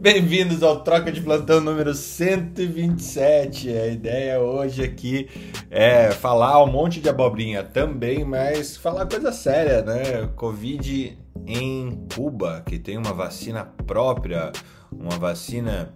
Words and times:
Bem-vindos 0.00 0.62
ao 0.62 0.82
Troca 0.82 1.12
de 1.12 1.20
Plantão 1.20 1.60
número 1.60 1.92
127. 1.94 3.68
A 3.68 3.86
ideia 3.88 4.40
hoje 4.40 4.82
aqui 4.82 5.28
é 5.70 6.10
falar 6.10 6.64
um 6.64 6.72
monte 6.72 7.02
de 7.02 7.08
abobrinha 7.10 7.62
também, 7.62 8.24
mas 8.24 8.78
falar 8.78 9.04
coisa 9.04 9.30
séria, 9.30 9.82
né? 9.82 10.26
Covid 10.36 11.18
em 11.46 12.06
Cuba, 12.14 12.62
que 12.64 12.78
tem 12.78 12.96
uma 12.96 13.12
vacina 13.12 13.62
própria, 13.86 14.50
uma 14.90 15.18
vacina 15.18 15.94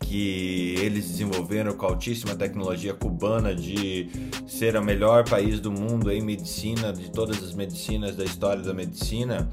que 0.00 0.74
eles 0.80 1.06
desenvolveram 1.06 1.74
com 1.74 1.86
altíssima 1.86 2.34
tecnologia 2.34 2.92
cubana 2.92 3.54
de 3.54 4.10
ser 4.48 4.74
o 4.74 4.82
melhor 4.82 5.22
país 5.28 5.60
do 5.60 5.70
mundo 5.70 6.10
em 6.10 6.20
medicina, 6.20 6.92
de 6.92 7.08
todas 7.08 7.40
as 7.40 7.54
medicinas 7.54 8.16
da 8.16 8.24
história 8.24 8.64
da 8.64 8.74
medicina. 8.74 9.48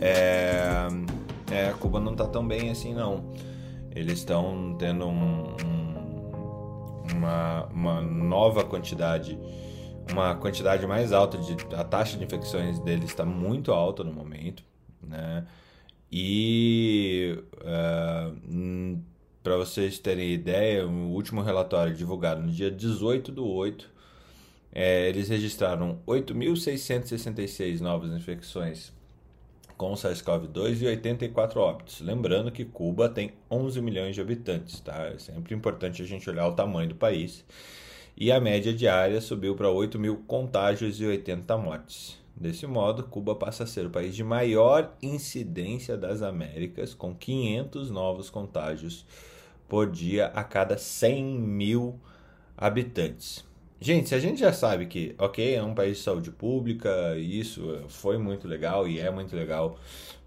É, 0.00 0.88
é, 1.50 1.72
Cuba 1.78 2.00
não 2.00 2.12
está 2.12 2.26
tão 2.26 2.46
bem 2.46 2.70
assim 2.70 2.94
não. 2.94 3.32
Eles 3.94 4.18
estão 4.18 4.76
tendo 4.78 5.06
um, 5.06 5.56
um, 5.64 7.02
uma, 7.14 7.66
uma 7.66 8.00
nova 8.00 8.64
quantidade, 8.64 9.38
uma 10.10 10.34
quantidade 10.34 10.86
mais 10.86 11.12
alta 11.12 11.38
de 11.38 11.56
a 11.74 11.84
taxa 11.84 12.16
de 12.16 12.24
infecções 12.24 12.78
deles 12.80 13.10
está 13.10 13.24
muito 13.24 13.72
alta 13.72 14.02
no 14.02 14.12
momento, 14.12 14.64
né? 15.02 15.46
E 16.10 17.38
uh, 17.60 19.02
para 19.42 19.56
vocês 19.56 19.98
terem 19.98 20.32
ideia, 20.32 20.86
o 20.86 21.10
último 21.10 21.42
relatório 21.42 21.94
divulgado 21.94 22.42
no 22.42 22.50
dia 22.50 22.70
18 22.70 23.30
do 23.30 23.46
8, 23.46 23.92
é, 24.72 25.08
eles 25.08 25.28
registraram 25.28 26.00
8.666 26.06 27.80
novas 27.80 28.10
infecções 28.12 28.93
com 29.76 29.92
o 29.92 29.94
SARS-CoV-2 29.94 30.82
e 30.82 30.86
84 30.86 31.60
óbitos. 31.60 32.00
Lembrando 32.00 32.50
que 32.50 32.64
Cuba 32.64 33.08
tem 33.08 33.32
11 33.50 33.80
milhões 33.80 34.14
de 34.14 34.20
habitantes, 34.20 34.80
tá? 34.80 35.06
É 35.06 35.18
sempre 35.18 35.54
importante 35.54 36.02
a 36.02 36.06
gente 36.06 36.28
olhar 36.28 36.46
o 36.46 36.52
tamanho 36.52 36.90
do 36.90 36.94
país. 36.94 37.44
E 38.16 38.30
a 38.30 38.40
média 38.40 38.72
diária 38.72 39.20
subiu 39.20 39.56
para 39.56 39.70
8 39.70 39.98
mil 39.98 40.18
contágios 40.26 41.00
e 41.00 41.04
80 41.04 41.56
mortes. 41.58 42.18
Desse 42.36 42.66
modo, 42.66 43.04
Cuba 43.04 43.34
passa 43.34 43.64
a 43.64 43.66
ser 43.66 43.86
o 43.86 43.90
país 43.90 44.14
de 44.14 44.24
maior 44.24 44.96
incidência 45.00 45.96
das 45.96 46.20
Américas, 46.20 46.92
com 46.92 47.14
500 47.14 47.90
novos 47.90 48.28
contágios 48.28 49.06
por 49.68 49.90
dia 49.90 50.26
a 50.26 50.42
cada 50.42 50.76
100 50.76 51.24
mil 51.24 52.00
habitantes. 52.56 53.44
Gente, 53.80 54.08
se 54.08 54.14
a 54.14 54.18
gente 54.18 54.40
já 54.40 54.52
sabe 54.52 54.86
que, 54.86 55.14
ok, 55.18 55.54
é 55.54 55.62
um 55.62 55.74
país 55.74 55.98
de 55.98 56.04
saúde 56.04 56.30
pública, 56.30 57.16
isso 57.18 57.84
foi 57.88 58.16
muito 58.16 58.48
legal 58.48 58.88
e 58.88 58.98
é 58.98 59.10
muito 59.10 59.34
legal 59.36 59.78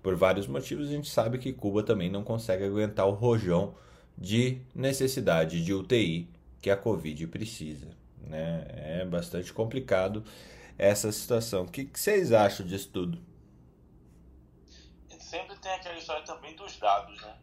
por 0.03 0.15
vários 0.15 0.47
motivos, 0.47 0.89
a 0.89 0.91
gente 0.91 1.09
sabe 1.09 1.37
que 1.37 1.51
Cuba 1.51 1.83
também 1.83 2.09
não 2.09 2.23
consegue 2.23 2.63
aguentar 2.63 3.07
o 3.07 3.11
rojão 3.11 3.75
de 4.17 4.61
necessidade 4.73 5.63
de 5.63 5.73
UTI 5.73 6.29
que 6.61 6.69
a 6.69 6.77
Covid 6.77 7.27
precisa. 7.27 7.87
Né? 8.21 8.65
É 8.69 9.05
bastante 9.05 9.51
complicado 9.53 10.23
essa 10.77 11.11
situação. 11.11 11.63
O 11.63 11.67
que, 11.67 11.85
que 11.85 11.99
vocês 11.99 12.31
acham 12.31 12.65
disso 12.65 12.89
tudo? 12.91 13.19
Sempre 15.19 15.57
tem 15.57 15.71
aquela 15.71 15.97
história 15.97 16.23
também 16.23 16.55
dos 16.55 16.77
dados, 16.77 17.21
né? 17.21 17.35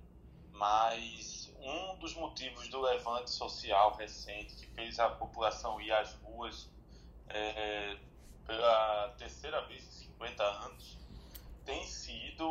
Mas 0.53 1.44
um 1.65 1.97
dos 1.99 2.15
motivos 2.15 2.69
do 2.69 2.81
levante 2.81 3.31
social 3.31 3.97
recente 3.97 4.55
que 4.55 4.67
fez 4.69 4.99
a 4.99 5.09
população 5.09 5.81
ir 5.81 5.93
às 5.93 6.13
ruas 6.15 6.71
é, 7.29 7.97
pela 8.47 9.15
terceira 9.19 9.61
vez 9.67 9.83
em 9.83 10.05
50 10.07 10.43
anos 10.43 11.05
tem 11.65 11.85
sido 11.87 12.47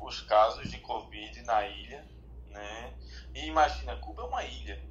os 0.00 0.20
casos 0.22 0.70
de 0.70 0.78
Covid 0.78 1.42
na 1.42 1.66
ilha, 1.66 2.06
né? 2.48 2.94
E 3.34 3.46
imagina, 3.46 3.96
Cuba 3.96 4.22
é 4.22 4.26
uma 4.26 4.44
ilha. 4.44 4.82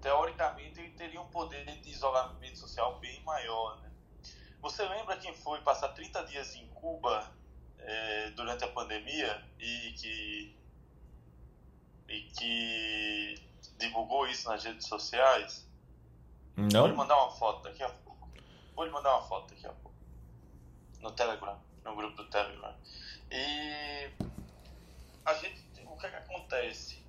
Teoricamente, 0.00 0.80
ele 0.80 0.90
teria 0.90 1.20
um 1.20 1.28
poder 1.28 1.64
de 1.64 1.90
isolamento 1.90 2.58
social 2.58 2.98
bem 2.98 3.22
maior, 3.22 3.80
né? 3.80 3.90
Você 4.60 4.86
lembra 4.86 5.16
quem 5.16 5.34
foi 5.34 5.60
passar 5.60 5.88
30 5.88 6.24
dias 6.24 6.54
em 6.56 6.66
Cuba 6.68 7.32
é, 7.78 8.30
durante 8.30 8.64
a 8.64 8.68
pandemia 8.68 9.42
e 9.58 9.92
que 9.92 10.56
e 12.08 12.22
que 12.22 13.42
divulgou 13.78 14.26
isso 14.26 14.48
nas 14.48 14.62
redes 14.64 14.86
sociais. 14.86 15.66
Não. 16.56 16.80
Vou 16.80 16.86
lhe 16.88 16.96
mandar 16.96 17.16
uma 17.16 17.30
foto 17.32 17.62
daqui 17.62 17.82
a 17.82 17.88
pouco. 17.88 18.28
Vou 18.74 18.84
lhe 18.84 18.90
mandar 18.90 19.16
uma 19.18 19.26
foto 19.26 19.54
daqui 19.54 19.66
a 19.66 19.72
pouco. 19.72 19.96
No 21.00 21.12
Telegram, 21.12 21.60
no 21.84 21.96
grupo 21.96 22.16
do 22.16 22.30
Telegram. 22.30 22.74
E 23.30 24.10
a 25.24 25.34
gente, 25.34 25.62
o 25.86 25.96
que, 25.96 26.06
é 26.06 26.10
que 26.10 26.16
acontece? 26.16 27.04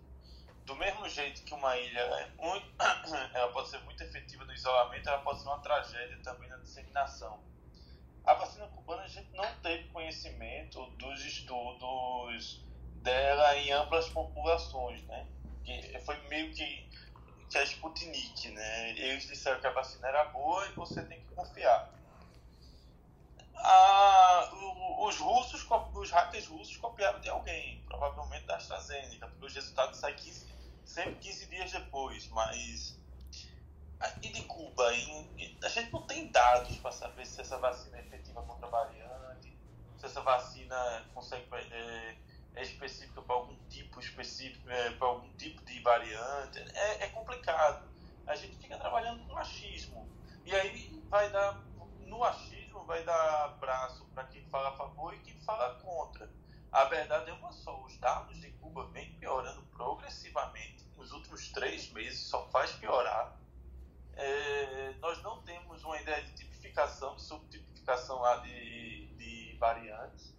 Do 0.65 0.75
mesmo 0.75 1.07
jeito 1.07 1.43
que 1.43 1.53
uma 1.53 1.77
ilha 1.77 1.99
é 1.99 2.31
muito, 2.37 2.65
ela 3.33 3.51
pode 3.51 3.69
ser 3.69 3.79
muito 3.81 4.01
efetiva 4.03 4.43
no 4.45 4.53
isolamento, 4.53 5.07
ela 5.07 5.21
pode 5.21 5.41
ser 5.41 5.47
uma 5.47 5.59
tragédia 5.59 6.17
também 6.23 6.49
na 6.49 6.57
disseminação. 6.57 7.39
A 8.25 8.33
vacina 8.33 8.67
cubana 8.69 9.03
a 9.03 9.07
gente 9.07 9.31
não 9.33 9.45
teve 9.61 9.87
conhecimento 9.89 10.83
dos 10.91 11.23
estudos 11.23 12.64
dela 13.05 13.55
em 13.55 13.71
amplas 13.71 14.09
populações, 14.09 15.01
né? 15.03 15.25
Que 15.63 15.99
foi 15.99 16.17
meio 16.27 16.53
que, 16.53 16.89
que 17.49 17.57
a 17.57 17.63
Sputnik, 17.63 18.49
né? 18.49 18.89
Eles 18.91 19.27
disseram 19.27 19.61
que 19.61 19.67
a 19.67 19.71
vacina 19.71 20.07
era 20.07 20.25
boa 20.25 20.67
e 20.67 20.73
você 20.73 21.01
tem 21.03 21.21
que 21.21 21.35
confiar. 21.35 21.93
Ah, 23.57 24.49
os 24.99 25.17
russos, 25.17 25.65
os 25.93 26.11
hackers 26.11 26.47
russos 26.47 26.77
copiaram 26.77 27.19
de 27.19 27.29
alguém, 27.29 27.81
provavelmente 27.87 28.45
da 28.45 28.57
AstraZeneca, 28.57 29.27
porque 29.27 29.45
os 29.45 29.53
resultados 29.53 29.99
saem 29.99 30.15
15, 30.15 30.47
sempre 30.83 31.15
15 31.15 31.45
dias 31.45 31.71
depois, 31.71 32.27
mas 32.29 32.99
e 34.21 34.29
de 34.29 34.43
Cuba, 34.43 34.87
a 34.87 35.69
gente 35.69 35.91
não 35.91 36.01
tem 36.01 36.27
dados 36.27 36.77
para 36.77 36.91
saber 36.91 37.25
se 37.25 37.41
essa 37.41 37.57
vacina 37.57 37.97
é 37.97 38.01
efetiva 38.01 38.41
contra 38.43 38.67
a 38.67 38.69
variante, 38.69 39.57
se 39.97 40.05
essa 40.05 40.21
vacina 40.21 41.05
consegue 41.13 41.45
é, 41.71 42.15
é 42.55 42.63
específica 42.63 43.21
para 43.21 43.35
algum 43.35 43.55
tipo 43.69 43.99
específico, 43.99 44.69
é, 44.69 44.91
para 44.91 45.07
algum 45.07 45.29
tipo 45.35 45.63
de 45.65 45.79
variante. 45.81 46.59
É, 46.73 47.05
é 47.05 47.09
complicado. 47.09 47.87
A 48.25 48.35
gente 48.35 48.55
fica 48.57 48.77
trabalhando 48.77 49.25
com 49.27 49.37
achismo. 49.37 50.09
E 50.45 50.55
aí 50.55 51.03
vai 51.09 51.29
dar, 51.31 51.61
no 52.05 52.23
achismo, 52.23 52.83
vai 52.85 53.03
dar 53.03 53.49
braço 53.59 54.05
para 54.13 54.23
quem 54.25 54.43
fala 54.49 54.69
a 54.69 54.77
favor 54.77 55.13
e 55.13 55.19
quem 55.19 55.39
fala 55.41 55.75
contra. 55.81 56.29
A 56.71 56.85
verdade 56.85 57.29
é 57.29 57.33
uma 57.33 57.51
só: 57.51 57.83
os 57.83 57.97
dados 57.97 58.39
de 58.39 58.51
Cuba 58.53 58.87
vêm 58.87 59.13
piorando 59.15 59.61
progressivamente. 59.63 60.85
Nos 60.95 61.11
últimos 61.11 61.49
três 61.49 61.91
meses 61.91 62.19
só 62.19 62.47
faz 62.49 62.71
piorar. 62.73 63.37
É, 64.13 64.93
nós 64.99 65.21
não 65.21 65.41
temos 65.43 65.83
uma 65.83 65.99
ideia 65.99 66.23
de 66.23 66.33
tipificação, 66.35 67.15
de 67.15 67.21
subtipificação 67.21 68.21
lá 68.21 68.37
de, 68.37 69.07
de 69.17 69.57
variantes 69.59 70.34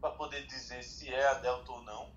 para 0.00 0.10
poder 0.10 0.46
dizer 0.46 0.82
se 0.82 1.12
é 1.12 1.26
a 1.28 1.34
Delta 1.34 1.72
ou 1.72 1.82
não. 1.82 2.12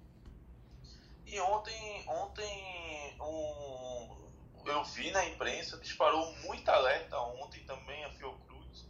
E 1.25 1.39
ontem, 1.39 2.03
ontem 2.07 3.15
um, 3.21 4.31
eu 4.65 4.83
vi 4.83 5.11
na 5.11 5.25
imprensa, 5.25 5.77
disparou 5.77 6.33
muito 6.37 6.67
alerta 6.69 7.17
ontem 7.19 7.63
também 7.63 8.03
a 8.03 8.09
Fiocruz 8.11 8.85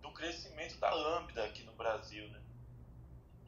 do 0.00 0.10
crescimento 0.12 0.78
da 0.78 0.90
Lambda 0.92 1.44
aqui 1.44 1.62
no 1.64 1.72
Brasil, 1.72 2.28
né? 2.28 2.40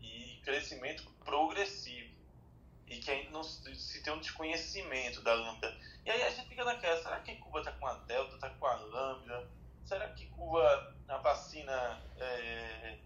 E 0.00 0.40
crescimento 0.44 1.04
progressivo. 1.24 2.16
E 2.86 2.98
que 2.98 3.10
ainda 3.10 3.30
não 3.30 3.42
se 3.42 4.02
tem 4.02 4.12
um 4.12 4.20
desconhecimento 4.20 5.20
da 5.22 5.34
Lambda. 5.34 5.76
E 6.04 6.10
aí 6.10 6.22
a 6.22 6.30
gente 6.30 6.48
fica 6.48 6.64
naquela, 6.64 7.02
será 7.02 7.20
que 7.20 7.36
Cuba 7.36 7.58
está 7.58 7.72
com 7.72 7.86
a 7.86 7.94
Delta, 7.94 8.34
está 8.34 8.50
com 8.50 8.66
a 8.66 8.74
Lambda? 8.76 9.48
Será 9.84 10.08
que 10.10 10.26
Cuba, 10.26 10.96
a 11.08 11.16
vacina 11.18 12.02
é, 12.18 12.98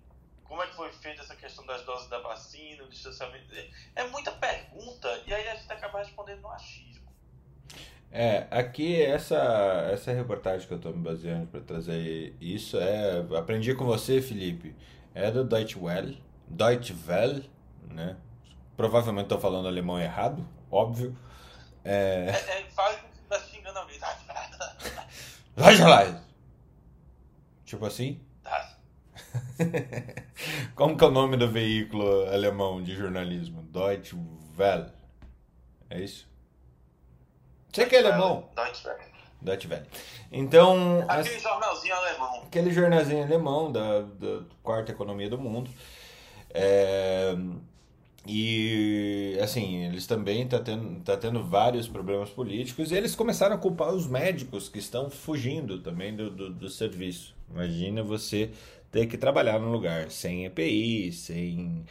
como 0.52 0.62
é 0.62 0.66
que 0.66 0.76
foi 0.76 0.92
feita 0.92 1.22
essa 1.22 1.34
questão 1.34 1.64
das 1.64 1.82
doses 1.86 2.10
da 2.10 2.18
vacina, 2.18 2.84
o 2.84 2.88
distanciamento. 2.90 3.46
É 3.96 4.06
muita 4.08 4.30
pergunta 4.32 5.08
e 5.26 5.32
aí 5.32 5.48
a 5.48 5.54
gente 5.54 5.72
acaba 5.72 6.00
respondendo 6.00 6.42
no 6.42 6.50
achismo. 6.50 7.10
É, 8.10 8.46
aqui 8.50 9.00
essa, 9.00 9.38
essa 9.90 10.12
reportagem 10.12 10.68
que 10.68 10.74
eu 10.74 10.76
estou 10.76 10.92
me 10.92 11.02
baseando 11.02 11.46
para 11.46 11.62
trazer 11.62 12.36
isso 12.38 12.78
é. 12.78 13.20
Aprendi 13.38 13.74
com 13.74 13.86
você, 13.86 14.20
Felipe. 14.20 14.76
É 15.14 15.30
do 15.30 15.42
Deutsche 15.42 15.78
Welle. 15.78 16.22
Deutsche 16.46 16.94
Welle, 17.08 17.50
né? 17.88 18.18
Provavelmente 18.76 19.24
estou 19.24 19.40
falando 19.40 19.66
alemão 19.66 19.98
errado, 19.98 20.46
óbvio. 20.70 21.16
É, 21.82 22.26
é, 22.28 22.60
é 22.60 22.64
fala 22.72 22.94
que 22.98 23.06
está 23.22 23.40
xingando 23.40 23.78
alguém. 23.78 23.98
Tipo 27.64 27.86
assim? 27.86 28.20
Como 30.74 30.96
que 30.96 31.04
é 31.04 31.06
o 31.06 31.10
nome 31.10 31.36
do 31.36 31.50
veículo 31.50 32.26
alemão 32.26 32.82
de 32.82 32.94
jornalismo? 32.94 33.62
Deutsche 33.62 34.16
Welle. 34.58 34.90
É 35.88 36.00
isso? 36.00 36.28
Você 37.72 37.86
que 37.86 37.96
é 37.96 38.00
alemão? 38.00 38.48
Deutsche 38.54 38.88
Welle. 38.88 39.02
Deutsche 39.40 39.68
Welle. 39.68 39.86
Então. 40.30 41.04
Aquele 41.08 41.36
as... 41.36 41.42
jornalzinho 41.42 41.94
alemão. 41.94 42.42
Aquele 42.44 42.70
jornalzinho 42.70 43.24
alemão 43.24 43.72
da, 43.72 44.00
da 44.00 44.42
quarta 44.62 44.92
economia 44.92 45.28
do 45.28 45.38
mundo. 45.38 45.70
É... 46.50 47.34
E 48.24 49.36
assim, 49.42 49.84
eles 49.84 50.06
também 50.06 50.46
tá 50.46 50.60
tendo, 50.60 51.00
tá 51.02 51.16
tendo 51.16 51.42
vários 51.42 51.88
problemas 51.88 52.30
políticos 52.30 52.92
e 52.92 52.94
eles 52.94 53.16
começaram 53.16 53.56
a 53.56 53.58
culpar 53.58 53.92
os 53.92 54.06
médicos 54.06 54.68
que 54.68 54.78
estão 54.78 55.10
fugindo 55.10 55.80
também 55.80 56.14
do, 56.14 56.30
do, 56.30 56.50
do 56.50 56.68
serviço. 56.68 57.34
Imagina 57.50 58.00
você 58.02 58.52
ter 58.92 59.06
que 59.06 59.18
trabalhar 59.18 59.58
num 59.58 59.72
lugar 59.72 60.10
sem 60.10 60.44
EPI, 60.44 61.10
sem, 61.12 61.84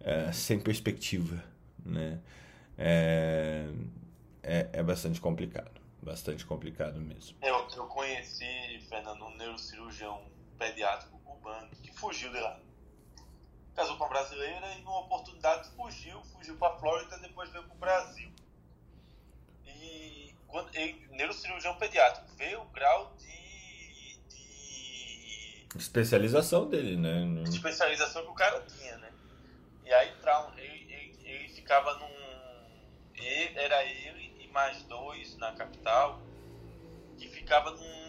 uh, 0.00 0.32
sem 0.32 0.60
perspectiva, 0.60 1.42
né? 1.84 2.20
É, 2.78 3.66
é, 4.42 4.68
é, 4.72 4.82
bastante 4.82 5.20
complicado, 5.20 5.80
bastante 6.02 6.44
complicado 6.44 7.00
mesmo. 7.00 7.36
Eu, 7.40 7.66
eu 7.76 7.86
conheci, 7.86 8.44
Fernando, 8.88 9.24
um 9.24 9.36
neurocirurgião 9.36 10.22
pediátrico 10.58 11.18
cubano 11.24 11.68
que 11.82 11.92
fugiu 11.92 12.30
de 12.30 12.38
lá 12.38 12.60
casou 13.74 13.96
com 13.96 14.04
uma 14.04 14.10
brasileira 14.10 14.72
e 14.74 14.82
numa 14.82 15.00
oportunidade 15.00 15.68
fugiu, 15.70 16.22
fugiu 16.32 16.56
para 16.56 16.74
a 16.74 16.78
Flórida 16.78 17.18
depois 17.18 17.50
veio 17.50 17.64
para 17.64 17.74
o 17.74 17.78
Brasil. 17.78 18.30
E 19.66 20.32
quando 20.46 20.74
ele, 20.76 21.06
neurocirurgião 21.10 21.76
pediátrico, 21.76 22.28
vê 22.36 22.54
o 22.56 22.64
grau 22.66 23.12
especialização 25.76 26.68
dele, 26.68 26.96
né? 26.96 27.42
Especialização 27.44 28.22
que 28.22 28.30
o 28.30 28.34
cara 28.34 28.60
tinha, 28.62 28.96
né? 28.98 29.12
E 29.84 29.92
aí 29.92 30.12
ele, 30.56 30.92
ele, 30.92 31.18
ele 31.24 31.48
ficava 31.48 31.94
num 31.94 32.14
ele, 33.14 33.58
era 33.58 33.84
ele 33.84 34.34
e 34.40 34.48
mais 34.48 34.82
dois 34.84 35.36
na 35.36 35.52
capital 35.52 36.20
que 37.18 37.28
ficava 37.28 37.70
num 37.70 38.04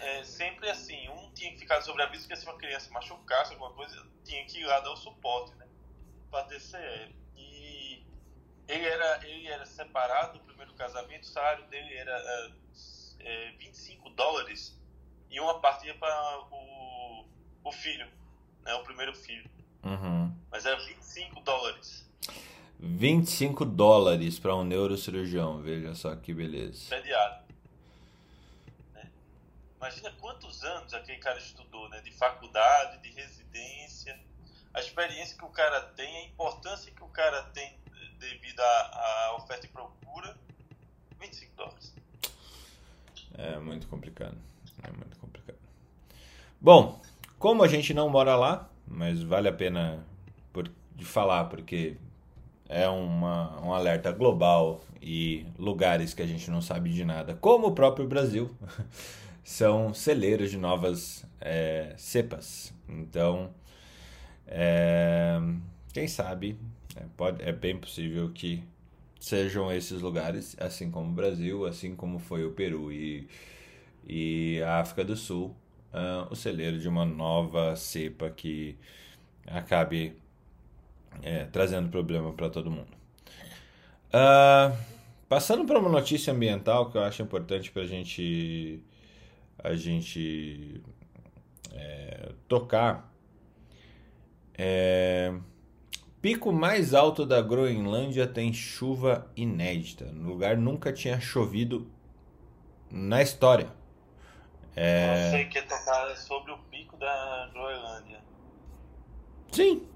é, 0.00 0.22
sempre 0.24 0.70
assim, 0.70 1.08
um 1.08 1.30
tinha 1.32 1.52
que 1.52 1.58
ficar 1.58 1.82
sobre 1.82 2.02
aviso 2.02 2.28
que 2.28 2.36
se 2.36 2.44
uma 2.44 2.56
criança 2.56 2.90
machucasse 2.90 3.52
alguma 3.52 3.72
coisa, 3.72 4.06
tinha 4.24 4.44
que 4.46 4.60
ir 4.60 4.64
lá 4.64 4.80
dar 4.80 4.92
o 4.92 4.96
suporte, 4.96 5.54
né? 5.56 5.66
Para 6.30 6.46
DCL. 6.46 7.14
E 7.36 8.04
ele 8.68 8.86
era, 8.86 9.26
ele 9.26 9.48
era 9.48 9.66
separado 9.66 10.38
do 10.38 10.44
primeiro 10.44 10.72
casamento, 10.74 11.24
o 11.24 11.26
salário 11.26 11.64
dele 11.66 11.94
era 11.94 12.52
é, 13.20 13.50
25 13.58 14.10
dólares 14.10 14.79
e 15.30 15.40
uma 15.40 15.60
parte 15.60 15.86
ia 15.86 15.94
para 15.94 16.46
o, 16.50 17.24
o 17.64 17.72
filho, 17.72 18.06
né? 18.62 18.74
O 18.74 18.82
primeiro 18.82 19.14
filho. 19.14 19.48
Uhum. 19.82 20.34
Mas 20.50 20.66
era 20.66 20.78
25 20.78 21.40
dólares. 21.40 22.08
25 22.78 23.64
dólares 23.64 24.38
para 24.38 24.54
um 24.54 24.64
neurocirurgião, 24.64 25.60
veja 25.60 25.94
só 25.94 26.16
que 26.16 26.32
beleza. 26.32 26.88
Pediatra. 26.88 27.44
Imagina 29.76 30.12
quantos 30.20 30.62
anos 30.62 30.92
aquele 30.92 31.18
cara 31.18 31.38
estudou, 31.38 31.88
né? 31.88 32.00
De 32.02 32.10
faculdade, 32.12 32.98
de 32.98 33.10
residência, 33.10 34.18
a 34.74 34.80
experiência 34.80 35.36
que 35.36 35.44
o 35.44 35.48
cara 35.48 35.80
tem, 35.80 36.16
a 36.18 36.24
importância 36.26 36.92
que 36.92 37.02
o 37.02 37.08
cara 37.08 37.42
tem 37.44 37.78
devido 38.18 38.60
à, 38.60 39.36
oferta 39.36 39.66
e 39.66 39.68
procura, 39.70 40.36
25 41.18 41.56
dólares. 41.56 41.94
É 43.34 43.58
muito 43.58 43.88
complicado. 43.88 44.36
É 44.82 44.90
muito 44.90 45.16
complicado. 45.16 45.19
Bom, 46.60 47.00
como 47.38 47.62
a 47.62 47.68
gente 47.68 47.94
não 47.94 48.08
mora 48.08 48.36
lá, 48.36 48.70
mas 48.86 49.22
vale 49.22 49.48
a 49.48 49.52
pena 49.52 50.04
por, 50.52 50.70
de 50.94 51.04
falar, 51.04 51.44
porque 51.46 51.96
é 52.68 52.88
uma, 52.88 53.60
um 53.64 53.72
alerta 53.72 54.12
global 54.12 54.80
e 55.00 55.46
lugares 55.58 56.12
que 56.14 56.22
a 56.22 56.26
gente 56.26 56.50
não 56.50 56.60
sabe 56.60 56.90
de 56.90 57.04
nada, 57.04 57.34
como 57.40 57.68
o 57.68 57.72
próprio 57.72 58.06
Brasil. 58.06 58.50
são 59.50 59.92
celeiros 59.92 60.50
de 60.50 60.56
novas 60.56 61.24
é, 61.40 61.92
cepas. 61.96 62.72
Então, 62.88 63.50
é, 64.46 65.40
quem 65.92 66.06
sabe, 66.06 66.56
é, 66.94 67.02
pode, 67.16 67.42
é 67.42 67.52
bem 67.52 67.76
possível 67.76 68.30
que 68.30 68.62
sejam 69.18 69.72
esses 69.72 70.00
lugares, 70.00 70.56
assim 70.60 70.90
como 70.90 71.10
o 71.10 71.12
Brasil, 71.12 71.66
assim 71.66 71.96
como 71.96 72.18
foi 72.20 72.44
o 72.44 72.52
Peru 72.52 72.92
e, 72.92 73.28
e 74.06 74.62
a 74.62 74.78
África 74.78 75.04
do 75.04 75.16
Sul, 75.16 75.54
uh, 75.92 76.30
o 76.30 76.36
celeiro 76.36 76.78
de 76.78 76.88
uma 76.88 77.04
nova 77.04 77.76
cepa 77.76 78.30
que 78.30 78.76
acabe 79.46 80.16
é, 81.22 81.44
trazendo 81.46 81.88
problema 81.88 82.32
para 82.32 82.48
todo 82.48 82.70
mundo. 82.70 82.90
Uh, 84.08 84.76
passando 85.28 85.64
para 85.64 85.78
uma 85.78 85.88
notícia 85.88 86.32
ambiental 86.32 86.90
que 86.90 86.98
eu 86.98 87.02
acho 87.02 87.22
importante 87.22 87.70
para 87.70 87.82
a 87.82 87.86
gente 87.86 88.82
a 89.62 89.74
gente 89.74 90.80
é, 91.72 92.32
tocar. 92.48 93.12
É, 94.56 95.32
pico 96.20 96.52
mais 96.52 96.94
alto 96.94 97.24
da 97.24 97.40
Groenlândia 97.40 98.26
tem 98.26 98.52
chuva 98.52 99.30
inédita. 99.36 100.06
No 100.06 100.30
lugar 100.30 100.56
nunca 100.56 100.92
tinha 100.92 101.20
chovido 101.20 101.86
na 102.90 103.22
história. 103.22 103.79
É... 104.82 105.26
Eu 105.26 105.30
sei 105.30 105.44
que 105.44 105.58
é 105.58 105.62
tocar 105.62 106.16
sobre 106.16 106.52
o 106.52 106.58
pico 106.70 106.96
da 106.96 107.50
Groenlândia. 107.52 108.18
Sim. 109.52 109.86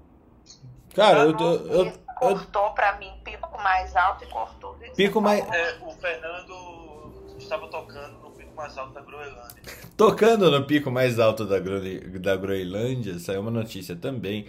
Cara, 0.93 1.21
eu, 1.21 1.31
eu, 1.31 1.85
eu, 1.85 1.93
cortou 2.19 2.71
pra 2.73 2.95
mim 2.97 3.11
pico 3.23 3.57
mais 3.57 3.95
alto 3.95 4.23
e 4.23 4.27
cortou. 4.27 4.77
Pico 4.95 5.19
mais. 5.19 5.43
É, 5.51 5.77
o 5.81 5.89
Fernando 5.91 7.35
estava 7.39 7.67
tocando 7.67 8.25
mais 8.55 8.77
alto 8.77 8.93
da 8.93 9.01
Groenlândia. 9.01 9.63
Tocando 9.97 10.51
no 10.51 10.65
pico 10.65 10.89
mais 10.91 11.19
alto 11.19 11.45
da, 11.45 11.59
Gro 11.59 11.81
da 12.19 12.35
Groenlândia, 12.35 13.17
saiu 13.19 13.41
uma 13.41 13.51
notícia 13.51 13.95
também 13.95 14.47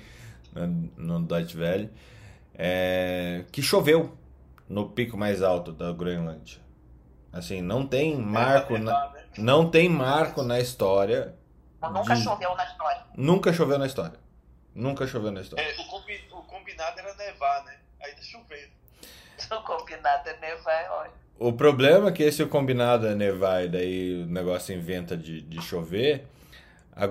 no, 0.55 0.67
no 0.97 1.23
Deutsche 1.23 1.59
Welle, 1.59 1.91
é, 2.55 3.45
que 3.51 3.63
choveu 3.63 4.17
no 4.69 4.91
pico 4.91 5.17
mais 5.17 5.43
alto 5.43 5.73
da 5.73 5.93
Groenlândia. 5.93 6.61
Assim, 7.33 7.61
não 7.61 7.87
tem 7.87 8.17
marco, 8.17 8.79
na, 8.79 9.11
né? 9.11 9.16
Não 9.39 9.71
tem 9.71 9.89
marco 9.89 10.43
na 10.43 10.61
história. 10.61 11.35
Nunca 11.83 12.15
de... 12.15 12.23
choveu 12.23 12.55
na 12.55 12.65
história. 12.65 13.03
Nunca 13.17 13.53
choveu 13.53 13.79
na 13.79 13.87
história. 13.87 14.19
Nunca 14.75 15.07
choveu 15.07 15.31
na 15.31 15.41
história. 15.41 15.63
É, 15.63 15.81
o, 15.81 15.87
combi 15.87 16.25
o, 16.31 16.43
combinado 16.43 16.99
era 16.99 17.15
nevar, 17.15 17.65
né? 17.65 17.77
Aí 18.03 18.13
tá 18.13 18.23
chovendo. 18.23 18.77
O 19.51 19.63
combinado 19.63 20.29
é 20.29 20.39
nevar, 20.39 20.83
é 20.83 20.91
ótimo. 20.91 21.15
O 21.39 21.53
problema 21.53 22.09
é 22.09 22.13
que 22.13 22.23
esse 22.23 22.45
combinado 22.47 23.07
é 23.07 23.15
nevar 23.15 23.65
e 23.65 23.69
daí 23.69 24.23
o 24.23 24.27
negócio 24.27 24.75
inventa 24.75 25.17
de, 25.17 25.43
de 25.43 25.61
chover. 25.61 26.27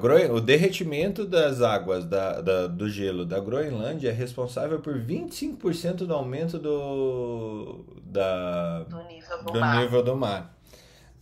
Gro... 0.01 0.33
O 0.33 0.41
derretimento 0.41 1.25
das 1.25 1.61
águas 1.61 2.05
da, 2.05 2.41
da, 2.41 2.65
do 2.65 2.89
gelo 2.89 3.23
da 3.23 3.39
Groenlândia 3.39 4.09
é 4.09 4.11
responsável 4.11 4.79
por 4.79 4.95
25% 4.95 6.07
do 6.07 6.13
aumento 6.13 6.57
do, 6.57 7.85
da, 8.03 8.79
do 8.79 9.03
nível 9.03 9.43
do, 9.43 9.51
do 9.51 9.59
mar. 9.59 9.77
Nível 9.77 10.03
do 10.03 10.15
mar. 10.15 10.55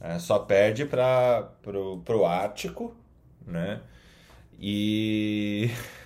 É, 0.03 0.19
só 0.19 0.37
perde 0.37 0.85
para 0.85 1.43
pro, 1.61 2.01
pro 2.01 2.25
Ártico, 2.25 2.93
né? 3.47 3.81
E. 4.59 5.71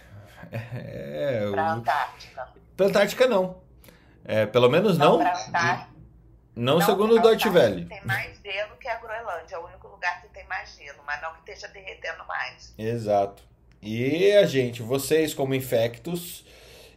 É, 0.50 1.50
para 1.52 1.74
Antártica. 1.74 2.48
Para 2.78 2.86
Antártica 2.86 3.28
não. 3.28 3.62
É, 4.24 4.46
pelo 4.46 4.70
menos 4.70 4.98
não. 4.98 5.18
não 5.18 5.28
Antártica. 5.28 5.90
Não, 6.56 6.76
não 6.76 6.82
segundo 6.82 7.16
o 7.16 7.20
Deutsche 7.20 7.50
Welle. 7.50 7.86
Tem 7.86 8.06
mais 8.06 8.40
gelo 8.40 8.78
que 8.80 8.88
a 8.88 8.98
Groenlândia, 8.98 9.56
é 9.56 9.58
o 9.58 9.66
único 9.66 9.88
lugar 9.90 10.22
que 10.22 10.30
tem 10.30 10.48
mais 10.48 10.74
gelo, 10.78 11.00
mas 11.06 11.22
não 11.22 11.34
que 11.34 11.52
esteja 11.52 11.68
derretendo 11.74 12.24
mais. 12.26 12.74
Exato. 12.78 13.44
E 13.82 14.32
a 14.34 14.46
gente, 14.46 14.82
vocês 14.82 15.34
como 15.34 15.54
infectos 15.54 16.46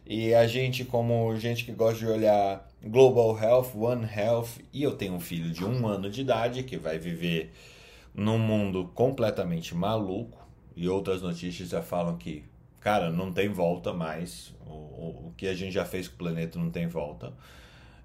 e 0.05 0.33
a 0.33 0.47
gente 0.47 0.85
como 0.85 1.35
gente 1.35 1.65
que 1.65 1.73
gosta 1.73 1.99
de 1.99 2.07
olhar 2.07 2.65
Global 2.83 3.37
Health, 3.37 3.75
One 3.75 4.05
Health, 4.05 4.59
e 4.73 4.81
eu 4.81 4.95
tenho 4.95 5.13
um 5.13 5.19
filho 5.19 5.51
de 5.51 5.63
um 5.63 5.87
ano 5.87 6.09
de 6.09 6.21
idade 6.21 6.63
que 6.63 6.77
vai 6.77 6.97
viver 6.97 7.53
num 8.13 8.39
mundo 8.39 8.91
completamente 8.95 9.75
maluco 9.75 10.41
e 10.75 10.89
outras 10.89 11.21
notícias 11.21 11.69
já 11.69 11.81
falam 11.81 12.17
que, 12.17 12.43
cara, 12.79 13.09
não 13.09 13.31
tem 13.31 13.49
volta 13.49 13.93
mais. 13.93 14.53
O, 14.65 14.73
o, 14.73 15.27
o 15.27 15.33
que 15.37 15.47
a 15.47 15.53
gente 15.53 15.73
já 15.73 15.85
fez 15.85 16.07
com 16.07 16.15
o 16.15 16.17
planeta 16.17 16.57
não 16.57 16.71
tem 16.71 16.87
volta. 16.87 17.33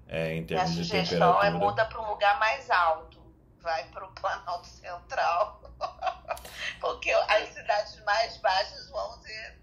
É, 0.07 0.35
em 0.35 0.45
termos 0.45 0.71
Minha 0.71 0.83
de 0.83 0.89
sugestão 0.89 1.43
é 1.43 1.49
muda 1.49 1.85
para 1.85 2.01
um 2.01 2.09
lugar 2.09 2.39
mais 2.39 2.69
alto. 2.69 3.17
Vai 3.61 3.83
para 3.85 4.05
o 4.05 4.11
Planalto 4.19 4.67
Central. 4.67 5.61
Porque 6.79 7.11
as 7.11 7.49
cidades 7.49 8.03
mais 8.05 8.37
baixas 8.37 8.89
vão 8.89 9.11
ser 9.21 9.57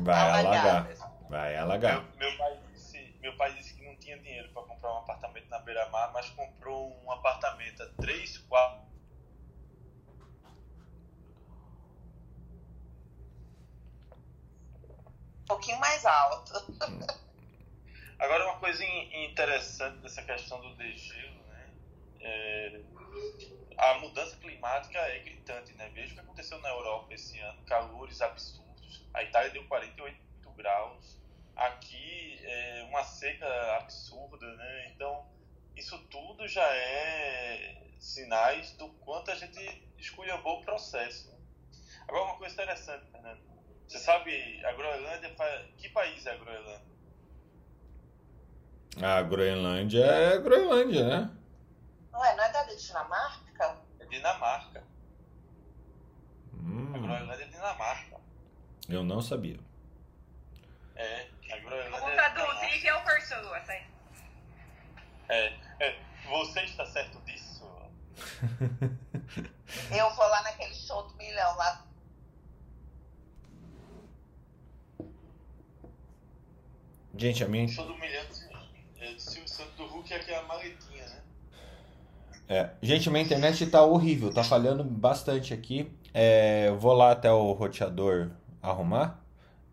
Vai 0.00 0.30
alagar. 0.30 0.88
Vai 1.28 1.56
alagar. 1.56 2.04
Meu, 2.16 2.30
meu, 2.30 2.38
pai 2.38 2.58
disse, 2.72 3.16
meu 3.20 3.36
pai 3.36 3.52
disse 3.54 3.69
tinha 4.10 4.18
dinheiro 4.18 4.48
para 4.52 4.62
comprar 4.62 4.92
um 4.94 4.98
apartamento 4.98 5.48
na 5.48 5.58
beira-mar, 5.60 6.12
mas 6.12 6.28
comprou 6.30 7.00
um 7.04 7.12
apartamento 7.12 7.82
a 7.82 7.86
3, 8.02 8.38
4. 8.38 8.90
Um 15.42 15.44
pouquinho 15.46 15.78
mais 15.78 16.04
alto. 16.04 16.52
Agora, 18.18 18.44
uma 18.46 18.58
coisa 18.58 18.84
interessante 18.84 19.98
dessa 19.98 20.22
questão 20.22 20.60
do 20.60 20.74
degelo, 20.76 21.42
né? 21.44 21.70
É, 22.20 22.80
a 23.78 23.94
mudança 24.00 24.36
climática 24.36 24.98
é 24.98 25.20
gritante, 25.20 25.72
né? 25.74 25.88
Veja 25.94 26.12
o 26.12 26.14
que 26.14 26.20
aconteceu 26.20 26.58
na 26.60 26.68
Europa 26.68 27.14
esse 27.14 27.38
ano, 27.38 27.62
calores 27.64 28.20
absurdos. 28.20 29.06
A 29.14 29.22
Itália 29.22 29.50
deu 29.50 29.66
48 29.66 30.50
graus, 30.56 31.19
aqui 31.60 32.40
é 32.42 32.86
uma 32.88 33.04
seca 33.04 33.46
absurda, 33.76 34.46
né? 34.56 34.92
Então, 34.94 35.26
isso 35.76 35.98
tudo 36.08 36.48
já 36.48 36.64
é 36.64 37.94
sinais 37.98 38.72
do 38.72 38.88
quanto 38.94 39.30
a 39.30 39.34
gente 39.34 39.60
esculhambou 39.98 40.60
o 40.60 40.64
processo. 40.64 41.30
Agora, 42.08 42.24
uma 42.24 42.38
coisa 42.38 42.54
interessante, 42.54 43.10
Fernando. 43.10 43.40
Você 43.86 43.98
sabe, 43.98 44.64
a 44.64 44.72
Groenlândia, 44.72 45.36
que 45.76 45.88
país 45.90 46.24
é 46.24 46.32
a 46.32 46.36
Groenlândia? 46.36 46.90
A 49.02 49.22
Groenlândia 49.22 50.04
é 50.04 50.34
a 50.34 50.38
Groenlândia, 50.38 51.04
né? 51.06 51.36
Não 52.10 52.24
é, 52.24 52.36
não 52.36 52.44
é 52.44 52.52
da 52.52 52.62
Dinamarca? 52.64 53.78
É 53.98 54.04
Dinamarca. 54.06 54.84
Hum. 56.54 56.94
A 56.94 56.98
Groenlândia 56.98 57.44
é 57.44 57.48
Dinamarca. 57.48 58.20
Eu 58.88 59.04
não 59.04 59.20
sabia. 59.20 59.58
É, 61.00 61.26
a 61.50 61.56
Groenlândia. 61.56 61.98
Vou 61.98 62.10
traduzir 62.10 62.80
que 62.82 62.86
eu 62.86 63.00
percebo, 63.00 63.54
assim. 63.54 63.80
É, 65.30 65.54
é, 65.80 65.98
você 66.28 66.60
está 66.60 66.84
certo 66.84 67.18
disso? 67.22 67.64
eu 69.96 70.14
vou 70.14 70.28
lá 70.28 70.42
naquele 70.42 70.74
show 70.74 71.02
do 71.08 71.16
milhão 71.16 71.56
lá. 71.56 71.86
Gente, 77.16 77.44
a 77.44 77.48
minha. 77.48 77.64
O 77.64 77.68
show 77.68 77.86
do 77.86 77.96
milhão 77.96 78.22
é 78.98 79.12
do 79.14 79.20
Silvio 79.20 79.48
Santos 79.48 79.74
do 79.76 79.86
Hulk 79.86 80.12
é 80.12 80.16
aquela 80.16 80.42
maletinha, 80.42 81.06
né? 81.06 81.22
É. 82.46 82.70
Gente, 82.82 83.08
minha 83.08 83.24
internet 83.24 83.66
tá 83.70 83.82
horrível, 83.82 84.34
tá 84.34 84.44
falhando 84.44 84.84
bastante 84.84 85.54
aqui. 85.54 85.90
É, 86.12 86.68
eu 86.68 86.78
vou 86.78 86.92
lá 86.92 87.12
até 87.12 87.32
o 87.32 87.52
roteador 87.52 88.32
arrumar 88.60 89.19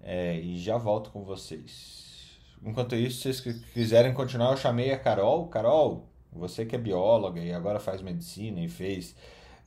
é, 0.08 0.40
e 0.40 0.58
já 0.58 0.78
volto 0.78 1.12
com 1.12 1.22
vocês. 1.26 2.40
Enquanto 2.64 2.96
isso, 2.96 3.22
se 3.22 3.34
vocês 3.34 3.62
quiserem 3.74 4.14
continuar, 4.14 4.52
eu 4.52 4.58
chamei 4.58 4.92
a 4.94 4.98
Carol. 4.98 5.48
Carol, 5.48 6.08
você 6.32 6.66
que 6.66 6.76
é 6.76 6.80
bióloga 6.80 7.42
e 7.42 7.52
agora 7.52 7.78
faz 7.78 8.02
medicina 8.02 8.62
e 8.62 8.70
fez 8.70 9.14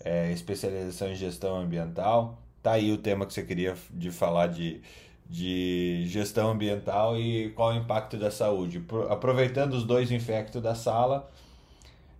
é, 0.03 0.33
especialização 0.33 1.11
em 1.11 1.15
gestão 1.15 1.57
ambiental, 1.57 2.39
tá 2.63 2.73
aí 2.73 2.91
o 2.91 2.97
tema 2.97 3.27
que 3.27 3.35
você 3.35 3.43
queria 3.43 3.77
de 3.91 4.11
falar 4.11 4.47
de, 4.47 4.81
de 5.29 6.07
gestão 6.07 6.51
ambiental 6.51 7.19
e 7.21 7.51
qual 7.51 7.73
é 7.73 7.75
o 7.75 7.83
impacto 7.83 8.17
da 8.17 8.31
saúde. 8.31 8.83
Aproveitando 9.11 9.75
os 9.75 9.85
dois 9.85 10.11
infectos 10.11 10.63
da 10.63 10.75
sala, 10.75 11.31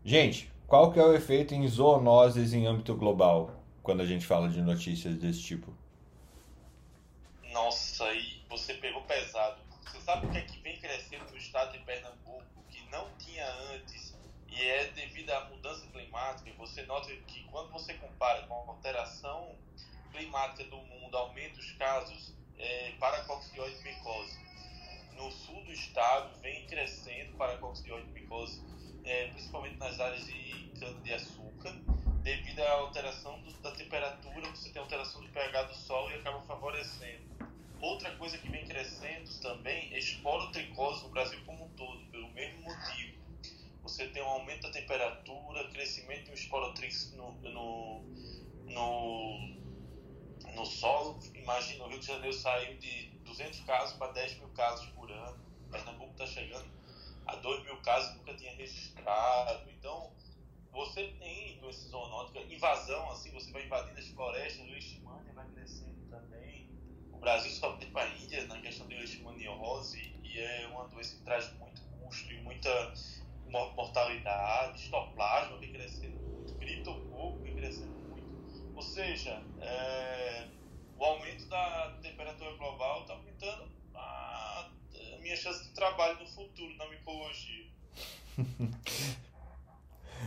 gente, 0.05 0.53
qual 0.67 0.93
que 0.93 1.01
é 1.01 1.03
o 1.03 1.15
efeito 1.15 1.55
em 1.55 1.67
zoonoses 1.67 2.53
em 2.53 2.67
âmbito 2.67 2.95
global 2.95 3.51
quando 3.83 4.03
a 4.03 4.07
gente 4.07 4.27
fala 4.27 4.51
de 4.51 4.61
notícias 4.61 5.17
desse 5.17 5.41
tipo? 5.41 5.73
Nossa, 7.53 7.90
pegou 8.81 9.03
pesado. 9.03 9.61
Você 9.85 10.01
sabe 10.01 10.27
o 10.27 10.31
que 10.31 10.39
é 10.39 10.43
que 10.43 10.59
vem 10.61 10.79
crescendo 10.79 11.31
no 11.31 11.37
estado 11.37 11.73
de 11.73 11.79
Pernambuco 11.81 12.65
que 12.71 12.83
não 12.91 13.09
tinha 13.19 13.47
antes 13.73 14.15
e 14.49 14.63
é 14.63 14.87
devido 14.89 15.31
à 15.31 15.45
mudança 15.45 15.87
climática? 15.89 16.51
Você 16.59 16.83
nota 16.83 17.15
que 17.27 17.45
quando 17.45 17.71
você 17.71 17.95
compara 17.95 18.43
com 18.47 18.55
a 18.55 18.73
alteração 18.73 19.55
climática 20.11 20.65
do 20.65 20.79
mundo, 20.79 21.17
aumenta 21.17 21.61
os 21.61 21.73
casos 21.73 22.35
é, 22.59 22.93
paracoxióide 22.99 23.83
micose. 23.83 24.39
No 25.15 25.31
sul 25.31 25.63
do 25.65 25.73
estado 25.73 26.35
vem 26.41 26.67
crescendo 26.67 27.37
paracoxióide 27.37 28.09
micose, 28.11 28.63
é, 29.05 29.29
principalmente 29.29 29.77
nas 29.77 30.01
áreas 30.01 30.27
de 30.27 30.73
cana-de-açúcar, 30.79 31.73
devido 32.23 32.61
à 32.61 32.73
alteração 32.73 33.39
do, 33.41 33.53
da 33.61 33.71
temperatura, 33.73 34.49
você 34.51 34.71
tem 34.71 34.81
alteração 34.81 35.23
do 35.23 35.29
pH 35.29 35.63
do 35.65 35.75
solo 35.75 36.11
e 36.11 36.15
acaba 36.15 36.41
favorecendo. 36.43 37.50
Outra 37.81 38.15
coisa 38.17 38.37
que 38.37 38.49
vem 38.49 38.67
crescendo 38.67 39.31
também 39.41 39.93
é 39.95 39.99
esporotricose 39.99 41.03
no 41.05 41.09
Brasil 41.11 41.39
como 41.47 41.65
um 41.65 41.69
todo, 41.71 42.05
pelo 42.11 42.29
mesmo 42.33 42.63
motivo. 42.63 43.19
Você 43.83 44.09
tem 44.09 44.23
um 44.23 44.27
aumento 44.27 44.63
da 44.63 44.71
temperatura, 44.71 45.69
crescimento 45.71 46.25
de 46.25 46.31
um 46.31 46.35
esporotrix 46.35 47.13
no, 47.13 47.33
no, 47.41 48.05
no, 48.67 49.39
no 50.55 50.67
solo. 50.67 51.19
Imagina, 51.35 51.85
o 51.85 51.89
Rio 51.89 52.01
de 52.01 52.07
Janeiro 52.07 52.37
saiu 52.37 52.77
de 52.79 53.09
200 53.25 53.61
casos 53.61 53.97
para 53.97 54.13
10 54.13 54.39
mil 54.39 54.49
casos 54.51 54.87
por 54.91 55.11
ano. 55.11 55.41
Pernambuco 55.71 56.13
está 56.13 56.27
chegando 56.27 56.69
a 57.27 57.37
2 57.37 57.65
mil 57.65 57.77
casos 57.79 58.17
nunca 58.17 58.35
tinha 58.35 58.55
registrado. 58.57 59.71
Então, 59.71 60.13
você 60.73 61.09
tem 61.19 61.59
doença 61.61 61.89
zoonótica, 61.89 62.41
invasão, 62.41 63.11
assim, 63.11 63.31
você 63.31 63.51
vai 63.53 63.65
invadindo 63.65 63.99
as 63.99 64.09
florestas, 64.09 64.61
o 64.61 64.71
leishmania 64.71 65.33
vai 65.33 65.49
crescendo 65.51 66.00
Brasil 67.21 67.51
só 67.51 67.73
tem 67.77 67.91
para 67.91 68.05
a 68.05 68.17
Índia 68.17 68.47
na 68.47 68.59
questão 68.61 68.87
de 68.89 68.95
leishmaniose 68.95 70.15
e 70.25 70.41
é 70.41 70.67
uma 70.69 70.89
doença 70.89 71.17
que 71.17 71.23
traz 71.23 71.53
muito 71.59 71.83
custo 72.01 72.33
e 72.33 72.41
muita 72.43 72.95
mortalidade. 73.49 74.81
Histoplasma 74.81 75.59
vem 75.59 75.73
crescendo 75.73 76.19
muito, 76.19 76.55
criptococo 76.55 77.39
vem 77.43 77.55
crescendo 77.55 77.93
muito. 78.09 78.75
Ou 78.75 78.83
seja, 78.83 79.43
é, 79.61 80.49
o 80.99 81.05
aumento 81.05 81.47
da 81.47 81.99
temperatura 82.03 82.57
global 82.57 83.03
está 83.03 83.13
aumentando 83.13 83.71
a, 83.95 84.71
a 85.15 85.19
minha 85.19 85.37
chance 85.37 85.63
de 85.65 85.75
trabalho 85.75 86.19
no 86.19 86.27
futuro 86.27 86.75
na 86.77 86.89
micologia. 86.89 87.67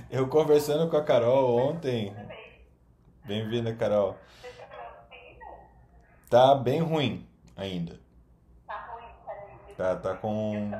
Eu 0.09 0.27
conversando 0.27 0.89
com 0.89 0.97
a 0.97 1.03
Carol 1.03 1.55
ontem. 1.55 2.13
Bem-vinda, 3.25 3.75
Carol. 3.75 4.17
Tá 6.33 6.55
bem 6.55 6.81
ruim 6.81 7.29
ainda. 7.55 7.99
Tá 8.65 8.89
ruim, 8.91 9.05
peraí. 9.23 9.75
Tá, 9.77 9.95
tá 9.97 10.15
com. 10.15 10.71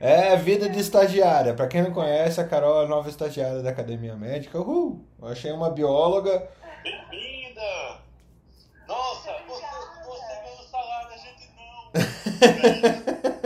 É, 0.00 0.34
vida 0.34 0.68
de 0.68 0.80
estagiária. 0.80 1.54
Para 1.54 1.68
quem 1.68 1.82
não 1.82 1.92
conhece, 1.92 2.40
a 2.40 2.48
Carol 2.48 2.82
é 2.82 2.84
a 2.84 2.88
nova 2.88 3.08
estagiária 3.08 3.62
da 3.62 3.70
Academia 3.70 4.16
Médica. 4.16 4.58
Uhul! 4.58 5.06
Eu 5.22 5.28
achei 5.28 5.52
uma 5.52 5.70
bióloga. 5.70 6.50
Bem-vinda! 6.82 8.00
Nossa, 8.88 9.30
você, 9.46 9.66
você 10.04 10.34
ganhou 10.42 10.62
salário, 10.68 11.14
a 11.14 11.16
gente 11.16 11.48
não. 11.54 13.28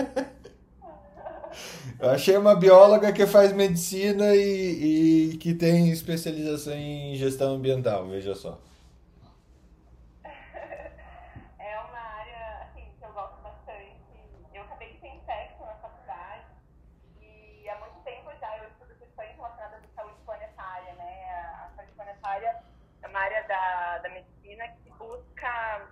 Eu 2.03 2.11
achei 2.11 2.37
uma 2.37 2.57
bióloga 2.57 3.13
que 3.13 3.25
faz 3.29 3.53
medicina 3.53 4.35
e, 4.35 5.35
e 5.35 5.39
que 5.39 5.55
tem 5.55 5.89
especialização 5.89 6.73
em 6.73 7.15
gestão 7.15 7.55
ambiental, 7.55 8.09
veja 8.09 8.35
só. 8.35 8.59
Da, 23.49 23.99
da 23.99 24.09
medicina 24.09 24.67
que 24.69 24.91
busca 24.93 25.89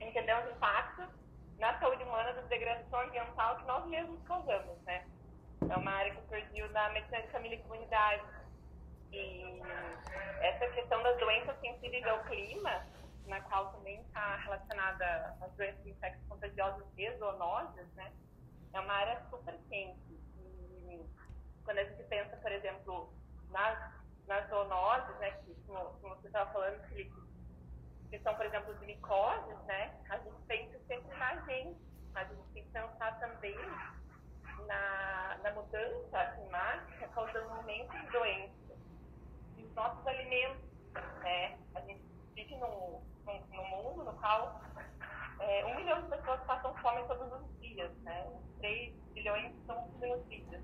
entender 0.00 0.34
os 0.34 0.50
impactos 0.50 1.06
na 1.58 1.78
saúde 1.78 2.02
humana 2.02 2.32
da 2.34 2.42
degradação 2.42 3.00
ambiental 3.00 3.56
que 3.56 3.66
nós 3.66 3.86
mesmos 3.86 4.20
causamos, 4.24 4.76
né? 4.84 5.04
É 5.70 5.76
uma 5.76 5.90
área 5.90 6.14
que 6.14 6.28
surgiu 6.28 6.68
na 6.70 6.88
medicina 6.90 7.22
de 7.22 7.28
família 7.28 7.56
e 7.56 7.62
comunidade. 7.62 8.22
E 9.12 9.60
essa 10.40 10.68
questão 10.68 11.02
das 11.02 11.18
doenças 11.18 11.58
sensíveis 11.60 12.06
ao 12.06 12.22
clima, 12.24 12.86
na 13.26 13.40
qual 13.42 13.72
também 13.72 14.00
está 14.02 14.36
relacionada 14.36 15.36
às 15.40 15.52
doenças 15.52 15.86
infecciosas 15.86 16.28
contagiosas 16.28 16.86
e 16.96 17.10
zoonoses, 17.18 17.86
né, 17.94 18.12
é 18.72 18.80
uma 18.80 18.92
área 18.92 19.22
super 19.30 19.54
quente. 19.68 20.20
E 20.88 21.04
quando 21.64 21.78
a 21.78 21.84
gente 21.84 22.02
pensa, 22.04 22.36
por 22.36 22.52
exemplo, 22.52 23.12
nas, 23.50 23.92
nas 24.26 24.48
zoonoses, 24.48 25.16
né, 25.18 25.30
que, 25.44 25.54
como, 25.66 25.90
como 26.00 26.16
você 26.16 26.28
estava 26.28 26.50
falando, 26.52 26.82
Felipe, 26.88 27.28
que 28.10 28.18
são, 28.20 28.34
por 28.34 28.46
exemplo, 28.46 28.72
as 28.72 28.80
micoses, 28.80 29.58
né, 29.66 29.94
a 30.08 30.16
gente 30.18 30.42
pensa 30.46 30.78
sempre 30.86 31.16
na 31.16 31.36
gente. 31.42 31.88
A 32.14 32.24
gente 32.24 32.42
tem 32.52 32.64
que 32.64 32.70
pensar 32.70 33.20
também 33.20 33.56
na, 34.68 35.38
na 35.42 35.52
mudança 35.52 36.24
climática 36.36 37.08
causando 37.08 37.52
aumento 37.54 37.90
de 37.90 38.06
doenças. 38.10 38.78
E 39.56 39.64
os 39.64 39.74
nossos 39.74 40.06
alimentos, 40.06 40.62
né? 41.22 41.58
A 41.74 41.80
gente 41.80 42.02
vive 42.34 42.54
num, 42.56 43.02
num, 43.26 43.40
num 43.50 43.68
mundo 43.68 44.04
no 44.04 44.12
qual 44.20 44.60
é, 45.40 45.64
um 45.66 45.74
milhão 45.76 46.02
de 46.02 46.08
pessoas 46.08 46.40
passam 46.44 46.74
fome 46.76 47.02
todos 47.08 47.32
os 47.32 47.60
dias, 47.60 47.90
né? 48.02 48.30
3 48.58 48.94
bilhões 49.14 49.52
são 49.66 49.88
desnutridas. 49.98 50.62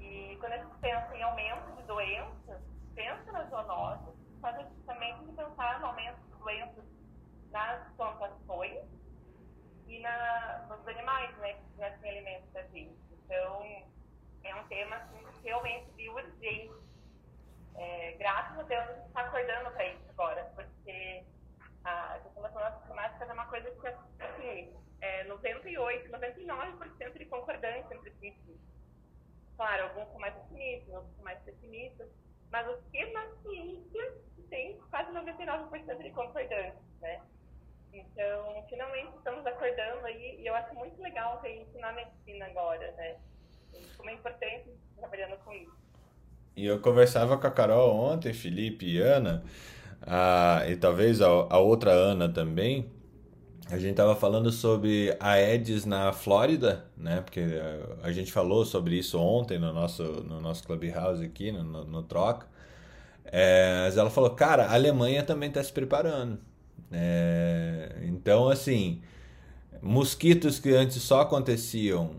E 0.00 0.36
quando 0.38 0.52
a 0.52 0.58
gente 0.58 0.78
pensa 0.80 1.16
em 1.16 1.22
aumento 1.22 1.76
de 1.76 1.82
doenças, 1.84 2.62
pensa 2.94 3.32
nas 3.32 3.48
zoonoses, 3.48 4.14
mas 4.40 4.56
a 4.56 4.62
gente 4.62 4.82
também 4.82 5.16
tem 5.16 5.26
que 5.28 5.32
pensar 5.32 5.80
no 5.80 5.86
aumento 5.86 6.20
de 6.20 6.38
doenças 6.38 6.84
nas 7.50 7.88
plantações 7.96 8.84
e 9.86 10.00
na, 10.00 10.66
nos 10.68 10.86
animais, 10.88 11.36
né, 11.38 11.54
que 11.54 11.64
fornecem 11.70 12.10
alimentos 12.10 12.52
da 12.52 12.62
gente. 12.64 13.03
Então, 13.24 13.62
é 14.44 14.54
um 14.54 14.64
tema 14.68 14.96
assim, 14.96 15.24
realmente 15.42 15.90
de 15.92 16.08
urgente. 16.08 16.74
É, 17.76 18.12
graças 18.18 18.58
a 18.58 18.62
Deus 18.62 18.88
a 18.88 18.92
gente 18.92 19.06
está 19.08 19.20
acordando 19.22 19.70
para 19.72 19.86
isso 19.86 20.10
agora, 20.10 20.44
porque 20.54 21.24
a 21.84 22.20
assim, 24.20 24.72
é, 25.00 25.24
98, 25.24 26.10
99% 26.10 27.18
de 27.18 27.24
concordância 27.26 27.94
entre 27.94 28.10
si. 28.12 28.34
Claro, 29.56 29.84
alguns 29.84 30.08
são 30.08 30.18
mais 30.18 30.36
otimistas, 30.36 30.94
outros 30.94 31.14
são 31.14 31.24
mais 31.24 31.38
pessimistas, 31.42 32.08
mas 32.50 32.68
o 32.68 32.82
que 32.90 33.04
na 33.12 33.28
ciência 33.42 34.14
tem 34.50 34.78
quase 34.90 35.10
99% 35.12 36.02
de 36.02 36.10
concordância, 36.10 36.82
né? 37.00 37.22
Então, 37.94 38.64
finalmente 38.68 39.16
estamos 39.16 39.46
acordando 39.46 40.04
aí, 40.04 40.40
e 40.40 40.46
eu 40.46 40.54
acho 40.54 40.74
muito 40.74 41.00
legal 41.00 41.38
ter 41.40 41.62
isso 41.62 41.78
na 41.78 41.92
medicina 41.92 42.46
agora, 42.46 42.92
né? 42.92 43.16
Como 43.96 44.10
é 44.10 44.14
importante 44.14 44.70
trabalhando 44.96 45.36
com 45.44 45.52
isso. 45.52 45.72
E 46.56 46.66
eu 46.66 46.80
conversava 46.80 47.38
com 47.38 47.46
a 47.46 47.50
Carol 47.50 47.94
ontem, 47.96 48.32
Felipe 48.32 48.86
e 48.86 48.98
Ana, 48.98 49.44
a, 50.02 50.64
e 50.68 50.76
talvez 50.76 51.20
a, 51.20 51.26
a 51.26 51.58
outra 51.58 51.90
Ana 51.90 52.28
também, 52.28 52.90
a 53.70 53.78
gente 53.78 53.92
estava 53.92 54.14
falando 54.14 54.52
sobre 54.52 55.16
a 55.18 55.40
Edis 55.40 55.84
na 55.84 56.12
Flórida, 56.12 56.84
né? 56.96 57.22
Porque 57.22 57.40
a, 57.40 58.06
a, 58.06 58.12
gente 58.12 58.30
falou 58.30 58.64
sobre 58.64 58.96
isso 58.96 59.18
ontem 59.18 59.58
no 59.58 59.72
nosso, 59.72 60.02
no 60.02 60.40
nosso 60.40 60.64
Clubhouse 60.64 61.24
aqui, 61.24 61.50
no, 61.50 61.62
no, 61.62 61.84
no 61.84 62.02
Troca. 62.02 62.46
É, 63.24 63.84
mas 63.84 63.96
ela 63.96 64.10
falou, 64.10 64.30
cara, 64.30 64.66
a 64.66 64.74
Alemanha 64.74 65.22
também 65.22 65.48
está 65.48 65.62
se 65.62 65.72
preparando. 65.72 66.38
É, 66.96 67.88
então, 68.04 68.48
assim, 68.48 69.00
mosquitos 69.82 70.60
que 70.60 70.70
antes 70.70 71.02
só 71.02 71.22
aconteciam 71.22 72.12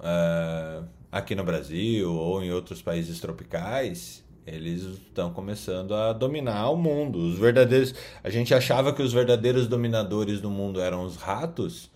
uh, 0.00 0.88
aqui 1.10 1.34
no 1.34 1.44
Brasil 1.44 2.10
ou 2.10 2.42
em 2.42 2.50
outros 2.50 2.80
países 2.80 3.20
tropicais, 3.20 4.24
eles 4.46 4.82
estão 4.84 5.30
começando 5.34 5.94
a 5.94 6.14
dominar 6.14 6.70
o 6.70 6.76
mundo. 6.76 7.18
Os 7.18 7.38
verdadeiros, 7.38 7.94
a 8.24 8.30
gente 8.30 8.54
achava 8.54 8.92
que 8.94 9.02
os 9.02 9.12
verdadeiros 9.12 9.68
dominadores 9.68 10.40
do 10.40 10.50
mundo 10.50 10.80
eram 10.80 11.04
os 11.04 11.16
ratos, 11.16 11.90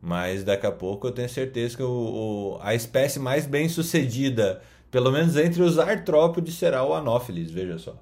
mas 0.00 0.44
daqui 0.44 0.66
a 0.66 0.72
pouco 0.72 1.08
eu 1.08 1.12
tenho 1.12 1.28
certeza 1.28 1.76
que 1.76 1.82
o, 1.82 1.88
o 1.88 2.58
a 2.62 2.76
espécie 2.76 3.18
mais 3.18 3.44
bem 3.44 3.68
sucedida, 3.68 4.62
pelo 4.88 5.10
menos 5.10 5.36
entre 5.36 5.62
os 5.62 5.80
artrópodes, 5.80 6.54
será 6.54 6.84
o 6.84 6.94
Anopheles, 6.94 7.50
veja 7.50 7.76
só. 7.76 7.96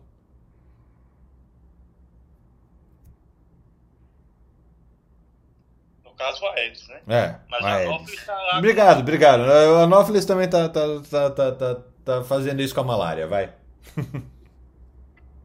Caso, 6.21 6.45
o 6.45 6.49
Aedes, 6.49 6.87
né? 6.89 7.01
É, 7.09 7.35
Mas 7.49 7.63
o 7.63 7.67
a. 7.67 7.75
Anófeles 7.77 8.27
tá 8.27 8.35
lá. 8.35 8.59
Obrigado, 8.59 9.01
obrigado. 9.01 9.41
O 9.41 9.77
Anófeles 9.83 10.25
também 10.25 10.49
tá, 10.49 10.69
tá, 10.69 10.81
tá, 11.11 11.31
tá, 11.31 11.53
tá, 11.53 11.77
tá 12.05 12.25
fazendo 12.25 12.61
isso 12.61 12.75
com 12.75 12.83
a 12.83 12.85
malária, 12.85 13.27
vai. 13.27 13.53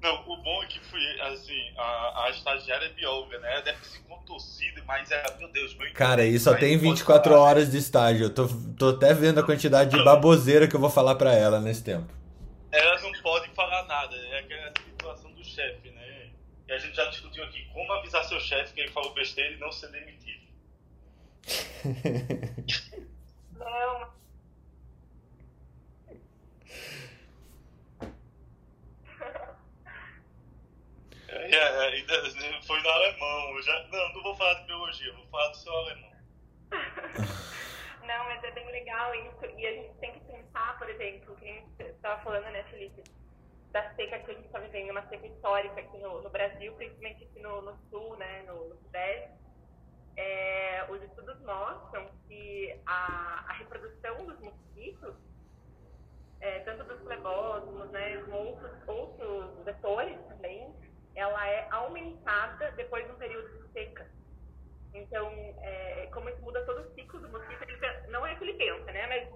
Não, 0.02 0.22
o 0.28 0.38
bom 0.38 0.64
é 0.64 0.68
que 0.68 0.80
fui, 0.82 1.02
assim, 1.22 1.60
a, 1.78 2.26
a 2.26 2.30
estagiária 2.30 2.86
é 2.86 2.90
bióloga, 2.90 3.40
né? 3.40 3.54
Ela 3.54 3.62
deve 3.62 3.84
ser 3.86 4.00
contorcida, 4.00 4.84
mas 4.86 5.10
é, 5.10 5.24
meu 5.40 5.48
Deus, 5.52 5.76
meu 5.76 5.92
Cara, 5.94 6.26
e 6.26 6.38
só 6.38 6.54
tem 6.54 6.78
pode 6.78 6.90
24 6.90 7.32
falar. 7.32 7.44
horas 7.44 7.72
de 7.72 7.78
estágio. 7.78 8.26
Eu 8.26 8.30
tô, 8.34 8.48
tô 8.78 8.90
até 8.90 9.14
vendo 9.14 9.40
a 9.40 9.44
quantidade 9.44 9.98
de 9.98 10.04
baboseira 10.04 10.68
que 10.68 10.76
eu 10.76 10.80
vou 10.80 10.90
falar 10.92 11.16
pra 11.16 11.34
ela 11.34 11.60
nesse 11.60 11.84
tempo. 11.84 12.14
Ela 12.72 13.00
não 13.02 13.12
pode 13.24 13.50
falar 13.56 13.84
nada, 13.86 14.16
é 14.16 14.40
aquela 14.40 14.72
situação 14.84 15.32
do 15.32 15.44
chefe, 15.44 15.90
né? 15.90 16.28
E 16.68 16.74
a 16.74 16.78
gente 16.78 16.96
já 16.96 17.06
discutiu 17.06 17.44
aqui 17.44 17.66
como 17.74 17.92
avisar 17.94 18.24
seu 18.26 18.40
chefe 18.40 18.74
que 18.74 18.82
ele 18.82 18.92
falou 18.92 19.14
besteira 19.14 19.54
e 19.54 19.58
não 19.58 19.72
ser 19.72 19.88
demitido. 19.88 20.45
Não, 23.54 24.16
É, 31.28 31.52
é, 31.52 32.62
foi 32.64 32.82
no 32.82 32.90
alemão. 32.90 33.56
eu 33.56 33.64
Já, 33.64 33.88
não, 33.88 34.14
não 34.14 34.24
vou 34.24 34.36
falar 34.36 34.54
de 34.56 34.66
biologia, 34.66 35.14
vou 35.14 35.28
falar 35.28 35.50
do 35.50 35.58
seu 35.58 35.74
alemão. 35.74 36.12
Não, 38.02 38.26
mas 38.26 38.44
é 38.44 38.52
bem 38.52 38.66
legal 38.72 39.14
isso. 39.16 39.46
E 39.58 39.68
a 39.68 39.72
gente 39.74 39.94
tem 39.96 40.14
que 40.14 40.20
pensar, 40.22 40.78
por 40.78 40.90
exemplo, 40.90 41.36
que 41.36 41.50
a 41.50 41.54
gente 41.54 41.82
estava 41.82 42.22
falando, 42.24 42.46
né, 42.46 42.64
Felipe, 42.70 43.04
da 43.72 43.94
seca 43.96 44.20
que 44.20 44.32
a 44.32 44.34
gente 44.34 44.46
está 44.46 44.60
vivendo, 44.60 44.92
uma 44.92 45.08
seca 45.08 45.28
histórica 45.28 45.80
aqui 45.82 45.98
no, 45.98 46.22
no 46.22 46.30
Brasil, 46.30 46.74
principalmente 46.74 47.24
aqui 47.24 47.40
no, 47.40 47.62
no 47.62 47.78
sul, 47.90 48.16
né, 48.18 48.44
no, 48.44 48.70
no 48.70 48.76
sudeste. 48.78 49.45
É, 50.18 50.86
os 50.90 51.02
estudos 51.04 51.40
mostram 51.42 52.10
que 52.28 52.82
a, 52.86 53.46
a 53.50 53.54
reprodução 53.54 54.26
dos 54.26 54.40
mosquitos, 54.40 55.16
é, 56.40 56.60
tanto 56.60 56.84
dos 56.86 57.02
flebótomos, 57.04 57.90
né, 57.92 58.18
como 58.24 58.38
outros, 58.38 58.88
outros 58.88 59.66
vetores 59.66 60.18
também, 60.28 60.74
ela 61.16 61.48
é 61.48 61.68
aumentada 61.72 62.72
depois 62.74 63.06
de 63.06 63.12
um 63.12 63.18
período 63.18 63.48
de 63.64 63.72
seca. 63.72 64.08
Então, 64.94 65.28
é, 65.62 66.08
como 66.14 66.30
isso 66.30 66.42
muda 66.42 66.66
todo 66.66 66.82
o 66.82 66.94
ciclo 66.96 67.20
do 67.20 67.30
mosquito, 67.30 67.66
pensa- 67.66 68.08
não 68.08 68.26
é 68.26 68.36
que 68.36 68.44
ele 68.44 68.54
pensa, 68.54 68.92
né? 68.92 69.08
Mas 69.08 69.30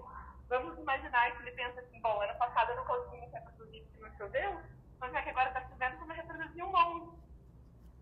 vamos 0.48 0.78
imaginar 0.78 1.36
que 1.36 1.42
ele 1.42 1.52
pensa 1.52 1.80
assim, 1.80 2.00
bom, 2.00 2.20
ano 2.22 2.38
passado 2.38 2.70
eu 2.70 2.76
não 2.76 2.84
consegui 2.86 3.26
reproduzir 3.26 3.84
porque 3.84 4.00
não 4.02 4.16
choveu, 4.16 4.60
mas 4.98 5.14
é 5.14 5.22
que 5.22 5.28
agora 5.30 5.48
está 5.48 5.68
chovendo, 5.68 5.98
como 5.98 6.12
reproduzir 6.12 6.64
um 6.64 6.72
monte. 6.72 7.19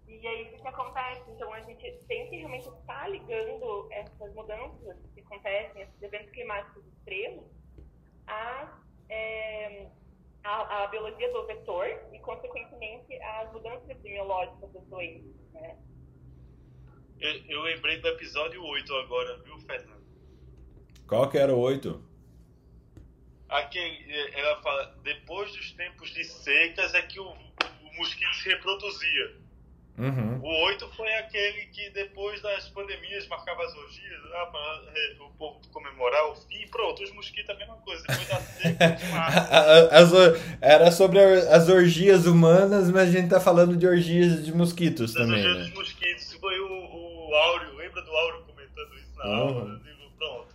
E 0.09 0.27
é 0.27 0.43
isso 0.43 0.63
que 0.63 0.69
acontece. 0.69 1.31
Então, 1.31 1.53
a 1.53 1.61
gente 1.61 1.93
tem 2.09 2.29
que 2.31 2.37
realmente 2.37 2.69
estar 2.69 3.09
ligando 3.09 3.89
essas 3.93 4.35
mudanças 4.35 4.97
que 5.15 5.21
acontecem, 5.21 5.83
esses 5.83 6.03
eventos 6.03 6.31
climáticos 6.31 6.83
extremos, 6.87 7.45
a, 8.27 8.79
é, 9.11 9.87
a, 10.43 10.85
a 10.85 10.87
biologia 10.87 11.31
do 11.33 11.47
vetor 11.47 11.87
e, 12.13 12.19
consequentemente, 12.21 13.15
as 13.23 13.53
mudanças 13.53 13.89
epidemiológicas 13.89 14.71
dos 14.73 14.85
doentes, 14.87 15.35
né? 15.53 15.77
Eu, 17.21 17.35
eu 17.47 17.63
lembrei 17.63 17.99
do 17.99 18.09
episódio 18.09 18.65
8 18.65 18.95
agora, 18.95 19.39
viu, 19.39 19.59
Fernando? 19.61 20.07
Qual 21.07 21.29
que 21.29 21.37
era 21.37 21.55
o 21.55 21.59
8? 21.59 22.09
Aquele, 23.49 24.13
eh, 24.13 24.41
ela 24.41 24.63
fala, 24.63 24.95
depois 25.03 25.51
dos 25.53 25.73
tempos 25.73 26.11
de 26.11 26.23
secas 26.23 26.95
é 26.95 27.03
que 27.03 27.19
o, 27.19 27.29
o 27.29 27.97
mosquito 27.97 28.35
se 28.35 28.49
reproduzia. 28.51 29.48
Uhum. 29.99 30.39
O 30.41 30.65
8 30.67 30.89
foi 30.97 31.13
aquele 31.15 31.67
que 31.67 31.91
depois 31.91 32.41
das 32.41 32.69
pandemias 32.69 33.27
marcava 33.27 33.65
as 33.65 33.75
orgias, 33.75 34.21
ah, 34.35 34.47
para 34.47 35.25
o 35.27 35.31
povo 35.33 35.61
comemorar 35.73 36.31
o 36.31 36.37
fim. 36.37 36.67
Pronto, 36.69 37.03
os 37.03 37.13
mosquitos 37.13 37.51
a 37.51 37.59
mesma 37.59 37.75
coisa. 37.79 38.03
Depois 38.07 38.29
da 38.29 38.41
seca, 38.41 38.99
era 40.61 40.91
sobre 40.91 41.19
as 41.21 41.69
orgias 41.69 42.27
humanas, 42.27 42.91
mas 42.91 43.09
a 43.09 43.13
gente 43.13 43.29
tá 43.29 43.41
falando 43.41 43.77
de 43.77 43.87
orgias 43.87 44.45
de 44.45 44.53
mosquitos 44.53 45.13
Das 45.13 45.23
também, 45.27 45.39
orgias 45.45 45.59
dos 45.59 45.69
né? 45.71 45.75
mosquitos. 45.75 46.33
Foi 46.35 46.61
o, 46.61 47.29
o 47.29 47.35
Áureo, 47.35 47.75
lembra 47.77 48.03
do 48.03 48.11
Áureo 48.11 48.43
comentando 48.45 48.95
isso 48.99 49.17
na 49.17 49.25
Uhum. 49.27 49.37
aula? 49.37 49.81
Digo, 49.85 50.11
pronto. 50.17 50.49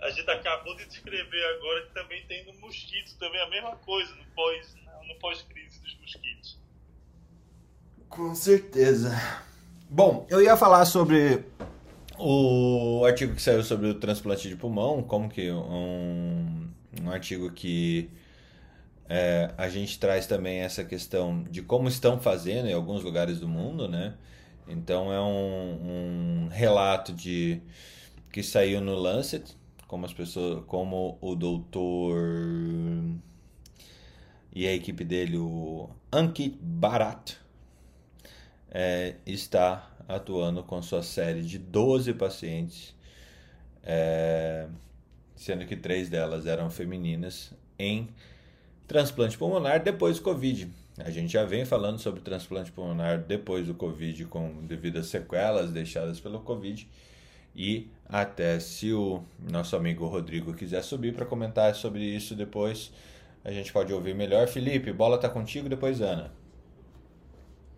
A 0.00 0.10
gente 0.10 0.30
acabou 0.30 0.76
de 0.76 0.84
descrever 0.86 1.44
agora 1.56 1.82
que 1.86 1.94
também 1.94 2.22
tem 2.26 2.44
no 2.44 2.52
mosquito 2.60 3.16
também 3.18 3.40
a 3.40 3.48
mesma 3.48 3.76
coisa, 3.76 4.14
no 4.16 4.24
pós, 4.34 4.76
no 5.08 5.14
pós-crise 5.18 5.80
dos 5.82 5.96
mosquitos. 6.00 6.58
Com 8.12 8.34
certeza. 8.34 9.18
Bom, 9.88 10.26
eu 10.28 10.42
ia 10.42 10.54
falar 10.54 10.84
sobre 10.84 11.46
o 12.18 13.02
artigo 13.06 13.34
que 13.34 13.40
saiu 13.40 13.62
sobre 13.62 13.88
o 13.88 13.94
transplante 13.94 14.50
de 14.50 14.54
pulmão, 14.54 15.02
como 15.02 15.30
que 15.30 15.50
um, 15.50 16.68
um 17.02 17.10
artigo 17.10 17.50
que 17.50 18.10
é, 19.08 19.50
a 19.56 19.66
gente 19.70 19.98
traz 19.98 20.26
também 20.26 20.58
essa 20.58 20.84
questão 20.84 21.42
de 21.44 21.62
como 21.62 21.88
estão 21.88 22.20
fazendo 22.20 22.68
em 22.68 22.74
alguns 22.74 23.02
lugares 23.02 23.40
do 23.40 23.48
mundo, 23.48 23.88
né? 23.88 24.12
Então 24.68 25.10
é 25.10 25.18
um, 25.18 26.44
um 26.44 26.48
relato 26.48 27.14
de 27.14 27.62
que 28.30 28.42
saiu 28.42 28.82
no 28.82 28.94
Lancet, 28.94 29.56
como 29.88 30.04
as 30.04 30.12
pessoas, 30.12 30.62
como 30.66 31.16
o 31.18 31.34
doutor 31.34 32.14
e 34.54 34.68
a 34.68 34.74
equipe 34.74 35.02
dele, 35.02 35.38
o 35.38 35.88
Ankit 36.12 36.58
Bharat, 36.60 37.40
é, 38.72 39.16
está 39.26 39.90
atuando 40.08 40.62
com 40.62 40.80
sua 40.80 41.02
série 41.02 41.42
de 41.42 41.58
12 41.58 42.14
pacientes, 42.14 42.94
é, 43.84 44.66
sendo 45.36 45.66
que 45.66 45.76
três 45.76 46.08
delas 46.08 46.46
eram 46.46 46.70
femininas, 46.70 47.52
em 47.78 48.08
transplante 48.88 49.36
pulmonar 49.36 49.82
depois 49.82 50.16
do 50.16 50.22
Covid. 50.22 50.68
A 50.98 51.10
gente 51.10 51.32
já 51.32 51.44
vem 51.44 51.64
falando 51.64 51.98
sobre 51.98 52.20
transplante 52.20 52.72
pulmonar 52.72 53.18
depois 53.18 53.66
do 53.66 53.74
Covid, 53.74 54.24
com 54.26 54.64
devido 54.66 54.98
às 54.98 55.06
sequelas 55.06 55.70
deixadas 55.70 56.18
pelo 56.20 56.40
Covid. 56.40 56.88
E 57.54 57.88
até 58.08 58.58
se 58.60 58.92
o 58.92 59.22
nosso 59.50 59.76
amigo 59.76 60.06
Rodrigo 60.06 60.54
quiser 60.54 60.82
subir 60.82 61.14
para 61.14 61.26
comentar 61.26 61.74
sobre 61.74 62.02
isso 62.02 62.34
depois, 62.34 62.90
a 63.44 63.50
gente 63.50 63.72
pode 63.72 63.92
ouvir 63.92 64.14
melhor. 64.14 64.48
Felipe, 64.48 64.92
bola 64.92 65.18
tá 65.18 65.28
contigo, 65.28 65.68
depois 65.68 66.00
Ana. 66.00 66.41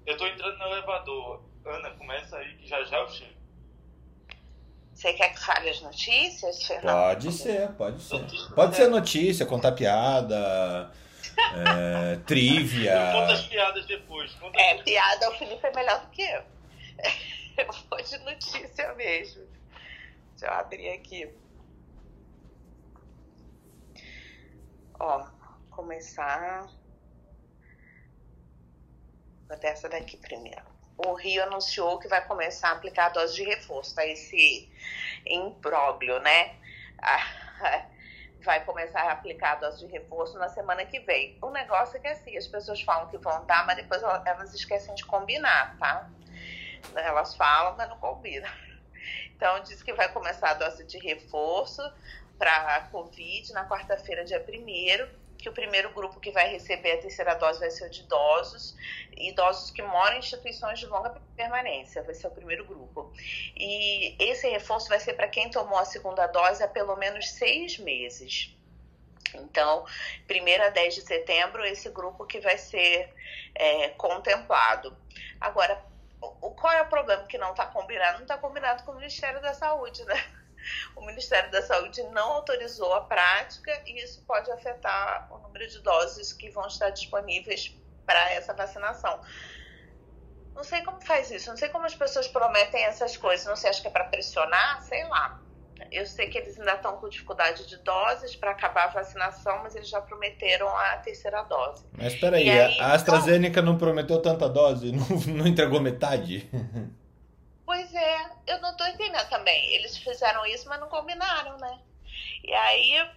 Eu 0.07 0.17
tô 0.17 0.27
entrando 0.27 0.59
no 0.59 0.65
elevador. 0.67 1.43
Ana, 1.65 1.91
começa 1.93 2.37
aí 2.37 2.55
que 2.57 2.67
já 2.67 2.83
já 2.85 2.99
eu 2.99 3.09
chego. 3.09 3.33
Você 4.93 5.13
quer 5.15 5.31
que 5.31 5.41
fale 5.45 5.69
as 5.71 5.81
notícias, 5.81 6.63
Fernando? 6.67 6.95
Pode 6.95 7.33
ser, 7.33 7.69
pode 7.73 8.01
ser. 8.03 8.19
Notícia. 8.19 8.55
Pode 8.55 8.77
ser 8.77 8.89
notícia, 8.89 9.47
contar 9.47 9.73
piada, 9.73 10.93
é, 11.57 12.17
trivia. 12.27 13.11
Conta 13.13 13.33
as 13.33 13.47
piadas 13.47 13.87
depois. 13.87 14.33
Conta 14.35 14.61
É, 14.61 14.83
piada, 14.83 15.31
o 15.31 15.33
Felipe 15.39 15.67
é 15.67 15.75
melhor 15.75 16.01
do 16.03 16.11
que 16.11 16.23
eu. 16.23 16.43
Eu 17.57 17.73
vou 17.89 18.03
de 18.03 18.19
notícia 18.19 18.93
mesmo. 18.95 19.45
Deixa 20.33 20.47
eu 20.47 20.59
abrir 20.59 20.89
aqui. 20.89 21.31
Ó, 24.99 25.25
começar. 25.71 26.67
Vou 29.55 29.71
essa 29.71 29.89
daqui 29.89 30.17
primeiro. 30.17 30.63
O 30.97 31.13
Rio 31.15 31.43
anunciou 31.45 31.99
que 31.99 32.09
vai 32.09 32.25
começar 32.27 32.71
a 32.71 32.73
aplicar 32.73 33.07
a 33.07 33.09
dose 33.11 33.35
de 33.35 33.45
reforço, 33.45 33.95
tá? 33.95 34.05
Esse 34.07 34.71
imbróglio, 35.27 36.21
né? 36.21 36.57
Ah, 37.07 37.87
vai 38.41 38.65
começar 38.65 39.03
a 39.03 39.13
aplicar 39.13 39.53
a 39.53 39.55
dose 39.57 39.87
de 39.87 39.93
reforço 39.93 40.39
na 40.39 40.49
semana 40.49 40.87
que 40.87 41.01
vem. 41.01 41.37
O 41.43 41.51
negócio 41.51 41.97
é 41.97 42.01
que 42.01 42.09
assim, 42.09 42.37
as 42.37 42.47
pessoas 42.47 42.81
falam 42.81 43.09
que 43.09 43.19
vão 43.19 43.45
dar, 43.45 43.67
mas 43.67 43.77
depois 43.77 44.03
elas 44.03 44.55
esquecem 44.55 44.95
de 44.95 45.05
combinar, 45.05 45.77
tá? 45.79 46.09
Elas 46.95 47.37
falam, 47.37 47.77
mas 47.77 47.89
não 47.89 47.99
combinam. 47.99 48.51
Então, 49.37 49.61
diz 49.61 49.83
que 49.83 49.93
vai 49.93 50.11
começar 50.13 50.51
a 50.51 50.55
dose 50.55 50.85
de 50.85 50.99
reforço 50.99 51.83
para 52.39 52.77
a 52.77 52.81
Covid 52.89 53.53
na 53.53 53.69
quarta-feira, 53.69 54.25
dia 54.25 54.43
1 54.43 55.24
que 55.45 55.49
o 55.51 55.53
primeiro 55.53 55.91
grupo 55.91 56.19
que 56.19 56.31
vai 56.31 56.49
receber 56.49 56.93
a 56.93 57.03
terceira 57.03 57.35
dose 57.35 57.61
vai 57.61 57.71
ser 57.71 57.85
o 57.85 57.91
de 57.91 58.01
idosos, 58.01 58.75
idosos 59.15 59.71
que 59.71 59.83
moram 59.83 60.17
em 60.17 60.21
instituições 60.21 60.79
de 60.79 60.87
longa 60.87 61.21
permanência, 61.37 62.03
vai 62.03 62.15
ser 62.15 62.29
o 62.29 62.31
primeiro 62.31 62.65
grupo. 62.65 63.13
E 63.55 64.17
esse 64.19 64.49
reforço 64.49 64.89
vai 64.89 64.99
ser 64.99 65.13
para 65.13 65.29
quem 65.29 65.51
tomou 65.51 65.77
a 65.77 65.85
segunda 65.85 66.27
dose 66.29 66.63
há 66.63 66.69
pelo 66.69 66.97
menos 66.97 67.29
seis 67.29 67.77
meses. 67.77 68.57
Então, 69.35 69.85
1 70.31 70.63
a 70.63 70.71
10 70.71 70.95
de 70.95 71.03
setembro, 71.03 71.63
esse 71.63 71.91
grupo 71.91 72.25
que 72.25 72.41
vai 72.41 72.57
ser 72.57 73.13
é, 73.55 73.91
contemplado. 73.91 74.97
Agora, 75.39 75.79
o, 76.23 76.53
qual 76.53 76.73
é 76.73 76.81
o 76.81 76.89
problema 76.89 77.25
que 77.25 77.37
não 77.37 77.51
está 77.51 77.67
combinado? 77.67 78.15
Não 78.15 78.23
está 78.23 78.39
combinado 78.39 78.83
com 78.85 78.93
o 78.93 78.95
Ministério 78.95 79.43
da 79.43 79.53
Saúde, 79.53 80.07
né? 80.07 80.15
O 80.97 81.05
Ministério 81.05 81.51
da 81.51 81.63
Saúde 81.63 82.03
não 82.05 82.33
autorizou 82.33 82.93
a 82.95 83.01
prática 83.03 83.83
e 83.87 84.03
isso 84.03 84.23
pode 84.27 84.51
afetar 84.51 85.29
o 85.33 85.39
número 85.39 85.67
de 85.69 85.81
doses 85.81 86.33
que 86.33 86.51
vão 86.51 86.67
estar 86.67 86.91
disponíveis 86.91 87.77
para 88.07 88.33
essa 88.33 88.53
vacinação. 88.53 89.21
Não 90.55 90.63
sei 90.63 90.83
como 90.83 91.01
faz 91.01 91.31
isso, 91.31 91.51
não 91.51 91.57
sei 91.57 91.69
como 91.69 91.85
as 91.85 91.95
pessoas 91.95 92.29
prometem 92.29 92.85
essas 92.85 93.17
coisas, 93.17 93.45
não 93.47 93.57
sei, 93.57 93.71
acho 93.71 93.83
que 93.83 93.89
é 93.89 93.91
para 93.91 94.05
pressionar, 94.05 94.83
sei 94.83 95.05
lá. 95.09 95.41
Eu 95.91 96.07
sei 96.07 96.29
que 96.29 96.39
eles 96.39 96.59
ainda 96.59 96.75
estão 96.75 96.97
com 96.97 97.09
dificuldade 97.09 97.67
de 97.67 97.77
doses 97.79 98.37
para 98.37 98.53
acabar 98.53 98.85
a 98.85 98.89
vacinação, 98.89 99.61
mas 99.63 99.75
eles 99.75 99.89
já 99.89 100.01
prometeram 100.01 100.69
a 100.69 100.97
terceira 100.99 101.43
dose. 101.43 101.85
Mas 101.97 102.15
espera 102.15 102.37
aí, 102.37 102.49
aí, 102.49 102.81
a 102.81 102.93
AstraZeneca 102.93 103.61
então... 103.61 103.73
não 103.73 103.79
prometeu 103.79 104.23
tanta 104.23 104.49
dose, 104.49 104.93
não, 104.95 105.07
não 105.35 105.47
entregou 105.47 105.81
metade? 105.81 106.49
Pois 107.65 107.95
é, 107.95 108.31
eu 108.47 108.61
não 108.61 108.77
tô 108.77 108.85
entendendo 108.87 109.29
também. 109.29 109.73
Eles 109.75 109.97
fizeram 109.97 110.45
isso, 110.47 110.69
mas 110.69 110.81
não 110.81 110.89
combinaram, 110.89 111.57
né? 111.59 111.81
E 112.43 112.53
aí, 112.53 113.11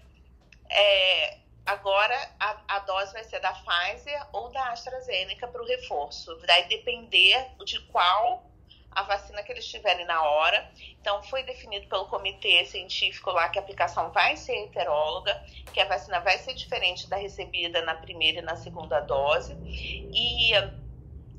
é, 0.70 1.38
agora 1.66 2.16
a, 2.40 2.62
a, 2.68 2.80
dose 2.80 3.12
vai 3.12 3.24
ser 3.26 3.40
da 3.42 3.52
Pfizer 3.52 4.26
ou 4.32 4.50
da 4.50 4.72
AstraZeneca 4.72 5.48
para 5.48 5.62
o 5.62 5.66
reforço. 5.66 6.40
Vai 6.48 6.66
depender 6.68 7.46
de 7.66 7.80
qual 7.88 8.46
a 8.92 9.04
vacina 9.04 9.44
que 9.44 9.52
eles 9.52 9.68
tiverem 9.68 10.06
na 10.06 10.24
hora. 10.24 10.72
Então, 11.00 11.22
foi 11.24 11.44
definido 11.44 11.88
pelo 11.88 12.08
comitê 12.08 12.66
científico 12.66 13.32
lá 13.32 13.50
que 13.50 13.60
a 13.60 13.62
aplicação 13.62 14.12
vai 14.12 14.38
ser 14.38 14.56
heteróloga, 14.64 15.40
que 15.74 15.80
a 15.80 15.86
vacina 15.86 16.20
vai 16.22 16.38
ser 16.40 16.54
diferente 16.54 17.08
da 17.10 17.18
recebida 17.18 17.82
na 17.84 17.96
primeira 17.96 18.40
e 18.40 18.42
na 18.42 18.56
segunda 18.56 19.02
dose. 19.02 19.56
E 19.62 20.52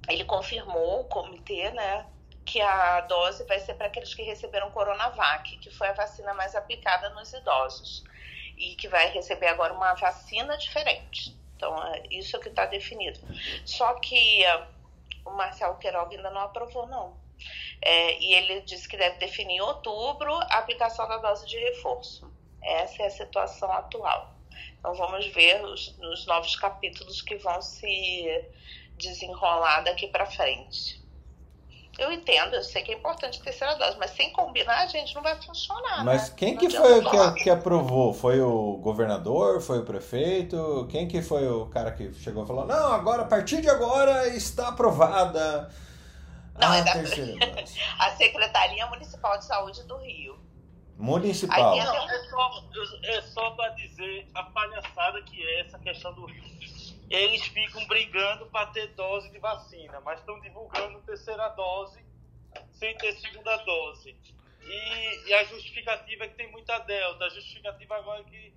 ele 0.08 0.24
confirmou, 0.24 1.00
o 1.00 1.04
comitê, 1.04 1.70
né, 1.70 2.06
que 2.48 2.62
a 2.62 3.02
dose 3.02 3.44
vai 3.44 3.60
ser 3.60 3.74
para 3.74 3.88
aqueles 3.88 4.14
que 4.14 4.22
receberam 4.22 4.70
Coronavac, 4.70 5.58
que 5.58 5.70
foi 5.70 5.88
a 5.88 5.92
vacina 5.92 6.32
mais 6.32 6.54
aplicada 6.54 7.10
nos 7.10 7.30
idosos, 7.34 8.02
e 8.56 8.74
que 8.74 8.88
vai 8.88 9.10
receber 9.10 9.48
agora 9.48 9.74
uma 9.74 9.92
vacina 9.92 10.56
diferente. 10.56 11.36
Então, 11.54 11.76
é 11.92 12.02
isso 12.10 12.36
é 12.36 12.40
que 12.40 12.48
está 12.48 12.64
definido. 12.64 13.20
Só 13.66 13.94
que 13.94 14.44
uh, 14.46 14.66
o 15.26 15.32
Marcelo 15.32 15.76
Queiroga 15.76 16.16
ainda 16.16 16.30
não 16.30 16.40
aprovou, 16.40 16.86
não. 16.86 17.18
É, 17.82 18.18
e 18.18 18.32
ele 18.32 18.62
disse 18.62 18.88
que 18.88 18.96
deve 18.96 19.18
definir 19.18 19.56
em 19.56 19.60
outubro 19.60 20.32
a 20.32 20.58
aplicação 20.58 21.06
da 21.06 21.18
dose 21.18 21.46
de 21.46 21.58
reforço. 21.58 22.32
Essa 22.62 23.02
é 23.02 23.06
a 23.06 23.10
situação 23.10 23.70
atual. 23.70 24.34
Então, 24.78 24.94
vamos 24.94 25.26
ver 25.26 25.62
os, 25.64 25.94
os 25.98 26.26
novos 26.26 26.56
capítulos 26.56 27.20
que 27.20 27.36
vão 27.36 27.60
se 27.60 28.50
desenrolar 28.96 29.82
daqui 29.82 30.06
para 30.06 30.24
frente. 30.24 30.97
Eu 31.98 32.12
entendo, 32.12 32.54
eu 32.54 32.62
sei 32.62 32.80
que 32.82 32.92
é 32.92 32.94
importante 32.94 33.40
a 33.40 33.44
terceira 33.44 33.74
dose, 33.74 33.98
mas 33.98 34.12
sem 34.12 34.32
combinar, 34.32 34.82
a 34.82 34.86
gente 34.86 35.12
não 35.16 35.22
vai 35.22 35.34
funcionar. 35.42 36.04
Mas 36.04 36.30
né? 36.30 36.34
quem 36.36 36.54
não 36.54 36.60
que 36.60 36.70
foi 36.70 37.04
que, 37.04 37.42
que, 37.42 37.50
aprovou? 37.50 38.14
Foi 38.14 38.40
o 38.40 38.76
governador? 38.76 39.60
Foi 39.60 39.80
o 39.80 39.84
prefeito? 39.84 40.86
Quem 40.88 41.08
que 41.08 41.20
foi 41.20 41.48
o 41.48 41.66
cara 41.66 41.90
que 41.90 42.14
chegou 42.14 42.44
e 42.44 42.46
falou: 42.46 42.64
não, 42.64 42.92
agora, 42.92 43.22
a 43.22 43.26
partir 43.26 43.60
de 43.60 43.68
agora 43.68 44.28
está 44.28 44.68
aprovada 44.68 45.68
não, 46.54 46.70
a 46.70 46.76
é 46.76 46.84
da... 46.84 46.92
terceira 46.92 47.32
dose? 47.46 47.80
a 47.98 48.10
Secretaria 48.10 48.86
Municipal 48.86 49.36
de 49.36 49.44
Saúde 49.44 49.82
do 49.82 49.96
Rio. 49.96 50.38
Municipal. 50.96 51.72
Aí, 51.72 51.84
não, 51.84 52.10
é 52.10 52.28
só, 52.28 52.64
é 53.02 53.22
só 53.22 53.50
para 53.50 53.70
dizer 53.70 54.28
a 54.34 54.44
palhaçada 54.44 55.20
que 55.22 55.42
é 55.42 55.60
essa 55.62 55.78
questão 55.80 56.12
do 56.12 56.26
Rio 56.26 56.44
eles 57.10 57.42
ficam 57.46 57.86
brigando 57.86 58.46
para 58.46 58.66
ter 58.66 58.88
dose 58.88 59.30
de 59.30 59.38
vacina, 59.38 60.00
mas 60.00 60.20
estão 60.20 60.38
divulgando 60.40 61.00
terceira 61.02 61.48
dose 61.50 62.04
sem 62.72 62.96
ter 62.98 63.12
segunda 63.14 63.56
dose. 63.58 64.16
E, 64.62 65.28
e, 65.28 65.34
a 65.34 65.44
justificativa 65.44 66.24
é 66.24 66.28
que 66.28 66.34
tem 66.34 66.50
muita 66.50 66.78
delta. 66.80 67.24
A 67.24 67.28
justificativa 67.30 67.96
agora 67.96 68.20
é 68.20 68.24
que 68.24 68.54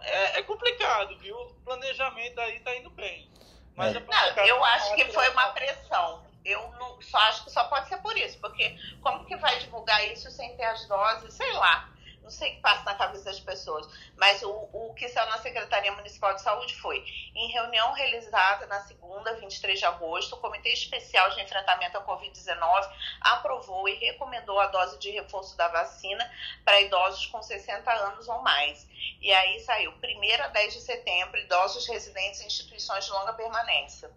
é, 0.00 0.38
é 0.38 0.42
complicado, 0.42 1.16
viu? 1.18 1.36
O 1.36 1.54
planejamento 1.64 2.40
aí 2.40 2.56
está 2.56 2.76
indo 2.76 2.90
bem. 2.90 3.30
Mas 3.76 3.94
é. 3.94 3.98
é 3.98 4.00
não, 4.00 4.46
eu 4.46 4.64
acho 4.64 4.94
que 4.96 5.04
foi 5.12 5.28
uma 5.30 5.48
pressão. 5.52 6.26
Eu 6.44 6.72
não, 6.72 7.00
só 7.00 7.18
acho 7.18 7.44
que 7.44 7.50
só 7.52 7.64
pode 7.64 7.88
ser 7.88 7.98
por 7.98 8.16
isso, 8.18 8.40
porque 8.40 8.76
como 9.00 9.24
que 9.24 9.36
vai 9.36 9.60
divulgar 9.60 10.04
isso 10.08 10.28
sem 10.32 10.56
ter 10.56 10.64
as 10.64 10.88
doses? 10.88 11.32
Sei 11.34 11.52
lá 11.52 11.91
não 12.22 12.30
sei 12.30 12.52
o 12.52 12.54
que 12.56 12.60
passa 12.60 12.84
na 12.84 12.94
cabeça 12.94 13.24
das 13.24 13.40
pessoas, 13.40 13.88
mas 14.16 14.42
o, 14.42 14.50
o 14.50 14.94
que 14.94 15.08
saiu 15.08 15.28
na 15.28 15.38
Secretaria 15.38 15.92
Municipal 15.92 16.34
de 16.34 16.42
Saúde 16.42 16.74
foi, 16.76 17.04
em 17.34 17.50
reunião 17.50 17.92
realizada 17.92 18.66
na 18.66 18.80
segunda, 18.82 19.34
23 19.34 19.78
de 19.78 19.84
agosto, 19.84 20.36
o 20.36 20.40
Comitê 20.40 20.72
Especial 20.72 21.30
de 21.30 21.40
Enfrentamento 21.40 21.98
à 21.98 22.04
Covid-19 22.04 22.90
aprovou 23.20 23.88
e 23.88 23.94
recomendou 23.94 24.58
a 24.60 24.66
dose 24.66 24.98
de 24.98 25.10
reforço 25.10 25.56
da 25.56 25.68
vacina 25.68 26.30
para 26.64 26.80
idosos 26.80 27.26
com 27.26 27.42
60 27.42 27.92
anos 27.92 28.28
ou 28.28 28.40
mais. 28.42 28.86
E 29.20 29.32
aí 29.32 29.60
saiu, 29.60 29.92
1 29.92 30.42
a 30.42 30.48
10 30.48 30.74
de 30.74 30.80
setembro, 30.80 31.38
idosos 31.38 31.86
residentes 31.88 32.40
em 32.40 32.46
instituições 32.46 33.04
de 33.04 33.10
longa 33.10 33.32
permanência. 33.32 34.10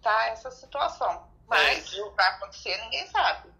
Tá 0.00 0.28
essa 0.28 0.50
situação. 0.50 1.28
Mas 1.46 1.92
é, 1.92 2.02
o 2.02 2.10
que 2.10 2.16
vai 2.16 2.28
acontecer, 2.28 2.76
ninguém 2.84 3.06
sabe. 3.08 3.50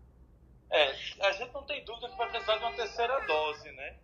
É, 0.71 0.95
a 1.21 1.33
gente 1.33 1.53
não 1.53 1.63
tem 1.63 1.85
dúvida 1.85 2.09
que 2.09 2.17
vai 2.17 2.29
precisar 2.29 2.57
de 2.57 2.65
uma 2.65 2.73
terceira 2.73 3.19
dose, 3.27 3.71
né? 3.73 3.95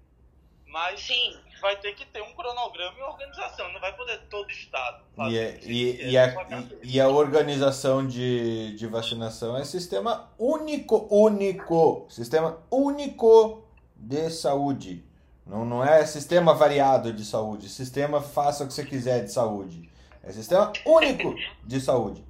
Mas 0.66 1.00
Sim. 1.00 1.36
vai 1.60 1.76
ter 1.76 1.94
que 1.94 2.04
ter 2.06 2.20
um 2.22 2.34
cronograma 2.34 2.98
e 2.98 3.02
organização, 3.02 3.72
não 3.72 3.80
vai 3.80 3.96
poder 3.96 4.20
todo 4.28 4.50
Estado 4.50 5.04
fazer. 5.14 5.60
E, 5.62 5.90
é, 5.90 6.04
e, 6.04 6.10
e, 6.10 6.18
a, 6.18 6.34
e, 6.82 7.00
a, 7.00 7.08
organização 7.08 8.06
de, 8.06 8.74
de 8.76 8.86
vacinação 8.86 9.56
é 9.56 9.64
sistema 9.64 10.28
único, 10.36 11.06
único, 11.08 12.06
sistema 12.10 12.58
único 12.70 13.64
de 13.94 14.28
saúde. 14.28 15.04
Não, 15.46 15.64
não 15.64 15.84
é 15.84 16.04
sistema 16.04 16.52
variado 16.52 17.12
de 17.12 17.24
saúde, 17.24 17.68
sistema 17.68 18.20
faça 18.20 18.64
o 18.64 18.66
que 18.66 18.74
você 18.74 18.84
quiser 18.84 19.24
de 19.24 19.32
saúde. 19.32 19.88
É 20.24 20.32
sistema 20.32 20.72
único 20.84 21.32
de 21.64 21.80
saúde. 21.80 22.24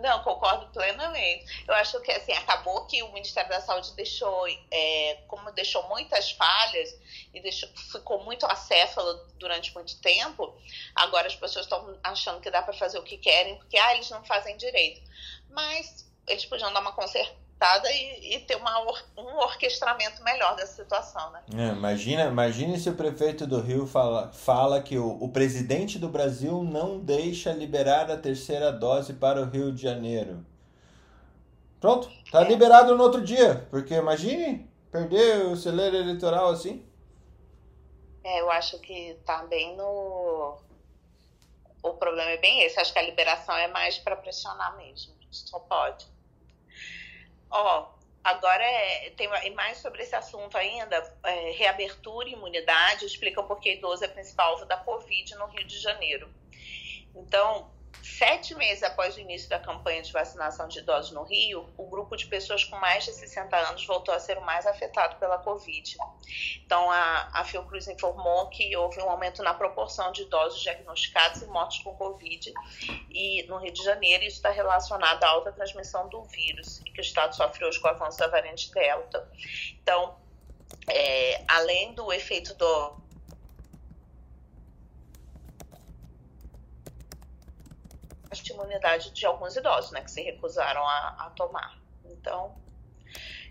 Não, 0.00 0.22
concordo 0.22 0.66
plenamente. 0.68 1.64
Eu 1.66 1.74
acho 1.74 2.00
que 2.00 2.10
assim, 2.12 2.32
acabou 2.32 2.86
que 2.86 3.02
o 3.02 3.12
Ministério 3.12 3.50
da 3.50 3.60
Saúde 3.60 3.92
deixou, 3.94 4.46
é, 4.70 5.22
como 5.26 5.50
deixou 5.52 5.86
muitas 5.88 6.30
falhas 6.32 6.94
e 7.34 7.40
deixou, 7.40 7.68
ficou 7.92 8.24
muito 8.24 8.46
acéfalo 8.46 9.26
durante 9.34 9.72
muito 9.74 10.00
tempo, 10.00 10.54
agora 10.94 11.26
as 11.26 11.36
pessoas 11.36 11.66
estão 11.66 11.98
achando 12.02 12.40
que 12.40 12.50
dá 12.50 12.62
para 12.62 12.72
fazer 12.72 12.98
o 12.98 13.02
que 13.02 13.18
querem, 13.18 13.56
porque 13.56 13.76
ah, 13.78 13.94
eles 13.94 14.10
não 14.10 14.24
fazem 14.24 14.56
direito. 14.56 15.00
Mas 15.50 16.08
eles 16.26 16.44
podiam 16.44 16.72
dar 16.72 16.80
uma 16.80 16.92
consertada 16.92 17.47
e, 17.90 18.36
e 18.36 18.40
ter 18.40 18.56
uma, 18.56 18.80
um 19.16 19.36
orquestramento 19.38 20.22
melhor 20.22 20.54
dessa 20.54 20.82
situação, 20.82 21.30
né? 21.32 21.42
É, 21.56 21.68
imagina, 21.68 22.24
imagine 22.24 22.78
se 22.78 22.88
o 22.88 22.94
prefeito 22.94 23.46
do 23.46 23.60
Rio 23.60 23.86
fala, 23.86 24.32
fala 24.32 24.80
que 24.80 24.96
o, 24.96 25.18
o 25.20 25.28
presidente 25.28 25.98
do 25.98 26.08
Brasil 26.08 26.62
não 26.62 27.00
deixa 27.00 27.52
liberar 27.52 28.10
a 28.10 28.16
terceira 28.16 28.70
dose 28.70 29.12
para 29.14 29.40
o 29.40 29.44
Rio 29.44 29.72
de 29.72 29.82
Janeiro. 29.82 30.46
Pronto, 31.80 32.10
tá 32.30 32.42
é. 32.42 32.48
liberado 32.48 32.96
no 32.96 33.02
outro 33.02 33.22
dia, 33.22 33.66
porque 33.70 33.94
imagine 33.94 34.68
perder 34.90 35.46
o 35.46 35.56
celeiro 35.56 35.96
eleitoral 35.96 36.50
assim. 36.50 36.84
É, 38.24 38.40
eu 38.40 38.50
acho 38.50 38.78
que 38.80 39.18
tá 39.24 39.44
bem 39.44 39.76
no. 39.76 40.58
O 41.82 41.94
problema 41.94 42.30
é 42.30 42.36
bem 42.36 42.62
esse. 42.62 42.78
Acho 42.78 42.92
que 42.92 42.98
a 42.98 43.02
liberação 43.02 43.56
é 43.56 43.68
mais 43.68 43.98
para 43.98 44.16
pressionar 44.16 44.76
mesmo. 44.76 45.14
Só 45.30 45.58
pode. 45.60 46.06
Ó, 47.50 47.98
Agora, 48.28 48.62
é, 48.62 49.10
tem 49.16 49.26
mais 49.54 49.78
sobre 49.78 50.02
esse 50.02 50.14
assunto 50.14 50.56
ainda, 50.58 50.96
é, 51.22 51.50
reabertura 51.52 52.28
e 52.28 52.32
imunidade, 52.32 53.06
explica 53.06 53.42
por 53.42 53.58
que 53.58 53.72
idoso 53.72 54.04
é 54.04 54.08
principal 54.08 54.52
alvo 54.52 54.66
da 54.66 54.76
Covid 54.76 55.34
no 55.36 55.46
Rio 55.46 55.66
de 55.66 55.78
Janeiro. 55.78 56.28
Então, 57.14 57.70
Sete 58.02 58.54
meses 58.54 58.82
após 58.82 59.16
o 59.16 59.20
início 59.20 59.48
da 59.48 59.58
campanha 59.58 60.02
de 60.02 60.12
vacinação 60.12 60.66
de 60.66 60.80
idosos 60.80 61.12
no 61.12 61.22
Rio, 61.22 61.68
o 61.76 61.86
grupo 61.88 62.16
de 62.16 62.26
pessoas 62.26 62.64
com 62.64 62.76
mais 62.76 63.04
de 63.04 63.12
60 63.12 63.56
anos 63.56 63.86
voltou 63.86 64.12
a 64.12 64.18
ser 64.18 64.38
o 64.38 64.42
mais 64.42 64.66
afetado 64.66 65.16
pela 65.16 65.38
Covid. 65.38 65.96
Então, 66.64 66.90
a, 66.90 67.30
a 67.32 67.44
Fiocruz 67.44 67.86
informou 67.86 68.48
que 68.48 68.76
houve 68.76 69.00
um 69.00 69.08
aumento 69.08 69.42
na 69.42 69.54
proporção 69.54 70.10
de 70.10 70.22
idosos 70.22 70.60
diagnosticados 70.60 71.42
e 71.42 71.46
mortos 71.46 71.78
com 71.78 71.94
Covid 71.94 72.52
e 73.10 73.44
no 73.44 73.58
Rio 73.58 73.72
de 73.72 73.82
Janeiro 73.82 74.24
isso 74.24 74.36
está 74.36 74.50
relacionado 74.50 75.22
à 75.22 75.28
alta 75.28 75.52
transmissão 75.52 76.08
do 76.08 76.22
vírus 76.24 76.80
e 76.80 76.90
que 76.90 77.00
o 77.00 77.02
estado 77.02 77.34
sofre 77.36 77.64
hoje 77.64 77.80
com 77.80 77.88
o 77.88 77.90
avanço 77.90 78.18
da 78.18 78.26
variante 78.26 78.72
Delta. 78.72 79.30
Então, 79.82 80.16
é, 80.88 81.42
além 81.48 81.94
do 81.94 82.12
efeito 82.12 82.54
do 82.54 83.07
imunidade 88.58 89.10
de 89.10 89.26
alguns 89.26 89.56
idosos, 89.56 89.90
né, 89.92 90.02
que 90.02 90.10
se 90.10 90.22
recusaram 90.22 90.86
a, 90.86 91.26
a 91.26 91.30
tomar. 91.30 91.78
Então, 92.04 92.54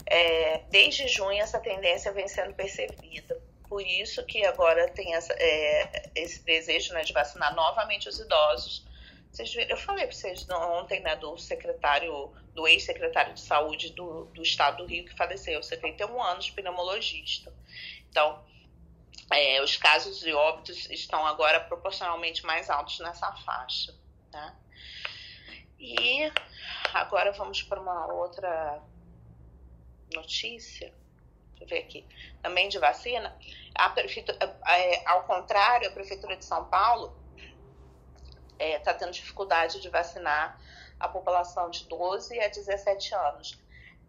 é, 0.05 0.59
desde 0.69 1.07
junho 1.07 1.41
essa 1.41 1.59
tendência 1.59 2.11
vem 2.11 2.27
sendo 2.27 2.53
percebida. 2.53 3.39
Por 3.67 3.81
isso 3.81 4.23
que 4.25 4.45
agora 4.45 4.87
tem 4.89 5.13
essa, 5.13 5.33
é, 5.33 6.09
esse 6.15 6.43
desejo 6.43 6.93
né, 6.93 7.03
de 7.03 7.11
vacinar 7.11 7.53
novamente 7.53 8.07
os 8.07 8.19
idosos. 8.19 8.85
Vocês 9.31 9.53
viram, 9.53 9.71
eu 9.71 9.77
falei 9.77 10.05
para 10.05 10.15
vocês 10.15 10.47
ontem 10.49 11.01
né, 11.01 11.15
do 11.17 11.37
secretário, 11.37 12.31
do 12.53 12.67
ex-secretário 12.67 13.33
de 13.33 13.41
saúde 13.41 13.91
do, 13.91 14.25
do 14.25 14.41
estado 14.41 14.77
do 14.77 14.85
Rio 14.85 15.05
que 15.05 15.15
faleceu, 15.15 15.61
71 15.61 16.23
anos, 16.23 16.49
pneumologista. 16.49 17.53
Então, 18.09 18.41
é, 19.31 19.61
os 19.61 19.75
casos 19.75 20.21
de 20.21 20.33
óbitos 20.33 20.89
estão 20.89 21.25
agora 21.27 21.59
proporcionalmente 21.59 22.45
mais 22.45 22.69
altos 22.69 22.99
nessa 22.99 23.31
faixa. 23.33 23.93
Né? 24.31 24.55
E 25.79 26.31
agora 26.93 27.31
vamos 27.31 27.61
para 27.61 27.79
uma 27.79 28.11
outra 28.13 28.81
notícia. 30.13 30.93
Deixa 31.51 31.63
eu 31.63 31.67
ver 31.67 31.79
aqui. 31.79 32.05
Também 32.41 32.69
de 32.69 32.79
vacina. 32.79 33.35
A 33.75 33.89
prefeitura, 33.89 34.37
é, 34.67 35.07
ao 35.07 35.23
contrário, 35.23 35.87
a 35.87 35.91
Prefeitura 35.91 36.35
de 36.35 36.45
São 36.45 36.65
Paulo 36.65 37.15
está 38.53 38.63
é, 38.63 38.79
tá 38.79 38.93
tendo 38.93 39.11
dificuldade 39.11 39.79
de 39.79 39.89
vacinar 39.89 40.59
a 40.99 41.07
população 41.07 41.69
de 41.69 41.85
12 41.85 42.39
a 42.39 42.47
17 42.47 43.13
anos. 43.13 43.59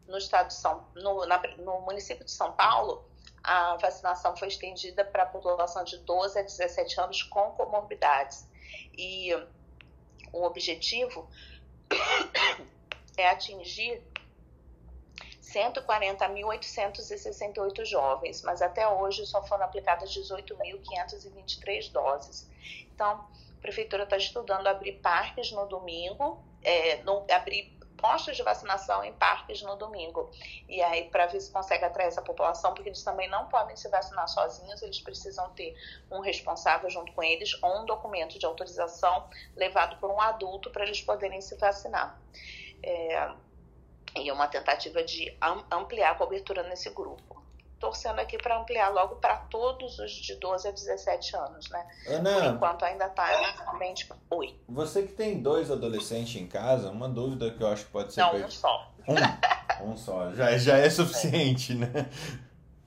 No 0.06 0.16
estado 0.16 0.48
de 0.48 0.54
São 0.54 0.88
no, 0.94 1.26
na, 1.26 1.38
no 1.58 1.82
município 1.82 2.24
de 2.24 2.30
São 2.30 2.52
Paulo, 2.52 3.06
a 3.42 3.76
vacinação 3.76 4.34
foi 4.36 4.48
estendida 4.48 5.04
para 5.04 5.24
a 5.24 5.26
população 5.26 5.84
de 5.84 5.98
12 5.98 6.38
a 6.38 6.42
17 6.42 7.00
anos 7.00 7.22
com 7.24 7.50
comorbidades. 7.52 8.48
E 8.96 9.34
o 10.32 10.44
objetivo 10.44 11.28
é 13.16 13.28
atingir 13.28 14.02
140.868 15.42 17.84
jovens, 17.84 18.42
mas 18.42 18.60
até 18.60 18.88
hoje 18.88 19.24
só 19.26 19.42
foram 19.44 19.64
aplicadas 19.64 20.10
18.523 20.10 21.90
doses. 21.90 22.48
Então, 22.94 23.10
a 23.10 23.26
prefeitura 23.60 24.04
está 24.04 24.16
estudando 24.16 24.66
abrir 24.66 24.92
parques 24.94 25.52
no 25.52 25.66
domingo, 25.66 26.42
é, 26.62 27.02
no, 27.02 27.26
abrir 27.30 27.77
postos 27.98 28.36
de 28.36 28.42
vacinação 28.42 29.04
em 29.04 29.12
parques 29.12 29.60
no 29.62 29.76
domingo. 29.76 30.30
E 30.68 30.80
aí, 30.80 31.10
para 31.10 31.26
ver 31.26 31.40
se 31.40 31.52
consegue 31.52 31.84
atrair 31.84 32.06
essa 32.06 32.22
população, 32.22 32.72
porque 32.72 32.88
eles 32.88 33.02
também 33.02 33.28
não 33.28 33.46
podem 33.48 33.76
se 33.76 33.88
vacinar 33.88 34.26
sozinhos, 34.28 34.80
eles 34.80 35.00
precisam 35.00 35.50
ter 35.50 35.76
um 36.10 36.20
responsável 36.20 36.88
junto 36.88 37.12
com 37.12 37.22
eles 37.22 37.60
ou 37.62 37.82
um 37.82 37.84
documento 37.84 38.38
de 38.38 38.46
autorização 38.46 39.28
levado 39.54 39.98
por 39.98 40.10
um 40.10 40.20
adulto 40.20 40.70
para 40.70 40.84
eles 40.84 41.02
poderem 41.02 41.40
se 41.40 41.56
vacinar. 41.56 42.18
É, 42.82 43.30
e 44.16 44.32
uma 44.32 44.48
tentativa 44.48 45.02
de 45.02 45.36
ampliar 45.70 46.12
a 46.12 46.14
cobertura 46.14 46.62
nesse 46.62 46.88
grupo 46.90 47.37
torcendo 47.78 48.18
aqui 48.18 48.36
para 48.38 48.60
ampliar 48.60 48.88
logo 48.90 49.16
para 49.16 49.36
todos 49.36 49.98
os 49.98 50.10
de 50.12 50.34
12 50.36 50.68
a 50.68 50.70
17 50.70 51.36
anos, 51.36 51.70
né? 51.70 51.86
Ana, 52.06 52.34
Por 52.34 52.44
enquanto 52.54 52.84
ainda 52.84 53.06
está 53.06 53.64
somente. 53.64 54.08
Oi. 54.30 54.58
Você 54.68 55.02
que 55.02 55.12
tem 55.12 55.40
dois 55.40 55.70
adolescentes 55.70 56.40
em 56.40 56.46
casa, 56.46 56.90
uma 56.90 57.08
dúvida 57.08 57.50
que 57.50 57.62
eu 57.62 57.68
acho 57.68 57.84
que 57.86 57.90
pode 57.90 58.12
ser. 58.12 58.20
Não, 58.20 58.34
um 58.34 58.50
só. 58.50 58.92
Um, 59.08 59.90
um 59.92 59.96
só. 59.96 60.32
Já, 60.32 60.56
já 60.58 60.76
é 60.76 60.90
suficiente, 60.90 61.72
é. 61.72 61.76
né? 61.76 62.10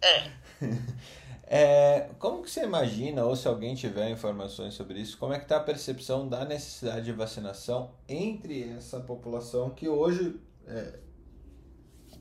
É. 0.02 0.42
É, 1.54 2.08
como 2.18 2.42
que 2.42 2.50
você 2.50 2.64
imagina, 2.64 3.26
ou 3.26 3.36
se 3.36 3.46
alguém 3.46 3.76
tiver 3.76 4.10
informações 4.10 4.74
sobre 4.74 5.02
isso, 5.02 5.18
como 5.18 5.34
é 5.34 5.38
que 5.38 5.44
está 5.44 5.58
a 5.58 5.60
percepção 5.60 6.26
da 6.26 6.46
necessidade 6.46 7.04
de 7.04 7.12
vacinação 7.12 7.92
entre 8.08 8.72
essa 8.78 9.02
população 9.02 9.70
que 9.70 9.90
hoje 9.90 10.40
é, 10.66 11.00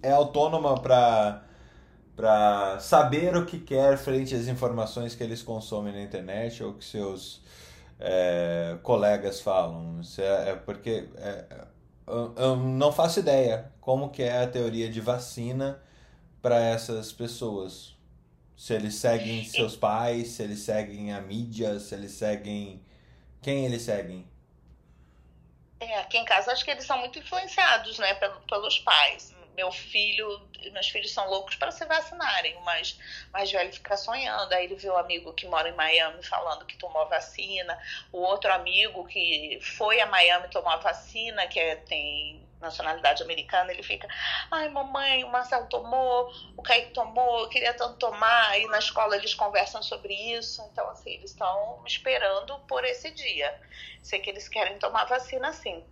é 0.02 0.10
autônoma 0.10 0.74
para 0.80 1.44
para 2.20 2.78
saber 2.80 3.34
o 3.34 3.46
que 3.46 3.58
quer 3.58 3.96
frente 3.96 4.34
às 4.34 4.46
informações 4.46 5.14
que 5.14 5.24
eles 5.24 5.42
consomem 5.42 5.90
na 5.90 6.02
internet 6.02 6.62
ou 6.62 6.74
que 6.74 6.84
seus 6.84 7.40
é, 7.98 8.76
colegas 8.82 9.40
falam. 9.40 10.02
É, 10.18 10.50
é, 10.50 10.54
porque 10.54 11.08
é, 11.16 11.46
eu, 12.06 12.34
eu, 12.36 12.56
não 12.56 12.92
faço 12.92 13.20
ideia 13.20 13.72
como 13.80 14.10
que 14.10 14.22
é 14.22 14.42
a 14.42 14.46
teoria 14.46 14.90
de 14.90 15.00
vacina 15.00 15.82
para 16.42 16.60
essas 16.60 17.10
pessoas. 17.10 17.96
Se 18.54 18.74
eles 18.74 18.96
seguem 18.96 19.42
seus 19.46 19.74
pais, 19.74 20.28
se 20.28 20.42
eles 20.42 20.58
seguem 20.58 21.14
a 21.14 21.22
mídia, 21.22 21.80
se 21.80 21.94
eles 21.94 22.12
seguem 22.12 22.84
quem 23.40 23.64
eles 23.64 23.80
seguem. 23.80 24.28
É, 25.80 26.00
aqui 26.00 26.18
em 26.18 26.24
casa 26.26 26.52
acho 26.52 26.66
que 26.66 26.70
eles 26.70 26.84
são 26.84 26.98
muito 26.98 27.18
influenciados, 27.18 27.98
né, 27.98 28.12
pelos 28.46 28.78
pais 28.80 29.39
meu 29.60 29.70
filho, 29.70 30.48
meus 30.72 30.88
filhos 30.88 31.12
são 31.12 31.28
loucos 31.28 31.54
para 31.54 31.70
se 31.70 31.84
vacinarem, 31.84 32.58
mas 32.64 32.98
mais 33.30 33.52
velho 33.52 33.70
fica 33.70 33.94
sonhando. 33.94 34.52
Aí 34.54 34.64
ele 34.64 34.74
vê 34.74 34.88
o 34.88 34.96
amigo 34.96 35.34
que 35.34 35.46
mora 35.46 35.68
em 35.68 35.74
Miami 35.74 36.22
falando 36.22 36.64
que 36.64 36.78
tomou 36.78 37.06
vacina, 37.08 37.78
o 38.10 38.18
outro 38.20 38.50
amigo 38.52 39.06
que 39.06 39.58
foi 39.60 40.00
a 40.00 40.06
Miami 40.06 40.48
tomou 40.48 40.70
a 40.70 40.78
vacina, 40.78 41.46
que 41.46 41.60
é, 41.60 41.76
tem 41.76 42.48
nacionalidade 42.58 43.22
americana, 43.22 43.72
ele 43.72 43.82
fica, 43.82 44.06
ai 44.50 44.68
mamãe, 44.68 45.24
o 45.24 45.30
Marcelo 45.30 45.66
tomou, 45.66 46.30
o 46.56 46.62
Kaique 46.62 46.92
tomou, 46.92 47.40
eu 47.40 47.48
queria 47.48 47.72
tanto 47.72 47.96
tomar, 47.96 48.58
e 48.58 48.66
na 48.66 48.78
escola 48.78 49.16
eles 49.16 49.34
conversam 49.34 49.82
sobre 49.82 50.14
isso, 50.14 50.62
então 50.70 50.88
assim, 50.90 51.10
eles 51.10 51.30
estão 51.30 51.82
esperando 51.86 52.58
por 52.60 52.84
esse 52.84 53.10
dia. 53.10 53.58
Sei 54.02 54.20
que 54.20 54.30
eles 54.30 54.48
querem 54.48 54.78
tomar 54.78 55.04
vacina 55.04 55.52
sim. 55.52 55.84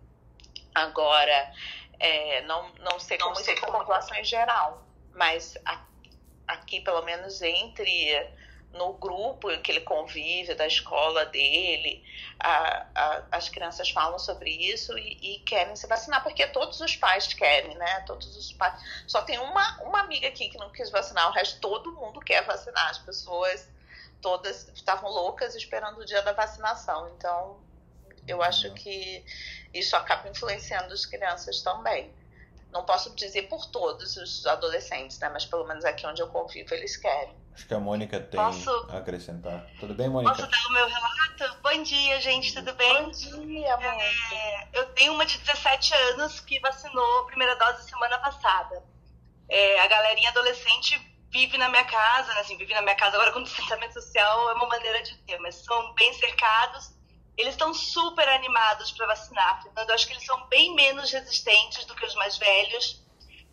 Agora, 0.74 1.52
é, 1.98 2.42
não, 2.42 2.68
não 2.78 2.98
sei 3.00 3.18
como 3.18 3.38
isso 3.40 3.54
com 3.60 3.66
a 3.66 3.78
população 3.78 4.16
em 4.16 4.24
geral, 4.24 4.82
mas 5.14 5.56
a, 5.64 5.80
aqui, 6.46 6.80
pelo 6.80 7.02
menos 7.02 7.42
entre 7.42 8.28
no 8.72 8.92
grupo 8.92 9.48
que 9.60 9.72
ele 9.72 9.80
convive, 9.80 10.54
da 10.54 10.66
escola 10.66 11.24
dele, 11.26 12.04
a, 12.38 12.86
a, 12.94 13.22
as 13.32 13.48
crianças 13.48 13.90
falam 13.90 14.18
sobre 14.18 14.50
isso 14.50 14.96
e, 14.98 15.36
e, 15.36 15.38
querem 15.40 15.74
se 15.74 15.86
vacinar, 15.86 16.22
porque 16.22 16.46
todos 16.48 16.80
os 16.80 16.94
pais 16.94 17.32
querem, 17.32 17.74
né? 17.76 18.00
Todos 18.06 18.36
os 18.36 18.52
pais. 18.52 18.80
Só 19.06 19.22
tem 19.22 19.38
uma, 19.38 19.82
uma 19.82 20.00
amiga 20.00 20.28
aqui 20.28 20.48
que 20.50 20.58
não 20.58 20.70
quis 20.70 20.90
vacinar, 20.90 21.28
o 21.28 21.32
resto 21.32 21.60
todo 21.60 21.92
mundo 21.92 22.20
quer 22.20 22.44
vacinar. 22.44 22.90
As 22.90 22.98
pessoas 22.98 23.68
todas 24.20 24.68
estavam 24.74 25.10
loucas 25.10 25.54
esperando 25.54 26.00
o 26.00 26.04
dia 26.04 26.22
da 26.22 26.32
vacinação. 26.32 27.08
Então, 27.16 27.58
eu 28.28 28.42
acho 28.42 28.72
que 28.74 29.24
isso 29.72 29.96
acaba 29.96 30.28
influenciando 30.28 30.92
as 30.92 31.06
crianças 31.06 31.62
também. 31.62 32.12
Não 32.70 32.84
posso 32.84 33.14
dizer 33.16 33.48
por 33.48 33.66
todos 33.66 34.16
os 34.18 34.46
adolescentes, 34.46 35.18
né? 35.18 35.30
Mas 35.30 35.46
pelo 35.46 35.66
menos 35.66 35.84
aqui 35.86 36.06
onde 36.06 36.20
eu 36.20 36.28
convivo, 36.28 36.74
eles 36.74 36.96
querem. 36.98 37.34
Acho 37.54 37.66
que 37.66 37.74
a 37.74 37.80
Mônica 37.80 38.20
tem 38.20 38.38
posso... 38.38 38.70
a 38.90 38.98
acrescentar. 38.98 39.66
Tudo 39.80 39.94
bem, 39.94 40.08
Mônica? 40.08 40.34
Posso 40.34 40.50
dar 40.50 40.66
o 40.68 40.72
meu 40.72 40.86
relato? 40.86 41.62
Bom 41.62 41.82
dia, 41.82 42.20
gente, 42.20 42.54
tudo 42.54 42.74
bem? 42.74 43.04
Bom 43.04 43.10
dia, 43.10 43.76
Mônica. 43.78 44.34
É, 44.34 44.68
eu 44.74 44.86
tenho 44.90 45.14
uma 45.14 45.24
de 45.24 45.38
17 45.38 45.94
anos 45.94 46.40
que 46.40 46.60
vacinou 46.60 47.20
a 47.20 47.26
primeira 47.26 47.56
dose 47.56 47.88
semana 47.88 48.18
passada. 48.18 48.84
É, 49.48 49.80
a 49.80 49.86
galerinha 49.88 50.28
adolescente 50.28 51.00
vive 51.30 51.56
na 51.56 51.70
minha 51.70 51.84
casa, 51.84 52.32
né? 52.34 52.40
assim, 52.40 52.56
vive 52.58 52.74
na 52.74 52.82
minha 52.82 52.94
casa 52.94 53.16
agora 53.16 53.32
com 53.32 53.42
distanciamento 53.42 53.94
social 53.94 54.50
é 54.50 54.52
uma 54.52 54.66
maneira 54.66 55.02
de 55.02 55.16
ter, 55.18 55.38
mas 55.38 55.54
são 55.56 55.94
bem 55.94 56.12
cercados 56.14 56.97
eles 57.38 57.54
estão 57.54 57.72
super 57.72 58.28
animados 58.28 58.90
para 58.90 59.06
vacinar, 59.06 59.62
Fernando. 59.62 59.88
Eu 59.88 59.94
acho 59.94 60.06
que 60.08 60.12
eles 60.12 60.26
são 60.26 60.44
bem 60.48 60.74
menos 60.74 61.12
resistentes 61.12 61.84
do 61.84 61.94
que 61.94 62.04
os 62.04 62.14
mais 62.16 62.36
velhos. 62.36 63.00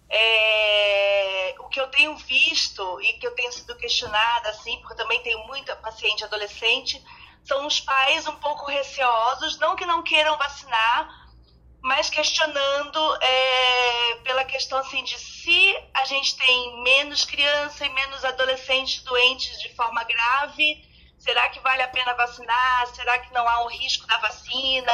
É, 0.10 1.56
o 1.60 1.69
que 1.69 1.80
eu 1.80 1.88
tenho 1.88 2.15
visto 2.17 3.00
e 3.02 3.13
que 3.13 3.28
eu 3.28 3.36
tenho 3.36 3.52
sido 3.52 3.76
questionada, 3.78 4.50
assim, 4.50 4.80
porque 4.80 4.93
eu 4.93 4.98
também 4.98 5.21
tenho 5.21 5.45
muita 5.45 5.76
paciente 5.76 6.24
adolescente, 6.24 7.02
são 7.43 7.67
os 7.67 7.80
pais 7.80 8.28
um 8.28 8.36
pouco 8.38 8.65
receosos, 8.65 9.60
não 9.60 9.76
que 9.76 9.86
não 9.86 10.02
queiram 10.02 10.36
vacinar, 10.38 11.08
mas 11.82 12.10
questionando 12.10 13.15
é, 13.21 14.15
pela 14.24 14.43
questão 14.45 14.80
assim 14.80 15.04
de 15.04 15.19
se 15.19 15.78
a 15.93 16.06
gente 16.06 16.36
tem 16.36 16.82
menos 16.82 17.24
criança 17.24 17.86
e 17.86 17.89
menos 17.89 18.26
adolescentes 18.26 19.04
doentes 19.04 19.62
de 19.62 19.69
forma 19.76 20.04
grave, 20.04 20.95
será 21.26 21.50
que 21.50 21.60
vale 21.60 21.82
a 21.82 21.88
pena 21.88 22.14
vacinar? 22.14 22.88
Será 22.94 23.18
que 23.18 23.34
não 23.34 23.48
há 23.50 23.66
um 23.66 23.68
risco 23.68 24.06
da 24.06 24.18
vacina? 24.20 24.92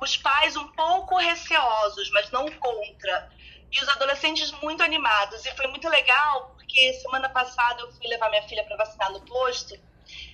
Os 0.00 0.16
pais 0.16 0.56
um 0.56 0.66
pouco 0.72 1.16
receosos, 1.16 2.10
mas 2.10 2.30
não 2.32 2.50
contra. 2.50 3.30
E 3.70 3.80
os 3.80 3.88
adolescentes 3.88 4.50
muito 4.60 4.82
animados. 4.82 5.46
E 5.46 5.50
foi 5.52 5.68
muito 5.68 5.88
legal, 5.88 6.50
porque 6.56 6.92
semana 6.94 7.28
passada 7.28 7.80
eu 7.80 7.92
fui 7.92 8.08
levar 8.08 8.28
minha 8.28 8.42
filha 8.42 8.64
para 8.64 8.76
vacinar 8.76 9.12
no 9.12 9.20
posto 9.20 9.74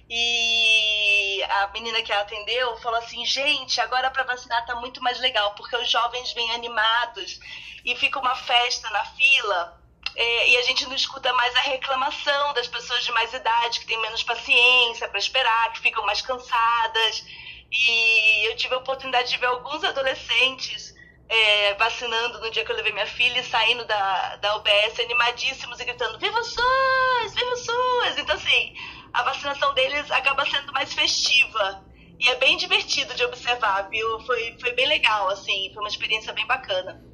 e 0.09 1.43
a 1.43 1.69
menina 1.69 2.03
que 2.03 2.13
atendeu 2.13 2.77
falou 2.79 2.99
assim: 2.99 3.25
gente, 3.25 3.81
agora 3.81 4.11
para 4.11 4.25
vacinar 4.25 4.65
tá 4.67 4.75
muito 4.77 5.03
mais 5.03 5.19
legal, 5.21 5.55
porque 5.55 5.77
os 5.77 5.91
jovens 5.91 6.33
vêm 6.33 6.51
animados 6.53 7.39
e 7.85 7.95
fica 7.97 8.19
uma 8.19 8.35
festa 8.35 8.89
na 8.91 9.05
fila. 9.05 9.84
É, 10.17 10.51
e 10.51 10.57
a 10.57 10.63
gente 10.63 10.87
não 10.87 10.95
escuta 10.95 11.33
mais 11.33 11.55
a 11.57 11.61
reclamação 11.61 12.53
das 12.53 12.69
pessoas 12.69 13.05
de 13.05 13.13
mais 13.13 13.33
idade, 13.33 13.81
que 13.81 13.87
têm 13.87 14.01
menos 14.01 14.23
paciência 14.23 15.09
para 15.09 15.19
esperar, 15.19 15.73
que 15.73 15.81
ficam 15.81 16.05
mais 16.07 16.23
cansadas. 16.23 17.25
E 17.71 18.49
eu 18.49 18.57
tive 18.57 18.75
a 18.75 18.79
oportunidade 18.79 19.31
de 19.31 19.39
ver 19.39 19.47
alguns 19.47 19.83
adolescentes 19.83 20.95
é, 21.29 21.75
vacinando 21.75 22.41
no 22.41 22.51
dia 22.51 22.65
que 22.65 22.71
eu 22.71 22.77
levei 22.77 22.93
minha 22.93 23.07
filha 23.07 23.41
e 23.41 23.45
saindo 23.45 23.85
da, 23.87 24.37
da 24.37 24.57
UBS 24.57 25.01
animadíssimos 25.01 25.81
e 25.81 25.85
gritando: 25.85 26.19
Viva 26.19 26.39
o 26.39 26.45
SUS! 26.45 27.35
Viva 27.35 27.51
o 27.51 27.57
SUS! 27.57 28.19
Então, 28.19 28.37
assim, 28.37 28.75
a 29.13 29.23
vacinação 29.25 29.75
deles 29.75 30.11
acaba 30.11 30.45
sendo 30.47 30.73
mais 30.73 30.93
festiva. 30.93 31.85
E 32.21 32.29
é 32.29 32.37
bem 32.37 32.57
divertido 32.57 33.13
de 33.15 33.25
observar, 33.25 33.89
viu? 33.89 34.21
Foi, 34.21 34.57
foi 34.61 34.73
bem 34.75 34.87
legal, 34.87 35.29
assim, 35.31 35.71
foi 35.75 35.83
uma 35.83 35.89
experiência 35.89 36.33
bem 36.33 36.47
bacana. 36.47 37.05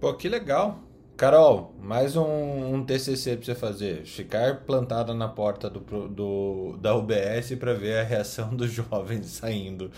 Pô, 0.00 0.14
que 0.14 0.28
legal. 0.28 0.82
Carol, 1.16 1.72
mais 1.78 2.16
um, 2.16 2.74
um 2.74 2.84
TCC 2.84 3.36
para 3.36 3.44
você 3.44 3.54
fazer. 3.54 4.04
Ficar 4.04 4.64
plantada 4.64 5.14
na 5.14 5.28
porta 5.28 5.70
do, 5.70 6.08
do, 6.08 6.76
da 6.78 6.96
UBS 6.96 7.54
para 7.54 7.72
ver 7.72 8.00
a 8.00 8.02
reação 8.02 8.56
dos 8.56 8.70
jovens 8.74 9.26
saindo 9.26 9.92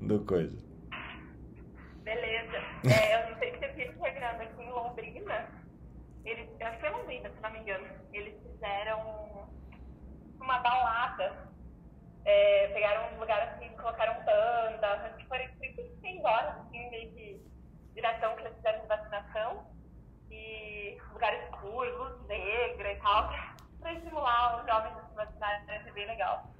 do 0.00 0.20
coisa. 0.20 0.56
Beleza. 2.02 2.56
É, 2.82 3.14
eu 3.14 3.30
não 3.30 3.38
sei 3.38 3.52
se 3.52 3.58
você 3.58 3.68
viu 3.72 3.92
chegando 3.92 4.40
aqui 4.40 4.62
em 4.62 4.70
Londrina. 4.70 5.48
Eles, 6.24 6.48
acho 6.58 6.76
que 6.76 6.80
foi 6.80 6.90
Londrina, 6.90 7.28
se 7.28 7.42
não 7.42 7.50
me 7.50 7.58
engano. 7.58 7.86
Eles 8.14 8.34
fizeram 8.42 9.46
uma 10.40 10.58
balada. 10.60 11.52
É, 12.24 12.68
pegaram 12.68 13.14
um 13.14 13.20
lugar 13.20 13.38
assim, 13.48 13.68
colocaram 13.76 14.14
banda, 14.24 14.86
acho 15.04 15.16
que 15.18 15.26
foram 15.26 15.44
36 15.58 16.24
horas, 16.24 16.56
assim, 16.56 16.88
meio 16.88 17.10
que 17.12 17.42
direção 17.94 18.34
que 18.34 18.40
eles 18.40 18.56
fizeram 18.56 18.80
de 18.80 18.86
vacinação. 18.86 19.73
E 20.34 20.98
lugar 21.12 21.32
escuro, 21.44 21.96
luz 21.96 22.26
negra 22.26 22.92
e 22.92 22.96
tal, 22.96 23.32
para 23.80 23.92
estimular 23.92 24.60
os 24.60 24.66
jovens 24.66 24.98
a 24.98 25.08
se 25.08 25.14
vacinarem, 25.14 25.84
ser 25.84 25.92
bem 25.92 26.06
legal. 26.06 26.50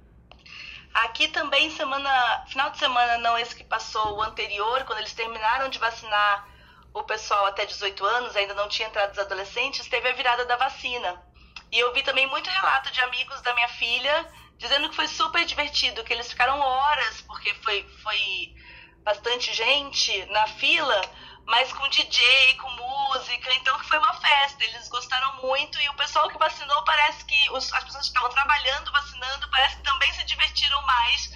Aqui 0.93 1.27
também, 1.27 1.69
semana, 1.71 2.45
final 2.47 2.69
de 2.69 2.77
semana, 2.77 3.17
não 3.17 3.37
esse 3.37 3.53
que 3.53 3.65
passou, 3.65 4.17
o 4.17 4.21
anterior, 4.21 4.85
quando 4.85 4.99
eles 4.99 5.13
terminaram 5.13 5.67
de 5.67 5.77
vacinar 5.77 6.47
o 6.93 7.03
pessoal 7.03 7.45
até 7.47 7.65
18 7.65 8.05
anos, 8.05 8.35
ainda 8.35 8.53
não 8.53 8.69
tinha 8.69 8.87
entrado 8.87 9.11
os 9.11 9.19
adolescentes, 9.19 9.89
teve 9.89 10.07
a 10.07 10.13
virada 10.13 10.45
da 10.45 10.55
vacina. 10.55 11.21
E 11.69 11.77
eu 11.77 11.91
vi 11.91 12.01
também 12.03 12.25
muito 12.27 12.49
relato 12.49 12.89
de 12.93 13.01
amigos 13.01 13.41
da 13.41 13.53
minha 13.53 13.67
filha 13.67 14.25
dizendo 14.57 14.89
que 14.89 14.95
foi 14.95 15.07
super 15.07 15.43
divertido, 15.45 16.03
que 16.03 16.13
eles 16.13 16.29
ficaram 16.29 16.59
horas, 16.59 17.21
porque 17.21 17.53
foi, 17.55 17.83
foi 18.01 18.55
bastante 19.03 19.53
gente 19.53 20.25
na 20.27 20.47
fila, 20.47 21.01
mas 21.45 21.71
com 21.73 21.87
DJ, 21.89 22.55
com 22.55 22.69
música, 22.71 23.53
então 23.53 23.77
que 23.79 23.85
foi 23.85 23.97
uma 23.99 24.13
festa. 24.13 24.63
Eles 24.63 24.87
gostaram 24.89 25.41
muito 25.41 25.79
e 25.79 25.89
o 25.89 25.93
pessoal 25.93 26.29
que 26.29 26.37
vacinou 26.37 26.83
parece 26.83 27.23
que 27.25 27.51
os, 27.51 27.71
as 27.73 27.83
pessoas 27.83 28.03
que 28.03 28.15
estavam 28.15 28.29
trabalhando, 28.29 28.91
vacinando, 28.91 29.49
parece 29.49 29.77
que 29.77 29.83
também 29.83 30.11
se 30.13 30.23
divertiram 30.25 30.81
mais 30.83 31.31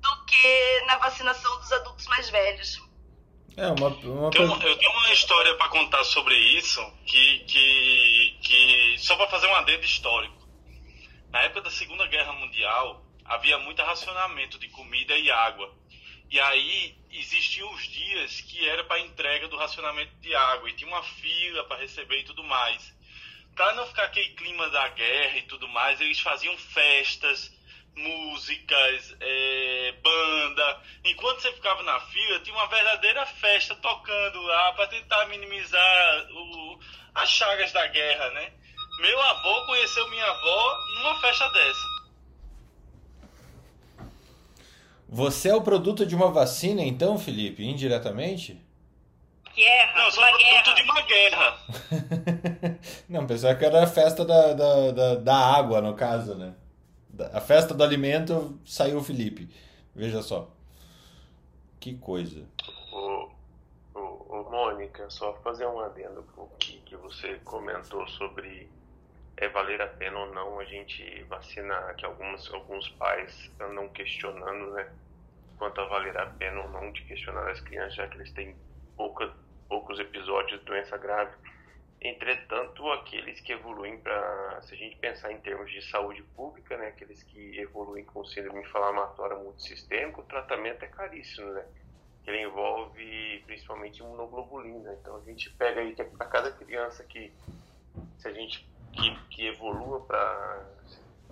do 0.00 0.24
que 0.26 0.80
na 0.86 0.96
vacinação 0.98 1.58
dos 1.58 1.72
adultos 1.72 2.06
mais 2.06 2.30
velhos. 2.30 2.80
É 3.56 3.66
uma, 3.66 3.88
uma 3.88 4.30
eu, 4.34 4.60
eu 4.62 4.78
tenho 4.78 4.92
uma 4.92 5.12
história 5.12 5.52
para 5.56 5.68
contar 5.68 6.04
sobre 6.04 6.36
isso, 6.36 6.80
que, 7.04 7.40
que, 7.40 8.38
que 8.40 8.96
só 8.98 9.16
para 9.16 9.26
fazer 9.26 9.48
um 9.48 9.56
adendo 9.56 9.84
histórico. 9.84 10.48
Na 11.30 11.40
época 11.40 11.62
da 11.62 11.70
Segunda 11.70 12.06
Guerra 12.06 12.32
Mundial, 12.34 13.04
havia 13.24 13.58
muito 13.58 13.82
racionamento 13.82 14.58
de 14.60 14.68
comida 14.68 15.16
e 15.18 15.28
água. 15.30 15.74
E 16.30 16.38
aí 16.40 16.96
existiam 17.10 17.72
os 17.72 17.82
dias 17.88 18.40
que 18.42 18.68
era 18.68 18.84
para 18.84 19.00
entrega 19.00 19.48
do 19.48 19.56
racionamento 19.56 20.14
de 20.16 20.34
água 20.34 20.68
e 20.68 20.74
tinha 20.74 20.88
uma 20.88 21.02
fila 21.02 21.64
para 21.64 21.80
receber 21.80 22.20
e 22.20 22.24
tudo 22.24 22.44
mais. 22.44 22.94
Para 23.54 23.72
não 23.74 23.86
ficar 23.86 24.04
aquele 24.04 24.28
clima 24.34 24.68
da 24.68 24.88
guerra 24.88 25.38
e 25.38 25.42
tudo 25.42 25.66
mais, 25.68 26.00
eles 26.00 26.20
faziam 26.20 26.56
festas, 26.56 27.50
músicas, 27.96 29.16
é, 29.20 29.92
banda. 30.02 30.82
Enquanto 31.04 31.40
você 31.40 31.52
ficava 31.52 31.82
na 31.82 31.98
fila, 31.98 32.40
tinha 32.40 32.54
uma 32.54 32.68
verdadeira 32.68 33.24
festa 33.26 33.74
tocando 33.76 34.40
lá 34.42 34.72
para 34.72 34.86
tentar 34.88 35.26
minimizar 35.26 36.26
o, 36.30 36.80
as 37.14 37.30
chagas 37.30 37.72
da 37.72 37.86
guerra, 37.86 38.30
né? 38.30 38.52
Meu 39.00 39.20
avô 39.20 39.66
conheceu 39.66 40.08
minha 40.08 40.26
avó 40.26 40.78
numa 40.96 41.20
festa 41.20 41.48
dessa. 41.50 41.97
Você 45.08 45.48
é 45.48 45.54
o 45.54 45.62
produto 45.62 46.04
de 46.04 46.14
uma 46.14 46.30
vacina, 46.30 46.82
então, 46.82 47.18
Felipe, 47.18 47.64
indiretamente? 47.64 48.60
Guerra. 49.54 49.96
Não, 49.96 50.04
eu 50.04 50.12
sou 50.12 50.22
produto 50.22 50.44
guerra. 50.44 50.74
de 50.74 50.82
uma 50.82 51.00
guerra. 51.00 51.58
Não, 53.08 53.26
pensava 53.26 53.54
que 53.58 53.64
era 53.64 53.82
a 53.82 53.86
festa 53.86 54.24
da, 54.24 54.52
da, 54.52 54.90
da, 54.92 55.14
da 55.14 55.34
água, 55.34 55.80
no 55.80 55.94
caso, 55.94 56.34
né? 56.34 56.54
A 57.32 57.40
festa 57.40 57.72
do 57.74 57.82
alimento 57.82 58.60
saiu 58.64 58.98
o 58.98 59.02
Felipe. 59.02 59.48
Veja 59.94 60.22
só. 60.22 60.50
Que 61.80 61.94
coisa. 61.94 62.44
Ô, 62.92 63.30
ô, 63.94 64.00
ô 64.28 64.50
Mônica, 64.50 65.08
só 65.08 65.32
fazer 65.42 65.66
um 65.66 65.80
adendo 65.80 66.22
com 66.36 66.42
o 66.42 66.50
que, 66.58 66.78
que 66.84 66.96
você 66.96 67.40
comentou 67.44 68.06
sobre 68.08 68.68
é 69.40 69.48
valer 69.48 69.80
a 69.80 69.86
pena 69.86 70.18
ou 70.18 70.34
não 70.34 70.58
a 70.58 70.64
gente 70.64 71.22
vacinar, 71.28 71.94
que 71.94 72.04
alguns, 72.04 72.52
alguns 72.52 72.88
pais 72.90 73.50
andam 73.60 73.88
questionando, 73.90 74.72
né? 74.72 74.92
Quanto 75.56 75.80
a 75.80 75.86
valer 75.86 76.16
a 76.18 76.26
pena 76.26 76.60
ou 76.60 76.68
não 76.70 76.90
de 76.90 77.04
questionar 77.04 77.48
as 77.48 77.60
crianças, 77.60 77.94
já 77.94 78.08
que 78.08 78.16
eles 78.16 78.32
têm 78.32 78.56
pouca, 78.96 79.32
poucos 79.68 80.00
episódios 80.00 80.58
de 80.58 80.66
doença 80.66 80.96
grave. 80.96 81.36
Entretanto, 82.00 82.88
aqueles 82.90 83.40
que 83.40 83.52
evoluem 83.52 83.98
para, 83.98 84.60
se 84.62 84.74
a 84.74 84.76
gente 84.76 84.96
pensar 84.96 85.32
em 85.32 85.40
termos 85.40 85.70
de 85.70 85.82
saúde 85.88 86.22
pública, 86.34 86.76
né, 86.76 86.88
aqueles 86.88 87.22
que 87.22 87.58
evoluem 87.58 88.04
com 88.04 88.24
síndrome 88.24 88.60
inflamatória 88.60 89.36
multissistêmica, 89.36 90.20
o 90.20 90.24
tratamento 90.24 90.84
é 90.84 90.88
caríssimo, 90.88 91.52
né? 91.52 91.64
Ele 92.26 92.42
envolve 92.42 93.42
principalmente 93.46 94.00
imunoglobulina. 94.00 94.94
Então 95.00 95.16
a 95.16 95.20
gente 95.20 95.48
pega 95.50 95.80
aí 95.80 95.94
que 95.94 96.04
para 96.04 96.26
cada 96.26 96.52
criança 96.52 97.02
que, 97.04 97.32
se 98.18 98.28
a 98.28 98.32
gente 98.32 98.68
que, 99.00 99.16
que 99.30 99.46
evolua 99.46 100.00
para 100.00 100.66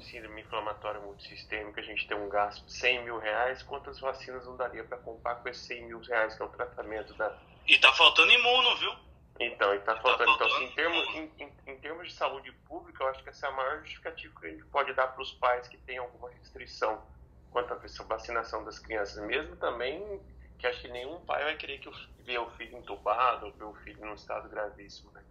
síndrome 0.00 0.42
inflamatória 0.42 1.00
multissistêmica, 1.00 1.80
a 1.80 1.84
gente 1.84 2.06
tem 2.06 2.16
um 2.16 2.28
gasto 2.28 2.64
de 2.64 2.72
100 2.72 3.04
mil 3.04 3.18
reais, 3.18 3.62
quantas 3.62 3.98
vacinas 3.98 4.46
não 4.46 4.56
daria 4.56 4.84
para 4.84 4.98
comprar 4.98 5.36
com 5.36 5.48
esses 5.48 5.66
100 5.66 5.86
mil 5.86 6.00
reais 6.00 6.34
que 6.34 6.42
é 6.42 6.44
o 6.44 6.48
tratamento 6.48 7.14
da... 7.14 7.36
E 7.66 7.78
tá 7.78 7.92
faltando 7.92 8.30
imuno, 8.30 8.76
viu? 8.76 8.92
Então, 9.40 9.74
e 9.74 9.80
tá, 9.80 9.94
tá 9.94 10.00
faltando. 10.00 10.30
Então, 10.30 10.46
assim, 10.46 10.64
em, 10.64 10.72
termos, 10.72 11.14
em, 11.14 11.32
em, 11.38 11.52
em, 11.66 11.78
termos 11.78 12.08
de 12.08 12.14
saúde 12.14 12.52
pública, 12.66 13.04
eu 13.04 13.08
acho 13.08 13.22
que 13.22 13.28
essa 13.28 13.46
é 13.46 13.48
a 13.48 13.52
maior 13.52 13.80
justificativa 13.80 14.40
que 14.40 14.46
a 14.46 14.50
gente 14.50 14.64
pode 14.66 14.92
dar 14.94 15.08
para 15.08 15.22
os 15.22 15.32
pais 15.32 15.68
que 15.68 15.76
têm 15.78 15.98
alguma 15.98 16.30
restrição 16.30 17.02
quanto 17.50 17.72
à 17.72 18.04
vacinação 18.04 18.64
das 18.64 18.78
crianças. 18.78 19.22
Mesmo 19.26 19.56
também 19.56 20.20
que 20.58 20.66
acho 20.66 20.80
que 20.80 20.88
nenhum 20.88 21.20
pai 21.20 21.44
vai 21.44 21.56
querer 21.56 21.78
que 21.78 21.90
ver 22.24 22.38
o 22.38 22.50
filho 22.52 22.78
entubado 22.78 23.46
ou 23.46 23.52
ver 23.52 23.64
o 23.64 23.74
filho 23.74 24.06
num 24.06 24.14
estado 24.14 24.48
gravíssimo, 24.48 25.10
né? 25.12 25.22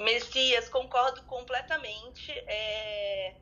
Messias, 0.00 0.68
concordo 0.68 1.22
completamente. 1.24 2.32
É... 2.46 3.36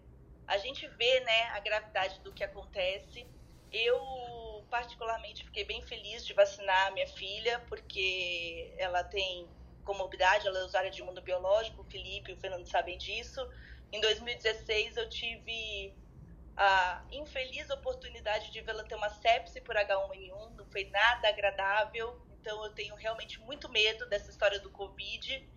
A 0.46 0.58
gente 0.58 0.88
vê 0.88 1.20
né, 1.20 1.42
a 1.50 1.60
gravidade 1.60 2.18
do 2.20 2.32
que 2.32 2.42
acontece. 2.42 3.26
Eu, 3.70 4.66
particularmente, 4.68 5.44
fiquei 5.44 5.64
bem 5.64 5.80
feliz 5.82 6.26
de 6.26 6.32
vacinar 6.32 6.92
minha 6.92 7.06
filha, 7.06 7.60
porque 7.68 8.74
ela 8.76 9.04
tem 9.04 9.48
comorbidade, 9.84 10.48
ela 10.48 10.58
é 10.58 10.64
usuária 10.64 10.90
de 10.90 11.00
imunobiológico, 11.00 11.82
o 11.82 11.84
Felipe 11.84 12.32
e 12.32 12.34
o 12.34 12.36
Fernando 12.36 12.66
sabem 12.66 12.98
disso. 12.98 13.40
Em 13.92 14.00
2016 14.00 14.96
eu 14.96 15.08
tive 15.08 15.94
a 16.56 17.02
infeliz 17.12 17.70
oportunidade 17.70 18.50
de 18.50 18.60
vê-la 18.62 18.82
ter 18.84 18.96
uma 18.96 19.08
sepse 19.08 19.60
por 19.60 19.76
H1N1, 19.76 20.56
não 20.56 20.66
foi 20.66 20.84
nada 20.90 21.28
agradável, 21.28 22.20
então 22.40 22.64
eu 22.64 22.70
tenho 22.72 22.94
realmente 22.96 23.40
muito 23.40 23.68
medo 23.70 24.06
dessa 24.08 24.30
história 24.30 24.58
do 24.58 24.70
Covid. 24.70 25.48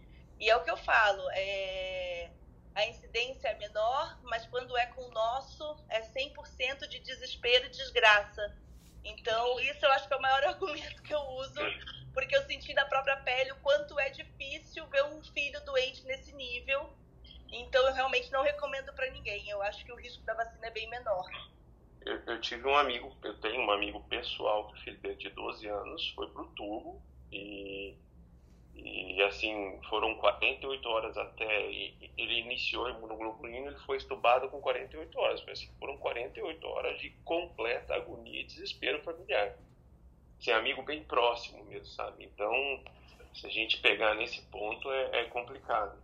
E 0.41 0.49
é 0.49 0.55
o 0.55 0.63
que 0.63 0.71
eu 0.71 0.77
falo, 0.77 1.21
é... 1.33 2.31
a 2.73 2.83
incidência 2.87 3.49
é 3.49 3.57
menor, 3.59 4.19
mas 4.23 4.43
quando 4.47 4.75
é 4.75 4.87
com 4.87 5.03
o 5.03 5.11
nosso, 5.11 5.77
é 5.87 6.01
100% 6.01 6.87
de 6.87 6.97
desespero 6.97 7.67
e 7.67 7.69
desgraça. 7.69 8.57
Então, 9.03 9.59
isso 9.59 9.85
eu 9.85 9.91
acho 9.91 10.07
que 10.07 10.13
é 10.15 10.17
o 10.17 10.21
maior 10.21 10.43
argumento 10.49 11.03
que 11.03 11.13
eu 11.13 11.21
uso, 11.21 11.61
porque 12.11 12.35
eu 12.35 12.41
senti 12.47 12.73
na 12.73 12.85
própria 12.85 13.17
pele 13.17 13.51
o 13.51 13.57
quanto 13.57 13.99
é 13.99 14.09
difícil 14.09 14.87
ver 14.87 15.05
um 15.05 15.23
filho 15.25 15.63
doente 15.63 16.03
nesse 16.05 16.33
nível. 16.33 16.91
Então, 17.51 17.85
eu 17.85 17.93
realmente 17.93 18.31
não 18.31 18.41
recomendo 18.41 18.91
para 18.93 19.11
ninguém. 19.11 19.47
Eu 19.47 19.61
acho 19.61 19.85
que 19.85 19.91
o 19.91 19.95
risco 19.95 20.23
da 20.23 20.33
vacina 20.33 20.65
é 20.65 20.71
bem 20.71 20.89
menor. 20.89 21.29
Eu, 22.03 22.19
eu, 22.25 22.41
tive 22.41 22.67
um 22.67 22.75
amigo, 22.75 23.15
eu 23.23 23.39
tenho 23.41 23.61
um 23.61 23.69
amigo 23.69 24.03
pessoal 24.05 24.69
que 24.69 24.81
filho 24.81 24.99
dele 25.01 25.17
de 25.17 25.29
12 25.29 25.67
anos 25.67 26.09
foi 26.15 26.27
pro 26.31 26.47
tubo 26.55 26.99
e 27.31 27.95
e 28.75 29.21
assim, 29.23 29.79
foram 29.89 30.15
48 30.15 30.89
horas 30.89 31.17
até. 31.17 31.65
Ele 31.65 32.39
iniciou 32.39 32.89
imunoglobulina, 32.89 33.67
ele 33.67 33.79
foi 33.79 33.97
estubado 33.97 34.49
com 34.49 34.59
48 34.61 35.19
horas. 35.19 35.43
Mas 35.45 35.59
assim, 35.59 35.71
foram 35.79 35.97
48 35.97 36.67
horas 36.67 36.99
de 36.99 37.09
completa 37.23 37.95
agonia 37.95 38.41
e 38.41 38.45
desespero 38.45 39.03
familiar. 39.03 39.55
Assim, 40.39 40.51
amigo 40.51 40.81
bem 40.83 41.03
próximo 41.03 41.63
mesmo, 41.65 41.87
sabe? 41.87 42.23
Então, 42.23 42.83
se 43.33 43.45
a 43.45 43.49
gente 43.49 43.77
pegar 43.79 44.15
nesse 44.15 44.41
ponto, 44.43 44.91
é, 44.91 45.21
é 45.21 45.23
complicado. 45.25 46.01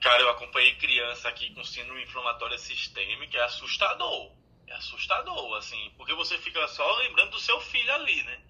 Cara, 0.00 0.22
eu 0.22 0.30
acompanhei 0.30 0.74
criança 0.76 1.28
aqui 1.28 1.54
com 1.54 1.64
síndrome 1.64 2.02
inflamatória 2.02 2.58
sistêmica, 2.58 3.38
é 3.38 3.42
assustador. 3.42 4.32
É 4.66 4.72
assustador, 4.72 5.56
assim, 5.56 5.92
porque 5.96 6.12
você 6.14 6.36
fica 6.38 6.66
só 6.68 6.96
lembrando 6.96 7.30
do 7.30 7.40
seu 7.40 7.60
filho 7.60 7.92
ali, 7.94 8.22
né? 8.24 8.40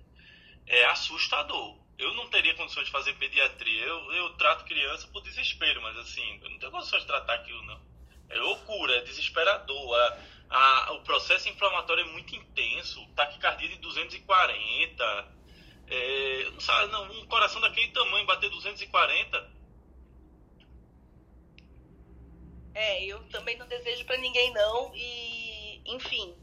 É 0.66 0.86
assustador 0.86 1.85
eu 1.98 2.12
não 2.14 2.28
teria 2.28 2.54
condições 2.54 2.86
de 2.86 2.92
fazer 2.92 3.14
pediatria. 3.14 3.84
Eu, 3.84 4.12
eu 4.12 4.30
trato 4.34 4.64
criança 4.64 5.08
por 5.08 5.22
desespero, 5.22 5.80
mas 5.80 5.96
assim, 5.98 6.40
eu 6.42 6.50
não 6.50 6.58
tenho 6.58 6.72
condições 6.72 7.02
de 7.02 7.06
tratar 7.06 7.34
aquilo, 7.34 7.62
não. 7.62 7.80
É 8.28 8.38
loucura, 8.38 8.96
é 8.96 9.00
desesperador. 9.02 9.94
A, 10.50 10.88
a, 10.88 10.92
o 10.92 11.02
processo 11.02 11.48
inflamatório 11.48 12.02
é 12.02 12.12
muito 12.12 12.34
intenso. 12.34 13.06
Taquicardia 13.14 13.68
de 13.68 13.76
240. 13.78 15.36
É, 15.88 16.50
não 16.50 16.60
sabe, 16.60 16.90
não, 16.92 17.04
um 17.12 17.26
coração 17.26 17.60
daquele 17.60 17.90
tamanho 17.92 18.26
bater 18.26 18.50
240. 18.50 19.56
É, 22.74 23.04
eu 23.04 23.22
também 23.28 23.56
não 23.56 23.66
desejo 23.66 24.04
para 24.04 24.18
ninguém, 24.18 24.52
não. 24.52 24.92
E, 24.94 25.80
enfim. 25.86 26.36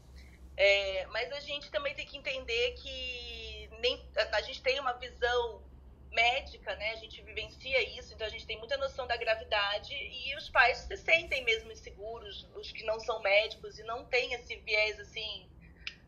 É, 0.56 1.06
mas 1.06 1.30
a 1.32 1.40
gente 1.40 1.70
também 1.70 1.94
tem 1.94 2.06
que 2.06 2.16
entender 2.16 2.72
que 2.72 3.43
nem, 3.80 4.02
a 4.32 4.40
gente 4.42 4.62
tem 4.62 4.78
uma 4.80 4.92
visão 4.94 5.62
médica, 6.10 6.74
né? 6.76 6.92
A 6.92 6.96
gente 6.96 7.20
vivencia 7.22 7.82
isso, 7.98 8.14
então 8.14 8.26
a 8.26 8.30
gente 8.30 8.46
tem 8.46 8.58
muita 8.58 8.76
noção 8.76 9.06
da 9.06 9.16
gravidade 9.16 9.92
e 9.92 10.34
os 10.36 10.48
pais 10.48 10.78
se 10.78 10.96
sentem 10.96 11.44
mesmo 11.44 11.70
inseguros, 11.72 12.48
os 12.54 12.70
que 12.70 12.84
não 12.84 13.00
são 13.00 13.20
médicos 13.20 13.78
e 13.78 13.82
não 13.82 14.04
têm 14.04 14.32
esse 14.32 14.56
viés 14.56 14.98
assim 15.00 15.48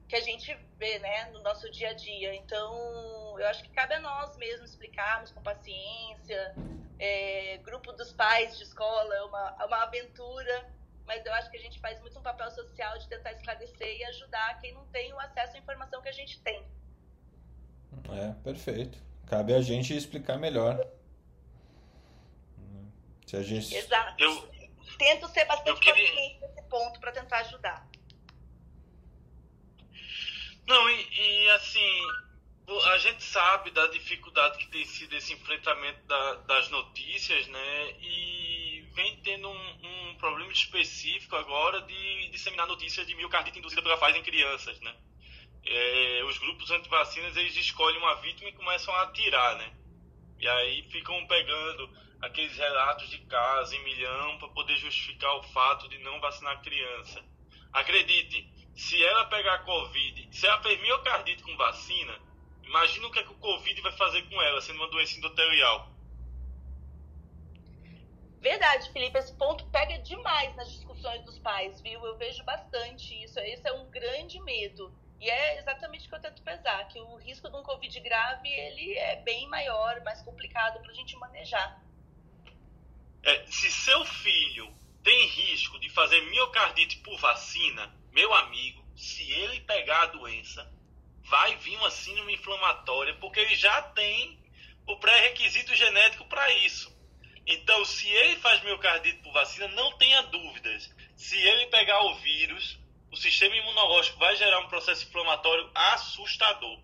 que 0.08 0.14
a 0.14 0.20
gente 0.20 0.56
vê, 0.78 0.98
né, 1.00 1.30
no 1.32 1.40
nosso 1.42 1.70
dia 1.70 1.90
a 1.90 1.92
dia. 1.92 2.34
Então, 2.34 3.38
eu 3.38 3.46
acho 3.48 3.62
que 3.64 3.70
cabe 3.70 3.94
a 3.94 4.00
nós 4.00 4.36
mesmos 4.36 4.70
explicarmos 4.70 5.32
com 5.32 5.42
paciência. 5.42 6.54
É, 6.98 7.58
grupo 7.64 7.92
dos 7.92 8.12
pais 8.12 8.56
de 8.56 8.62
escola 8.62 9.14
é 9.14 9.22
uma, 9.22 9.56
é 9.60 9.64
uma 9.64 9.82
aventura, 9.82 10.70
mas 11.04 11.26
eu 11.26 11.32
acho 11.34 11.50
que 11.50 11.56
a 11.56 11.60
gente 11.60 11.80
faz 11.80 12.00
muito 12.00 12.18
um 12.18 12.22
papel 12.22 12.50
social 12.50 12.96
de 12.98 13.08
tentar 13.08 13.32
esclarecer 13.32 13.98
e 13.98 14.04
ajudar 14.04 14.58
quem 14.60 14.72
não 14.72 14.86
tem 14.86 15.12
o 15.12 15.20
acesso 15.20 15.56
à 15.56 15.58
informação 15.58 16.00
que 16.00 16.08
a 16.08 16.12
gente 16.12 16.40
tem. 16.40 16.64
É, 18.12 18.32
perfeito. 18.42 18.98
Cabe 19.26 19.54
a 19.54 19.60
gente 19.60 19.96
explicar 19.96 20.38
melhor. 20.38 20.84
Se 23.26 23.36
a 23.36 23.42
gente... 23.42 23.74
Exato. 23.74 24.14
Eu, 24.22 24.56
Tento 24.98 25.28
ser 25.28 25.44
bastante 25.44 25.80
queria... 25.80 26.08
paciente 26.08 26.40
nesse 26.40 26.62
ponto 26.68 27.00
para 27.00 27.12
tentar 27.12 27.38
ajudar. 27.40 27.86
Não, 30.66 30.90
e, 30.90 31.08
e, 31.12 31.50
assim, 31.50 32.00
a 32.86 32.98
gente 32.98 33.22
sabe 33.22 33.70
da 33.70 33.86
dificuldade 33.88 34.58
que 34.58 34.66
tem 34.68 34.84
sido 34.84 35.14
esse 35.14 35.32
enfrentamento 35.32 36.02
da, 36.06 36.34
das 36.46 36.68
notícias, 36.70 37.46
né? 37.46 37.90
E 38.00 38.88
vem 38.94 39.16
tendo 39.22 39.48
um, 39.48 40.10
um 40.10 40.14
problema 40.16 40.50
específico 40.50 41.36
agora 41.36 41.82
de 41.82 42.28
disseminar 42.30 42.66
notícias 42.66 43.06
de 43.06 43.14
miocardite 43.14 43.58
induzida 43.58 43.82
pela 43.82 43.98
Pfizer 43.98 44.20
em 44.20 44.24
crianças, 44.24 44.80
né? 44.80 44.94
É, 45.66 46.24
os 46.24 46.38
grupos 46.38 46.70
antivacinas 46.70 47.36
eles 47.36 47.56
escolhem 47.56 47.98
uma 47.98 48.14
vítima 48.16 48.48
e 48.48 48.52
começam 48.52 48.94
a 48.94 49.02
atirar, 49.02 49.56
né? 49.56 49.72
E 50.38 50.46
aí 50.46 50.82
ficam 50.90 51.26
pegando 51.26 51.90
aqueles 52.22 52.56
relatos 52.56 53.08
de 53.10 53.18
casos 53.26 53.72
em 53.74 53.84
milhão 53.84 54.38
para 54.38 54.48
poder 54.48 54.76
justificar 54.76 55.34
o 55.36 55.42
fato 55.42 55.88
de 55.88 55.98
não 55.98 56.20
vacinar 56.20 56.54
a 56.54 56.60
criança. 56.60 57.24
Acredite, 57.72 58.48
se 58.74 59.02
ela 59.04 59.26
pegar 59.26 59.64
Covid, 59.64 60.28
se 60.30 60.46
ela 60.46 60.62
fez 60.62 60.80
miocardite 60.80 61.42
com 61.42 61.56
vacina, 61.56 62.18
imagina 62.62 63.06
o 63.06 63.10
que, 63.10 63.18
é 63.18 63.22
que 63.22 63.32
o 63.32 63.38
Covid 63.38 63.80
vai 63.80 63.92
fazer 63.92 64.22
com 64.28 64.40
ela, 64.40 64.60
sendo 64.60 64.76
uma 64.76 64.90
doença 64.90 65.18
endotelial. 65.18 65.90
Verdade, 68.40 68.92
Felipe, 68.92 69.18
esse 69.18 69.36
ponto 69.36 69.66
pega 69.70 69.98
demais 69.98 70.54
nas 70.54 70.70
discussões 70.70 71.24
dos 71.24 71.38
pais, 71.38 71.80
viu? 71.80 72.04
Eu 72.06 72.16
vejo 72.16 72.44
bastante 72.44 73.24
isso. 73.24 73.40
Esse 73.40 73.66
é 73.66 73.72
um 73.72 73.90
grande 73.90 74.40
medo 74.42 74.94
e 75.20 75.30
é 75.30 75.58
exatamente 75.58 76.06
o 76.06 76.08
que 76.08 76.14
eu 76.14 76.20
tento 76.20 76.42
pesar, 76.42 76.86
que 76.88 76.98
o 77.00 77.16
risco 77.16 77.48
de 77.48 77.56
um 77.56 77.62
Covid 77.62 78.00
grave 78.00 78.48
ele 78.48 78.96
é 78.98 79.16
bem 79.22 79.48
maior, 79.48 80.02
mais 80.02 80.20
complicado 80.22 80.80
para 80.80 80.90
a 80.90 80.94
gente 80.94 81.16
manejar. 81.16 81.80
É, 83.22 83.46
se 83.46 83.70
seu 83.70 84.04
filho 84.04 84.72
tem 85.02 85.26
risco 85.28 85.78
de 85.80 85.88
fazer 85.90 86.20
miocardite 86.30 86.98
por 86.98 87.18
vacina, 87.18 87.94
meu 88.12 88.32
amigo, 88.34 88.84
se 88.96 89.30
ele 89.30 89.60
pegar 89.60 90.02
a 90.02 90.06
doença, 90.06 90.70
vai 91.24 91.56
vir 91.56 91.76
uma 91.76 91.90
síndrome 91.90 92.34
inflamatória, 92.34 93.14
porque 93.16 93.40
ele 93.40 93.56
já 93.56 93.82
tem 93.82 94.38
o 94.86 94.96
pré-requisito 94.96 95.74
genético 95.74 96.24
para 96.26 96.50
isso. 96.58 96.94
Então, 97.46 97.84
se 97.84 98.08
ele 98.08 98.36
faz 98.36 98.62
miocardite 98.62 99.18
por 99.22 99.32
vacina, 99.32 99.68
não 99.68 99.96
tenha 99.98 100.22
dúvidas. 100.22 100.92
Se 101.16 101.36
ele 101.36 101.66
pegar 101.66 102.02
o 102.02 102.14
vírus, 102.16 102.78
o 103.10 103.16
sistema 103.16 103.56
imunológico 103.56 104.18
vai 104.18 104.36
gerar 104.36 104.60
um 104.60 104.68
processo 104.68 105.06
inflamatório 105.06 105.70
assustador. 105.74 106.78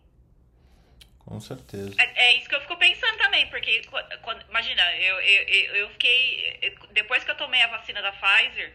Com 1.25 1.41
certeza. 1.41 1.95
É, 1.99 2.27
é 2.27 2.37
isso 2.37 2.49
que 2.49 2.55
eu 2.55 2.61
fico 2.61 2.77
pensando 2.77 3.17
também, 3.17 3.47
porque 3.49 3.83
quando, 4.23 4.43
imagina, 4.49 4.83
eu, 4.97 5.21
eu, 5.21 5.75
eu 5.77 5.91
fiquei. 5.91 6.77
Depois 6.93 7.23
que 7.23 7.31
eu 7.31 7.37
tomei 7.37 7.63
a 7.63 7.69
vacina 7.69 8.03
da 8.03 8.13
Pfizer, 8.13 8.75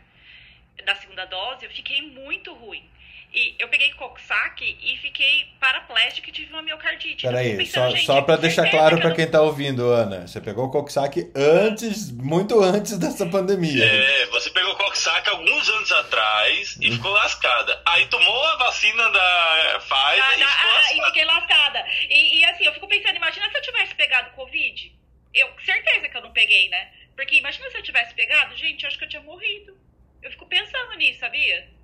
da 0.85 0.95
segunda 0.95 1.25
dose, 1.25 1.65
eu 1.65 1.71
fiquei 1.71 2.01
muito 2.01 2.53
ruim. 2.53 2.89
E 3.33 3.55
eu 3.59 3.67
peguei 3.67 3.91
Coxac 3.93 4.63
e 4.63 4.97
fiquei 4.97 5.47
paraplégica 5.59 6.29
e 6.29 6.33
tive 6.33 6.51
uma 6.53 6.61
miocardite. 6.61 7.25
Peraí, 7.25 7.65
só, 7.65 7.95
só 7.97 8.21
para 8.21 8.37
deixar 8.37 8.69
claro 8.69 8.99
para 8.99 9.13
quem 9.13 9.29
tá 9.29 9.41
ouvindo, 9.41 9.89
Ana, 9.91 10.27
você 10.27 10.39
pegou 10.39 10.65
o 10.65 10.71
Coxac 10.71 11.29
antes, 11.35 12.11
muito 12.11 12.61
antes 12.63 12.97
dessa 12.97 13.25
pandemia. 13.25 13.85
É, 13.85 14.25
você 14.27 14.49
pegou 14.49 14.71
o 14.71 14.77
Coxac 14.77 15.29
alguns 15.29 15.69
anos 15.69 15.91
atrás 15.91 16.77
e 16.79 16.89
hum. 16.89 16.93
ficou 16.93 17.11
lascada. 17.11 17.81
Aí 17.85 18.07
tomou 18.07 18.43
a 18.45 18.55
vacina 18.55 19.09
da 19.09 19.79
Pfizer 19.79 20.23
ah, 20.23 20.37
e 20.37 20.45
ficou 20.45 20.71
ah, 20.71 20.93
E 20.93 21.05
fiquei 21.07 21.25
lascada. 21.25 21.85
E, 22.09 22.39
e 22.39 22.45
assim, 22.45 22.63
eu 22.65 22.73
fico 22.73 22.87
pensando, 22.87 23.17
imagina 23.17 23.49
se 23.49 23.57
eu 23.57 23.61
tivesse 23.61 23.93
pegado 23.95 24.31
Covid. 24.31 24.95
Eu, 25.33 25.49
certeza 25.63 26.07
que 26.07 26.17
eu 26.17 26.21
não 26.21 26.31
peguei, 26.31 26.69
né? 26.69 26.91
Porque 27.15 27.35
imagina 27.35 27.69
se 27.69 27.77
eu 27.77 27.83
tivesse 27.83 28.13
pegado, 28.13 28.55
gente, 28.55 28.83
eu 28.83 28.87
acho 28.87 28.97
que 28.97 29.03
eu 29.03 29.09
tinha 29.09 29.21
morrido. 29.21 29.77
Eu 30.23 30.31
fico 30.31 30.47
pensando 30.47 30.93
nisso, 30.95 31.19
sabia? 31.19 31.76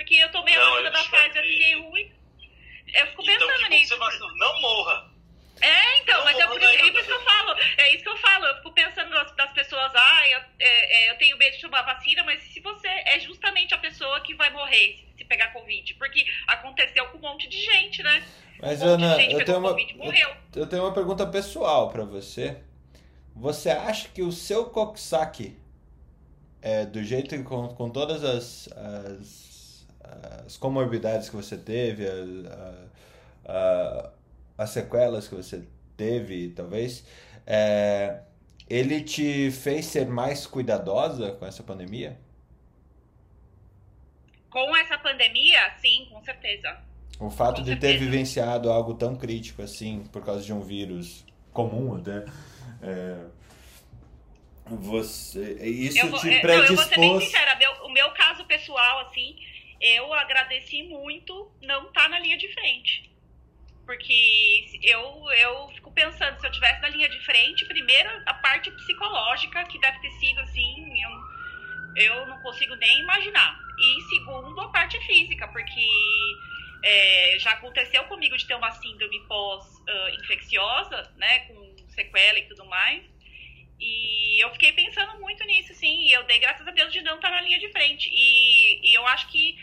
Porque 0.00 0.14
eu 0.14 0.30
tomei 0.30 0.56
não, 0.56 0.62
a 0.62 0.70
vacina 0.70 0.90
da 0.90 1.04
Pfizer, 1.04 1.44
e 1.44 1.52
fiquei 1.52 1.74
ruim. 1.74 2.12
Eu 2.94 3.06
fico 3.08 3.22
então, 3.22 3.48
pensando 3.48 3.68
nisso. 3.68 3.98
Você 3.98 4.18
não 4.18 4.60
morra. 4.62 5.10
É, 5.60 5.98
então, 5.98 6.16
não 6.16 6.24
mas 6.24 6.38
é 6.38 6.46
por, 6.46 6.58
isso, 6.58 6.70
é 6.70 6.86
isso 6.86 7.04
que 7.04 7.12
eu 7.12 7.22
falo. 7.22 7.56
É 7.76 7.94
isso 7.94 8.02
que 8.02 8.08
eu 8.08 8.16
falo. 8.16 8.46
Eu 8.46 8.56
fico 8.56 8.72
pensando 8.72 9.10
das, 9.10 9.36
das 9.36 9.52
pessoas, 9.52 9.92
ah, 9.94 10.28
eu, 10.28 10.40
é, 10.58 11.04
é, 11.04 11.10
eu 11.10 11.18
tenho 11.18 11.36
medo 11.36 11.54
de 11.54 11.60
tomar 11.60 11.82
vacina, 11.82 12.24
mas 12.24 12.42
se 12.44 12.60
você 12.60 12.88
é 12.88 13.20
justamente 13.20 13.74
a 13.74 13.78
pessoa 13.78 14.18
que 14.22 14.34
vai 14.34 14.48
morrer 14.48 14.96
se, 14.96 15.18
se 15.18 15.24
pegar 15.26 15.52
Covid. 15.52 15.92
Porque 15.94 16.26
aconteceu 16.46 17.06
com 17.08 17.18
um 17.18 17.20
monte 17.20 17.46
de 17.46 17.60
gente, 17.60 18.02
né? 18.02 18.26
Mas, 18.58 18.80
um 18.80 18.86
Ana, 18.86 19.22
eu 19.22 19.44
tenho, 19.44 19.58
uma, 19.58 19.68
COVID, 19.68 19.98
eu, 20.00 20.36
eu, 20.62 20.66
tenho 20.66 20.82
uma 20.82 20.94
pergunta 20.94 21.26
pessoal 21.26 21.90
para 21.90 22.06
você. 22.06 22.56
Você 23.36 23.68
acha 23.68 24.08
que 24.08 24.22
o 24.22 24.32
seu 24.32 24.64
Coxsackie, 24.70 25.58
é, 26.62 26.86
do 26.86 27.04
jeito 27.04 27.36
que 27.36 27.42
com, 27.42 27.68
com 27.68 27.90
todas 27.90 28.24
as, 28.24 28.66
as 28.72 29.49
as 30.46 30.56
comorbidades 30.56 31.28
que 31.28 31.36
você 31.36 31.56
teve, 31.56 32.06
a, 32.06 32.74
a, 33.46 34.10
as 34.58 34.70
sequelas 34.70 35.28
que 35.28 35.34
você 35.34 35.64
teve, 35.96 36.50
talvez, 36.50 37.04
é, 37.46 38.20
ele 38.68 39.02
te 39.02 39.50
fez 39.50 39.86
ser 39.86 40.06
mais 40.06 40.46
cuidadosa 40.46 41.32
com 41.32 41.46
essa 41.46 41.62
pandemia? 41.62 42.18
Com 44.48 44.76
essa 44.76 44.98
pandemia, 44.98 45.74
sim, 45.80 46.08
com 46.10 46.22
certeza. 46.22 46.78
O 47.18 47.30
fato 47.30 47.56
com 47.56 47.62
de 47.62 47.70
certeza. 47.70 47.92
ter 47.92 47.98
vivenciado 47.98 48.70
algo 48.70 48.94
tão 48.94 49.14
crítico 49.14 49.62
assim, 49.62 50.04
por 50.12 50.24
causa 50.24 50.44
de 50.44 50.52
um 50.52 50.60
vírus 50.60 51.24
comum 51.52 51.96
até, 51.96 52.24
é, 52.82 53.16
você, 54.66 55.54
isso 55.64 55.98
eu 55.98 56.12
te 56.12 56.40
predispôs... 56.40 56.46
Não, 56.46 56.64
eu 56.64 56.76
vou 56.76 56.84
ser 56.84 57.00
bem 57.00 57.20
sincera, 57.20 57.56
meu, 57.56 57.72
o 57.84 57.92
meu 57.92 58.10
caso 58.12 58.44
pessoal, 58.44 59.00
assim, 59.00 59.36
eu 59.80 60.12
agradeci 60.12 60.82
muito 60.82 61.50
não 61.62 61.88
estar 61.88 62.02
tá 62.02 62.08
na 62.08 62.18
linha 62.18 62.36
de 62.36 62.52
frente. 62.52 63.10
Porque 63.86 64.78
eu, 64.82 65.24
eu 65.32 65.68
fico 65.74 65.90
pensando, 65.92 66.38
se 66.38 66.46
eu 66.46 66.52
tivesse 66.52 66.80
na 66.80 66.88
linha 66.90 67.08
de 67.08 67.18
frente, 67.24 67.64
primeiro 67.64 68.08
a 68.26 68.34
parte 68.34 68.70
psicológica, 68.70 69.64
que 69.64 69.80
deve 69.80 69.98
ter 70.00 70.10
sido 70.12 70.38
assim, 70.40 71.02
eu, 71.02 72.04
eu 72.04 72.26
não 72.26 72.40
consigo 72.42 72.74
nem 72.76 73.00
imaginar. 73.00 73.58
E 73.78 74.00
segundo, 74.02 74.60
a 74.60 74.68
parte 74.68 75.00
física, 75.06 75.48
porque 75.48 75.88
é, 76.84 77.36
já 77.38 77.52
aconteceu 77.52 78.04
comigo 78.04 78.36
de 78.36 78.46
ter 78.46 78.54
uma 78.54 78.70
síndrome 78.70 79.18
pós-infecciosa, 79.26 81.10
uh, 81.12 81.18
né, 81.18 81.40
com 81.40 81.76
sequela 81.88 82.38
e 82.38 82.46
tudo 82.46 82.64
mais. 82.66 83.02
E 83.80 84.38
eu 84.44 84.50
fiquei 84.52 84.72
pensando 84.72 85.18
muito 85.18 85.42
nisso, 85.44 85.74
sim. 85.74 86.02
E 86.02 86.12
eu 86.12 86.22
dei 86.24 86.38
graças 86.38 86.66
a 86.68 86.70
Deus 86.70 86.92
de 86.92 87.00
não 87.00 87.16
estar 87.16 87.30
na 87.30 87.40
linha 87.40 87.58
de 87.58 87.72
frente. 87.72 88.10
E, 88.12 88.90
e 88.90 88.94
eu 88.94 89.06
acho 89.06 89.28
que 89.28 89.56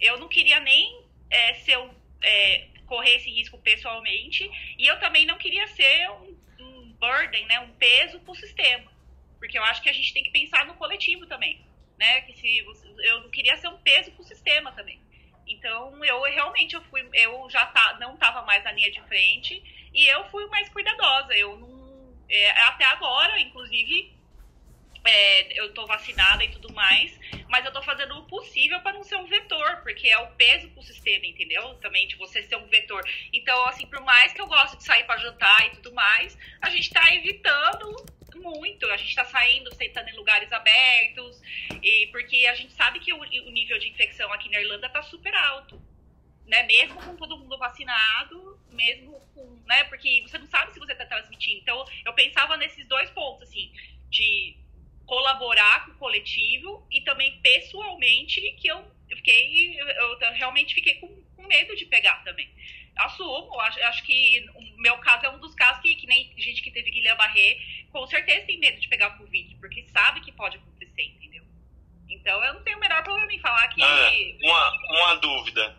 eu 0.00 0.18
não 0.18 0.28
queria 0.28 0.60
nem 0.60 1.04
é, 1.30 1.54
ser 1.54 1.78
um, 1.78 1.90
é, 2.22 2.68
correr 2.86 3.16
esse 3.16 3.30
risco 3.30 3.58
pessoalmente. 3.58 4.50
E 4.78 4.86
eu 4.86 4.98
também 4.98 5.26
não 5.26 5.38
queria 5.38 5.66
ser 5.68 6.10
um, 6.10 6.36
um 6.60 6.92
burden, 6.92 7.46
né, 7.46 7.60
um 7.60 7.72
peso 7.74 8.18
para 8.20 8.32
o 8.32 8.34
sistema. 8.34 8.90
Porque 9.38 9.58
eu 9.58 9.64
acho 9.64 9.82
que 9.82 9.88
a 9.88 9.92
gente 9.92 10.12
tem 10.12 10.22
que 10.22 10.30
pensar 10.30 10.66
no 10.66 10.74
coletivo 10.74 11.26
também. 11.26 11.64
Né? 11.98 12.22
Que 12.22 12.34
se 12.34 12.58
eu 12.58 13.20
não 13.20 13.30
queria 13.30 13.56
ser 13.56 13.68
um 13.68 13.78
peso 13.78 14.10
para 14.12 14.22
o 14.22 14.24
sistema 14.24 14.72
também. 14.72 15.00
Então 15.46 16.04
eu 16.04 16.22
realmente 16.22 16.74
eu 16.74 16.82
fui, 16.84 17.06
eu 17.12 17.48
já 17.50 17.66
tá, 17.66 17.98
não 17.98 18.14
estava 18.14 18.42
mais 18.42 18.62
na 18.62 18.72
linha 18.72 18.90
de 18.90 19.00
frente 19.02 19.62
e 19.92 20.06
eu 20.06 20.24
fui 20.30 20.46
mais 20.46 20.68
cuidadosa. 20.68 21.34
Eu 21.34 21.58
não 21.58 21.80
é, 22.30 22.50
até 22.62 22.84
agora, 22.84 23.40
inclusive, 23.40 24.12
é, 25.04 25.60
eu 25.60 25.72
tô 25.72 25.86
vacinada 25.86 26.44
e 26.44 26.50
tudo 26.50 26.72
mais, 26.72 27.18
mas 27.48 27.64
eu 27.64 27.72
tô 27.72 27.82
fazendo 27.82 28.16
o 28.18 28.24
possível 28.26 28.80
para 28.80 28.92
não 28.92 29.02
ser 29.02 29.16
um 29.16 29.26
vetor, 29.26 29.78
porque 29.82 30.08
é 30.08 30.18
o 30.18 30.28
peso 30.32 30.68
pro 30.70 30.82
sistema, 30.82 31.26
entendeu? 31.26 31.74
Também 31.76 32.06
de 32.06 32.16
você 32.16 32.42
ser 32.42 32.56
um 32.56 32.66
vetor. 32.66 33.02
Então, 33.32 33.66
assim, 33.66 33.86
por 33.86 34.00
mais 34.02 34.32
que 34.32 34.40
eu 34.40 34.46
goste 34.46 34.76
de 34.76 34.84
sair 34.84 35.04
para 35.04 35.18
jantar 35.18 35.66
e 35.66 35.70
tudo 35.70 35.92
mais, 35.92 36.36
a 36.60 36.70
gente 36.70 36.90
tá 36.90 37.14
evitando 37.14 37.96
muito. 38.36 38.86
A 38.86 38.96
gente 38.96 39.14
tá 39.14 39.24
saindo, 39.24 39.74
sentando 39.74 40.08
em 40.08 40.16
lugares 40.16 40.50
abertos, 40.52 41.42
e 41.82 42.06
porque 42.08 42.46
a 42.46 42.54
gente 42.54 42.72
sabe 42.72 43.00
que 43.00 43.12
o, 43.12 43.18
o 43.18 43.50
nível 43.50 43.78
de 43.78 43.88
infecção 43.88 44.32
aqui 44.32 44.50
na 44.50 44.60
Irlanda 44.60 44.88
tá 44.88 45.02
super 45.02 45.34
alto 45.34 45.80
né? 46.50 46.64
Mesmo 46.64 47.00
com 47.00 47.16
todo 47.16 47.38
mundo 47.38 47.56
vacinado, 47.56 48.58
mesmo 48.72 49.20
com, 49.32 49.62
né? 49.66 49.84
Porque 49.84 50.20
você 50.22 50.36
não 50.36 50.48
sabe 50.48 50.72
se 50.72 50.80
você 50.80 50.92
está 50.92 51.06
transmitindo. 51.06 51.60
Então, 51.60 51.84
eu 52.04 52.12
pensava 52.12 52.56
nesses 52.56 52.86
dois 52.88 53.08
pontos, 53.10 53.48
assim, 53.48 53.72
de 54.10 54.56
colaborar 55.10 55.86
com 55.86 55.90
o 55.90 55.96
coletivo 55.96 56.86
e 56.88 57.00
também 57.00 57.40
pessoalmente 57.40 58.40
que 58.52 58.68
eu, 58.68 58.80
fiquei, 59.08 59.76
eu, 59.76 60.18
realmente 60.34 60.72
fiquei 60.72 60.94
com, 61.00 61.08
com, 61.34 61.48
medo 61.48 61.74
de 61.74 61.84
pegar 61.86 62.22
também. 62.22 62.48
Assumo, 62.96 63.58
acho, 63.58 63.82
acho 63.82 64.04
que 64.04 64.48
o 64.54 64.80
meu 64.80 64.96
caso 64.98 65.26
é 65.26 65.30
um 65.30 65.40
dos 65.40 65.52
casos 65.56 65.82
que, 65.82 65.96
que 65.96 66.06
nem 66.06 66.32
gente 66.38 66.62
que 66.62 66.70
teve 66.70 66.92
Guilherme-Barré, 66.92 67.58
com 67.90 68.06
certeza 68.06 68.46
tem 68.46 68.60
medo 68.60 68.80
de 68.80 68.86
pegar 68.86 69.18
Covid, 69.18 69.56
porque 69.56 69.84
sabe 69.88 70.20
que 70.20 70.30
pode 70.30 70.58
acontecer, 70.58 71.02
entendeu? 71.02 71.42
Então 72.08 72.44
eu 72.44 72.54
não 72.54 72.62
tenho 72.62 72.76
o 72.76 72.80
menor 72.80 73.02
problema 73.02 73.32
em 73.32 73.40
falar 73.40 73.66
que. 73.66 73.82
Ah, 73.82 74.12
uma, 74.42 74.70
uma 74.90 75.14
dúvida. 75.16 75.76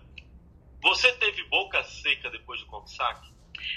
Você 0.82 1.10
teve 1.14 1.42
boca 1.46 1.82
seca 1.86 2.30
depois 2.32 2.60
do 2.60 2.66
Coxsack? 2.66 3.32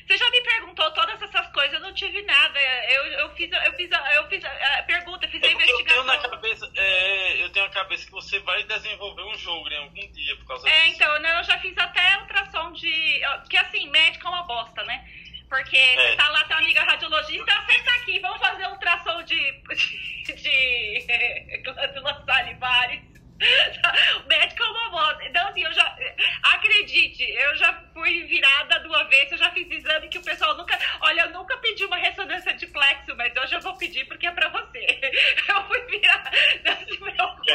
Você 0.07 0.17
já 0.17 0.31
me 0.31 0.41
perguntou 0.41 0.91
todas 0.93 1.21
essas 1.23 1.44
coisas, 1.65 1.73
eu 1.73 1.81
não 1.81 1.95
tive 1.95 2.23
nada. 2.23 2.61
Eu, 2.61 3.07
eu 3.07 3.31
fiz, 3.35 3.51
eu 3.51 3.73
fiz, 3.75 3.91
eu 3.91 4.29
fiz 4.29 4.45
a 4.45 4.83
pergunta, 4.83 5.29
fiz 5.29 5.43
a 5.43 5.47
é 5.47 5.53
investigação. 5.53 5.79
Eu 5.79 5.87
tenho 5.87 6.05
na 6.05 6.29
cabeça, 6.29 6.71
é, 6.77 7.43
eu 7.43 7.51
tenho 7.51 7.67
na 7.67 7.73
cabeça 7.73 8.07
que 8.07 8.13
você 8.13 8.39
vai 8.41 8.63
desenvolver 8.65 9.23
um 9.23 9.35
jogo 9.39 9.69
em 9.69 9.79
algum 9.79 10.13
dia 10.13 10.37
por 10.37 10.47
causa 10.47 10.69
é, 10.69 10.85
disso. 10.85 10.97
então, 10.97 11.19
né, 11.21 11.39
eu 11.39 11.45
já 11.45 11.59
fiz 11.59 11.77
até 11.79 12.19
ultrassom 12.21 12.73
de. 12.73 13.21
Porque 13.41 13.57
assim, 13.57 13.89
médico 13.91 14.27
é 14.27 14.31
uma 14.31 14.43
bosta, 14.43 14.83
né? 14.85 15.09
Porque 15.49 15.77
é. 15.77 16.11
você 16.11 16.17
tá 16.17 16.29
lá, 16.31 16.45
tem 16.45 16.57
uma 16.57 16.63
amiga 16.63 16.83
radiologista, 16.83 17.53
senta 17.67 17.91
aqui, 17.93 18.19
vamos 18.19 18.41
fazer 18.41 18.67
um 18.67 18.73
ultrassom 18.73 19.23
de, 19.23 19.53
de, 20.25 20.33
de 20.35 21.59
glândulas 21.65 22.25
salivares 22.25 23.15
o 23.35 24.29
médico 24.29 24.63
é 24.63 24.67
uma 24.67 24.91
bosta. 24.91 25.25
Então, 25.25 25.49
assim, 25.49 25.63
eu 25.63 25.73
já. 25.73 25.97
Acredite, 26.43 27.23
eu 27.23 27.57
já 27.57 27.73
fui 27.95 28.25
virada 28.25 28.81
de 28.81 28.89
uma 28.89 29.05
vez, 29.05 29.31
eu 29.31 29.39
já 29.39 29.51
fiz 29.53 29.71
exame 29.71 30.09
que 30.09 30.19
o 30.19 30.23
pessoal 30.23 30.57
nunca. 30.57 30.79
Olha, 31.01 31.23
eu 31.23 31.31
nunca 31.31 31.57
pedi 31.59 31.85
uma 31.85 31.97
ressonância 31.97 32.53
de 32.55 32.67
plexo, 32.67 33.15
mas 33.17 33.35
hoje 33.37 33.55
eu 33.55 33.61
vou 33.61 33.77
pedir 33.77 34.05
porque 34.07 34.27
é 34.27 34.33
pra 34.33 34.49
você. 34.49 34.75
Eu 35.49 35.65
fui 35.69 35.81
virada. 35.83 36.31
Não 36.65 36.77
se 36.77 36.97
preocupe. 36.97 37.53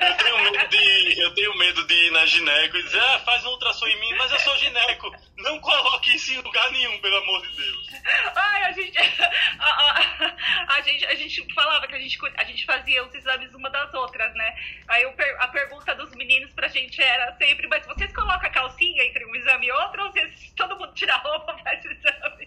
Eu 0.00 0.16
tenho 0.16 0.42
medo 0.42 0.68
de, 0.68 1.20
eu 1.20 1.34
tenho 1.34 1.58
medo 1.58 1.86
de 1.86 1.94
ir 1.94 2.10
na 2.12 2.24
gineco 2.24 2.76
e 2.76 2.82
dizer, 2.82 3.00
ah, 3.00 3.18
faz 3.20 3.44
um 3.44 3.50
ultrassom 3.50 3.86
em 3.86 4.00
mim, 4.00 4.14
mas 4.16 4.30
eu 4.30 4.38
sou 4.38 4.56
gineco. 4.56 5.12
Não 5.38 5.58
coloque 5.60 6.14
isso 6.14 6.32
em 6.32 6.38
lugar 6.38 6.70
nenhum, 6.70 6.98
pelo 7.00 7.16
amor 7.18 7.42
de 7.42 7.56
Deus. 7.56 7.86
Ai, 8.34 8.64
a 8.64 8.72
gente. 8.72 8.96
A, 9.58 9.68
a, 9.68 10.76
a, 10.76 10.80
gente, 10.82 11.06
a 11.06 11.14
gente 11.14 11.54
falava 11.54 11.86
que 11.86 11.94
a 11.94 11.98
gente, 11.98 12.18
a 12.36 12.44
gente 12.44 12.64
fazia 12.64 13.04
os 13.04 13.14
exames 13.14 13.52
uma 13.54 13.70
das 13.70 13.92
outras, 13.94 14.32
né? 14.34 14.54
Aí 14.86 15.04
a 15.38 15.48
pergunta 15.48 15.94
dos 15.94 16.14
meninos 16.14 16.52
pra 16.52 16.68
gente 16.68 17.02
era 17.02 17.34
sempre, 17.36 17.66
mas 17.66 17.84
vocês 17.86 18.12
colocam 18.12 18.46
a 18.46 18.50
calcinha 18.50 19.04
entre 19.04 19.24
um 19.26 19.34
exame 19.34 19.70
outro 19.70 20.04
ou 20.04 20.12
vocês, 20.12 20.52
todo 20.56 20.78
mundo 20.78 20.94
tira 20.94 21.14
a 21.14 21.18
roupa 21.18 21.56
faz 21.62 21.84
o 21.84 21.92
exame? 21.92 22.46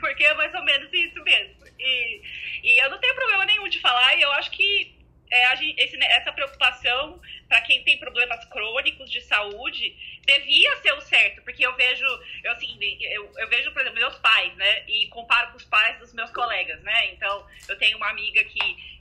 Porque 0.00 0.24
é 0.24 0.34
mais 0.34 0.54
ou 0.54 0.62
menos 0.64 0.92
isso 0.92 1.22
mesmo. 1.22 1.66
E, 1.78 2.22
e 2.62 2.78
eu 2.82 2.90
não 2.90 2.98
tenho 2.98 3.14
problema 3.14 3.44
nenhum 3.44 3.68
de 3.68 3.80
falar, 3.80 4.16
e 4.16 4.22
eu 4.22 4.32
acho 4.32 4.50
que 4.50 5.02
é, 5.32 5.54
esse, 5.82 5.96
essa 6.04 6.30
preocupação 6.30 7.18
para 7.48 7.62
quem 7.62 7.82
tem 7.84 7.98
problemas 7.98 8.44
crônicos 8.46 9.10
de 9.10 9.20
saúde 9.22 9.96
devia 10.26 10.76
ser 10.76 10.92
o 10.92 11.00
certo, 11.00 11.42
porque 11.42 11.66
eu 11.66 11.74
vejo, 11.74 12.04
eu, 12.44 12.52
assim, 12.52 12.78
eu, 13.00 13.32
eu, 13.38 13.48
vejo, 13.48 13.72
por 13.72 13.80
exemplo, 13.80 13.98
meus 13.98 14.16
pais, 14.18 14.54
né, 14.56 14.84
e 14.86 15.06
comparo 15.08 15.50
com 15.50 15.56
os 15.56 15.64
pais 15.64 15.98
dos 15.98 16.12
meus 16.12 16.30
colegas, 16.30 16.80
né, 16.82 17.12
então 17.12 17.46
eu 17.66 17.78
tenho 17.78 17.96
uma 17.96 18.10
amiga 18.10 18.44
que 18.44 18.91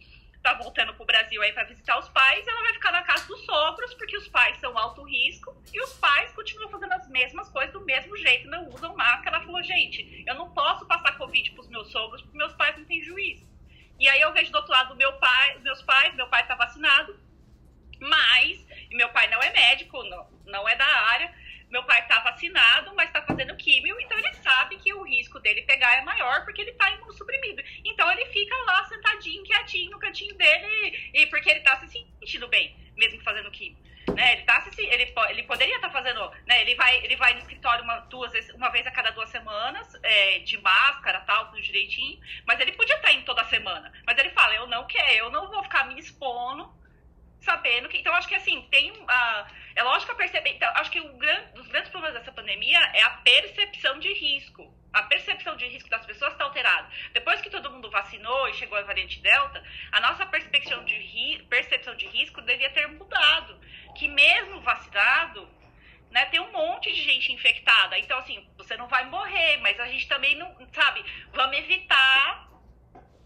tá 0.41 0.53
voltando 0.55 0.93
pro 0.95 1.05
Brasil 1.05 1.41
aí 1.41 1.53
para 1.53 1.65
visitar 1.65 1.99
os 1.99 2.09
pais, 2.09 2.47
ela 2.47 2.61
vai 2.61 2.73
ficar 2.73 2.91
na 2.91 3.03
casa 3.03 3.27
dos 3.27 3.45
sogros, 3.45 3.93
porque 3.93 4.17
os 4.17 4.27
pais 4.27 4.57
são 4.57 4.77
alto 4.77 5.03
risco, 5.03 5.55
e 5.71 5.79
os 5.81 5.93
pais 5.93 6.31
continuam 6.31 6.69
fazendo 6.69 6.93
as 6.93 7.07
mesmas 7.09 7.49
coisas 7.49 7.71
do 7.73 7.81
mesmo 7.81 8.17
jeito, 8.17 8.49
não 8.49 8.67
usam 8.69 8.95
máscara. 8.95 9.37
Ela 9.37 9.45
falou, 9.45 9.63
gente, 9.63 10.23
eu 10.25 10.35
não 10.35 10.49
posso 10.51 10.85
passar 10.85 11.17
Covid 11.17 11.51
pros 11.51 11.67
meus 11.67 11.91
sogros, 11.91 12.21
porque 12.21 12.37
meus 12.37 12.53
pais 12.53 12.77
não 12.77 12.85
têm 12.85 13.03
juízo. 13.03 13.45
E 13.99 14.07
aí 14.09 14.19
eu 14.19 14.33
vejo 14.33 14.51
do 14.51 14.57
outro 14.57 14.71
lado 14.71 14.95
meu 14.95 15.13
pai, 15.13 15.59
meus 15.59 15.81
pais, 15.83 16.15
meu 16.15 16.27
pai 16.27 16.45
tá 16.47 16.55
vacinado, 16.55 17.19
mas, 17.99 18.65
meu 18.91 19.09
pai 19.09 19.27
não 19.27 19.41
é 19.43 19.51
médico, 19.51 20.03
não, 20.05 20.27
não 20.45 20.67
é 20.67 20.75
da 20.75 20.85
área, 20.85 21.31
meu 21.72 21.84
pai 21.84 22.05
tá 22.05 22.19
vacinado, 22.19 22.93
mas 22.95 23.11
tá 23.11 23.22
fazendo 23.22 23.55
químio, 23.55 23.99
então 24.01 24.19
ele 24.19 24.34
sabe 24.36 24.76
que 24.78 24.93
o 24.93 25.03
risco 25.03 25.39
dele 25.39 25.61
pegar 25.61 25.95
é 25.95 26.01
maior 26.01 26.43
porque 26.43 26.61
ele 26.61 26.74
tá 26.74 26.91
imunossuprimido. 26.91 27.63
Então 27.86 28.11
ele 28.11 28.26
fica 28.26 28.55
lá 28.63 28.86
sentadinho, 28.86 29.43
quietinho 29.43 29.91
no 29.91 29.99
cantinho 29.99 30.36
dele, 30.36 31.11
e 31.13 31.26
porque 31.28 31.49
ele 31.49 31.61
tá 31.61 31.78
se 31.78 31.88
sentindo 31.88 32.47
bem, 32.49 32.76
mesmo 32.97 33.22
fazendo 33.22 33.49
químio. 33.49 33.78
Né, 34.13 34.34
ele, 34.34 34.41
tá 34.41 34.59
se, 34.61 34.82
ele, 34.82 35.13
ele 35.30 35.43
poderia 35.43 35.76
estar 35.76 35.88
tá 35.88 35.93
fazendo, 35.93 36.30
né, 36.45 36.61
ele, 36.61 36.76
vai, 36.76 36.97
ele 37.05 37.15
vai 37.15 37.34
no 37.34 37.39
escritório 37.39 37.84
uma, 37.84 37.99
duas 38.01 38.32
vezes, 38.34 38.53
uma 38.53 38.69
vez 38.69 38.86
a 38.86 38.91
cada 38.91 39.11
duas 39.11 39.30
semanas, 39.30 39.88
é, 40.03 40.39
de 40.39 40.57
máscara, 40.57 41.22
tal, 41.22 41.45
tudo 41.47 41.61
direitinho, 41.61 42.19
mas 42.45 42.59
ele 42.59 42.74
podia 42.74 42.95
estar 42.95 43.07
tá 43.07 43.13
indo 43.13 43.24
toda 43.24 43.45
semana. 43.45 43.93
Mas 44.05 44.17
ele 44.17 44.32
fala, 44.32 44.55
eu 44.55 44.67
não 44.67 44.86
quero, 44.88 45.13
eu 45.13 45.30
não 45.30 45.49
vou 45.49 45.63
ficar 45.63 45.86
me 45.86 45.97
expondo, 45.97 46.74
sabendo 47.41 47.89
que. 47.89 47.97
Então, 47.97 48.13
acho 48.13 48.27
que 48.27 48.35
assim, 48.35 48.61
tem. 48.71 48.91
Uh, 48.91 49.45
é 49.75 49.83
lógico 49.83 50.15
perceber. 50.15 50.51
Então, 50.51 50.71
acho 50.75 50.91
que 50.91 51.01
um 51.01 51.17
dos 51.53 51.67
grandes 51.67 51.89
problemas 51.89 52.19
dessa 52.19 52.31
pandemia 52.31 52.79
é 52.93 53.01
a 53.01 53.09
percepção 53.09 53.99
de 53.99 54.13
risco. 54.13 54.73
A 54.93 55.03
percepção 55.03 55.55
de 55.55 55.65
risco 55.67 55.89
das 55.89 56.05
pessoas 56.05 56.33
está 56.33 56.43
alterada. 56.43 56.89
Depois 57.13 57.41
que 57.41 57.49
todo 57.49 57.71
mundo 57.71 57.89
vacinou 57.89 58.49
e 58.49 58.53
chegou 58.53 58.77
a 58.77 58.81
variante 58.81 59.21
Delta, 59.21 59.63
a 59.91 60.01
nossa 60.01 60.25
percepção 60.25 60.83
de, 60.83 60.95
ri, 60.95 61.43
percepção 61.49 61.95
de 61.95 62.07
risco 62.07 62.41
devia 62.41 62.69
ter 62.71 62.87
mudado. 62.87 63.59
Que 63.97 64.07
mesmo 64.07 64.59
vacinado, 64.61 65.49
né, 66.11 66.25
tem 66.25 66.41
um 66.41 66.51
monte 66.51 66.91
de 66.91 67.01
gente 67.01 67.31
infectada. 67.31 67.97
Então, 67.97 68.17
assim, 68.19 68.45
você 68.57 68.75
não 68.75 68.87
vai 68.87 69.05
morrer, 69.05 69.57
mas 69.57 69.79
a 69.79 69.87
gente 69.87 70.07
também 70.09 70.35
não, 70.35 70.53
sabe, 70.73 71.03
vamos 71.33 71.57
evitar 71.57 72.51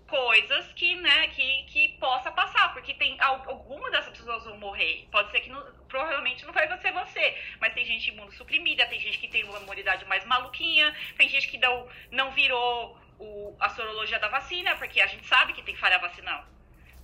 coisas 0.08 0.72
que, 0.74 0.96
né, 0.96 1.28
que, 1.30 1.64
que 1.64 1.90
possa 2.00 2.32
passar, 2.32 2.74
porque 2.74 2.94
tem 2.94 3.18
alguma 3.20 3.90
dessas 3.92 4.18
pessoas 4.18 4.44
vão 4.46 4.58
morrer. 4.76 5.08
Pode 5.10 5.32
ser 5.32 5.40
que 5.40 5.50
não, 5.50 5.64
provavelmente 5.88 6.46
não 6.46 6.54
vai 6.54 6.68
ser 6.80 6.92
você, 6.92 7.38
mas 7.60 7.74
tem 7.74 7.86
gente 7.86 8.10
imunossuprimida, 8.10 8.86
tem 8.88 9.00
gente 9.00 9.18
que 9.18 9.28
tem 9.28 9.44
uma 9.46 9.60
imunidade 9.60 10.06
mais 10.06 10.26
maluquinha, 10.26 10.96
tem 11.18 11.30
gente 11.30 11.48
que 11.48 11.58
não, 11.58 11.88
não 12.12 12.32
virou 12.32 13.00
o, 13.18 13.56
a 13.60 13.70
sorologia 13.70 14.20
da 14.20 14.28
vacina, 14.28 14.76
porque 14.76 15.02
a 15.02 15.08
gente 15.08 15.26
sabe 15.26 15.54
que 15.54 15.64
tem 15.64 15.76
falha 15.76 15.98
vacinal, 15.98 16.46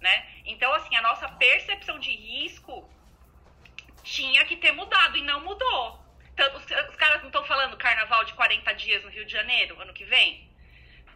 né? 0.02 0.28
Então, 0.46 0.74
assim, 0.74 0.96
a 0.96 1.02
nossa 1.02 1.30
percepção 1.30 1.98
de 1.98 2.12
risco 2.12 2.90
tinha 4.04 4.44
que 4.46 4.58
ter 4.58 4.74
mudado 4.74 5.18
e 5.18 5.22
não 5.22 5.42
mudou. 5.42 6.00
Então, 6.34 6.56
os, 6.56 6.64
os 6.64 6.96
caras 6.96 7.22
não 7.22 7.28
estão 7.28 7.46
falando 7.46 7.78
carnaval 7.78 8.26
de 8.26 8.34
40 8.34 8.74
dias 8.74 9.04
no 9.04 9.10
Rio 9.10 9.26
de 9.26 9.32
Janeiro, 9.32 9.80
ano 9.80 9.94
que 9.94 10.04
vem? 10.06 10.51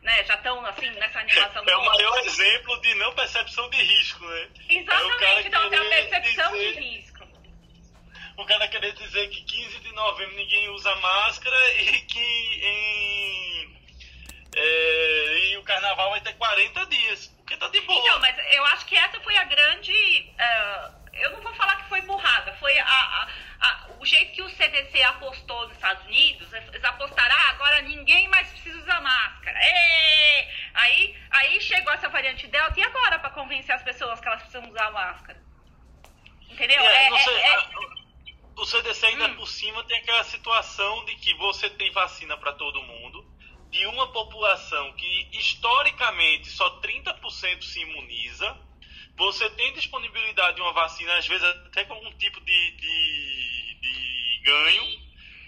Né, 0.05 0.23
já 0.23 0.35
estão 0.35 0.63
assim 0.65 0.89
nessa 0.91 1.19
animação. 1.19 1.63
É 1.67 1.75
o 1.75 1.85
maior 1.85 2.19
exemplo 2.19 2.79
de 2.81 2.93
não 2.95 3.11
percepção 3.13 3.67
de 3.71 3.77
risco, 3.77 4.23
né? 4.23 4.49
Exatamente, 4.69 5.25
é 5.25 5.47
então 5.47 5.69
tem 5.69 5.79
a 5.79 5.89
percepção 5.89 6.51
dizer... 6.53 6.73
de 6.73 6.79
risco. 6.79 7.27
o 8.37 8.45
cara 8.45 8.67
querer 8.67 8.93
dizer 8.93 9.27
que 9.29 9.41
15 9.41 9.79
de 9.79 9.91
novembro 9.93 10.35
ninguém 10.35 10.69
usa 10.69 10.95
máscara 10.97 11.73
e 11.81 12.01
que 12.01 12.61
em. 12.63 13.75
É, 14.57 15.39
e 15.49 15.57
o 15.57 15.63
carnaval 15.63 16.11
vai 16.11 16.21
ter 16.21 16.33
40 16.33 16.85
dias. 16.85 17.27
Porque 17.37 17.57
tá 17.57 17.67
de 17.67 17.81
boa. 17.81 17.99
Então, 17.99 18.19
mas 18.19 18.37
eu 18.53 18.65
acho 18.67 18.85
que 18.85 18.95
essa 18.95 19.19
foi 19.21 19.35
a 19.35 19.43
grande. 19.43 19.91
Uh, 19.91 21.04
eu 21.15 21.31
não 21.31 21.41
vou 21.41 21.53
falar 21.53 21.77
que 21.77 21.89
foi 21.89 22.01
burrada, 22.01 22.53
foi 22.59 22.77
a, 22.77 22.85
a, 22.85 23.27
a, 23.61 23.87
o 23.99 24.05
jeito 24.05 24.33
que 24.33 24.41
o 24.41 24.49
CDC 24.49 25.01
apostou 25.03 25.67
nos 25.67 25.75
Estados 25.75 26.05
Unidos. 26.05 26.51
Eles 26.53 26.83
apostaram, 26.83 27.35
ah, 27.35 27.49
agora 27.49 27.81
ninguém 27.81 28.27
mais 28.27 28.47
precisa 28.49 28.77
usar 28.79 29.01
máscara. 29.01 29.57
Aí, 30.73 31.15
aí 31.31 31.61
chegou 31.61 31.93
essa 31.93 32.09
variante 32.09 32.47
Delta, 32.47 32.79
e 32.79 32.83
agora 32.83 33.19
para 33.19 33.29
convencer 33.29 33.73
as 33.73 33.83
pessoas 33.83 34.19
que 34.19 34.27
elas 34.27 34.41
precisam 34.41 34.69
usar 34.69 34.91
máscara? 34.91 35.41
Entendeu? 36.49 36.81
É, 36.81 37.07
é, 37.07 37.17
sei, 37.19 37.35
é, 37.37 37.57
o 38.57 38.65
CDC 38.65 39.05
ainda 39.05 39.27
hum. 39.27 39.35
por 39.35 39.47
cima 39.47 39.83
tem 39.85 39.97
aquela 39.97 40.23
situação 40.23 41.05
de 41.05 41.15
que 41.15 41.33
você 41.35 41.69
tem 41.69 41.91
vacina 41.91 42.37
para 42.37 42.53
todo 42.53 42.81
mundo 42.83 43.25
de 43.69 43.85
uma 43.87 44.11
população 44.11 44.93
que 44.93 45.29
historicamente 45.33 46.49
só 46.49 46.79
30% 46.79 47.61
se 47.61 47.81
imuniza, 47.81 48.57
você 49.17 49.49
tem 49.51 49.73
disponibilidade 49.73 50.55
de 50.55 50.61
uma 50.61 50.73
vacina, 50.73 51.17
às 51.17 51.27
vezes 51.27 51.43
até 51.43 51.85
com 51.85 51.93
algum 51.93 52.11
tipo 52.17 52.39
de, 52.41 52.71
de, 52.71 53.77
de 53.81 54.41
ganho, 54.43 54.83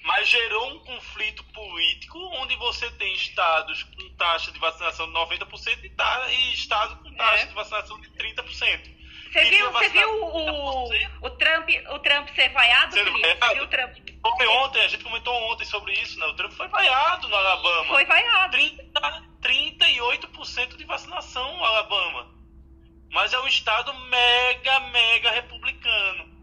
mas 0.04 0.28
gerou 0.28 0.74
um 0.74 0.80
conflito 0.80 1.44
político 1.46 2.18
onde 2.38 2.56
você 2.56 2.90
tem 2.92 3.14
estados 3.14 3.84
com 3.84 4.10
taxa 4.16 4.52
de 4.52 4.60
vacinação 4.60 5.06
de 5.08 5.14
90% 5.14 5.84
e, 5.84 6.34
e 6.34 6.54
estados 6.54 6.98
com 7.02 7.14
taxa 7.16 7.44
é. 7.44 7.46
de 7.48 7.54
vacinação 7.54 8.00
de 8.00 8.10
30%. 8.12 8.98
Você 9.32 9.44
viu, 9.50 9.72
você 9.72 9.90
viu 9.90 10.24
o, 10.24 10.90
o, 11.22 11.30
Trump, 11.32 11.70
o 11.92 12.00
Trump 12.00 12.30
ser 12.30 12.50
vaiado? 12.50 12.94
Você 12.94 13.04
viu 13.04 13.14
o 13.64 13.68
Trump? 13.68 13.98
Foi 14.38 14.48
ontem, 14.48 14.82
a 14.82 14.88
gente 14.88 15.04
comentou 15.04 15.34
ontem 15.52 15.66
sobre 15.66 15.94
isso, 15.94 16.18
né? 16.20 16.26
O 16.28 16.34
Trump 16.36 16.54
foi 16.54 16.68
vaiado 16.70 17.28
no 17.28 17.36
Alabama. 17.36 17.88
Foi 17.88 18.06
vaiado. 18.06 18.52
30, 18.52 19.24
38% 19.42 20.78
de 20.78 20.86
vacinação 20.86 21.58
no 21.58 21.64
Alabama. 21.64 22.37
Mas 23.12 23.34
é 23.34 23.40
um 23.40 23.48
estado 23.48 23.94
mega, 23.94 24.80
mega 24.92 25.32
republicano. 25.32 26.38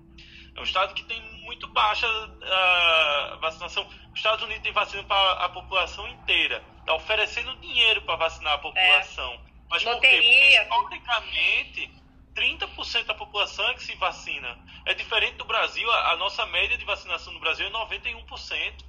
É 0.57 0.61
um 0.61 0.65
estado 0.65 0.95
que 0.95 1.05
tem 1.05 1.21
muito 1.43 1.67
baixa 1.69 2.07
uh, 2.07 3.41
vacinação. 3.41 3.87
Os 4.13 4.17
Estados 4.17 4.45
Unidos 4.45 4.63
tem 4.63 4.73
vacina 4.73 5.03
para 5.05 5.45
a 5.45 5.49
população 5.49 6.07
inteira. 6.09 6.63
Está 6.81 6.95
oferecendo 6.95 7.57
dinheiro 7.57 8.03
para 8.03 8.17
vacinar 8.17 8.55
a 8.55 8.59
população. 8.59 9.33
É. 9.35 9.41
Mas 9.71 9.83
por 9.83 10.01
quê? 10.01 10.09
Porque 10.09 10.49
historicamente 10.49 11.91
30% 12.35 13.05
da 13.07 13.15
população 13.15 13.69
é 13.71 13.75
que 13.75 13.83
se 13.83 13.95
vacina. 13.97 14.59
É 14.87 14.95
diferente 14.95 15.37
do 15.37 15.45
Brasil, 15.45 15.91
a, 15.91 16.13
a, 16.13 16.17
nossa 16.17 16.45
média 16.47 16.77
de 16.77 16.85
vacinação 16.85 17.33
no 17.33 17.41
Brasil 17.41 17.67
é 17.67 17.71
91%. 17.71 18.85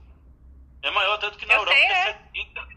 É 0.81 0.91
maior 0.91 1.13
até 1.13 1.29
do 1.29 1.37
que 1.37 1.45
na 1.45 1.53
Eu 1.53 1.59
Europa, 1.59 1.77
sei, 1.77 1.87
que 1.87 1.93
é, 1.93 2.09
é 2.09 2.63
70%. 2.63 2.74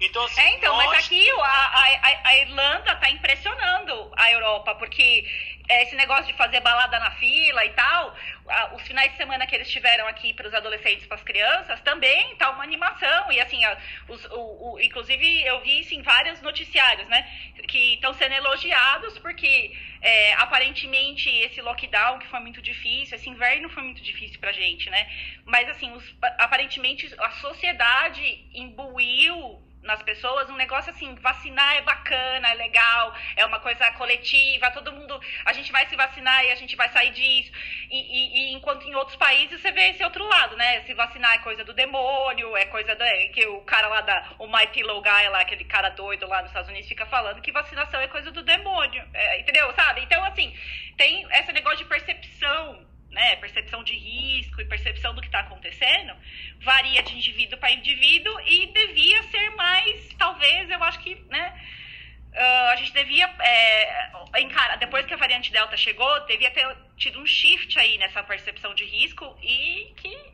Então, 0.00 0.24
assim, 0.24 0.40
é, 0.40 0.56
então, 0.56 0.76
nós... 0.76 0.86
mas 0.86 1.04
aqui 1.06 1.30
a, 1.30 1.44
a, 1.44 2.28
a 2.28 2.36
Irlanda 2.38 2.92
está 2.92 3.10
impressionando 3.10 4.12
a 4.16 4.30
Europa, 4.32 4.74
porque 4.74 5.24
esse 5.68 5.96
negócio 5.96 6.26
de 6.26 6.34
fazer 6.34 6.60
balada 6.60 6.98
na 6.98 7.10
fila 7.12 7.64
e 7.64 7.70
tal, 7.70 8.14
os 8.74 8.82
finais 8.82 9.10
de 9.12 9.16
semana 9.16 9.46
que 9.46 9.54
eles 9.54 9.70
tiveram 9.70 10.06
aqui 10.06 10.34
para 10.34 10.46
os 10.46 10.52
adolescentes, 10.52 11.06
para 11.06 11.16
as 11.16 11.22
crianças, 11.22 11.80
também 11.80 12.36
tá 12.36 12.50
uma 12.50 12.62
animação. 12.62 13.32
E 13.32 13.40
assim, 13.40 13.60
os, 14.08 14.24
o, 14.26 14.72
o, 14.74 14.80
inclusive 14.80 15.42
eu 15.44 15.60
vi 15.62 15.80
isso 15.80 15.94
em 15.94 16.02
vários 16.02 16.40
noticiários, 16.42 17.08
né? 17.08 17.26
Que 17.66 17.94
estão 17.94 18.12
sendo 18.12 18.34
elogiados 18.34 19.18
porque 19.18 19.74
é, 20.02 20.34
aparentemente 20.34 21.30
esse 21.30 21.62
lockdown 21.62 22.18
que 22.18 22.26
foi 22.26 22.40
muito 22.40 22.60
difícil, 22.60 23.16
esse 23.16 23.30
inverno 23.30 23.70
foi 23.70 23.82
muito 23.82 24.02
difícil 24.02 24.38
pra 24.38 24.52
gente, 24.52 24.90
né? 24.90 25.10
Mas 25.46 25.66
assim, 25.70 25.90
os, 25.92 26.14
aparentemente 26.38 27.10
a 27.18 27.30
sociedade 27.30 28.44
imbuiu 28.52 29.63
nas 29.84 30.02
pessoas, 30.02 30.48
um 30.50 30.56
negócio 30.56 30.90
assim, 30.90 31.14
vacinar 31.16 31.76
é 31.76 31.82
bacana, 31.82 32.48
é 32.48 32.54
legal, 32.54 33.14
é 33.36 33.44
uma 33.44 33.60
coisa 33.60 33.90
coletiva, 33.92 34.70
todo 34.70 34.92
mundo, 34.92 35.20
a 35.44 35.52
gente 35.52 35.70
vai 35.70 35.86
se 35.86 35.94
vacinar 35.94 36.44
e 36.44 36.50
a 36.50 36.54
gente 36.54 36.74
vai 36.74 36.88
sair 36.88 37.10
disso. 37.10 37.52
E, 37.90 37.98
e, 37.98 38.50
e 38.50 38.52
enquanto 38.54 38.86
em 38.86 38.94
outros 38.94 39.16
países 39.16 39.60
você 39.60 39.70
vê 39.70 39.90
esse 39.90 40.02
outro 40.02 40.24
lado, 40.26 40.56
né? 40.56 40.82
Se 40.82 40.94
vacinar 40.94 41.34
é 41.34 41.38
coisa 41.38 41.64
do 41.64 41.72
demônio, 41.72 42.56
é 42.56 42.64
coisa 42.64 42.94
da, 42.96 43.06
que 43.28 43.46
o 43.46 43.60
cara 43.60 43.88
lá 43.88 44.00
da, 44.00 44.34
o 44.38 44.46
My 44.46 44.66
Pillow 44.68 45.02
Guy 45.02 45.28
lá, 45.28 45.40
aquele 45.40 45.64
cara 45.64 45.90
doido 45.90 46.26
lá 46.26 46.40
nos 46.40 46.50
Estados 46.50 46.70
Unidos 46.70 46.88
fica 46.88 47.06
falando 47.06 47.42
que 47.42 47.52
vacinação 47.52 48.00
é 48.00 48.08
coisa 48.08 48.30
do 48.30 48.42
demônio, 48.42 49.06
é, 49.12 49.40
entendeu? 49.40 49.72
Sabe? 49.74 50.00
Então, 50.02 50.24
assim, 50.24 50.54
tem 50.96 51.26
esse 51.30 51.52
negócio 51.52 51.78
de 51.78 51.84
percepção 51.84 52.93
né, 53.14 53.36
percepção 53.36 53.82
de 53.82 53.94
risco 53.94 54.60
e 54.60 54.64
percepção 54.66 55.14
do 55.14 55.20
que 55.20 55.28
está 55.28 55.40
acontecendo, 55.40 56.14
varia 56.60 57.02
de 57.02 57.14
indivíduo 57.14 57.58
para 57.58 57.70
indivíduo 57.70 58.38
e 58.40 58.66
devia 58.66 59.22
ser 59.24 59.50
mais, 59.50 60.12
talvez, 60.18 60.68
eu 60.68 60.82
acho 60.82 60.98
que, 60.98 61.14
né, 61.30 61.62
uh, 62.32 62.70
a 62.72 62.76
gente 62.76 62.92
devia 62.92 63.26
é, 63.40 64.76
depois 64.80 65.06
que 65.06 65.14
a 65.14 65.16
variante 65.16 65.52
Delta 65.52 65.76
chegou, 65.76 66.26
devia 66.26 66.50
ter 66.50 66.76
tido 66.96 67.20
um 67.20 67.26
shift 67.26 67.78
aí 67.78 67.96
nessa 67.98 68.22
percepção 68.22 68.74
de 68.74 68.84
risco 68.84 69.38
e 69.40 69.94
que 69.96 70.33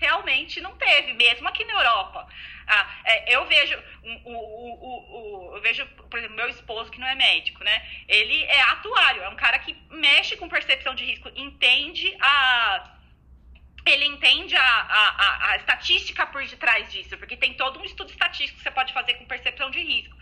realmente 0.00 0.60
não 0.60 0.74
teve, 0.76 1.12
mesmo 1.12 1.46
aqui 1.46 1.64
na 1.64 1.74
Europa. 1.74 2.26
Ah, 2.66 3.00
é, 3.04 3.36
eu 3.36 3.44
vejo 3.46 3.78
o, 4.02 4.32
o, 4.32 5.50
o, 5.50 5.56
eu 5.56 5.60
vejo, 5.60 5.86
por 6.08 6.18
exemplo, 6.18 6.36
meu 6.36 6.48
esposo 6.48 6.90
que 6.90 6.98
não 6.98 7.06
é 7.06 7.14
médico, 7.14 7.62
né? 7.62 7.86
Ele 8.08 8.42
é 8.44 8.60
atuário, 8.62 9.22
é 9.22 9.28
um 9.28 9.36
cara 9.36 9.58
que 9.58 9.76
mexe 9.90 10.36
com 10.36 10.48
percepção 10.48 10.94
de 10.94 11.04
risco, 11.04 11.30
entende 11.36 12.16
a 12.20 12.96
ele 13.86 14.04
entende 14.04 14.54
a, 14.54 14.62
a, 14.62 15.50
a, 15.50 15.56
estatística 15.56 16.26
por 16.26 16.46
detrás 16.46 16.92
disso, 16.92 17.16
porque 17.16 17.34
tem 17.34 17.54
todo 17.54 17.80
um 17.80 17.84
estudo 17.84 18.10
estatístico 18.10 18.58
que 18.58 18.62
você 18.62 18.70
pode 18.70 18.92
fazer 18.92 19.14
com 19.14 19.24
percepção 19.24 19.70
de 19.70 19.80
risco. 19.80 20.14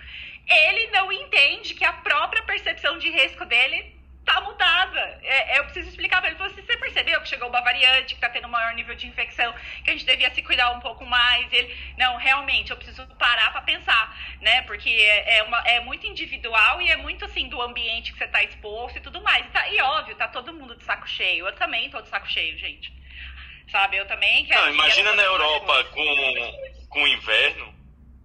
Ele 0.46 0.86
não 0.92 1.10
entende 1.12 1.74
que 1.74 1.84
a 1.84 1.92
própria 1.92 2.42
percepção 2.44 2.98
de 2.98 3.10
risco 3.10 3.44
dele 3.44 3.97
tá 4.28 4.40
mudada. 4.42 5.20
É, 5.22 5.58
eu 5.58 5.64
preciso 5.64 5.88
explicar 5.88 6.20
para 6.20 6.30
ele. 6.30 6.38
Você, 6.38 6.60
você 6.60 6.76
percebeu 6.76 7.20
que 7.22 7.28
chegou 7.28 7.48
uma 7.48 7.62
variante, 7.62 8.14
que 8.14 8.20
tá 8.20 8.28
tendo 8.28 8.46
um 8.46 8.50
maior 8.50 8.74
nível 8.74 8.94
de 8.94 9.06
infecção, 9.06 9.54
que 9.82 9.90
a 9.90 9.92
gente 9.94 10.04
devia 10.04 10.30
se 10.34 10.42
cuidar 10.42 10.70
um 10.72 10.80
pouco 10.80 11.04
mais? 11.06 11.50
Ele, 11.52 11.74
não, 11.96 12.16
realmente, 12.16 12.70
eu 12.70 12.76
preciso 12.76 13.06
parar 13.16 13.50
para 13.52 13.62
pensar, 13.62 14.16
né? 14.40 14.62
Porque 14.62 14.90
é, 14.90 15.38
é, 15.38 15.42
uma, 15.42 15.58
é 15.66 15.80
muito 15.80 16.06
individual 16.06 16.82
e 16.82 16.90
é 16.90 16.96
muito, 16.96 17.24
assim, 17.24 17.48
do 17.48 17.60
ambiente 17.62 18.12
que 18.12 18.18
você 18.18 18.28
tá 18.28 18.42
exposto 18.42 18.98
e 18.98 19.00
tudo 19.00 19.22
mais. 19.22 19.46
E, 19.46 19.48
tá, 19.48 19.68
e 19.68 19.80
óbvio, 19.80 20.14
tá 20.16 20.28
todo 20.28 20.52
mundo 20.52 20.76
de 20.76 20.84
saco 20.84 21.08
cheio. 21.08 21.46
Eu 21.46 21.54
também 21.54 21.88
tô 21.90 22.00
de 22.02 22.08
saco 22.08 22.28
cheio, 22.30 22.58
gente. 22.58 22.92
Sabe, 23.70 23.98
eu 23.98 24.06
também 24.06 24.46
quero... 24.46 24.60
Não, 24.62 24.72
imagina 24.72 25.12
na 25.14 25.22
Europa 25.22 25.84
com, 25.84 26.86
com 26.88 27.06
inverno, 27.06 27.74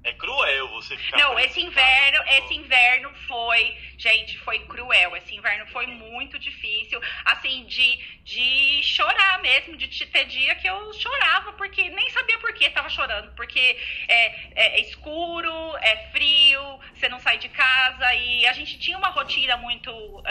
é 0.04 0.14
cruel 0.14 0.68
você 0.70 0.97
ficar. 0.97 1.18
Não, 1.18 1.39
esse 1.39 1.62
inverno, 1.62 2.24
esse 2.28 2.54
inverno 2.54 3.10
foi, 3.28 3.78
gente, 3.97 4.38
foi 4.39 4.60
cruel. 4.60 5.16
Esse 5.16 5.34
inverno 5.34 5.66
foi 5.68 5.88
muito 5.88 6.38
difícil, 6.38 7.01
assim, 7.24 7.64
de, 7.66 7.97
de 8.24 8.84
chorar 8.84 9.39
mesmo, 9.41 9.78
de 9.78 9.88
ter 10.08 10.26
dia 10.26 10.56
que 10.56 10.68
eu 10.68 10.93
chorava, 10.93 11.54
porque 11.54 11.89
nem 11.89 12.10
sabia 12.10 12.38
por 12.39 12.54
que 12.54 12.70
tava 12.70 12.89
chorando, 12.89 13.34
porque 13.36 13.80
é, 14.10 14.78
é 14.78 14.82
escuro, 14.82 15.54
é 15.78 16.10
frio, 16.12 16.80
você 16.93 17.08
não 17.08 17.20
sai 17.20 17.38
de 17.38 17.47
casa, 17.49 18.14
e 18.16 18.45
a 18.45 18.54
gente 18.54 18.78
tinha 18.80 18.97
uma 18.97 19.10
rotina 19.10 19.56
muito. 19.58 19.89
Uh, 19.89 20.24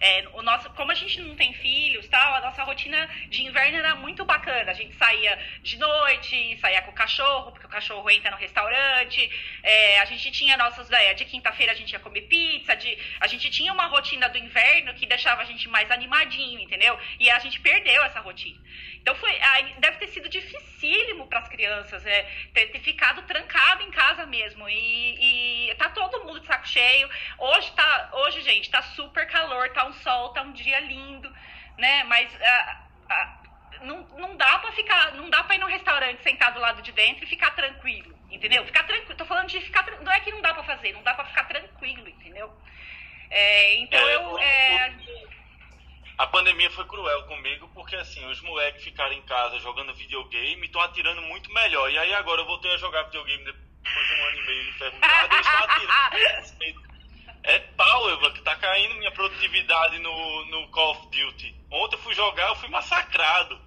é, 0.00 0.24
o 0.32 0.42
nosso, 0.42 0.68
como 0.70 0.90
a 0.90 0.94
gente 0.94 1.20
não 1.20 1.36
tem 1.36 1.54
filhos 1.54 2.08
tal, 2.08 2.34
a 2.34 2.40
nossa 2.40 2.64
rotina 2.64 3.08
de 3.28 3.44
inverno 3.44 3.78
era 3.78 3.94
muito 3.94 4.24
bacana. 4.24 4.72
A 4.72 4.74
gente 4.74 4.94
saía 4.96 5.38
de 5.62 5.78
noite, 5.78 6.58
saía 6.60 6.82
com 6.82 6.90
o 6.90 6.94
cachorro, 6.94 7.52
porque 7.52 7.66
o 7.66 7.70
cachorro 7.70 8.10
entra 8.10 8.32
no 8.32 8.36
restaurante 8.36 9.03
é, 9.62 10.00
a 10.00 10.04
gente 10.04 10.30
tinha 10.30 10.56
nossas 10.56 10.88
ideias. 10.88 11.16
De 11.16 11.24
quinta-feira 11.24 11.72
a 11.72 11.74
gente 11.74 11.92
ia 11.92 11.98
comer 11.98 12.22
pizza, 12.22 12.74
de, 12.76 12.98
a 13.20 13.26
gente 13.26 13.50
tinha 13.50 13.72
uma 13.72 13.86
rotina 13.86 14.28
do 14.28 14.38
inverno 14.38 14.94
que 14.94 15.06
deixava 15.06 15.42
a 15.42 15.44
gente 15.44 15.68
mais 15.68 15.90
animadinho, 15.90 16.60
entendeu? 16.60 16.98
E 17.18 17.30
a 17.30 17.38
gente 17.38 17.60
perdeu 17.60 18.02
essa 18.04 18.20
rotina. 18.20 18.58
Então 19.00 19.14
foi, 19.16 19.38
deve 19.78 19.98
ter 19.98 20.08
sido 20.08 20.28
dificílimo 20.28 21.26
para 21.26 21.40
as 21.40 21.48
crianças 21.48 22.04
é, 22.06 22.22
ter, 22.52 22.66
ter, 22.66 22.80
ficado 22.80 23.22
trancado 23.22 23.82
em 23.82 23.90
casa 23.90 24.24
mesmo. 24.26 24.68
E, 24.68 25.68
e 25.70 25.74
tá 25.74 25.90
todo 25.90 26.24
mundo 26.24 26.40
de 26.40 26.46
saco 26.46 26.66
cheio. 26.66 27.08
Hoje 27.38 27.70
tá, 27.72 28.10
hoje 28.12 28.40
gente, 28.42 28.70
tá 28.70 28.82
super 28.82 29.26
calor, 29.26 29.68
tá 29.70 29.86
um 29.86 29.92
sol, 29.92 30.30
tá 30.30 30.42
um 30.42 30.52
dia 30.52 30.80
lindo, 30.80 31.30
né? 31.76 32.04
Mas 32.04 32.32
não, 33.84 34.02
não 34.18 34.36
dá 34.36 34.58
para 34.58 34.72
ficar, 34.72 35.12
não 35.14 35.30
dá 35.30 35.44
para 35.44 35.56
ir 35.56 35.58
no 35.58 35.66
restaurante 35.66 36.22
sentado 36.22 36.54
do 36.54 36.60
lado 36.60 36.82
de 36.82 36.92
dentro 36.92 37.24
e 37.24 37.28
ficar 37.28 37.50
tranquilo. 37.52 38.14
Entendeu? 38.30 38.64
Ficar 38.66 38.84
tranquilo. 38.84 39.16
Tô 39.16 39.24
falando 39.24 39.48
de 39.48 39.60
ficar 39.60 39.86
Não 40.00 40.12
é 40.12 40.20
que 40.20 40.32
não 40.32 40.40
dá 40.42 40.52
pra 40.52 40.64
fazer, 40.64 40.92
não 40.92 41.02
dá 41.02 41.14
pra 41.14 41.24
ficar 41.24 41.44
tranquilo, 41.44 42.08
entendeu? 42.08 42.52
É, 43.30 43.76
então 43.76 44.00
é, 44.00 44.14
eu. 44.14 44.38
É... 44.38 44.94
A 46.16 46.26
pandemia 46.26 46.70
foi 46.70 46.84
cruel 46.86 47.24
comigo 47.24 47.68
porque 47.74 47.96
assim, 47.96 48.24
os 48.26 48.40
moleques 48.42 48.84
ficaram 48.84 49.12
em 49.12 49.22
casa 49.22 49.58
jogando 49.58 49.94
videogame 49.94 50.62
e 50.62 50.66
estão 50.66 50.80
atirando 50.80 51.22
muito 51.22 51.52
melhor. 51.52 51.90
E 51.90 51.98
aí 51.98 52.14
agora 52.14 52.40
eu 52.40 52.46
voltei 52.46 52.72
a 52.72 52.76
jogar 52.76 53.02
videogame 53.04 53.44
depois 53.44 54.06
de 54.06 54.14
um 54.14 54.24
ano 54.26 54.38
e 54.38 54.46
meio 54.46 54.68
enferrujado, 54.68 55.34
eles 55.34 55.46
estão 55.46 55.64
atirando. 55.64 56.94
É 57.44 57.58
pau, 57.58 58.32
que 58.32 58.40
tá 58.40 58.56
caindo 58.56 58.94
minha 58.94 59.10
produtividade 59.10 59.98
no, 59.98 60.44
no 60.46 60.68
Call 60.68 60.92
of 60.92 61.08
Duty. 61.10 61.54
Ontem 61.70 61.96
eu 61.96 62.02
fui 62.02 62.14
jogar, 62.14 62.48
eu 62.48 62.56
fui 62.56 62.70
massacrado. 62.70 63.60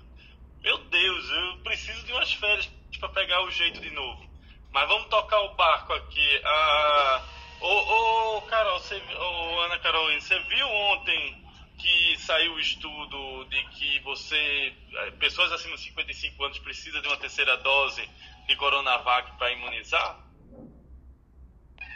Meu 0.67 0.77
Deus, 0.79 1.29
eu 1.29 1.57
preciso 1.59 2.05
de 2.05 2.11
umas 2.11 2.33
férias 2.33 2.69
para 2.99 3.07
pegar 3.07 3.41
o 3.43 3.51
jeito 3.51 3.79
de 3.79 3.89
novo. 3.91 4.29
Mas 4.69 4.85
vamos 4.89 5.07
tocar 5.07 5.39
o 5.39 5.55
barco 5.55 5.93
aqui. 5.93 6.41
Ah, 6.43 7.25
ô, 7.61 8.37
ô, 8.37 8.41
Carol, 8.41 8.77
você, 8.77 8.97
ô, 8.97 9.61
Ana 9.61 9.79
Carolina, 9.79 10.19
você 10.19 10.37
viu 10.39 10.67
ontem 10.67 11.41
que 11.79 12.17
saiu 12.17 12.51
o 12.53 12.59
estudo 12.59 13.45
de 13.45 13.63
que 13.69 13.99
você, 13.99 14.73
eh, 14.93 15.11
pessoas 15.11 15.53
acima 15.53 15.77
de 15.77 15.83
55 15.83 16.43
anos 16.43 16.59
precisam 16.59 17.01
de 17.01 17.07
uma 17.07 17.17
terceira 17.17 17.55
dose 17.57 18.05
de 18.45 18.55
Coronavac 18.57 19.37
para 19.37 19.53
imunizar? 19.53 20.19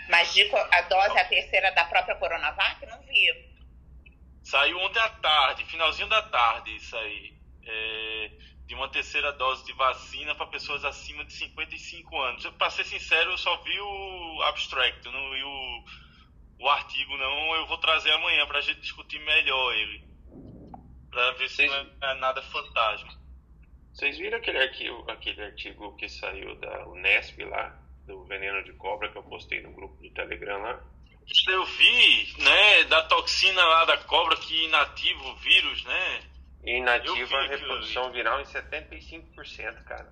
Mas 0.07 0.33
de 0.33 0.49
a 0.55 0.81
dose, 0.83 1.19
a 1.19 1.25
terceira 1.25 1.71
da 1.71 1.83
própria 1.83 2.15
Coronavac, 2.15 2.85
não 2.85 3.01
vi. 3.01 3.51
Saiu 4.43 4.79
ontem 4.79 4.99
à 4.99 5.09
tarde, 5.09 5.65
finalzinho 5.65 6.07
da 6.07 6.21
tarde, 6.21 6.73
isso 6.73 6.95
aí. 6.95 7.33
É, 7.63 8.31
de 8.71 8.75
uma 8.75 8.87
terceira 8.87 9.33
dose 9.33 9.65
de 9.65 9.73
vacina 9.73 10.33
para 10.33 10.45
pessoas 10.45 10.85
acima 10.85 11.25
de 11.25 11.33
55 11.33 12.17
anos. 12.21 12.45
Para 12.51 12.69
ser 12.69 12.85
sincero, 12.85 13.31
eu 13.31 13.37
só 13.37 13.57
vi 13.63 13.77
o 13.81 14.41
abstract, 14.43 15.03
não 15.09 15.29
vi 15.31 15.43
o, 15.43 15.83
o 16.61 16.69
artigo, 16.69 17.17
não. 17.17 17.53
Eu 17.57 17.67
vou 17.67 17.77
trazer 17.79 18.11
amanhã 18.13 18.47
para 18.47 18.59
a 18.59 18.61
gente 18.61 18.79
discutir 18.79 19.19
melhor 19.19 19.75
ele. 19.75 20.05
Para 21.09 21.31
ver 21.33 21.49
se 21.49 21.67
Vocês- 21.67 21.69
não 21.99 22.09
é 22.09 22.13
nada 22.13 22.41
fantasma. 22.43 23.09
Vocês 23.91 24.17
viram 24.17 24.37
aquele 24.37 24.59
artigo, 24.59 25.11
aquele 25.11 25.41
artigo 25.43 25.93
que 25.97 26.07
saiu 26.07 26.55
da 26.55 26.87
Unesp 26.87 27.39
lá, 27.43 27.77
do 28.07 28.23
veneno 28.23 28.63
de 28.63 28.71
cobra, 28.71 29.09
que 29.11 29.17
eu 29.17 29.23
postei 29.23 29.61
no 29.61 29.73
grupo 29.73 30.01
do 30.01 30.09
Telegram 30.11 30.61
lá? 30.61 30.81
Eu 31.49 31.65
vi, 31.65 32.33
né, 32.41 32.85
da 32.85 33.03
toxina 33.03 33.65
lá 33.65 33.83
da 33.83 33.97
cobra 33.97 34.37
que 34.37 34.63
inativa 34.63 35.23
o 35.25 35.35
vírus, 35.35 35.83
né? 35.83 36.30
E 36.63 36.77
inativa 36.77 37.37
a 37.37 37.47
reprodução 37.47 38.11
viral 38.11 38.39
em 38.41 38.45
75%, 38.45 39.83
cara. 39.83 40.11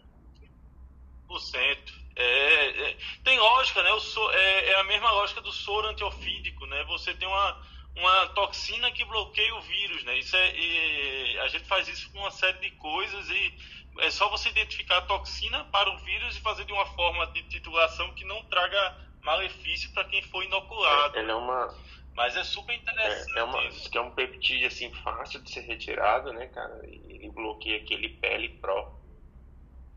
por 1.28 1.40
cento. 1.40 1.94
É, 2.16 2.90
é, 2.92 2.98
tem 3.24 3.38
lógica, 3.40 3.84
né? 3.84 3.92
O 3.94 4.00
so- 4.00 4.32
é, 4.32 4.70
é 4.72 4.80
a 4.80 4.84
mesma 4.86 5.12
lógica 5.12 5.42
do 5.42 5.52
soro 5.52 5.88
antiofídico, 5.88 6.66
né? 6.66 6.84
Você 6.86 7.14
tem 7.14 7.28
uma, 7.28 7.62
uma 7.96 8.28
toxina 8.30 8.92
que 8.92 9.06
bloqueia 9.06 9.54
o 9.56 9.62
vírus, 9.62 10.04
né? 10.04 10.18
Isso 10.18 10.36
é, 10.36 11.40
a 11.42 11.48
gente 11.50 11.66
faz 11.66 11.88
isso 11.88 12.12
com 12.12 12.20
uma 12.20 12.32
série 12.32 12.58
de 12.60 12.72
coisas 12.72 13.30
e 13.30 13.54
é 14.00 14.10
só 14.12 14.28
você 14.30 14.50
identificar 14.50 14.98
a 14.98 15.02
toxina 15.02 15.64
para 15.66 15.90
o 15.90 15.98
vírus 16.00 16.36
e 16.36 16.42
fazer 16.42 16.66
de 16.66 16.74
uma 16.74 16.86
forma 16.88 17.28
de 17.28 17.44
titulação 17.44 18.12
que 18.16 18.26
não 18.26 18.44
traga 18.46 18.98
malefício 19.22 19.92
para 19.94 20.06
quem 20.06 20.22
for 20.24 20.44
inoculado. 20.44 21.18
Ele 21.18 21.30
é 21.32 21.36
uma, 21.36 21.68
Mas 22.20 22.36
é 22.36 22.44
super 22.44 22.76
interessante 22.76 23.38
é, 23.38 23.40
é 23.40 23.44
uma, 23.44 23.64
é 23.64 24.02
um 24.02 24.12
peptídeo 24.12 24.68
assim 24.68 24.92
fácil 24.92 25.42
de 25.42 25.52
ser 25.52 25.62
retirado, 25.62 26.34
né, 26.34 26.48
cara? 26.48 26.86
E 26.86 27.14
ele 27.14 27.32
bloqueia 27.32 27.78
aquele 27.78 28.10
PL-PRO. 28.10 29.00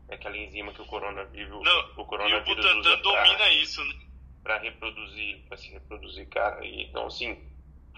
É 0.07 0.15
aquela 0.15 0.37
enzima 0.37 0.71
que 0.71 0.81
o 0.81 0.85
coronavírus, 0.85 1.61
Não, 1.61 1.79
o 1.79 1.99
e 1.99 2.01
o 2.01 2.05
coronavírus 2.05 2.65
usa 2.75 2.97
pra, 2.97 3.01
domina 3.01 3.49
isso, 3.49 3.83
né? 3.83 3.95
pra 4.41 4.57
reproduzir, 4.57 5.43
para 5.49 5.57
se 5.57 5.73
reproduzir, 5.73 6.29
cara. 6.29 6.65
E, 6.65 6.83
então, 6.83 7.07
assim, 7.07 7.45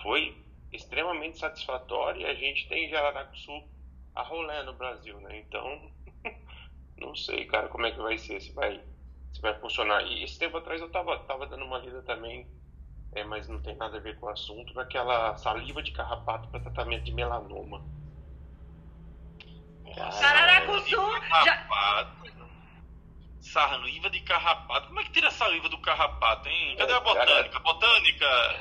foi 0.01 0.35
extremamente 0.71 1.37
satisfatório 1.37 2.21
e 2.21 2.25
a 2.25 2.33
gente 2.33 2.67
tem 2.67 2.89
Jararacuçu 2.89 3.69
a 4.15 4.23
rolê 4.23 4.63
no 4.63 4.73
Brasil, 4.73 5.19
né? 5.21 5.37
Então, 5.37 5.91
não 6.97 7.15
sei, 7.15 7.45
cara, 7.45 7.67
como 7.67 7.85
é 7.85 7.91
que 7.91 8.01
vai 8.01 8.17
ser, 8.17 8.41
se 8.41 8.51
vai, 8.53 8.83
se 9.31 9.39
vai 9.39 9.53
funcionar. 9.59 10.01
E 10.01 10.23
esse 10.23 10.39
tempo 10.39 10.57
atrás 10.57 10.81
eu 10.81 10.89
tava, 10.89 11.15
tava 11.25 11.45
dando 11.45 11.65
uma 11.65 11.77
lida 11.77 12.01
também, 12.01 12.47
é, 13.15 13.23
mas 13.23 13.47
não 13.47 13.59
tem 13.61 13.75
nada 13.75 13.97
a 13.97 13.99
ver 13.99 14.19
com 14.19 14.25
o 14.27 14.29
assunto, 14.29 14.73
naquela 14.73 15.35
saliva 15.37 15.81
de 15.81 15.91
carrapato 15.91 16.47
para 16.49 16.59
tratamento 16.59 17.03
de 17.03 17.13
melanoma. 17.13 17.81
Sararacuçu, 20.11 20.89
já- 21.45 21.55
Carrapato. 21.55 22.25
Saliva 23.39 24.09
de 24.09 24.19
carrapato. 24.21 24.87
Como 24.87 24.99
é 24.99 25.03
que 25.03 25.11
tira 25.11 25.27
a 25.27 25.31
saliva 25.31 25.69
do 25.69 25.77
carrapato, 25.77 26.49
hein? 26.49 26.75
Cadê 26.77 26.91
a 26.93 26.97
É, 26.97 26.99
botânica? 26.99 27.59
Botânica? 27.59 28.55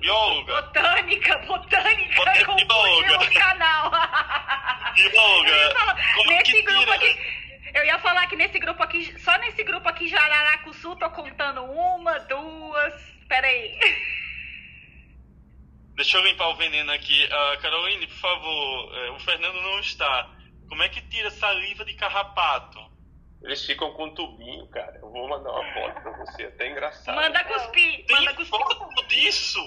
Bióloga? 0.00 0.62
Botânica, 0.62 1.38
botânica, 1.46 2.16
Botânica. 2.16 2.46
confundiu 2.46 3.16
o 3.20 3.34
canal. 3.34 3.90
Bióloga? 4.94 5.74
falar, 5.78 6.14
Como 6.16 6.32
é 6.32 6.36
nesse 6.38 6.52
que 6.52 6.62
grupo 6.62 6.80
tira? 6.80 6.94
aqui, 6.94 7.70
eu 7.74 7.84
ia 7.84 7.98
falar 7.98 8.26
que 8.26 8.36
nesse 8.36 8.58
grupo 8.58 8.82
aqui, 8.82 9.20
só 9.20 9.36
nesse 9.38 9.62
grupo 9.62 9.86
aqui, 9.88 10.08
Jararacuçu, 10.08 10.96
tô 10.96 11.10
contando 11.10 11.62
uma, 11.64 12.18
duas, 12.20 12.94
peraí. 13.28 13.78
Deixa 15.96 16.18
eu 16.18 16.24
limpar 16.24 16.48
o 16.48 16.56
veneno 16.56 16.92
aqui. 16.92 17.28
Ah, 17.32 17.56
Caroline, 17.60 18.06
por 18.06 18.16
favor, 18.18 18.94
eh, 18.98 19.10
o 19.10 19.18
Fernando 19.20 19.60
não 19.62 19.78
está. 19.80 20.30
Como 20.68 20.82
é 20.82 20.88
que 20.88 21.00
tira 21.08 21.30
saliva 21.30 21.84
de 21.84 21.94
carrapato? 21.94 22.78
Eles 23.42 23.64
ficam 23.64 23.92
com 23.92 24.06
um 24.06 24.14
tubinho, 24.14 24.66
cara. 24.68 24.98
Eu 25.00 25.10
vou 25.10 25.28
mandar 25.28 25.50
uma 25.52 25.72
foto 25.72 26.02
pra 26.02 26.12
você, 26.18 26.44
até 26.44 26.68
engraçado. 26.70 27.14
Manda 27.14 27.44
cuspir, 27.44 28.04
manda 28.10 28.26
Tem 28.26 28.34
cuspir. 28.34 28.58
foto 28.58 29.06
disso? 29.06 29.60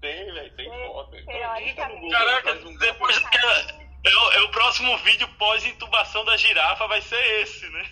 Tem, 0.00 0.32
velho, 0.32 0.56
tem 0.56 0.68
foto. 0.86 1.16
Então, 1.16 1.90
Google, 1.90 2.10
Caraca, 2.10 2.52
um 2.66 2.76
depois 2.78 3.18
que 3.18 3.36
é, 3.38 4.16
o- 4.16 4.32
é 4.32 4.40
o 4.42 4.48
próximo 4.50 4.96
vídeo 4.98 5.28
pós-intubação 5.38 6.24
da 6.24 6.36
girafa 6.36 6.86
vai 6.88 7.00
ser 7.02 7.22
esse, 7.42 7.68
né? 7.70 7.84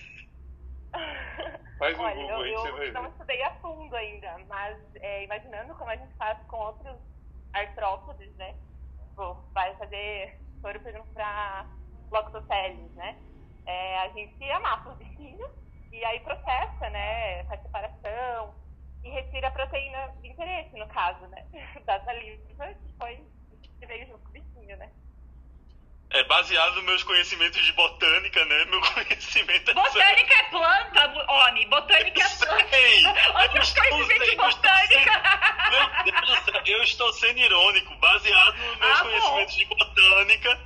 Faz 1.79 1.97
um 1.99 2.03
Olha, 2.03 2.15
Google 2.15 2.31
eu, 2.31 2.43
aí 2.43 2.55
você 2.55 2.71
vai 2.73 2.89
eu 2.89 2.93
não 2.93 3.03
ver. 3.03 3.09
estudei 3.11 3.43
a 3.43 3.51
fundo 3.61 3.95
ainda, 3.95 4.39
mas 4.49 4.77
é, 4.97 5.25
imaginando 5.25 5.75
como 5.77 5.91
a 5.91 5.97
gente 5.97 6.15
faz 6.17 6.39
com 6.49 6.57
outros 6.57 6.97
artrópodes, 7.53 8.35
né? 8.37 8.55
Tipo, 9.09 9.35
vai 9.55 9.75
fazer 9.77 10.41
soro, 10.61 10.81
por 10.81 10.89
exemplo, 10.89 11.13
para 11.15 11.67
loctoceles, 12.11 12.93
né? 12.95 13.17
É, 13.67 13.99
a 14.01 14.09
gente 14.09 14.51
amassa 14.51 14.91
os 14.91 14.99
bichinhos 14.99 15.51
e 15.93 16.05
aí 16.05 16.21
processa, 16.21 16.91
né? 16.91 17.45
Faz 17.45 17.63
separação 17.63 18.55
e 19.05 19.11
retira 19.11 19.49
a 19.49 19.53
proteína 19.53 20.09
de 20.21 20.29
interesse, 20.29 20.77
no 20.77 20.89
caso, 20.89 21.27
né? 21.29 21.45
Da 21.87 22.01
saliva, 22.05 22.75
que 22.75 22.93
foi 22.97 23.25
que 23.79 23.87
veio 23.87 24.07
junto 24.09 24.25
com 24.25 24.31
o 24.31 24.33
bichinho, 24.33 24.77
né? 24.77 24.91
É 26.11 26.25
baseado 26.25 26.75
nos 26.77 26.85
meus 26.85 27.03
conhecimentos 27.03 27.63
de 27.65 27.73
botânica, 27.75 28.43
né? 28.47 28.65
Meu 28.67 28.81
conhecimento 28.93 29.71
é 29.71 29.75
Botânica 29.75 30.35
é 30.35 30.43
planta, 30.45 31.25
Oni, 31.29 31.67
botânica 31.67 32.23
é 32.23 32.29
planta. 32.29 32.69
Sei! 32.71 33.07
Olha 33.07 33.51
Eu 33.57 33.61
os 33.63 33.73
conhecimentos 33.75 34.15
de 34.25 34.31
sendo- 34.31 34.43
eu 34.43 34.49
botânica. 34.51 35.23
Meu 35.71 36.13
Deus, 36.13 36.67
eu 36.67 36.83
estou 36.83 37.13
sendo 37.13 37.39
irônico, 37.41 37.95
baseado 37.97 38.57
nos 38.57 38.79
meus 38.79 38.99
Ah, 39.01 39.05
bom. 39.05 39.11
conhecimentos 39.11 39.57
de 39.57 39.65
botânica. 39.67 40.61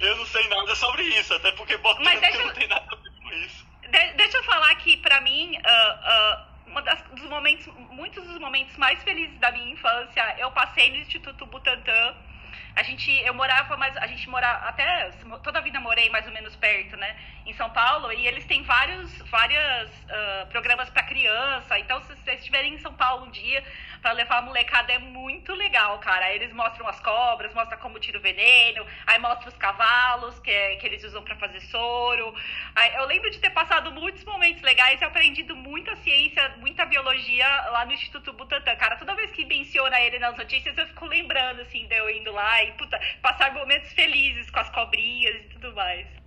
Eu 0.00 0.16
não 0.16 0.26
sei 0.26 0.48
nada 0.48 0.74
sobre 0.74 1.02
isso, 1.02 1.34
até 1.34 1.52
porque 1.52 1.76
botânica 1.76 2.30
eu- 2.30 2.46
não 2.46 2.54
tem 2.54 2.66
nada 2.68 2.86
a 2.90 2.96
ver 2.96 3.10
com 3.22 3.32
isso. 3.34 3.66
De- 3.82 4.12
deixa 4.14 4.38
eu 4.38 4.44
falar 4.44 4.74
que, 4.76 4.96
pra 4.96 5.20
mim, 5.20 5.58
ah, 5.62 6.00
ah, 6.04 6.46
uma 6.66 6.80
das, 6.80 7.02
dos 7.10 7.28
momentos, 7.28 7.66
muitos 7.90 8.24
dos 8.26 8.38
momentos 8.38 8.74
mais 8.78 9.02
felizes 9.02 9.38
da 9.40 9.50
minha 9.52 9.72
infância, 9.72 10.36
eu 10.38 10.50
passei 10.52 10.88
no 10.90 10.96
Instituto 10.96 11.44
Butantan. 11.46 12.14
A 12.76 12.82
gente, 12.82 13.10
eu 13.24 13.32
morava, 13.32 13.74
mas 13.78 13.96
a 13.96 14.06
gente 14.06 14.28
morava 14.28 14.68
até 14.68 15.10
toda 15.42 15.60
a 15.60 15.62
vida 15.62 15.80
morei 15.80 16.10
mais 16.10 16.26
ou 16.26 16.32
menos 16.32 16.54
perto, 16.56 16.94
né, 16.94 17.16
em 17.46 17.54
São 17.54 17.70
Paulo. 17.70 18.12
E 18.12 18.26
eles 18.26 18.44
têm 18.44 18.62
vários, 18.62 19.10
várias 19.30 19.90
ah, 20.10 20.46
programas 20.50 20.90
para 20.90 21.02
criança. 21.04 21.78
Então, 21.78 22.02
se 22.02 22.14
vocês 22.14 22.38
estiverem 22.38 22.74
em 22.74 22.78
São 22.78 22.92
Paulo 22.92 23.24
um 23.24 23.30
dia 23.30 23.64
para 24.02 24.12
levar 24.12 24.38
a 24.38 24.42
molecada 24.42 24.92
é 24.92 24.98
muito 24.98 25.52
legal, 25.54 25.98
cara. 25.98 26.26
Aí 26.26 26.36
Eles 26.36 26.52
mostram 26.52 26.86
as 26.88 27.00
cobras, 27.00 27.52
mostram 27.54 27.78
como 27.78 27.98
tira 27.98 28.18
o 28.18 28.20
veneno, 28.20 28.86
aí 29.06 29.18
mostra 29.18 29.48
os 29.48 29.56
cavalos 29.56 30.38
que, 30.40 30.50
é- 30.50 30.76
que 30.76 30.86
eles 30.86 31.02
usam 31.04 31.22
para 31.22 31.36
fazer 31.36 31.60
soro. 31.62 32.34
Aí 32.74 32.94
eu 32.94 33.06
lembro 33.06 33.30
de 33.30 33.38
ter 33.38 33.50
passado 33.50 33.90
muitos 33.92 34.22
momentos 34.24 34.62
legais 34.62 35.00
e 35.00 35.04
aprendido 35.04 35.56
muita 35.56 35.96
ciência, 35.96 36.48
muita 36.58 36.84
biologia 36.84 37.46
lá 37.70 37.84
no 37.86 37.92
Instituto 37.92 38.32
Butantan. 38.32 38.76
Cara, 38.76 38.96
toda 38.96 39.14
vez 39.14 39.30
que 39.32 39.44
menciona 39.44 40.00
ele 40.00 40.18
nas 40.18 40.36
notícias, 40.36 40.76
eu 40.76 40.86
fico 40.88 41.06
lembrando, 41.06 41.62
assim, 41.62 41.86
de 41.86 41.96
eu 41.96 42.10
indo 42.10 42.32
lá 42.32 42.62
e, 42.64 42.72
puta, 42.72 42.98
passar 43.22 43.52
momentos 43.52 43.92
felizes 43.92 44.50
com 44.50 44.60
as 44.60 44.70
cobrinhas 44.70 45.36
e 45.36 45.48
tudo 45.48 45.74
mais. 45.74 46.25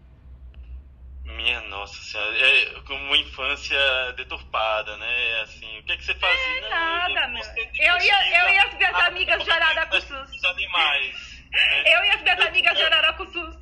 Minha 1.36 1.62
nossa 1.62 2.02
senhora, 2.02 2.38
é 2.38 2.66
como 2.82 3.04
uma 3.06 3.18
infância 3.18 3.78
deturpada, 4.14 4.98
né? 4.98 5.42
Assim, 5.42 5.80
o 5.80 5.84
que 5.84 5.92
é 5.94 5.98
que 5.98 6.04
você 6.04 6.14
fazia? 6.16 6.58
É 6.58 6.62
Não, 6.62 6.70
nada, 6.70 7.40
eu 7.40 7.72
de 7.72 7.82
Eu 7.82 7.98
ia- 8.00 8.40
eu 8.44 8.50
e 8.50 8.60
as 8.60 8.74
minhas 8.74 8.96
Ah, 8.96 9.06
amigas 9.08 9.44
de 9.44 9.52
Araraquçus. 9.52 10.30
Os 10.36 10.44
animais. 10.46 11.40
né? 11.52 11.84
Eu 11.96 12.04
e 12.06 12.10
as 12.12 12.22
minhas 12.22 12.40
amigas 12.42 12.78
de 12.78 12.84
Araraquçus. 12.84 13.56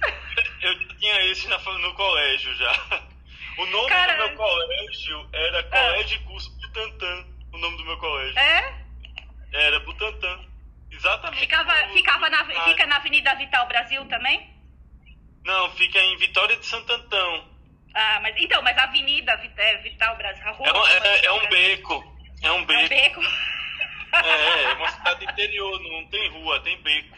Eu 0.62 0.88
tinha 0.98 1.22
esse 1.32 1.48
na- 1.48 1.58
no 1.60 1.94
colégio 1.94 2.54
já. 2.56 2.74
O 3.58 3.66
nome 3.68 3.90
Cara- 3.90 4.14
do 4.14 4.18
meu 4.28 4.36
colégio 4.38 5.30
era 5.34 5.64
Colégio 5.64 6.16
e 6.22 6.24
Curso 6.26 6.50
Butantan. 6.62 7.26
O 7.54 7.58
nome 7.58 7.78
do 7.78 7.86
meu 7.86 7.98
colégio. 7.98 8.38
É? 8.40 8.86
Era 9.52 9.80
Butantan. 9.82 10.40
Exatamente. 10.92 11.40
Ficava, 11.42 11.86
no- 11.88 11.94
ficava 11.94 12.30
na, 12.30 12.42
Ah, 12.42 12.66
fica 12.66 12.86
na 12.86 12.96
Avenida 12.98 13.36
Vital 13.36 13.68
Brasil 13.68 14.06
também? 14.06 14.56
Não, 15.44 15.70
fica 15.76 16.00
em 16.00 16.18
Vitória 16.18 16.56
de 16.58 16.66
Santo 16.66 16.92
Antão. 16.94 17.57
Ah, 18.00 18.20
mas 18.22 18.36
então, 18.38 18.62
mas 18.62 18.78
a 18.78 18.84
Avenida 18.84 19.32
é, 19.58 19.78
Vital 19.78 20.16
Brasil, 20.18 20.48
a 20.48 20.52
rua. 20.52 20.68
É, 20.68 20.74
um- 20.74 20.86
é- 20.86 21.26
é 21.26 21.32
um 21.32 21.48
beco. 21.50 22.18
É 22.44 22.52
um 22.52 22.58
É 22.58 22.60
um 22.62 22.66
beco. 22.66 22.90
beco. 22.90 23.22
É, 24.14 24.64
é 24.66 24.74
uma 24.74 24.88
cidade 24.92 25.26
interior, 25.26 25.82
não 25.82 26.06
tem 26.10 26.30
rua, 26.30 26.60
tem 26.62 26.82
beco. 26.84 27.18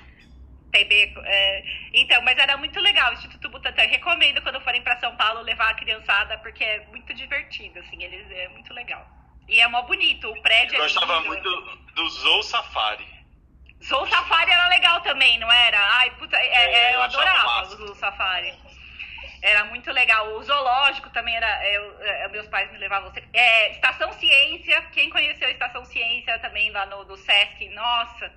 TB, 0.71 1.13
é, 1.25 1.63
então, 1.95 2.21
mas 2.21 2.37
era 2.37 2.55
muito 2.55 2.79
legal 2.79 3.09
o 3.11 3.13
Instituto 3.15 3.49
Butantan. 3.49 3.81
Recomendo 3.87 4.39
quando 4.43 4.61
forem 4.61 4.81
para 4.83 4.99
São 4.99 5.15
Paulo 5.17 5.41
levar 5.41 5.71
a 5.71 5.73
criançada, 5.73 6.37
porque 6.37 6.63
é 6.63 6.85
muito 6.87 7.11
divertido, 7.13 7.79
assim, 7.79 8.03
eles 8.03 8.29
é 8.31 8.47
muito 8.49 8.71
legal. 8.73 9.05
E 9.47 9.59
é 9.59 9.67
mó 9.67 9.81
bonito, 9.81 10.29
o 10.29 10.41
prédio 10.43 10.75
Eu 10.75 10.81
é 10.81 10.83
gostava 10.83 11.21
muito 11.21 11.49
do 11.95 12.09
Zou 12.09 12.43
Safari. 12.43 13.07
Zou 13.83 14.05
Safari 14.07 14.51
era 14.51 14.67
legal 14.67 15.01
também, 15.01 15.39
não 15.39 15.51
era? 15.51 15.79
Ai, 15.97 16.11
puta, 16.11 16.37
é- 16.37 16.47
É, 16.47 16.71
é, 16.73 16.89
eu 16.89 16.93
eu 16.95 17.01
adorava 17.01 17.61
o 17.63 17.65
Zou 17.65 17.95
Safari. 17.95 18.53
Era 19.41 19.65
muito 19.65 19.91
legal. 19.91 20.35
O 20.35 20.43
zoológico 20.43 21.09
também 21.11 21.35
era. 21.35 21.73
eu- 21.73 22.01
é, 22.01 22.27
meus 22.29 22.47
pais 22.47 22.71
me 22.71 22.77
levavam 22.77 23.11
sempre. 23.13 23.29
É, 23.33 23.71
Estação 23.71 24.11
Ciência, 24.13 24.81
quem 24.91 25.09
conheceu 25.09 25.47
a 25.47 25.51
Estação 25.51 25.85
Ciência 25.85 26.37
também 26.39 26.69
lá 26.71 26.85
no 26.85 27.05
do 27.05 27.15
Sesc, 27.17 27.69
nossa, 27.69 28.31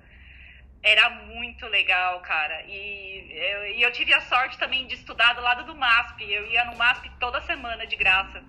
era 0.81 1.09
muito 1.09 1.65
legal, 1.67 2.21
cara. 2.21 2.61
E 2.67 3.27
eu, 3.31 3.65
e 3.75 3.81
eu 3.81 3.91
tive 3.91 4.13
a 4.13 4.21
sorte 4.21 4.57
também 4.57 4.87
de 4.87 4.95
estudar 4.95 5.33
do 5.33 5.41
lado 5.41 5.65
do 5.65 5.75
MASP. 5.75 6.23
Eu 6.23 6.45
ia 6.47 6.63
no 6.65 6.75
MASP 6.77 7.09
toda 7.19 7.41
semana 7.41 7.85
de 7.85 7.95
graça. 7.95 8.41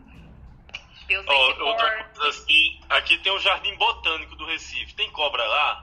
Eu 1.08 1.22
sei 1.22 1.54
que 1.54 1.60
outra 1.62 2.04
coisa 2.04 2.28
assim, 2.30 2.80
aqui 2.88 3.18
tem 3.18 3.30
o 3.32 3.38
Jardim 3.38 3.74
Botânico 3.76 4.34
do 4.36 4.46
Recife. 4.46 4.94
Tem 4.94 5.10
cobra 5.10 5.44
lá? 5.44 5.82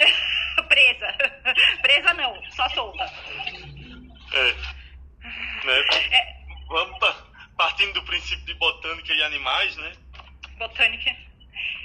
presa. 0.68 1.14
presa 1.82 2.14
não, 2.14 2.42
só 2.50 2.68
solta. 2.70 3.04
É. 3.04 4.81
Né? 5.64 6.34
Vamos 6.68 6.98
pa- 6.98 7.24
partindo 7.56 7.92
do 7.94 8.02
princípio 8.04 8.44
de 8.46 8.54
botânica 8.54 9.12
e 9.12 9.22
animais, 9.22 9.76
né? 9.76 9.92
Botânica. 10.58 11.14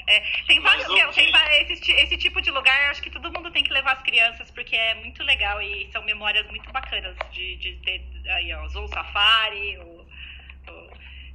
É, 0.07 0.19
tem 0.47 0.59
Mas 0.61 0.77
vários, 0.83 0.87
meu, 0.95 1.09
ok. 1.09 1.31
tem 1.31 1.73
esse, 1.73 1.91
esse 1.91 2.17
tipo 2.17 2.41
de 2.41 2.49
lugar, 2.49 2.89
acho 2.89 3.01
que 3.01 3.09
todo 3.09 3.31
mundo 3.31 3.51
tem 3.51 3.63
que 3.63 3.73
levar 3.73 3.93
as 3.97 4.01
crianças, 4.03 4.49
porque 4.51 4.75
é 4.75 4.93
muito 4.95 5.21
legal 5.23 5.61
e 5.61 5.91
são 5.91 6.01
memórias 6.03 6.47
muito 6.47 6.71
bacanas 6.71 7.15
de, 7.33 7.57
de 7.57 7.75
ter 7.83 8.01
aí, 8.29 8.53
ó, 8.53 8.65
Zoo 8.69 8.87
Safari, 8.87 9.77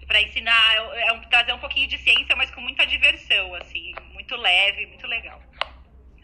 pra 0.06 0.22
ensinar, 0.22 0.76
é, 0.94 1.08
é 1.08 1.12
um, 1.12 1.20
trazer 1.22 1.52
um 1.52 1.58
pouquinho 1.58 1.86
de 1.86 1.98
ciência, 1.98 2.34
mas 2.34 2.50
com 2.50 2.60
muita 2.62 2.86
diversão, 2.86 3.54
assim, 3.56 3.92
muito 4.12 4.34
leve, 4.36 4.86
muito 4.86 5.06
legal. 5.06 5.42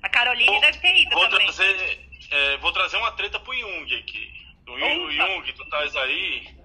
A 0.02 0.08
Caroline 0.08 0.46
Vou- 0.46 0.60
deve 0.60 0.78
ter 0.78 0.96
ido 0.96 1.10
Vou 1.10 1.28
também. 1.28 1.46
trazer, 1.46 2.00
é, 2.30 2.56
vou 2.58 2.72
trazer 2.72 2.96
uma 2.96 3.12
treta 3.12 3.38
pro 3.40 3.52
Jung 3.58 3.94
aqui. 3.94 4.38
O 4.68 4.78
Jung, 4.78 5.02
Opa. 5.04 5.12
Jung, 5.12 5.52
tu 5.54 5.62
estás 5.62 5.96
aí? 5.96 6.56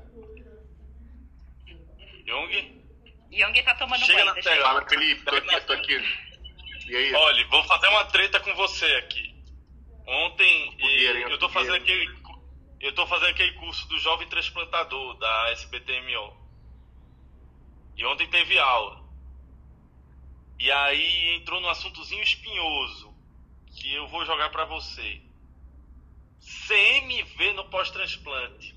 Jung? 2.25 2.83
Young 3.31 3.63
tá 3.63 3.75
tomando 3.75 4.01
Chega 4.05 4.13
banho, 4.13 4.25
na 4.27 4.33
deixa 4.33 4.49
eu- 4.49 4.53
tela. 4.55 4.67
Fala, 4.73 4.89
Felipe, 4.89 5.23
tô 5.25 5.35
aqui, 5.35 5.61
tô 5.61 5.73
aqui. 5.73 5.93
E 6.87 6.95
aí? 6.95 7.13
Olha, 7.15 7.47
vou 7.47 7.63
fazer 7.63 7.87
uma 7.87 8.05
treta 8.05 8.39
com 8.39 8.53
você 8.55 8.85
aqui. 8.95 9.33
Ontem 10.05 10.75
hein, 10.79 11.01
eu 11.29 11.39
tô 11.39 11.49
fazendo 11.49 11.75
aquele 11.75 12.23
eu 12.81 12.93
tô 12.93 13.07
fazendo 13.07 13.29
aquele 13.29 13.53
curso 13.53 13.87
do 13.87 13.97
jovem 13.99 14.27
transplantador 14.27 15.17
da 15.17 15.51
SBTMO. 15.51 16.35
E 17.95 18.05
ontem 18.05 18.27
teve 18.29 18.59
aula. 18.59 19.01
E 20.59 20.69
aí 20.69 21.35
entrou 21.35 21.61
num 21.61 21.69
assuntozinho 21.69 22.21
espinhoso 22.21 23.15
que 23.77 23.93
eu 23.93 24.05
vou 24.09 24.25
jogar 24.25 24.49
pra 24.49 24.65
você. 24.65 25.21
CMV 26.43 27.53
no 27.53 27.69
pós-transplante. 27.69 28.75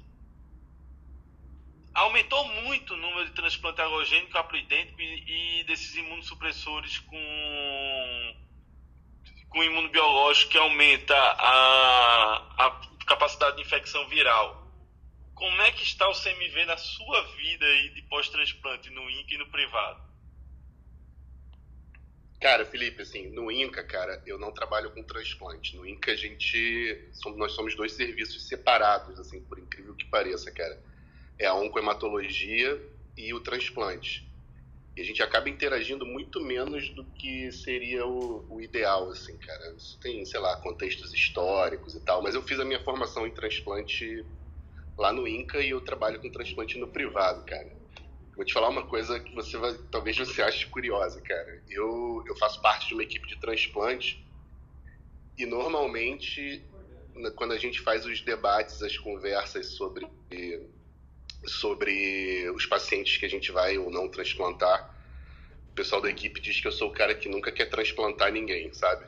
Aumentou 1.95 2.47
muito 2.63 2.95
o 2.95 2.97
número 2.97 3.27
de 3.27 3.33
transplante 3.33 3.81
alogênico, 3.81 4.37
haploidêntico 4.37 5.01
e, 5.01 5.61
e 5.61 5.65
desses 5.65 5.95
imunossupressores 5.97 6.99
com 6.99 8.47
com 9.49 9.65
imunobiológico 9.65 10.51
que 10.51 10.59
aumenta 10.59 11.17
a, 11.17 12.67
a 12.67 12.81
capacidade 13.07 13.57
de 13.57 13.63
infecção 13.63 14.07
viral. 14.09 14.71
Como 15.35 15.63
é 15.63 15.73
que 15.73 15.83
está 15.83 16.07
o 16.09 16.13
CMV 16.13 16.67
na 16.67 16.77
sua 16.77 17.23
vida 17.37 17.65
aí 17.65 17.89
de 17.95 18.03
pós-transplante 18.03 18.91
no 18.91 19.09
INCA 19.09 19.35
e 19.35 19.39
no 19.39 19.47
privado? 19.47 20.06
Cara, 22.41 22.67
Felipe, 22.67 23.03
assim, 23.03 23.31
no 23.31 23.51
INCA, 23.51 23.83
cara, 23.83 24.23
eu 24.27 24.39
não 24.39 24.53
trabalho 24.53 24.91
com 24.91 25.03
transplante. 25.03 25.75
No 25.77 25.87
INCA, 25.87 26.13
a 26.13 26.17
gente. 26.17 27.11
Nós 27.37 27.53
somos 27.53 27.75
dois 27.75 27.93
serviços 27.93 28.47
separados, 28.47 29.19
assim, 29.19 29.41
por 29.41 29.59
incrível 29.59 29.95
que 29.95 30.05
pareça, 30.07 30.51
cara. 30.51 30.79
É 31.39 31.47
a 31.47 31.55
oncohematologia 31.55 32.81
e 33.17 33.33
o 33.33 33.41
transplante. 33.41 34.27
E 34.97 35.01
a 35.01 35.05
gente 35.05 35.23
acaba 35.23 35.49
interagindo 35.49 36.07
muito 36.07 36.41
menos 36.41 36.89
do 36.91 37.05
que 37.05 37.51
seria 37.53 38.07
o, 38.07 38.47
o 38.51 38.61
ideal, 38.61 39.11
assim, 39.11 39.37
cara. 39.39 39.75
Isso 39.75 39.99
tem, 40.01 40.25
sei 40.25 40.41
lá, 40.41 40.57
contextos 40.57 41.13
históricos 41.13 41.95
e 41.95 42.01
tal. 42.01 42.23
Mas 42.23 42.35
eu 42.35 42.43
fiz 42.43 42.61
a 42.61 42.65
minha 42.65 42.83
formação 42.83 43.27
em 43.27 43.31
transplante 43.31 44.25
lá 44.97 45.13
no 45.13 45.27
INCA 45.27 45.61
e 45.61 45.71
eu 45.71 45.81
trabalho 45.81 46.21
com 46.21 46.31
transplante 46.31 46.79
no 46.79 46.89
privado, 46.89 47.45
cara. 47.47 47.71
Vou 48.37 48.45
te 48.45 48.53
falar 48.53 48.69
uma 48.69 48.87
coisa 48.87 49.19
que 49.19 49.35
você 49.35 49.57
vai, 49.57 49.73
talvez 49.91 50.17
você 50.19 50.43
ache 50.43 50.67
curiosa, 50.67 51.21
cara. 51.23 51.63
Eu, 51.71 52.23
eu 52.27 52.37
faço 52.37 52.61
parte 52.61 52.89
de 52.89 52.95
uma 52.95 53.03
equipe 53.03 53.27
de 53.27 53.37
transplante 53.37 54.23
e 55.39 55.47
normalmente 55.47 56.63
quando 57.35 57.53
a 57.53 57.59
gente 57.59 57.81
faz 57.81 58.05
os 58.05 58.21
debates, 58.21 58.83
as 58.83 58.99
conversas 58.99 59.69
sobre 59.69 60.07
sobre 61.47 62.51
os 62.51 62.67
pacientes 62.67 63.17
que 63.17 63.25
a 63.25 63.31
gente 63.31 63.53
vai 63.53 63.79
ou 63.79 63.91
não 63.91 64.09
transplantar, 64.09 64.95
o 65.71 65.73
pessoal 65.75 66.01
da 66.01 66.11
equipe 66.11 66.41
diz 66.41 66.61
que 66.61 66.67
eu 66.67 66.73
sou 66.73 66.89
o 66.89 66.93
cara 66.93 67.15
que 67.15 67.29
nunca 67.29 67.53
quer 67.53 67.67
transplantar 67.67 68.33
ninguém, 68.33 68.73
sabe? 68.73 69.07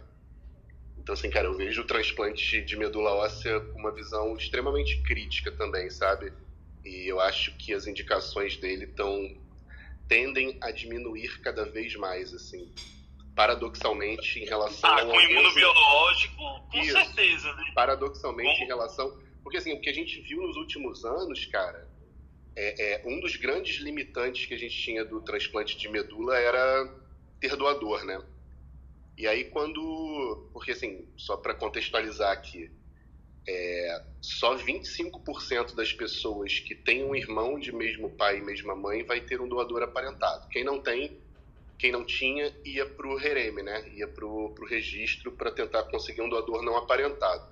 Então, 0.97 1.13
assim, 1.15 1.31
cara, 1.31 1.47
eu 1.47 1.57
vejo 1.57 1.83
o 1.83 1.87
transplante 1.87 2.63
de 2.63 2.77
medula 2.77 3.13
óssea 3.13 3.61
com 3.61 3.79
uma 3.79 3.93
visão 3.93 4.37
extremamente 4.37 5.03
crítica 5.03 5.51
também, 5.51 5.91
sabe? 5.91 6.33
E 6.89 7.07
eu 7.07 7.21
acho 7.21 7.55
que 7.59 7.75
as 7.75 7.87
indicações 7.87 8.57
dele 8.57 8.85
estão 8.87 9.37
tendem 10.09 10.57
a 10.63 10.71
diminuir 10.71 11.39
cada 11.43 11.67
vez 11.67 11.95
mais, 11.97 12.33
assim, 12.33 12.73
paradoxalmente 13.37 14.41
em 14.41 14.47
relação 14.47 14.89
Ah, 14.89 15.03
ao 15.03 15.11
com 15.11 15.21
imunobiológico, 15.21 16.61
com 16.71 16.79
Isso. 16.79 16.93
certeza, 16.93 17.53
né? 17.55 17.63
paradoxalmente 17.75 18.53
Como? 18.53 18.65
em 18.65 18.67
relação. 18.67 19.21
Porque 19.43 19.59
assim, 19.59 19.75
o 19.75 19.81
que 19.83 19.91
a 19.91 19.93
gente 19.93 20.19
viu 20.23 20.41
nos 20.41 20.57
últimos 20.57 21.05
anos, 21.05 21.45
cara, 21.47 21.87
é, 22.57 22.95
é 22.95 23.03
um 23.07 23.21
dos 23.21 23.37
grandes 23.37 23.81
limitantes 23.81 24.47
que 24.47 24.55
a 24.55 24.59
gente 24.59 24.77
tinha 24.77 25.05
do 25.05 25.21
transplante 25.21 25.77
de 25.77 25.89
medula 25.91 26.39
era 26.39 26.91
ter 27.39 27.55
doador, 27.55 28.03
né? 28.05 28.19
E 29.17 29.27
aí 29.27 29.45
quando. 29.45 30.49
Porque 30.55 30.73
assim, 30.73 31.07
só 31.19 31.37
para 31.37 31.55
contextualizar 31.55 32.33
aqui, 32.33 32.71
é, 33.47 34.05
só 34.21 34.55
25% 34.57 35.75
das 35.75 35.93
pessoas 35.93 36.59
que 36.61 36.75
têm 36.75 37.05
um 37.05 37.15
irmão 37.15 37.59
de 37.59 37.73
mesmo 37.73 38.11
pai 38.11 38.39
e 38.39 38.43
mesma 38.43 38.75
mãe 38.75 39.05
vai 39.05 39.21
ter 39.21 39.41
um 39.41 39.49
doador 39.49 39.83
aparentado. 39.83 40.49
Quem 40.49 40.65
não 40.65 40.81
tem, 40.81 41.21
quem 41.79 41.93
não 41.93 42.05
tinha, 42.05 42.55
ia 42.65 42.87
pro 42.87 43.17
REREME, 43.17 43.63
né? 43.63 43.89
Ia 43.95 44.09
pro, 44.09 44.51
pro 44.55 44.67
registro 44.67 45.33
para 45.33 45.51
tentar 45.53 45.85
conseguir 45.85 46.23
um 46.23 46.29
doador 46.29 46.63
não 46.63 46.77
aparentado. 46.77 47.49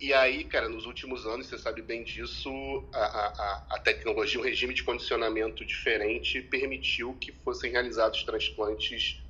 E 0.00 0.12
aí, 0.14 0.44
cara, 0.44 0.68
nos 0.68 0.86
últimos 0.86 1.26
anos, 1.26 1.48
você 1.48 1.58
sabe 1.58 1.82
bem 1.82 2.04
disso, 2.04 2.50
a, 2.94 2.98
a- 3.04 3.66
a 3.72 3.78
tecnologia, 3.80 4.38
um 4.40 4.44
regime 4.44 4.72
de 4.72 4.84
condicionamento 4.84 5.64
diferente 5.64 6.40
permitiu 6.42 7.14
que 7.18 7.32
fossem 7.32 7.72
realizados 7.72 8.22
transplantes 8.22 9.20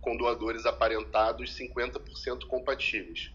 com 0.00 0.16
doadores 0.16 0.66
aparentados 0.66 1.56
50% 1.56 2.46
compatíveis. 2.46 3.30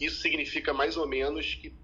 Isso 0.00 0.20
significa 0.20 0.72
mais 0.72 0.96
ou 0.96 1.06
menos 1.08 1.54
que 1.54 1.78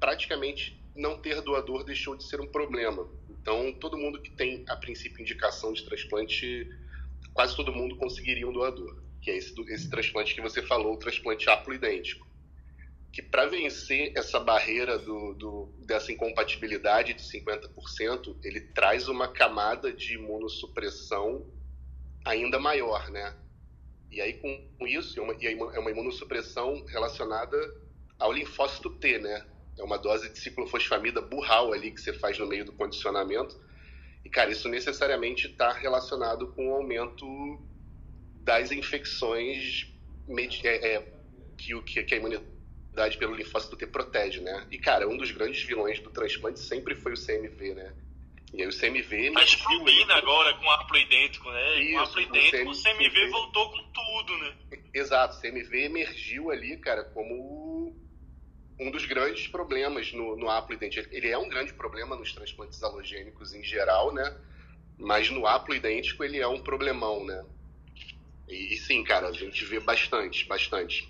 praticamente 0.00 0.84
não 0.94 1.18
ter 1.20 1.42
doador 1.42 1.84
deixou 1.84 2.16
de 2.16 2.24
ser 2.24 2.40
um 2.40 2.46
problema. 2.46 3.06
Então, 3.28 3.72
todo 3.72 3.98
mundo 3.98 4.20
que 4.22 4.30
tem, 4.30 4.64
a 4.68 4.76
princípio, 4.76 5.20
indicação 5.22 5.72
de 5.72 5.84
transplante, 5.84 6.66
quase 7.34 7.56
todo 7.56 7.72
mundo 7.72 7.96
conseguiria 7.96 8.48
um 8.48 8.52
doador, 8.52 9.02
que 9.20 9.30
é 9.30 9.36
esse, 9.36 9.54
esse 9.70 9.90
transplante 9.90 10.34
que 10.34 10.40
você 10.40 10.62
falou, 10.62 10.94
o 10.94 10.98
transplante 10.98 11.48
haploidêntico 11.50 12.26
que 13.12 13.22
para 13.22 13.46
vencer 13.46 14.12
essa 14.14 14.38
barreira 14.38 14.98
do, 14.98 15.34
do- 15.34 15.74
dessa 15.86 16.12
incompatibilidade 16.12 17.14
de 17.14 17.22
50%, 17.22 18.38
ele 18.44 18.60
traz 18.60 19.08
uma 19.08 19.26
camada 19.32 19.90
de 19.90 20.16
imunossupressão 20.16 21.50
ainda 22.26 22.58
maior, 22.58 23.10
né? 23.10 23.34
E 24.10 24.20
aí 24.20 24.34
com, 24.34 24.86
isso, 24.86 25.18
é 25.18 25.22
uma, 25.22 25.34
é 25.74 25.78
uma 25.78 25.90
imunossupressão 25.90 26.84
relacionada 26.86 27.56
ao 28.18 28.32
linfócito 28.32 28.90
T, 28.90 29.18
né? 29.18 29.46
É 29.78 29.82
uma 29.82 29.98
dose 29.98 30.32
de 30.32 30.38
ciclofosfamida 30.38 31.20
burral 31.20 31.72
ali 31.72 31.90
que 31.90 32.00
você 32.00 32.12
faz 32.12 32.38
no 32.38 32.46
meio 32.46 32.64
do 32.64 32.72
condicionamento. 32.72 33.60
E, 34.24 34.28
cara, 34.28 34.50
isso 34.50 34.68
necessariamente 34.68 35.46
está 35.46 35.72
relacionado 35.72 36.48
com 36.48 36.70
o 36.70 36.74
aumento 36.74 37.26
das 38.42 38.72
infecções 38.72 39.92
é, 40.64 40.94
é, 40.94 41.12
que, 41.56 41.80
que, 41.82 42.02
que 42.02 42.14
a 42.14 42.18
imunidade 42.18 43.18
pelo 43.18 43.34
linfócito 43.34 43.76
T 43.76 43.86
protege, 43.86 44.40
né? 44.40 44.66
E, 44.70 44.78
cara, 44.78 45.06
um 45.08 45.16
dos 45.16 45.30
grandes 45.30 45.62
vilões 45.62 46.00
do 46.00 46.10
transplante 46.10 46.58
sempre 46.58 46.94
foi 46.94 47.12
o 47.12 47.16
CMV, 47.16 47.74
né? 47.74 47.92
E 48.52 48.62
aí 48.62 48.68
o 48.68 48.72
CMV 48.72 49.14
A 49.14 49.26
emergiu 49.26 49.38
ali- 49.38 49.44
Escrupina 49.44 50.14
agora 50.14 50.54
com 50.54 50.70
haplo 50.70 50.96
idêntico, 50.96 51.50
né? 51.50 51.74
com 51.74 51.80
Isso, 51.80 51.98
haplo 51.98 52.16
o 52.16 52.20
idêntico, 52.20 52.70
o 52.70 52.74
CMV 52.74 53.10
CMV 53.10 53.30
voltou 53.30 53.70
com 53.70 53.82
tudo, 53.92 54.38
né? 54.38 54.56
Exato, 54.94 55.36
o 55.36 55.40
CMV 55.40 55.84
emergiu 55.84 56.50
ali, 56.50 56.76
cara, 56.78 57.04
como 57.04 57.94
um 58.78 58.90
dos 58.90 59.04
grandes 59.06 59.48
problemas 59.48 60.12
no, 60.12 60.36
no 60.36 60.48
haploidêntico. 60.50 61.08
Ele 61.10 61.28
é 61.28 61.38
um 61.38 61.48
grande 61.48 61.72
problema 61.72 62.14
nos 62.16 62.32
transplantes 62.32 62.82
halogênicos 62.82 63.54
em 63.54 63.62
geral, 63.62 64.12
né? 64.12 64.36
Mas 64.98 65.30
no 65.30 65.46
haploidêntico 65.46 66.22
ele 66.24 66.38
é 66.38 66.48
um 66.48 66.60
problemão, 66.60 67.24
né? 67.24 67.44
E, 68.48 68.74
e 68.74 68.76
sim, 68.78 69.02
cara, 69.02 69.28
a 69.28 69.32
gente 69.32 69.64
vê 69.64 69.80
bastante, 69.80 70.46
bastante. 70.46 71.08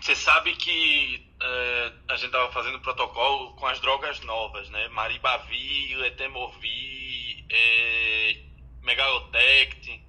Você 0.00 0.14
sabe 0.14 0.54
que 0.56 1.27
é, 1.40 1.92
a 2.08 2.16
gente 2.16 2.30
tava 2.32 2.50
fazendo 2.52 2.80
protocolo 2.80 3.54
com 3.54 3.66
as 3.66 3.80
drogas 3.80 4.20
novas, 4.20 4.68
né? 4.70 4.88
Maribavir, 4.88 6.04
Etemovir, 6.04 7.44
é, 7.50 8.42
Megalotect, 8.82 10.02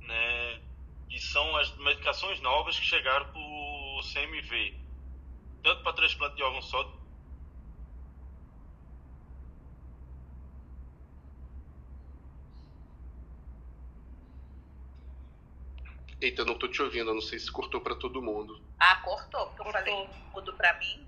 né? 0.00 0.60
E 1.10 1.18
são 1.18 1.56
as 1.56 1.74
medicações 1.78 2.40
novas 2.40 2.78
que 2.78 2.84
chegaram 2.84 3.26
pro 3.32 4.00
CMV. 4.12 4.74
Tanto 5.62 5.82
para 5.82 5.92
transplante 5.94 6.36
de 6.36 6.42
órgão 6.42 6.62
sólido 6.62 6.97
Eita, 16.20 16.42
eu 16.42 16.46
não 16.46 16.58
tô 16.58 16.66
te 16.68 16.82
ouvindo, 16.82 17.10
eu 17.10 17.14
não 17.14 17.20
sei 17.20 17.38
se 17.38 17.50
cortou 17.50 17.80
pra 17.80 17.94
todo 17.94 18.20
mundo. 18.22 18.60
Ah, 18.78 18.96
cortou, 18.96 19.46
porque 19.46 19.60
eu 19.60 19.64
Cortou. 19.64 19.72
falei 19.72 20.08
mudo 20.32 20.52
pra 20.54 20.74
mim. 20.78 21.06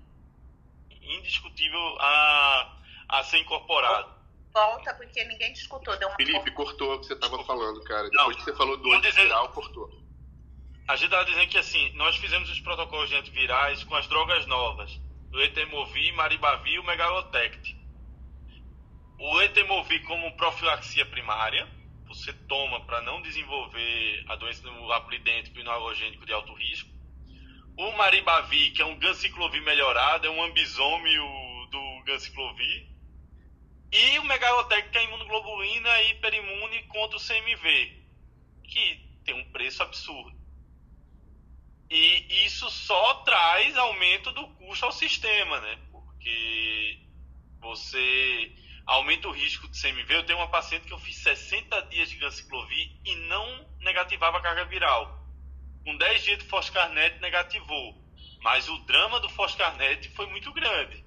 indiscutível 1.01 1.79
a, 1.99 2.77
a 3.09 3.23
ser 3.23 3.39
incorporado. 3.39 4.09
Volta, 4.53 4.93
porque 4.93 5.23
ninguém 5.25 5.51
te 5.53 5.61
escutou. 5.61 5.97
Deu 5.97 6.07
uma 6.07 6.15
Felipe, 6.15 6.51
cortou 6.51 6.95
o 6.95 6.99
que 6.99 7.07
você 7.07 7.15
tava 7.15 7.43
falando, 7.43 7.81
cara. 7.83 8.03
Não. 8.13 8.27
Depois 8.27 8.37
que 8.37 8.43
você 8.43 8.55
falou 8.55 8.77
do 8.77 8.83
dizendo- 8.83 9.07
antiviral, 9.07 9.49
cortou. 9.49 9.89
A 10.87 10.95
gente 10.95 11.05
estava 11.05 11.25
dizendo 11.25 11.47
que 11.49 11.57
assim, 11.57 11.91
nós 11.93 12.15
fizemos 12.17 12.49
os 12.49 12.59
protocolos 12.59 13.09
de 13.09 13.15
antivirais 13.15 13.83
com 13.83 13.95
as 13.95 14.07
drogas 14.07 14.45
novas. 14.45 14.99
O 15.33 15.39
Etemovir, 15.39 16.13
Maribavir 16.15 16.73
e 16.73 16.79
o 16.79 16.83
Megalotect. 16.83 17.77
O 19.19 19.41
Etemovir 19.41 20.03
como 20.05 20.35
profilaxia 20.35 21.05
primária, 21.05 21.67
você 22.13 22.33
toma 22.33 22.81
para 22.81 23.01
não 23.01 23.21
desenvolver 23.21 24.25
a 24.27 24.35
doença 24.35 24.69
no 24.69 24.91
haploidêntico 24.91 25.57
e 25.57 25.63
no 25.63 25.71
halogênico 25.71 26.25
de 26.25 26.33
alto 26.33 26.53
risco. 26.53 26.89
O 27.77 27.91
Maribavir, 27.93 28.73
que 28.73 28.81
é 28.81 28.85
um 28.85 28.99
ganciclovir 28.99 29.61
melhorado, 29.63 30.27
é 30.27 30.29
um 30.29 30.43
ambisômio 30.43 31.23
do 31.71 32.03
ganciclovir. 32.03 32.89
E 33.93 34.19
o 34.19 34.25
Megalotect, 34.25 34.89
que 34.89 34.97
é 34.97 35.05
imunoglobulina 35.05 36.03
hiperimune 36.03 36.83
contra 36.83 37.17
o 37.17 37.21
CMV, 37.21 38.03
que 38.65 39.09
tem 39.23 39.35
um 39.35 39.49
preço 39.51 39.81
absurdo. 39.81 40.37
E 41.89 42.45
isso 42.45 42.69
só 42.69 43.15
traz 43.23 43.75
aumento 43.77 44.31
do 44.33 44.47
custo 44.49 44.85
ao 44.85 44.91
sistema, 44.91 45.59
né? 45.61 45.79
Porque 45.91 46.99
você 47.61 48.53
aumenta 48.85 49.27
o 49.27 49.31
risco 49.31 49.67
de 49.67 49.81
CMV. 49.81 50.15
Eu 50.15 50.25
tenho 50.25 50.39
uma 50.39 50.49
paciente 50.49 50.85
que 50.85 50.93
eu 50.93 50.99
fiz 50.99 51.17
60 51.17 51.81
dias 51.83 52.09
de 52.09 52.17
ganciclovir 52.17 52.91
e 53.05 53.15
não 53.27 53.65
negativava 53.79 54.37
a 54.37 54.41
carga 54.41 54.65
viral. 54.65 55.19
Com 55.83 55.95
10 55.97 56.23
dias 56.23 56.39
de 56.39 56.45
Foscarnet 56.45 57.19
negativou. 57.19 57.99
Mas 58.41 58.67
o 58.67 58.77
drama 58.79 59.19
do 59.19 59.29
Foscarnet 59.29 60.09
foi 60.09 60.25
muito 60.27 60.51
grande 60.51 61.05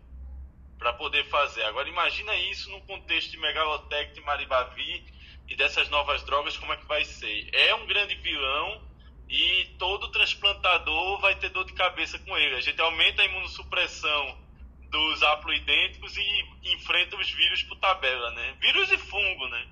para 0.79 0.93
poder 0.93 1.25
fazer. 1.29 1.62
Agora 1.64 1.89
imagina 1.89 2.35
isso 2.37 2.70
num 2.70 2.81
contexto 2.81 3.31
de 3.31 3.39
Megalotect, 3.39 4.20
Maribavir 4.20 5.05
e 5.49 5.57
dessas 5.57 5.89
novas 5.89 6.22
drogas, 6.25 6.57
como 6.57 6.72
é 6.72 6.77
que 6.77 6.87
vai 6.87 7.05
ser? 7.05 7.51
É 7.53 7.75
um 7.75 7.87
grande 7.87 8.14
vilão 8.16 8.83
e 9.29 9.75
todo 9.79 10.11
transplantador 10.11 11.20
vai 11.20 11.35
ter 11.37 11.49
dor 11.51 11.64
de 11.64 11.72
cabeça 11.72 12.18
com 12.18 12.37
ele. 12.37 12.57
A 12.57 12.61
gente 12.61 12.81
aumenta 12.81 13.22
a 13.22 13.25
imunossupressão 13.25 14.44
dos 14.95 15.23
haploidênticos 15.25 16.17
e 16.17 16.73
enfrenta 16.75 17.17
os 17.17 17.29
vírus 17.29 17.65
por 17.65 17.77
tabela, 17.79 18.31
né? 18.31 18.57
Vírus 18.61 18.93
e 18.93 18.97
fungo, 18.97 19.49
né? 19.49 19.67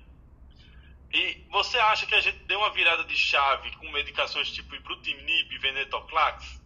E 1.13 1.45
você 1.49 1.77
acha 1.79 2.05
que 2.05 2.13
a 2.13 2.19
gente 2.19 2.39
deu 2.39 2.59
uma 2.59 2.71
virada 2.71 3.05
de 3.05 3.15
chave 3.15 3.71
com 3.77 3.89
medicações 3.89 4.51
tipo 4.51 4.75
ibrutinib 4.75 5.49
e 5.49 5.57
venetoclax, 5.59 6.61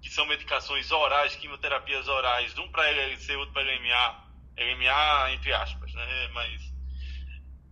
que 0.00 0.08
são 0.08 0.24
medicações 0.26 0.92
orais, 0.92 1.34
quimioterapias 1.34 2.06
orais, 2.06 2.56
um 2.58 2.68
para 2.68 2.88
LLC, 2.90 3.34
outro 3.34 3.52
para 3.52 3.62
LMA, 3.62 4.24
LMA 4.56 5.32
entre 5.32 5.52
aspas, 5.52 5.92
né? 5.92 6.28
Mas 6.32 6.62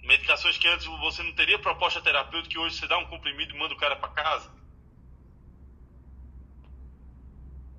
medicações 0.02 0.58
que 0.58 0.66
antes 0.66 0.86
você 0.86 1.22
não 1.22 1.32
teria 1.32 1.60
proposta 1.60 2.00
terapêutica, 2.00 2.54
que 2.54 2.58
hoje 2.58 2.74
você 2.74 2.88
dá 2.88 2.98
um 2.98 3.06
comprimido 3.06 3.54
e 3.54 3.58
manda 3.58 3.72
o 3.72 3.78
cara 3.78 3.94
para 3.94 4.08
casa. 4.08 4.57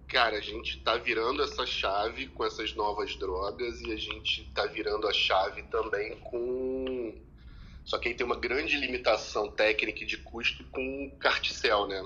Cara, 0.10 0.38
a 0.38 0.42
gente 0.42 0.78
tá 0.82 0.98
virando 0.98 1.44
essa 1.44 1.66
chave 1.68 2.28
com 2.30 2.44
essas 2.44 2.74
novas 2.74 3.16
drogas 3.16 3.80
e 3.82 3.92
a 3.92 3.96
gente 3.96 4.44
tá 4.56 4.66
virando 4.66 5.08
a 5.08 5.14
chave 5.14 5.62
também 5.64 6.18
com. 6.22 7.16
Só 7.86 7.98
que 8.00 8.10
aí 8.10 8.16
tem 8.16 8.26
uma 8.26 8.36
grande 8.36 8.76
limitação 8.76 9.52
técnica 9.52 10.04
e 10.04 10.08
de 10.08 10.18
custo 10.18 10.64
com 10.72 11.06
o 11.06 11.20
Carticel, 11.20 11.88
né? 11.88 12.04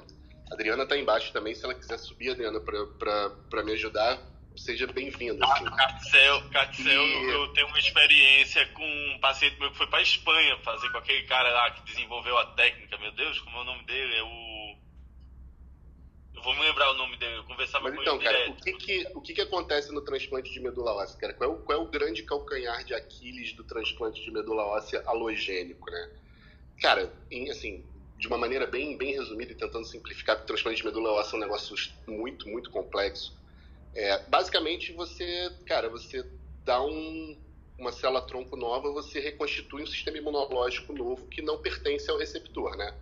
A 0.51 0.53
Adriana 0.53 0.85
tá 0.85 0.97
embaixo 0.97 1.31
também, 1.31 1.55
se 1.55 1.63
ela 1.63 1.73
quiser 1.73 1.97
subir, 1.97 2.31
Adriana, 2.31 2.59
pra 2.59 3.63
me 3.63 3.71
ajudar, 3.71 4.19
seja 4.55 4.85
bem-vinda. 4.85 5.45
Assim. 5.45 5.63
Carticel, 5.65 6.49
Carticel 6.49 7.03
E- 7.03 7.29
eu 7.31 7.47
tenho 7.53 7.67
uma 7.67 7.79
experiência 7.79 8.65
com 8.73 8.83
um 8.85 9.19
paciente 9.21 9.57
meu 9.59 9.71
que 9.71 9.77
foi 9.77 9.87
para 9.87 10.01
Espanha 10.01 10.57
fazer 10.59 10.89
com 10.91 10.97
aquele 10.97 11.23
cara 11.23 11.49
lá 11.49 11.71
que 11.71 11.85
desenvolveu 11.85 12.37
a 12.37 12.45
técnica. 12.47 12.97
Meu 12.97 13.13
Deus, 13.13 13.39
como 13.39 13.57
é 13.57 13.61
o 13.61 13.65
nome 13.65 13.85
dele? 13.85 14.15
É 14.15 14.23
o. 14.23 14.82
Vou 16.43 16.53
me 16.55 16.61
lembrar 16.61 16.91
o 16.91 16.93
nome 16.95 17.15
dele, 17.17 17.37
eu 17.37 17.43
conversava 17.45 17.85
Mas 17.85 17.95
com 17.95 18.01
então, 18.01 18.15
ele 18.15 18.23
cara, 18.25 18.37
direto. 18.37 18.59
o 18.59 18.63
que 18.63 18.73
que, 18.73 19.07
o 19.15 19.21
que 19.21 19.33
que 19.33 19.41
acontece 19.41 19.91
no 19.93 20.01
transplante 20.01 20.51
de 20.51 20.59
medula 20.59 20.93
óssea, 20.93 21.17
cara? 21.17 21.33
Qual 21.33 21.49
é, 21.49 21.53
o, 21.53 21.57
qual 21.57 21.79
é 21.79 21.81
o 21.81 21.87
grande 21.87 22.23
calcanhar 22.23 22.83
de 22.83 22.93
Aquiles 22.93 23.53
do 23.53 23.63
transplante 23.63 24.21
de 24.21 24.29
medula 24.29 24.63
óssea 24.65 25.01
halogênico, 25.05 25.89
né? 25.89 26.09
Cara, 26.81 27.13
em, 27.31 27.49
assim, 27.49 27.85
de 28.17 28.27
uma 28.27 28.37
maneira 28.37 28.67
bem, 28.67 28.97
bem 28.97 29.13
resumida 29.13 29.53
e 29.53 29.55
tentando 29.55 29.85
simplificar, 29.85 30.35
porque 30.35 30.45
o 30.45 30.47
transplante 30.47 30.77
de 30.77 30.85
medula 30.85 31.11
óssea 31.11 31.35
é 31.35 31.37
um 31.37 31.41
negócio 31.41 31.75
muito, 32.07 32.49
muito 32.49 32.69
complexo. 32.71 33.37
É, 33.95 34.19
basicamente, 34.27 34.91
você, 34.91 35.49
cara, 35.65 35.87
você 35.87 36.25
dá 36.65 36.83
um, 36.83 37.37
uma 37.77 37.91
célula 37.91 38.21
tronco 38.21 38.57
nova, 38.57 38.91
você 38.91 39.19
reconstitui 39.19 39.83
um 39.83 39.87
sistema 39.87 40.17
imunológico 40.17 40.91
novo 40.91 41.25
que 41.27 41.41
não 41.41 41.57
pertence 41.57 42.09
ao 42.09 42.17
receptor, 42.17 42.75
né? 42.75 42.93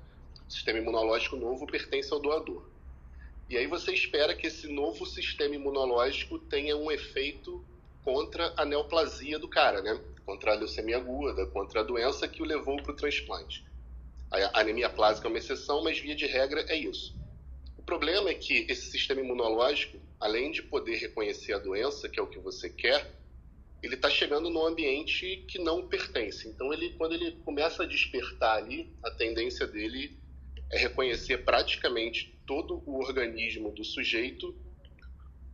O 0.48 0.52
sistema 0.52 0.80
imunológico 0.80 1.36
novo 1.36 1.66
pertence 1.66 2.12
ao 2.14 2.20
doador. 2.20 2.70
E 3.52 3.58
aí 3.58 3.68
você 3.68 3.92
espera 3.92 4.34
que 4.34 4.48
esse 4.48 4.66
novo 4.72 5.06
sistema 5.06 5.54
imunológico 5.54 6.40
tenha 6.40 6.78
um 6.78 6.90
efeito 6.90 7.62
contra 8.02 8.54
a 8.56 8.64
neoplasia 8.64 9.38
do 9.38 9.50
cara, 9.50 9.82
né? 9.82 10.00
Contra 10.26 10.54
a 10.54 10.56
leucemia 10.56 10.96
aguda, 10.96 11.46
contra 11.48 11.82
a 11.82 11.84
doença 11.84 12.30
que 12.30 12.42
o 12.42 12.46
levou 12.46 12.82
para 12.82 12.94
o 12.94 12.96
transplante. 12.96 13.66
A 14.32 14.62
anemia 14.62 14.90
plásica 14.90 15.28
é 15.28 15.30
uma 15.30 15.38
exceção, 15.38 15.84
mas 15.84 16.00
via 16.00 16.16
de 16.16 16.26
regra 16.26 16.62
é 16.70 16.78
isso. 16.78 17.14
O 17.78 17.82
problema 17.82 18.30
é 18.30 18.34
que 18.34 18.66
esse 18.70 18.90
sistema 18.90 19.20
imunológico, 19.20 20.00
além 20.18 20.50
de 20.52 20.64
poder 20.64 20.96
reconhecer 20.96 21.52
a 21.52 21.60
doença, 21.60 22.08
que 22.08 22.22
é 22.22 22.24
o 22.24 22.28
que 22.28 22.40
você 22.40 22.70
quer, 22.70 23.14
ele 23.84 23.96
está 23.96 24.10
chegando 24.10 24.50
num 24.50 24.66
ambiente 24.66 25.44
que 25.50 25.60
não 25.60 25.90
pertence. 25.90 26.48
Então, 26.48 26.72
ele, 26.72 26.92
quando 26.92 27.16
ele 27.16 27.32
começa 27.44 27.84
a 27.84 27.86
despertar 27.86 28.60
ali, 28.60 28.96
a 29.04 29.12
tendência 29.12 29.68
dele 29.68 30.18
é 30.72 30.78
reconhecer 30.78 31.44
praticamente 31.44 32.31
todo 32.46 32.82
o 32.86 33.00
organismo 33.00 33.72
do 33.72 33.84
sujeito 33.84 34.56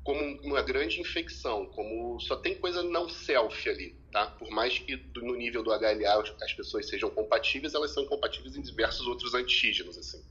como 0.04 0.22
uma 0.42 0.62
grande 0.62 1.02
infecção, 1.02 1.66
como 1.66 2.18
só 2.22 2.38
tem 2.38 2.56
coisa 2.56 2.82
não 2.82 3.10
self 3.10 3.70
ali, 3.70 3.94
tá? 4.10 4.26
Por 4.28 4.50
mais 4.50 4.80
que 4.80 4.96
do- 4.96 5.22
no 5.22 5.36
nível 5.36 5.62
do 5.62 5.72
HLA 5.74 6.24
as 6.42 6.54
pessoas 6.54 6.88
sejam 6.88 7.10
compatíveis, 7.10 7.74
elas 7.74 7.92
são 7.94 8.06
compatíveis 8.06 8.56
em 8.56 8.62
diversos 8.62 9.06
outros 9.06 9.34
antígenos, 9.34 9.98
assim. 9.98 10.24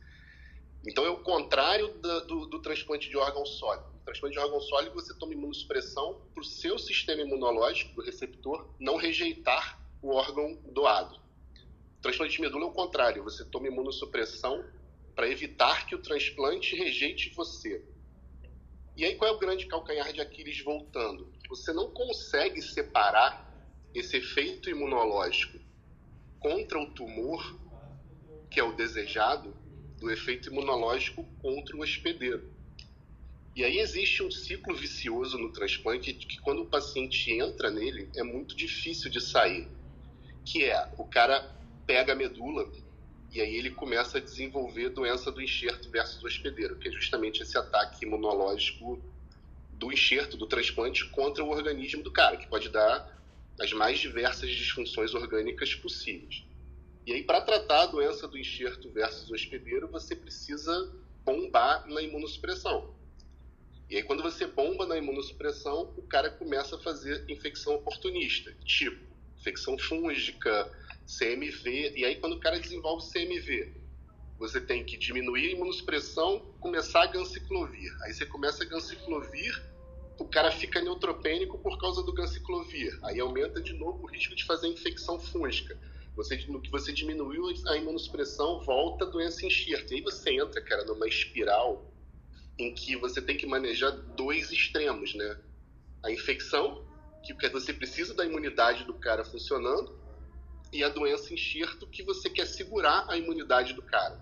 Então 0.86 1.04
é 1.04 1.10
o 1.10 1.18
contrário 1.18 1.88
da- 1.98 2.20
do, 2.20 2.46
do 2.46 2.62
transplante 2.62 3.10
de 3.10 3.16
órgão 3.18 3.44
sólido. 3.44 3.86
No 3.92 4.00
transplante 4.00 4.34
de 4.34 4.38
órgão 4.40 4.60
sólido 4.62 4.94
você 4.94 5.12
toma 5.18 5.34
imunossupressão 5.34 6.22
para 6.32 6.40
o 6.40 6.44
seu 6.44 6.78
sistema 6.78 7.20
imunológico 7.20 7.94
do 7.96 8.02
receptor 8.02 8.66
não 8.80 8.96
rejeitar 8.96 9.78
o 10.00 10.14
órgão 10.14 10.58
doado. 10.72 11.16
O 11.98 12.00
transplante 12.00 12.36
de 12.36 12.40
medula 12.40 12.64
é 12.64 12.68
o 12.68 12.72
contrário, 12.72 13.22
você 13.24 13.44
toma 13.44 13.66
imunossupressão 13.66 14.64
para 15.16 15.30
evitar 15.30 15.86
que 15.86 15.94
o 15.94 15.98
transplante 15.98 16.76
rejeite 16.76 17.32
você. 17.34 17.82
E 18.94 19.04
aí 19.04 19.16
qual 19.16 19.30
é 19.30 19.34
o 19.34 19.38
grande 19.38 19.66
calcanhar 19.66 20.12
de 20.12 20.20
Aquiles 20.20 20.60
voltando? 20.60 21.32
Você 21.48 21.72
não 21.72 21.90
consegue 21.90 22.60
separar 22.60 23.50
esse 23.94 24.18
efeito 24.18 24.68
imunológico 24.68 25.58
contra 26.38 26.78
o 26.78 26.90
tumor, 26.90 27.58
que 28.50 28.60
é 28.60 28.62
o 28.62 28.76
desejado, 28.76 29.56
do 29.98 30.10
efeito 30.10 30.50
imunológico 30.50 31.24
contra 31.40 31.74
o 31.74 31.80
hospedeiro. 31.80 32.52
E 33.54 33.64
aí 33.64 33.78
existe 33.78 34.22
um 34.22 34.30
ciclo 34.30 34.76
vicioso 34.76 35.38
no 35.38 35.50
transplante 35.50 36.12
que 36.12 36.38
quando 36.40 36.62
o 36.62 36.66
paciente 36.66 37.32
entra 37.32 37.70
nele 37.70 38.10
é 38.14 38.22
muito 38.22 38.54
difícil 38.54 39.10
de 39.10 39.18
sair, 39.22 39.66
que 40.44 40.66
é 40.66 40.92
o 40.98 41.04
cara 41.04 41.56
pega 41.86 42.12
a 42.12 42.16
medula 42.16 42.70
e 43.36 43.40
aí 43.42 43.56
ele 43.56 43.70
começa 43.70 44.16
a 44.16 44.20
desenvolver 44.20 44.88
doença 44.88 45.30
do 45.30 45.42
enxerto 45.42 45.90
versus 45.90 46.24
hospedeiro, 46.24 46.76
que 46.76 46.88
é 46.88 46.90
justamente 46.90 47.42
esse 47.42 47.58
ataque 47.58 48.06
imunológico 48.06 48.98
do 49.74 49.92
enxerto, 49.92 50.38
do 50.38 50.46
transplante 50.46 51.04
contra 51.10 51.44
o 51.44 51.50
organismo 51.50 52.02
do 52.02 52.10
cara, 52.10 52.38
que 52.38 52.46
pode 52.46 52.70
dar 52.70 53.14
as 53.60 53.74
mais 53.74 53.98
diversas 53.98 54.48
disfunções 54.48 55.12
orgânicas 55.12 55.74
possíveis. 55.74 56.44
E 57.04 57.12
aí, 57.12 57.22
para 57.22 57.42
tratar 57.42 57.82
a 57.82 57.86
doença 57.86 58.26
do 58.26 58.38
enxerto 58.38 58.88
versus 58.90 59.30
hospedeiro, 59.30 59.86
você 59.86 60.16
precisa 60.16 60.94
bombar 61.22 61.86
na 61.88 62.00
imunossupressão. 62.00 62.94
E 63.90 63.96
aí, 63.96 64.02
quando 64.02 64.22
você 64.22 64.46
bomba 64.46 64.86
na 64.86 64.96
imunossupressão, 64.96 65.92
o 65.98 66.02
cara 66.02 66.30
começa 66.30 66.76
a 66.76 66.78
fazer 66.78 67.22
infecção 67.28 67.74
oportunista, 67.74 68.50
tipo 68.64 69.04
infecção 69.38 69.78
fúngica, 69.78 70.72
CMV. 71.06 71.94
E 71.96 72.04
aí, 72.04 72.16
quando 72.16 72.34
o 72.34 72.40
cara 72.40 72.58
desenvolve 72.58 73.08
CMV, 73.10 73.72
você 74.38 74.60
tem 74.60 74.84
que 74.84 74.96
diminuir 74.96 75.48
a 75.48 75.52
imunossupressão, 75.52 76.40
começar 76.60 77.04
a 77.04 77.06
ganciclovir. 77.06 77.90
Aí 78.02 78.12
você 78.12 78.26
começa 78.26 78.64
a 78.64 78.66
ganciclovir, 78.66 79.62
o 80.18 80.26
cara 80.26 80.50
fica 80.50 80.80
neutropênico 80.82 81.58
por 81.58 81.78
causa 81.78 82.02
do 82.02 82.12
ganciclovir. 82.12 82.98
Aí 83.02 83.20
aumenta 83.20 83.60
de 83.60 83.72
novo 83.74 84.04
o 84.04 84.06
risco 84.06 84.34
de 84.34 84.44
fazer 84.44 84.68
infecção 84.68 85.18
fúngica. 85.18 85.78
Você, 86.16 86.36
no 86.48 86.60
que 86.60 86.70
você 86.70 86.92
diminuiu 86.92 87.44
a 87.66 87.76
imunossupressão, 87.76 88.60
volta 88.60 89.04
a 89.04 89.08
doença 89.08 89.44
enxerto. 89.44 89.92
E 89.92 89.96
aí 89.96 90.02
você 90.02 90.30
entra, 90.30 90.60
cara, 90.62 90.84
numa 90.84 91.06
espiral 91.06 91.92
em 92.58 92.74
que 92.74 92.96
você 92.96 93.20
tem 93.20 93.36
que 93.36 93.46
manejar 93.46 93.90
dois 93.90 94.50
extremos, 94.50 95.14
né? 95.14 95.38
A 96.02 96.10
infecção, 96.10 96.86
que 97.22 97.34
você 97.50 97.72
precisa 97.72 98.14
da 98.14 98.24
imunidade 98.24 98.84
do 98.84 98.94
cara 98.94 99.24
funcionando, 99.24 99.98
e 100.76 100.84
a 100.84 100.88
doença 100.88 101.32
enxerto, 101.32 101.86
que 101.86 102.02
você 102.02 102.28
quer 102.28 102.46
segurar 102.46 103.06
a 103.08 103.16
imunidade 103.16 103.72
do 103.72 103.82
cara. 103.82 104.20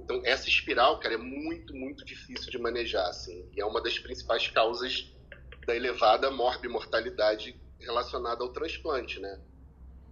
Então, 0.00 0.20
essa 0.24 0.48
espiral, 0.48 1.00
cara, 1.00 1.14
é 1.14 1.18
muito, 1.18 1.74
muito 1.74 2.04
difícil 2.04 2.50
de 2.50 2.58
manejar, 2.58 3.08
assim. 3.08 3.48
E 3.56 3.60
é 3.60 3.64
uma 3.64 3.80
das 3.80 3.98
principais 3.98 4.46
causas 4.48 5.10
da 5.66 5.74
elevada 5.74 6.30
morbimortalidade 6.30 7.58
relacionada 7.80 8.44
ao 8.44 8.50
transplante, 8.50 9.18
né? 9.18 9.40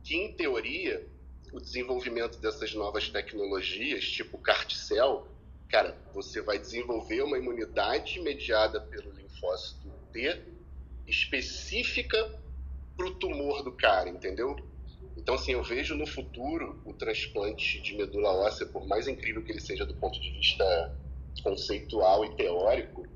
Que, 0.03 0.17
em 0.17 0.33
teoria, 0.35 1.07
o 1.53 1.61
desenvolvimento 1.61 2.39
dessas 2.41 2.75
novas 2.75 3.11
tecnologias, 3.11 4.05
tipo 4.05 4.39
CART-cell, 4.39 5.29
cara, 5.69 5.99
você 6.15 6.41
vai 6.41 6.59
desenvolver 6.59 7.21
uma 7.23 7.37
imunidade 7.37 8.19
mediada 8.21 8.81
pelo 8.81 9.13
linfócito 9.13 9.93
T 10.11 10.43
específica 11.07 12.41
para 12.97 13.07
o 13.07 13.15
tumor 13.15 13.63
do 13.63 13.73
cara, 13.73 14.09
entendeu? 14.09 14.57
Então, 15.23 15.37
assim, 15.37 15.53
eu 15.53 15.63
vejo 15.63 15.95
no 15.95 16.05
futuro 16.05 16.83
o 16.85 16.93
transplante 16.93 17.81
de 17.81 17.95
medula 17.95 18.31
óssea, 18.45 18.67
por 18.67 18.85
mais 18.89 19.07
incrível 19.07 19.45
que 19.45 19.53
ele 19.53 19.61
seja 19.61 19.87
do 19.87 19.95
ponto 19.95 20.21
de 20.21 20.33
vista 20.33 20.65
conceitual 21.45 22.25
e 22.25 22.35
teórico, 22.35 23.07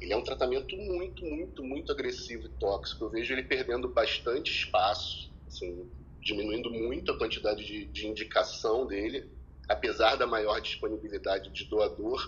ele 0.00 0.12
é 0.12 0.16
um 0.16 0.22
tratamento 0.22 0.76
muito, 0.76 1.24
muito, 1.24 1.64
muito 1.64 1.90
agressivo 1.90 2.46
e 2.46 2.48
tóxico. 2.48 3.04
Eu 3.04 3.10
vejo 3.10 3.32
ele 3.32 3.42
perdendo 3.42 3.88
bastante 3.88 4.52
espaço, 4.52 5.32
assim, 5.48 5.90
diminuindo 6.20 6.70
muito 6.70 7.10
a 7.10 7.18
quantidade 7.18 7.64
de, 7.64 7.86
de 7.86 8.06
indicação 8.06 8.86
dele, 8.86 9.28
apesar 9.68 10.14
da 10.14 10.28
maior 10.28 10.60
disponibilidade 10.60 11.52
de 11.52 11.64
doador. 11.64 12.24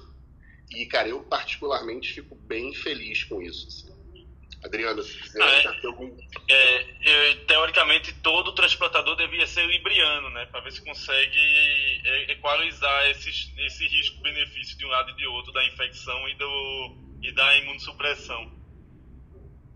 E, 0.72 0.86
cara, 0.86 1.08
eu 1.08 1.22
particularmente 1.22 2.12
fico 2.12 2.34
bem 2.34 2.74
feliz 2.74 3.22
com 3.22 3.40
isso. 3.40 3.68
Assim. 3.68 3.93
Adriano, 4.64 5.02
se 5.02 5.20
quiser 5.20 5.42
ah, 5.42 5.76
é, 5.82 5.86
algum. 5.86 6.16
É, 6.48 6.74
é, 7.04 7.34
teoricamente, 7.46 8.14
todo 8.14 8.54
transplantador 8.54 9.14
devia 9.14 9.46
ser 9.46 9.66
libriano, 9.66 10.30
né? 10.30 10.46
Para 10.46 10.60
ver 10.60 10.72
se 10.72 10.82
consegue 10.82 12.02
equalizar 12.28 13.10
esses, 13.10 13.52
esse 13.58 13.86
risco-benefício 13.86 14.78
de 14.78 14.86
um 14.86 14.88
lado 14.88 15.10
e 15.10 15.16
de 15.16 15.26
outro, 15.26 15.52
da 15.52 15.64
infecção 15.66 16.28
e, 16.28 16.34
do, 16.36 16.96
e 17.22 17.32
da 17.32 17.56
imunossupressão. 17.58 18.50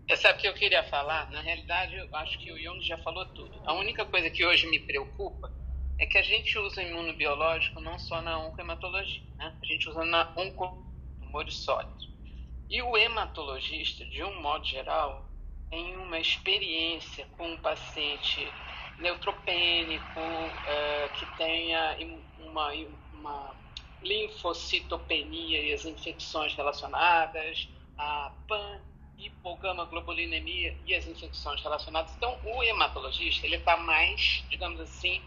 É, 0.07 0.15
sabe 0.15 0.39
o 0.39 0.41
que 0.41 0.47
eu 0.47 0.53
queria 0.55 0.83
falar? 0.85 1.29
Na 1.29 1.41
realidade, 1.41 1.95
eu 1.95 2.15
acho 2.15 2.39
que 2.39 2.51
o 2.51 2.59
Jung 2.59 2.81
já 2.81 2.97
falou 2.97 3.27
tudo. 3.27 3.61
A 3.65 3.73
única 3.73 4.03
coisa 4.05 4.27
que 4.31 4.43
hoje 4.43 4.65
me 4.67 4.79
preocupa 4.79 5.53
é 5.99 6.07
que 6.07 6.17
a 6.17 6.23
gente 6.23 6.57
usa 6.57 6.81
imunobiológico 6.81 7.79
não 7.79 7.99
só 7.99 8.19
na 8.23 8.39
oncohematologia, 8.39 9.21
né? 9.37 9.55
A 9.61 9.65
gente 9.67 9.87
usa 9.87 10.03
na 10.03 10.33
oncotumores 10.35 11.53
sólidos. 11.57 12.08
E 12.69 12.83
o 12.83 12.95
hematologista, 12.95 14.05
de 14.05 14.23
um 14.23 14.41
modo 14.41 14.63
geral, 14.63 15.25
tem 15.71 15.97
uma 15.97 16.19
experiência 16.19 17.25
com 17.35 17.53
um 17.53 17.57
paciente 17.57 18.47
neutropênico, 18.99 20.19
é, 20.67 21.09
que 21.09 21.25
tenha 21.37 21.97
uma, 22.39 22.71
uma 23.13 23.55
linfocitopenia 24.03 25.63
e 25.63 25.73
as 25.73 25.83
infecções 25.85 26.53
relacionadas, 26.53 27.67
a 27.97 28.31
PAN, 28.47 28.81
hipogama-globulinemia 29.17 30.77
e 30.85 30.93
as 30.93 31.07
infecções 31.07 31.61
relacionadas. 31.63 32.15
Então, 32.15 32.39
o 32.45 32.63
hematologista 32.63 33.47
ele 33.47 33.55
está 33.55 33.77
mais, 33.77 34.45
digamos 34.47 34.79
assim, 34.79 35.23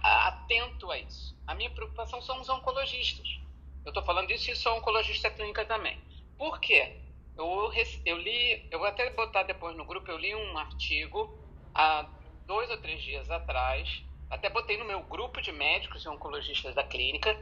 atento 0.00 0.90
a 0.92 0.98
isso. 0.98 1.36
A 1.44 1.56
minha 1.56 1.70
preocupação 1.70 2.22
são 2.22 2.40
os 2.40 2.48
oncologistas. 2.48 3.40
Eu 3.84 3.90
estou 3.90 4.02
falando 4.04 4.28
disso 4.28 4.50
e 4.50 4.56
sou 4.56 4.76
oncologista 4.76 5.28
clínica 5.28 5.64
também. 5.64 5.98
Por 6.38 6.60
quê? 6.60 6.96
Eu, 7.36 7.72
eu 8.06 8.16
li, 8.16 8.68
eu 8.70 8.78
vou 8.78 8.88
até 8.88 9.10
botar 9.10 9.42
depois 9.42 9.76
no 9.76 9.84
grupo, 9.84 10.10
eu 10.10 10.16
li 10.16 10.34
um 10.34 10.56
artigo 10.56 11.28
há 11.74 12.08
dois 12.46 12.70
ou 12.70 12.78
três 12.78 13.02
dias 13.02 13.30
atrás, 13.30 14.02
até 14.30 14.48
botei 14.48 14.76
no 14.78 14.84
meu 14.84 15.02
grupo 15.02 15.40
de 15.40 15.52
médicos 15.52 16.04
e 16.04 16.08
oncologistas 16.08 16.74
da 16.74 16.82
clínica, 16.82 17.36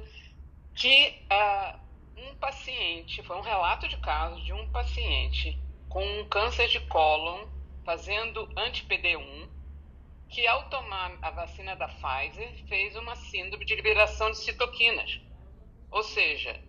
que 0.75 1.27
uh, 1.33 1.79
um 2.17 2.35
paciente, 2.37 3.23
foi 3.23 3.37
um 3.37 3.43
relato 3.43 3.89
de 3.89 3.97
caso 3.99 4.43
de 4.45 4.53
um 4.53 4.69
paciente 4.71 5.59
com 5.89 6.05
um 6.05 6.29
câncer 6.29 6.69
de 6.69 6.81
cólon 6.81 7.47
fazendo 7.85 8.49
anti-PD1, 8.57 9.49
que 10.29 10.47
ao 10.47 10.69
tomar 10.69 11.17
a 11.23 11.31
vacina 11.31 11.77
da 11.77 11.89
Pfizer 11.89 12.67
fez 12.67 12.97
uma 12.97 13.15
síndrome 13.15 13.65
de 13.65 13.77
liberação 13.77 14.31
de 14.31 14.39
citoquinas. 14.39 15.21
Ou 15.91 16.03
seja, 16.03 16.61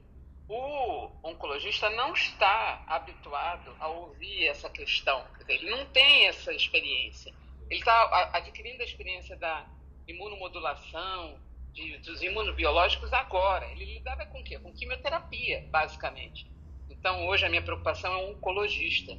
o 0.50 1.12
oncologista 1.24 1.89
não 1.89 2.14
está 2.14 2.84
habituado 2.88 3.76
a 3.80 3.88
ouvir 3.88 4.48
essa 4.48 4.70
questão, 4.70 5.26
ele 5.48 5.70
não 5.70 5.86
tem 5.88 6.28
essa 6.28 6.54
experiência. 6.54 7.34
Ele 7.70 7.80
está 7.80 8.32
adquirindo 8.34 8.82
a 8.82 8.86
experiência 8.86 9.36
da 9.36 9.68
imunomodulação, 10.08 11.38
de, 11.74 11.98
dos 12.00 12.22
imunobiológicos 12.22 13.12
agora. 13.14 13.70
Ele 13.72 13.86
lidava 13.86 14.26
com 14.26 14.39
o 14.39 14.43
quê? 14.43 14.58
Com 14.58 14.74
quimioterapia, 14.74 15.68
basicamente. 15.70 16.50
Então, 16.89 17.28
hoje, 17.28 17.45
a 17.45 17.49
minha 17.49 17.61
preocupação 17.61 18.14
é 18.14 18.18
um 18.18 18.32
oncologista 18.32 19.18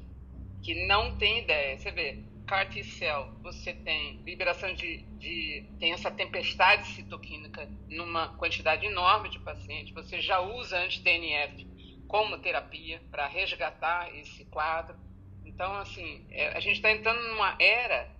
que 0.62 0.86
não 0.86 1.16
tem 1.16 1.40
ideia. 1.40 1.78
Você 1.78 1.90
vê, 1.90 2.24
CAR 2.48 2.66
T-cell, 2.70 3.30
você 3.42 3.74
tem 3.74 4.22
liberação 4.22 4.72
de, 4.72 5.02
de, 5.18 5.70
tem 5.78 5.92
essa 5.92 6.10
tempestade 6.10 6.86
citoquímica 6.88 7.68
numa 7.90 8.28
quantidade 8.36 8.86
enorme 8.86 9.28
de 9.28 9.38
pacientes, 9.38 9.92
você 9.92 10.18
já 10.20 10.40
usa 10.40 10.78
anti-TNF 10.78 11.68
como 12.08 12.38
terapia 12.38 13.02
para 13.10 13.26
resgatar 13.26 14.14
esse 14.16 14.46
quadro. 14.46 14.96
Então, 15.44 15.74
assim, 15.74 16.26
é, 16.30 16.56
a 16.56 16.60
gente 16.60 16.76
está 16.76 16.90
entrando 16.90 17.20
numa 17.28 17.54
era 17.60 18.10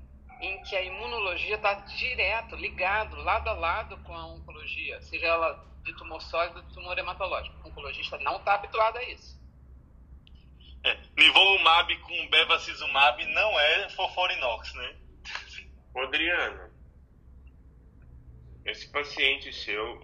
em 0.42 0.62
que 0.62 0.76
a 0.76 0.82
imunologia 0.82 1.56
está 1.56 1.72
direto, 1.74 2.55
ligado, 2.55 3.16
lado 3.16 3.48
a 3.48 3.55
lado 3.55 3.96
com 4.05 4.14
a 4.14 4.26
oncologia, 4.26 5.00
seja 5.00 5.26
ela 5.26 5.66
de 5.82 5.96
tumor 5.96 6.20
sólido 6.20 6.59
ou 6.59 6.62
de 6.66 6.74
tumor 6.74 6.98
hematológico. 6.98 7.56
O 7.64 7.70
oncologista 7.70 8.18
não 8.18 8.36
está 8.36 8.55
habituado 8.55 8.98
a 8.98 9.05
isso. 9.05 9.38
É, 10.89 10.98
nivolumab 11.16 11.94
com 11.98 12.28
bevacizumab 12.28 13.24
não 13.27 13.60
é 13.60 13.90
fosforinox, 13.90 14.73
né? 14.74 14.97
Adriano, 15.94 16.70
esse 18.65 18.90
paciente 18.90 19.52
seu, 19.52 20.01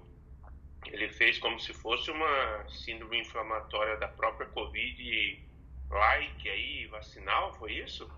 ele 0.86 1.08
fez 1.08 1.38
como 1.38 1.58
se 1.58 1.72
fosse 1.72 2.10
uma 2.10 2.68
síndrome 2.68 3.20
inflamatória 3.20 3.96
da 3.96 4.08
própria 4.08 4.48
Covid 4.48 5.42
like 5.90 6.48
aí, 6.50 6.86
vacinal, 6.88 7.54
foi 7.54 7.72
isso? 7.74 8.10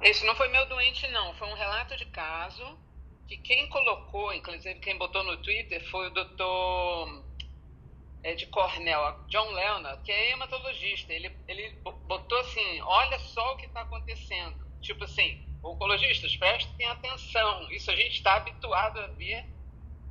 Esse 0.00 0.24
não 0.24 0.36
foi 0.36 0.48
meu 0.48 0.66
doente, 0.66 1.06
não. 1.08 1.34
Foi 1.34 1.48
um 1.48 1.54
relato 1.54 1.96
de 1.96 2.06
caso 2.06 2.78
que 3.26 3.36
quem 3.38 3.68
colocou, 3.68 4.32
inclusive 4.32 4.78
quem 4.80 4.96
botou 4.96 5.24
no 5.24 5.36
Twitter, 5.38 5.84
foi 5.90 6.06
o 6.06 6.14
doutor 6.14 6.95
é, 8.26 8.34
de 8.34 8.44
Cornell, 8.46 9.24
John 9.28 9.48
Leonard, 9.52 10.02
que 10.02 10.10
é 10.10 10.32
hematologista, 10.32 11.12
ele, 11.12 11.30
ele 11.46 11.70
botou 12.08 12.36
assim, 12.40 12.80
olha 12.80 13.20
só 13.20 13.54
o 13.54 13.56
que 13.56 13.66
está 13.66 13.82
acontecendo. 13.82 14.66
Tipo 14.80 15.04
assim, 15.04 15.46
oncologistas, 15.62 16.36
prestem 16.36 16.88
atenção, 16.88 17.70
isso 17.70 17.88
a 17.88 17.94
gente 17.94 18.16
está 18.16 18.34
habituado 18.34 18.98
a 18.98 19.06
ver 19.06 19.46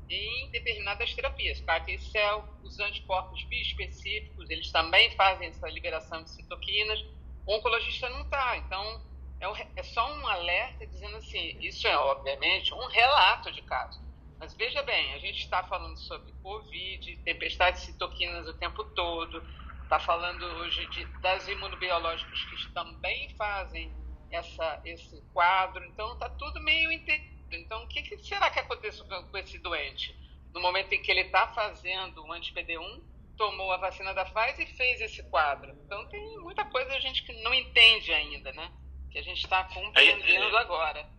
em 0.10 0.50
determinadas 0.50 1.14
terapias. 1.14 1.60
CAR 1.60 1.84
T-cell, 1.84 2.46
os 2.64 2.80
anticorpos 2.80 3.44
biespecíficos, 3.44 4.50
eles 4.50 4.72
também 4.72 5.12
fazem 5.18 5.50
essa 5.50 5.68
liberação 5.68 6.24
de 6.24 6.30
citoquinas. 6.30 7.04
O 7.46 7.56
oncologista 7.56 8.08
não 8.08 8.22
está, 8.22 8.56
então 8.56 9.06
é, 9.42 9.68
é, 9.76 9.84
só 9.84 10.10
um 10.10 10.26
alerta 10.26 10.88
dizendo 10.88 11.18
assim, 11.18 11.58
isso 11.60 11.86
é 11.86 11.98
obviamente 11.98 12.74
um 12.74 12.88
relato 12.88 13.52
de 13.52 13.62
caso. 13.64 14.05
Mas 14.46 14.54
veja 14.54 14.84
bem, 14.84 15.12
a 15.16 15.18
gente 15.18 15.40
está 15.40 15.64
falando 15.64 15.98
sobre 15.98 16.32
Covid, 16.44 17.18
tempestade 17.26 17.80
de 17.80 17.88
citoquinas 17.88 18.48
o 18.48 18.54
tempo 18.54 18.84
todo, 18.92 19.44
está 19.82 20.00
falando 20.00 20.46
hoje 20.58 20.86
de, 20.90 21.04
das 21.20 21.48
imunobiológicas 21.48 22.44
que 22.44 22.72
também 22.72 23.28
fazem 23.32 23.92
essa, 24.30 24.80
esse 24.86 25.20
quadro, 25.34 25.84
então 25.86 26.14
está 26.14 26.30
tudo 26.30 26.62
meio 26.62 26.92
entendido. 26.92 27.34
Então, 27.52 27.86
o 27.86 27.88
que, 27.88 28.04
que, 28.04 28.18
será 28.20 28.52
que 28.52 28.60
aconteceu 28.60 29.04
com 29.08 29.38
esse 29.40 29.58
doente? 29.58 30.16
No 30.54 30.62
momento 30.62 30.94
em 30.94 31.02
que 31.02 31.10
ele 31.10 31.22
está 31.22 31.48
fazendo 31.48 32.24
um 32.24 32.32
anti-PD1, 32.32 33.02
tomou 33.36 33.72
a 33.72 33.78
vacina 33.78 34.14
da 34.14 34.26
Pfizer 34.26 34.70
e 34.70 34.74
fez 34.74 35.02
esse 35.02 35.24
quadro. 35.24 35.76
Então, 35.88 36.08
tem 36.10 36.38
muita 36.38 36.64
coisa 36.66 36.94
a 36.94 37.00
gente 37.00 37.24
que 37.24 37.34
não 37.42 37.52
entende 37.52 38.14
ainda, 38.14 38.52
né? 38.52 38.72
Que 39.10 39.18
a 39.18 39.24
gente 39.24 39.44
está 39.44 39.64
compreendendo 39.64 40.46
é, 40.46 40.52
é, 40.52 40.58
agora. 40.60 41.15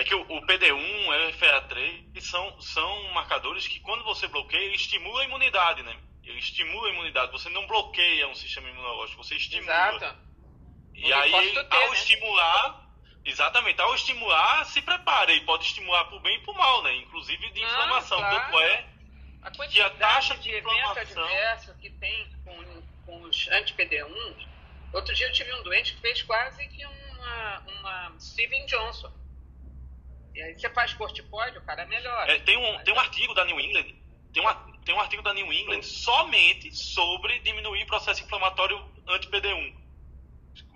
É 0.00 0.04
que 0.04 0.14
o, 0.14 0.22
o 0.22 0.46
PD1 0.46 0.64
e 0.64 1.26
o 1.26 1.32
FA3 1.34 2.20
são, 2.22 2.58
são 2.58 3.12
marcadores 3.12 3.68
que, 3.68 3.78
quando 3.80 4.02
você 4.02 4.26
bloqueia, 4.28 4.74
estimula 4.74 5.20
a 5.20 5.24
imunidade, 5.26 5.82
né? 5.82 5.94
Ele 6.24 6.38
estimula 6.38 6.88
a 6.88 6.90
imunidade. 6.90 7.30
Você 7.32 7.50
não 7.50 7.66
bloqueia 7.66 8.26
um 8.26 8.34
sistema 8.34 8.70
imunológico, 8.70 9.22
você 9.22 9.34
estimula. 9.34 9.96
Exato. 9.96 10.18
E 10.94 11.12
aí, 11.12 11.52
ter, 11.52 11.66
ao 11.68 11.90
né? 11.90 11.96
estimular, 11.96 12.90
exatamente, 13.26 13.78
ao 13.78 13.94
estimular, 13.94 14.64
se 14.64 14.80
prepara. 14.80 15.34
E 15.34 15.42
pode 15.42 15.64
estimular 15.66 16.10
o 16.14 16.20
bem 16.20 16.42
e 16.42 16.50
o 16.50 16.54
mal, 16.54 16.82
né? 16.82 16.96
Inclusive 16.96 17.50
de 17.50 17.62
inflamação. 17.62 18.24
Ah, 18.24 18.30
claro. 18.30 18.50
Tanto 19.42 19.62
é 19.62 19.66
a 19.66 19.68
que 19.68 19.82
a 19.82 19.90
taxa 19.90 20.34
de, 20.36 20.44
de 20.44 20.50
evento 20.50 20.98
adverso 20.98 21.74
que 21.76 21.90
tem 21.90 22.26
com, 22.46 22.82
com 23.04 23.20
os 23.24 23.48
anti-PD1. 23.48 24.48
Outro 24.94 25.14
dia 25.14 25.26
eu 25.26 25.32
tive 25.32 25.54
um 25.56 25.62
doente 25.62 25.92
que 25.94 26.00
fez 26.00 26.22
quase 26.22 26.66
que 26.68 26.86
uma, 26.86 27.58
uma 27.66 28.14
Steven 28.18 28.64
Johnson. 28.64 29.19
E 30.34 30.42
aí 30.42 30.58
você 30.58 30.70
faz 30.70 30.92
corticóide, 30.94 31.58
o 31.58 31.62
cara 31.62 31.86
melhora. 31.86 32.32
É, 32.32 32.38
tem, 32.40 32.56
um, 32.56 32.84
tem 32.84 32.94
um 32.94 33.00
artigo 33.00 33.34
da 33.34 33.44
New 33.44 33.60
England, 33.60 33.94
tem, 34.32 34.42
uma, 34.42 34.54
tem 34.84 34.94
um 34.94 35.00
artigo 35.00 35.22
da 35.22 35.34
New 35.34 35.52
England 35.52 35.82
somente 35.82 36.72
sobre 36.74 37.38
diminuir 37.40 37.86
processo 37.86 38.22
inflamatório 38.22 38.78
anti-PD1 39.06 39.80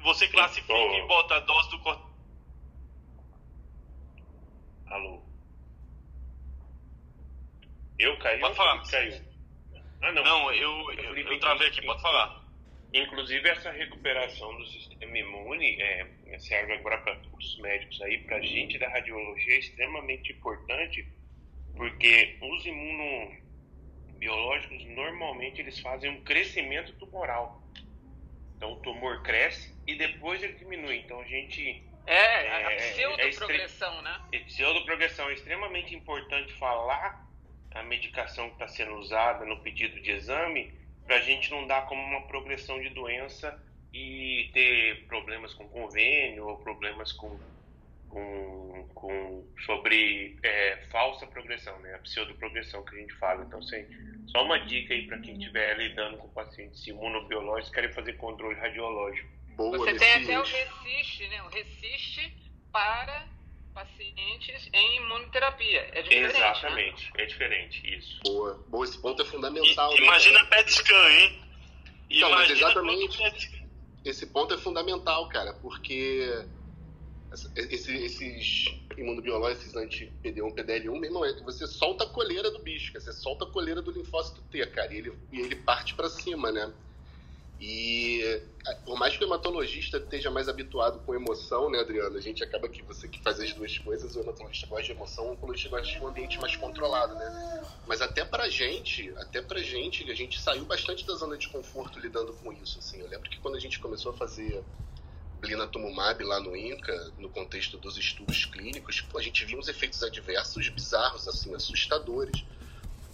você 0.05 0.29
classifica 0.29 0.75
oh. 0.75 0.95
e 0.95 1.07
bota 1.09 1.37
a 1.37 1.41
dose 1.41 1.71
do 1.71 1.81
corte. 1.81 2.05
Alô? 4.87 5.23
Eu 7.99 8.17
caí 8.19 8.39
pode 8.39 8.55
falar. 8.55 8.83
caiu? 8.87 9.25
Ah, 10.03 10.13
não. 10.13 10.23
Não, 10.23 10.53
eu, 10.53 10.93
eu, 10.93 11.17
eu 11.17 11.41
travei 11.41 11.69
aqui, 11.69 11.81
pode 11.83 12.03
falar. 12.03 12.44
Inclusive, 12.95 13.47
essa 13.49 13.73
recuperação 13.73 14.57
do 14.57 14.65
sistema 14.67 15.19
imune 15.19 15.83
é, 15.83 16.07
serve 16.39 16.75
agora 16.75 16.99
para 16.99 17.21
os 17.37 17.59
médicos 17.59 18.01
aí, 18.03 18.19
para 18.19 18.37
a 18.37 18.41
gente 18.41 18.79
da 18.79 18.89
radiologia, 18.89 19.57
é 19.57 19.59
extremamente 19.59 20.31
importante, 20.31 21.05
porque 21.77 22.39
os 22.41 22.65
imunobiológicos, 22.65 24.85
normalmente, 24.87 25.61
eles 25.61 25.81
fazem 25.81 26.09
um 26.09 26.23
crescimento 26.23 26.93
tumoral. 26.93 27.65
Então, 28.57 28.75
o 28.75 28.77
tumor 28.77 29.25
cresce 29.25 29.75
e 29.89 29.97
depois 29.97 30.41
ele 30.41 30.55
diminui. 30.55 30.99
Então 30.99 31.21
a 31.21 31.25
gente. 31.25 31.83
É, 32.07 32.47
é 32.47 32.65
a 32.65 32.71
pseudoprogressão, 32.77 33.99
é 33.99 34.03
né? 34.03 34.21
É, 34.33 34.39
pseudoprogressão. 34.39 35.29
É 35.31 35.35
extremamente 35.35 35.97
importante 35.97 36.53
falar 36.55 37.27
a 37.73 37.83
medicação 37.83 38.51
que 38.51 38.55
está 38.55 38.69
sendo 38.69 38.95
usada 38.95 39.45
no 39.45 39.61
pedido 39.63 40.01
de 40.01 40.13
exame 40.13 40.84
para 41.07 41.17
a 41.17 41.21
gente 41.21 41.51
não 41.51 41.67
dar 41.67 41.87
como 41.87 42.03
uma 42.03 42.27
progressão 42.27 42.81
de 42.81 42.91
doença 42.91 43.63
e 43.93 44.51
ter 44.53 45.07
problemas 45.07 45.55
com 45.55 45.69
convênio 45.69 46.47
ou 46.47 46.57
problemas 46.59 47.13
com, 47.13 47.39
com, 48.09 48.89
com 48.95 49.47
sobre 49.65 50.37
é, 50.43 50.77
falsa 50.91 51.27
progressão, 51.27 51.79
né? 51.81 51.95
A 51.95 51.99
pseudoprogressão 51.99 52.85
que 52.85 52.97
a 52.97 52.99
gente 52.99 53.15
fala. 53.15 53.45
Então, 53.45 53.59
assim, 53.61 53.87
só 54.27 54.45
uma 54.45 54.59
dica 54.59 54.95
aí 54.95 55.07
para 55.07 55.19
quem 55.19 55.39
estiver 55.39 55.77
lidando 55.77 56.19
com 56.19 56.29
pacientes 56.29 56.87
imunobiológicos 56.87 57.71
querem 57.71 57.93
fazer 57.93 58.15
controle 58.15 58.59
radiológico 58.59 59.35
boa 59.57 59.79
Você 59.79 59.95
tem 59.97 60.13
até 60.13 60.39
o 60.39 60.43
resiste, 60.43 61.29
né? 61.29 61.43
O 61.43 61.49
resiste 61.49 62.37
para 62.73 63.27
pacientes 63.75 64.71
em 64.73 64.97
imunoterapia. 64.97 65.91
É 65.93 66.03
diferente. 66.03 66.33
Né? 66.33 66.51
Exatamente, 66.51 67.05
né? 67.05 67.23
é 67.23 67.27
diferente, 67.27 67.99
isso. 67.99 68.21
Boa, 68.25 68.65
boa, 68.69 68.85
esse 68.85 68.99
ponto 68.99 69.21
é 69.21 69.25
fundamental. 69.25 69.93
E, 69.93 70.01
né, 70.01 70.07
imagina 70.07 70.45
PET 70.47 70.73
scan, 70.73 71.11
hein? 71.11 71.43
Não, 72.11 72.31
mas 72.31 72.51
exatamente. 72.51 73.65
Esse 74.05 74.27
ponto 74.27 74.55
é 74.55 74.59
fundamental, 74.59 75.29
cara, 75.29 75.55
porque 75.55 76.47
esses, 77.57 77.89
esses 77.89 78.67
imunobiológicos, 78.97 79.65
esses 79.65 79.77
anti-PD1, 79.77 80.55
PDL1, 80.55 80.93
meu 80.93 81.05
irmão, 81.05 81.25
é 81.25 81.33
você 81.43 81.67
solta 81.67 82.05
a 82.05 82.09
coleira 82.09 82.51
do 82.51 82.61
bicho, 82.61 82.93
você 82.93 83.13
solta 83.13 83.45
a 83.45 83.49
coleira 83.49 83.83
do 83.83 83.91
linfócito 83.91 84.43
T, 84.51 84.65
cara, 84.67 84.93
e 84.95 84.99
ele, 84.99 85.13
e 85.33 85.41
ele 85.41 85.57
parte 85.57 85.95
para 85.95 86.09
cima, 86.09 86.53
né? 86.53 86.73
E 87.61 88.43
por 88.85 88.99
mais 88.99 89.17
que 89.17 89.25
o 89.25 89.27
hematologista 89.27 89.99
esteja 89.99 90.31
mais 90.31 90.49
habituado 90.49 90.99
com 91.01 91.15
emoção, 91.15 91.71
né, 91.71 91.79
Adriano? 91.79 92.17
A 92.17 92.21
gente 92.21 92.43
acaba 92.43 92.69
que 92.69 92.83
você 92.83 93.09
que 93.09 93.23
faz 93.23 93.39
as 93.41 93.53
duas 93.53 93.79
coisas, 93.79 94.17
o 94.17 94.21
hematologista 94.21 94.67
gosta 94.67 94.85
de 94.85 94.93
emoção, 94.93 95.27
o 95.27 95.33
oncologista 95.33 95.69
gosta 95.69 95.87
de 95.87 96.01
um 96.01 96.09
ambiente 96.09 96.41
mais 96.41 96.57
controlado, 96.57 97.15
né? 97.15 97.65
Mas 97.87 98.01
até 98.01 98.25
pra 98.25 98.49
gente, 98.49 99.13
até 99.17 99.41
pra 99.41 99.61
gente, 99.61 100.11
a 100.11 100.15
gente 100.15 100.41
saiu 100.41 100.65
bastante 100.65 101.07
da 101.07 101.15
zona 101.15 101.37
de 101.37 101.49
conforto 101.49 101.99
lidando 101.99 102.33
com 102.35 102.53
isso, 102.53 102.79
assim. 102.79 103.01
Eu 103.01 103.09
lembro 103.09 103.31
que 103.31 103.39
quando 103.39 103.57
a 103.57 103.61
gente 103.61 103.79
começou 103.79 104.13
a 104.13 104.15
fazer 104.15 104.63
blinatumumab 105.41 106.25
lá 106.25 106.41
no 106.41 106.57
INCA, 106.57 107.13
no 107.19 107.29
contexto 107.29 107.77
dos 107.77 107.99
estudos 107.99 108.47
clínicos, 108.47 109.05
a 109.15 109.21
gente 109.21 109.45
viu 109.45 109.59
uns 109.59 109.69
efeitos 109.69 110.03
adversos 110.03 110.69
bizarros, 110.71 111.29
assim, 111.29 111.55
assustadores 111.55 112.45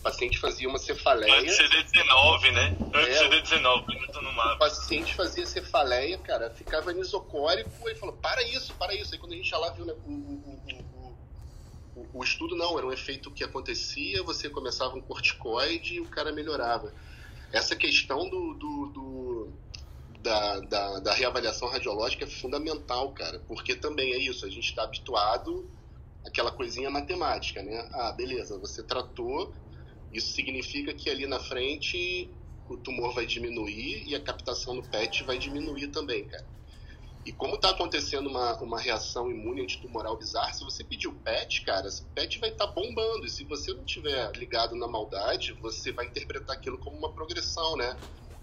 o 0.00 0.02
paciente 0.02 0.38
fazia 0.38 0.66
uma 0.66 0.78
cefaleia. 0.78 1.40
Antes 1.40 1.58
CD19, 1.58 2.52
né? 2.52 2.76
Antes 2.94 3.20
é, 3.20 3.28
CD19, 3.28 4.54
O 4.54 4.58
paciente 4.58 5.14
fazia 5.14 5.46
cefaleia, 5.46 6.16
cara, 6.18 6.50
ficava 6.50 6.90
nisocórico 6.92 7.70
e 7.88 7.94
falou: 7.94 8.16
para 8.16 8.42
isso, 8.42 8.72
para 8.74 8.94
isso. 8.94 9.12
Aí 9.12 9.20
quando 9.20 9.34
a 9.34 9.36
gente 9.36 9.48
já 9.48 9.58
lá 9.58 9.70
viu 9.70 9.84
né, 9.84 9.92
o, 10.06 10.10
o, 10.10 11.16
o, 11.96 12.06
o, 12.14 12.24
estudo, 12.24 12.56
não, 12.56 12.78
era 12.78 12.86
um 12.86 12.92
efeito 12.92 13.30
que 13.30 13.44
acontecia, 13.44 14.22
você 14.22 14.48
começava 14.48 14.96
um 14.96 15.02
corticoide 15.02 15.96
e 15.96 16.00
o 16.00 16.06
cara 16.06 16.32
melhorava. 16.32 16.94
Essa 17.52 17.76
questão 17.76 18.26
do, 18.28 18.54
do, 18.54 18.86
do 18.86 19.52
da, 20.20 20.60
da, 20.60 21.00
da, 21.00 21.12
reavaliação 21.12 21.68
radiológica 21.68 22.24
é 22.24 22.28
fundamental, 22.28 23.12
cara, 23.12 23.42
porque 23.46 23.74
também 23.74 24.14
é 24.14 24.18
isso, 24.18 24.46
a 24.46 24.48
gente 24.48 24.70
está 24.70 24.84
habituado 24.84 25.68
àquela 26.24 26.50
coisinha 26.50 26.88
matemática, 26.88 27.62
né? 27.62 27.86
Ah, 27.92 28.12
beleza, 28.12 28.58
você 28.58 28.82
tratou, 28.82 29.52
isso 30.12 30.32
significa 30.32 30.92
que 30.92 31.08
ali 31.08 31.26
na 31.26 31.38
frente 31.38 32.34
o 32.68 32.76
tumor 32.76 33.14
vai 33.14 33.26
diminuir 33.26 34.08
e 34.08 34.14
a 34.14 34.20
captação 34.20 34.74
no 34.74 34.82
PET 34.82 35.24
vai 35.24 35.38
diminuir 35.38 35.88
também, 35.88 36.24
cara. 36.24 36.48
E 37.24 37.32
como 37.32 37.56
está 37.56 37.70
acontecendo 37.70 38.28
uma, 38.30 38.58
uma 38.62 38.80
reação 38.80 39.30
imune 39.30 39.62
antitumoral 39.62 40.16
bizarra, 40.16 40.52
se 40.54 40.64
você 40.64 40.82
pedir 40.82 41.06
o 41.06 41.20
PET, 41.20 41.62
cara, 41.64 41.86
esse 41.86 42.04
PET 42.14 42.38
vai 42.38 42.48
estar 42.48 42.66
tá 42.66 42.72
bombando. 42.72 43.26
E 43.26 43.30
se 43.30 43.44
você 43.44 43.74
não 43.74 43.84
tiver 43.84 44.32
ligado 44.36 44.74
na 44.74 44.88
maldade, 44.88 45.52
você 45.60 45.92
vai 45.92 46.06
interpretar 46.06 46.56
aquilo 46.56 46.78
como 46.78 46.96
uma 46.96 47.12
progressão, 47.12 47.76
né? 47.76 48.00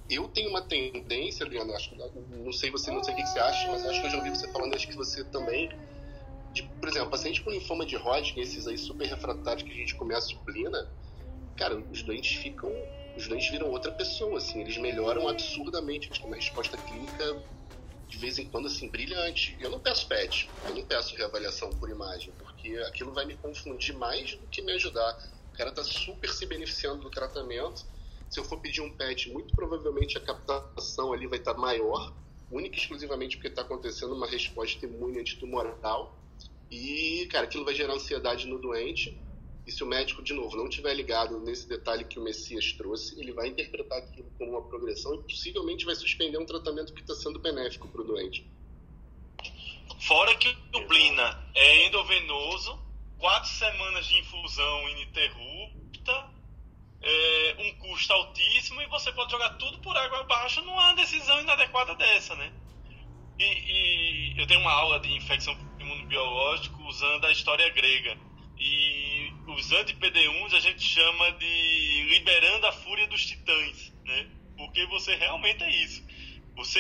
Eu 0.07 0.27
tenho 0.27 0.49
uma 0.49 0.61
tendência, 0.61 1.45
Adriano, 1.45 1.73
acho, 1.73 1.95
não 1.95 2.53
sei 2.53 2.69
você, 2.69 2.91
não 2.91 3.03
sei 3.03 3.14
o 3.14 3.18
que 3.18 3.26
você 3.26 3.39
acha, 3.39 3.72
mas 3.72 3.85
acho 3.85 3.99
que 3.99 4.07
eu 4.07 4.11
já 4.11 4.18
ouvi 4.18 4.30
você 4.30 4.49
falando, 4.52 4.73
acho 4.73 4.88
que 4.88 4.95
você 4.95 5.23
também, 5.26 5.69
de, 6.53 6.64
por 6.64 6.88
exemplo, 6.88 7.10
paciente 7.10 7.41
com 7.41 7.49
linfoma 7.49 7.85
de 7.85 7.98
Hodgkin, 7.98 8.39
esses 8.39 8.68
aí 8.68 8.77
super 8.77 9.06
refratários 9.06 9.64
que 9.64 9.73
a 9.73 9.76
gente 9.76 9.95
começa 9.95 10.27
a 10.27 10.30
suplina, 10.30 10.77
cara, 11.57 11.75
os 11.75 12.03
doentes 12.03 12.38
ficam. 12.38 12.71
Os 13.17 13.27
doentes 13.27 13.49
viram 13.49 13.71
outra 13.71 13.91
pessoa, 13.91 14.38
assim, 14.38 14.61
eles 14.61 14.77
melhoram 14.77 15.27
absurdamente. 15.27 16.07
Eles 16.07 16.19
têm 16.19 16.27
uma 16.27 16.35
resposta 16.35 16.77
clínica 16.77 17.43
de 18.07 18.17
vez 18.17 18.38
em 18.38 18.45
quando, 18.49 18.67
assim, 18.67 18.88
brilhante. 18.88 19.57
Eu 19.59 19.69
não 19.69 19.79
peço 19.79 20.07
PET, 20.07 20.49
eu 20.65 20.75
não 20.75 20.85
peço 20.85 21.15
reavaliação 21.15 21.69
por 21.71 21.89
imagem, 21.89 22.31
porque 22.38 22.77
aquilo 22.88 23.13
vai 23.13 23.25
me 23.25 23.35
confundir 23.35 23.95
mais 23.97 24.35
do 24.35 24.47
que 24.47 24.61
me 24.61 24.71
ajudar. 24.73 25.17
O 25.51 25.57
cara 25.57 25.71
tá 25.71 25.84
super 25.84 26.29
se 26.29 26.45
beneficiando 26.45 27.01
do 27.01 27.09
tratamento. 27.09 27.85
Se 28.29 28.39
eu 28.39 28.43
for 28.43 28.59
pedir 28.61 28.81
um 28.81 28.95
PET, 28.95 29.31
muito 29.31 29.55
provavelmente 29.55 30.17
a 30.17 30.21
captação 30.21 31.11
ali 31.11 31.27
vai 31.27 31.39
estar 31.39 31.55
tá 31.55 31.59
maior, 31.59 32.15
única 32.51 32.77
e 32.77 32.79
exclusivamente 32.79 33.38
porque 33.38 33.49
está 33.49 33.63
acontecendo 33.63 34.13
uma 34.13 34.27
resposta 34.27 34.85
imune 34.85 35.19
antitumoral. 35.19 36.15
E, 36.69 37.27
cara, 37.31 37.45
aquilo 37.45 37.65
vai 37.65 37.73
gerar 37.73 37.93
ansiedade 37.93 38.45
no 38.45 38.59
doente 38.59 39.27
e 39.68 39.72
se 39.72 39.84
o 39.84 39.85
médico, 39.85 40.23
de 40.23 40.34
novo, 40.34 40.56
não 40.56 40.69
tiver 40.69 40.94
ligado 40.94 41.41
nesse 41.41 41.68
detalhe 41.68 42.06
que 42.06 42.18
o 42.18 42.23
Messias 42.23 42.72
trouxe, 42.72 43.19
ele 43.19 43.34
vai 43.34 43.49
interpretar 43.49 43.98
aquilo 43.98 44.31
como 44.38 44.52
uma 44.52 44.61
progressão 44.61 45.14
e 45.15 45.23
possivelmente 45.23 45.84
vai 45.84 45.94
suspender 45.94 46.38
um 46.38 46.45
tratamento 46.45 46.94
que 46.94 47.02
está 47.02 47.14
sendo 47.14 47.38
benéfico 47.38 47.85
para 47.89 48.02
o 48.02 48.06
doente. 48.06 48.49
Fora 49.99 50.34
que 50.35 50.48
o 50.73 50.88
Blina 50.88 51.45
é 51.53 51.85
endovenoso, 51.85 52.80
quatro 53.19 53.49
semanas 53.49 54.06
de 54.06 54.18
infusão 54.19 54.89
ininterrupta, 54.89 56.31
é, 57.02 57.56
um 57.60 57.73
custo 57.80 58.14
altíssimo 58.14 58.81
e 58.81 58.88
você 58.88 59.11
pode 59.11 59.31
jogar 59.31 59.49
tudo 59.57 59.80
por 59.80 59.98
água 59.98 60.22
abaixo 60.22 60.61
numa 60.61 60.94
decisão 60.94 61.41
inadequada 61.41 61.94
dessa, 61.95 62.34
né? 62.35 62.53
E, 63.38 63.44
e 63.44 64.39
eu 64.39 64.48
tenho 64.48 64.61
uma 64.61 64.72
aula 64.72 64.98
de 65.02 65.11
infecção 65.11 65.53
imunobiológica 65.77 66.81
usando 66.84 67.26
a 67.26 67.31
história 67.34 67.69
grega. 67.73 68.18
E 68.57 69.31
os 69.57 69.71
anti-PD1s 69.71 70.53
a 70.53 70.59
gente 70.59 70.84
chama 70.84 71.31
de 71.31 72.07
liberando 72.09 72.67
a 72.67 72.71
fúria 72.71 73.07
dos 73.07 73.25
titãs, 73.25 73.91
né? 74.05 74.27
Porque 74.55 74.85
você 74.85 75.15
realmente 75.15 75.63
é 75.63 75.69
isso. 75.84 76.03
Você, 76.55 76.79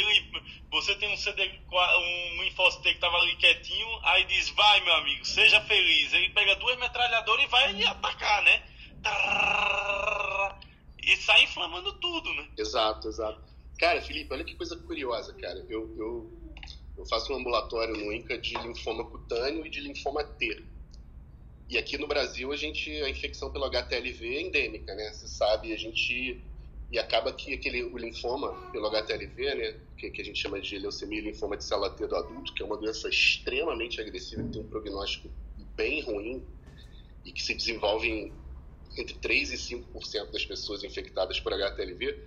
você 0.71 0.95
tem 0.95 1.11
um 1.11 1.17
CD, 1.17 1.51
um 1.71 2.43
InfocT 2.43 2.81
que 2.83 2.89
estava 2.89 3.17
ali 3.17 3.35
quietinho, 3.35 3.87
aí 4.03 4.23
diz, 4.25 4.49
vai 4.51 4.83
meu 4.83 4.93
amigo, 4.93 5.25
seja 5.25 5.59
feliz. 5.61 6.13
Ele 6.13 6.29
pega 6.29 6.55
duas 6.55 6.77
metralhadoras 6.77 7.45
e 7.45 7.47
vai 7.47 7.83
atacar, 7.83 8.43
né? 8.43 8.63
E 11.03 11.15
sai 11.17 11.43
inflamando 11.43 11.93
tudo, 11.99 12.33
né? 12.35 12.47
Exato, 12.57 13.07
exato. 13.07 13.41
Cara, 13.79 14.01
Felipe, 14.01 14.33
olha 14.33 14.43
que 14.43 14.55
coisa 14.55 14.75
curiosa, 14.75 15.33
cara. 15.35 15.65
Eu, 15.69 15.95
eu, 15.97 16.53
eu 16.97 17.05
faço 17.07 17.31
um 17.33 17.37
ambulatório 17.37 17.95
no 17.95 18.11
INCA 18.11 18.37
de 18.37 18.55
linfoma 18.55 19.03
cutâneo 19.05 19.65
e 19.65 19.69
de 19.69 19.79
linfoma 19.81 20.23
T. 20.23 20.63
E 21.69 21.77
aqui 21.77 21.97
no 21.97 22.07
Brasil, 22.07 22.51
a 22.51 22.55
gente, 22.55 22.89
a 23.03 23.09
infecção 23.09 23.51
pelo 23.51 23.65
HTLV 23.65 24.35
é 24.35 24.41
endêmica, 24.41 24.95
né? 24.95 25.11
Você 25.11 25.27
sabe, 25.27 25.73
a 25.73 25.77
gente 25.77 26.41
e 26.89 26.97
acaba 26.97 27.33
que 27.33 27.53
aquele 27.53 27.83
o 27.83 27.97
linfoma 27.97 28.53
pelo 28.71 28.87
HTLV, 28.87 29.55
né, 29.55 29.79
que, 29.97 30.09
que 30.09 30.21
a 30.21 30.25
gente 30.25 30.39
chama 30.39 30.59
de 30.61 30.77
leucemia 30.79 31.21
linfoma 31.21 31.57
de 31.57 31.65
célula 31.65 31.89
T 31.89 32.07
do 32.07 32.15
adulto, 32.15 32.53
que 32.53 32.63
é 32.63 32.65
uma 32.65 32.77
doença 32.77 33.09
extremamente 33.09 33.99
agressiva, 33.99 34.43
que 34.43 34.51
tem 34.51 34.61
um 34.61 34.67
prognóstico 34.67 35.29
bem 35.75 36.01
ruim 36.01 36.45
e 37.25 37.31
que 37.31 37.43
se 37.43 37.53
desenvolve 37.53 38.07
em, 38.07 38.33
entre 38.97 39.15
3 39.15 39.51
e 39.51 39.75
5% 39.75 40.31
das 40.31 40.45
pessoas 40.45 40.83
infectadas 40.83 41.39
por 41.41 41.53
HTLV, 41.53 42.17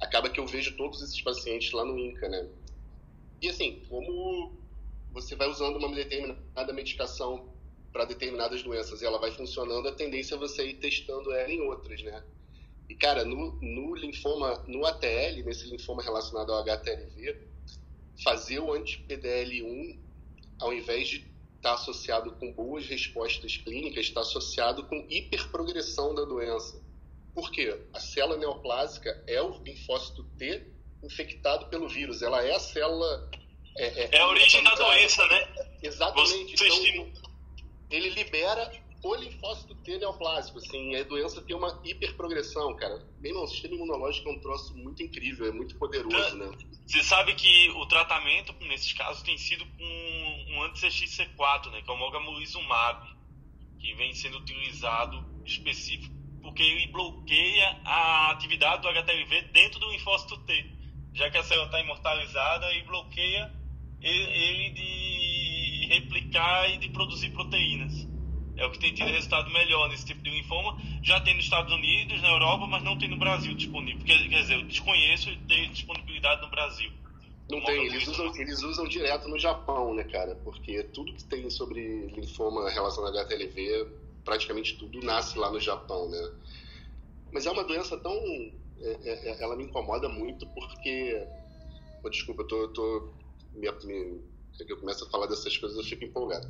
acaba 0.00 0.28
que 0.28 0.38
eu 0.38 0.46
vejo 0.46 0.76
todos 0.76 1.02
esses 1.02 1.20
pacientes 1.22 1.72
lá 1.72 1.84
no 1.84 1.98
INCA, 1.98 2.28
né? 2.28 2.46
E 3.40 3.48
assim, 3.48 3.82
como 3.88 4.52
você 5.12 5.34
vai 5.34 5.48
usando 5.48 5.76
uma 5.76 5.94
determinada 5.94 6.72
medicação 6.74 7.48
para 7.92 8.04
determinadas 8.04 8.62
doenças 8.62 9.02
e 9.02 9.04
ela 9.04 9.18
vai 9.18 9.32
funcionando, 9.32 9.88
a 9.88 9.92
tendência 9.92 10.34
é 10.34 10.38
você 10.38 10.66
ir 10.66 10.74
testando 10.74 11.32
ela 11.32 11.50
em 11.50 11.60
outras, 11.60 12.02
né? 12.02 12.22
E, 12.88 12.94
cara, 12.94 13.24
no, 13.24 13.52
no 13.60 13.94
linfoma, 13.94 14.64
no 14.66 14.84
ATL, 14.84 15.44
nesse 15.44 15.68
linfoma 15.68 16.02
relacionado 16.02 16.52
ao 16.52 16.60
HTLV, 16.60 17.48
fazer 18.22 18.58
o 18.58 18.72
anti-PDL1, 18.72 19.98
ao 20.60 20.72
invés 20.72 21.08
de 21.08 21.16
estar 21.18 21.70
tá 21.70 21.74
associado 21.74 22.32
com 22.32 22.52
boas 22.52 22.86
respostas 22.86 23.56
clínicas, 23.56 24.06
está 24.06 24.22
associado 24.22 24.84
com 24.86 25.06
hiperprogressão 25.08 26.14
da 26.14 26.24
doença. 26.24 26.82
Por 27.34 27.50
quê? 27.52 27.80
A 27.92 28.00
célula 28.00 28.36
neoplásica 28.36 29.22
é 29.26 29.40
o 29.40 29.62
linfócito 29.62 30.24
T 30.36 30.66
infectado 31.02 31.66
pelo 31.66 31.88
vírus. 31.88 32.22
Ela 32.22 32.44
é 32.44 32.54
a 32.54 32.60
célula. 32.60 33.30
É, 33.76 33.86
é, 33.86 34.16
é 34.16 34.18
a 34.18 34.28
origem 34.28 34.62
da 34.64 34.74
doença, 34.74 35.24
né? 35.26 35.48
Exatamente. 35.82 36.54
Então, 36.54 37.29
ele 37.90 38.10
libera 38.10 38.70
o 39.02 39.14
linfócito 39.14 39.74
T 39.76 39.98
neoplásico, 39.98 40.58
assim, 40.58 40.94
a 40.94 41.02
doença 41.04 41.40
tem 41.42 41.56
uma 41.56 41.80
hiperprogressão, 41.84 42.76
cara. 42.76 43.02
Bem, 43.18 43.34
o 43.34 43.46
sistema 43.46 43.74
imunológico 43.74 44.28
é 44.28 44.32
um 44.32 44.40
troço 44.40 44.76
muito 44.76 45.02
incrível, 45.02 45.46
é 45.46 45.52
muito 45.52 45.76
poderoso, 45.76 46.36
né? 46.36 46.50
Você 46.86 47.02
sabe 47.02 47.34
que 47.34 47.70
o 47.70 47.86
tratamento 47.86 48.52
nesses 48.66 48.92
casos 48.92 49.22
tem 49.22 49.38
sido 49.38 49.64
com 49.64 50.54
um 50.54 50.62
anti-CXC4, 50.64 51.70
né, 51.70 51.82
que 51.82 51.90
é 51.90 51.94
o 51.94 51.96
mogamulizumab, 51.96 53.08
que 53.78 53.94
vem 53.94 54.14
sendo 54.14 54.38
utilizado 54.38 55.24
específico 55.46 56.20
porque 56.42 56.62
ele 56.62 56.86
bloqueia 56.88 57.80
a 57.84 58.30
atividade 58.30 58.82
do 58.82 58.88
HTLV 58.88 59.42
dentro 59.52 59.78
do 59.78 59.90
linfócito 59.90 60.38
T, 60.38 60.66
já 61.12 61.30
que 61.30 61.38
a 61.38 61.42
célula 61.42 61.66
está 61.66 61.80
imortalizada 61.80 62.72
e 62.74 62.82
bloqueia 62.82 63.52
ele 64.00 64.70
de 64.70 65.39
replicar 65.90 66.70
e 66.70 66.78
de 66.78 66.88
produzir 66.88 67.30
proteínas 67.30 68.08
é 68.56 68.66
o 68.66 68.70
que 68.70 68.78
tem 68.78 68.92
tido 68.92 69.08
resultado 69.08 69.50
melhor 69.50 69.88
nesse 69.88 70.04
tipo 70.04 70.22
de 70.22 70.30
linfoma. 70.30 70.76
Já 71.02 71.18
tem 71.20 71.34
nos 71.34 71.44
Estados 71.44 71.72
Unidos, 71.72 72.20
na 72.20 72.28
Europa, 72.28 72.66
mas 72.66 72.82
não 72.84 72.96
tem 72.96 73.08
no 73.08 73.16
Brasil 73.16 73.54
disponível. 73.54 74.04
Quer, 74.04 74.28
quer 74.28 74.42
dizer, 74.42 74.54
eu 74.54 74.62
desconheço 74.64 75.34
ter 75.48 75.66
disponibilidade 75.70 76.42
no 76.42 76.50
Brasil. 76.50 76.90
Não 77.48 77.60
tem, 77.62 77.86
eles 77.86 78.06
usam, 78.06 78.36
eles 78.36 78.62
usam 78.62 78.86
direto 78.86 79.28
no 79.28 79.38
Japão, 79.38 79.94
né, 79.94 80.04
cara? 80.04 80.36
Porque 80.36 80.84
tudo 80.84 81.14
que 81.14 81.24
tem 81.24 81.48
sobre 81.48 82.06
linfoma 82.08 82.70
relacionado 82.70 83.18
a 83.18 83.22
HTLV, 83.22 83.88
praticamente 84.24 84.76
tudo 84.76 85.00
nasce 85.00 85.38
lá 85.38 85.50
no 85.50 85.58
Japão, 85.58 86.08
né? 86.10 86.30
Mas 87.32 87.46
é 87.46 87.50
uma 87.50 87.64
doença 87.64 87.96
tão. 87.96 88.12
É, 88.12 88.98
é, 89.04 89.30
é 89.30 89.42
ela 89.42 89.56
me 89.56 89.64
incomoda 89.64 90.08
muito 90.08 90.46
porque. 90.48 91.26
Oh, 92.04 92.10
desculpa, 92.10 92.42
eu 92.42 92.46
tô. 92.46 92.68
tô 92.68 93.14
me, 93.54 93.68
me, 93.84 94.22
eu 94.58 94.76
começo 94.78 95.04
a 95.04 95.10
falar 95.10 95.26
dessas 95.26 95.56
coisas, 95.56 95.78
eu 95.78 95.84
fico 95.84 96.04
empolgado. 96.04 96.48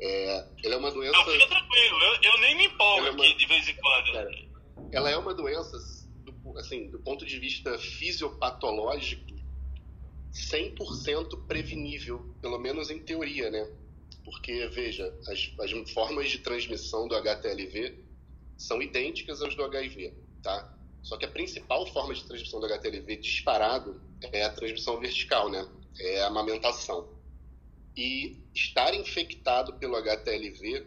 É, 0.00 0.46
ela 0.64 0.74
é 0.74 0.76
uma 0.76 0.90
doença. 0.90 1.12
Não, 1.12 1.24
fica 1.24 1.46
tranquilo, 1.48 1.98
eu, 2.02 2.32
eu 2.32 2.38
nem 2.38 2.56
me 2.56 2.66
empolgo 2.66 3.06
é 3.06 3.10
uma, 3.10 3.24
aqui 3.24 3.34
de 3.36 3.46
vez 3.46 3.68
em 3.68 3.74
quando. 3.74 4.12
Cara, 4.12 4.30
ela 4.92 5.10
é 5.10 5.16
uma 5.16 5.34
doença, 5.34 5.76
do, 6.24 6.58
assim, 6.58 6.88
do 6.90 6.98
ponto 7.00 7.26
de 7.26 7.38
vista 7.38 7.76
fisiopatológico, 7.78 9.26
100% 10.32 11.46
prevenível, 11.46 12.34
pelo 12.40 12.58
menos 12.58 12.90
em 12.90 12.98
teoria, 13.00 13.50
né? 13.50 13.68
Porque, 14.24 14.66
veja, 14.68 15.12
as, 15.26 15.52
as 15.58 15.90
formas 15.90 16.30
de 16.30 16.38
transmissão 16.38 17.08
do 17.08 17.16
HTLV 17.16 18.04
são 18.56 18.80
idênticas 18.82 19.42
às 19.42 19.54
do 19.54 19.64
HIV, 19.64 20.14
tá? 20.42 20.74
Só 21.02 21.16
que 21.16 21.24
a 21.24 21.30
principal 21.30 21.86
forma 21.86 22.14
de 22.14 22.24
transmissão 22.24 22.60
do 22.60 22.66
HTLV 22.66 23.16
disparado 23.16 24.00
é 24.32 24.44
a 24.44 24.52
transmissão 24.52 25.00
vertical, 25.00 25.48
né? 25.48 25.66
É 25.98 26.22
a 26.22 26.26
amamentação. 26.26 27.08
E 27.98 28.36
estar 28.54 28.94
infectado 28.94 29.72
pelo 29.72 29.96
HTLV 29.96 30.86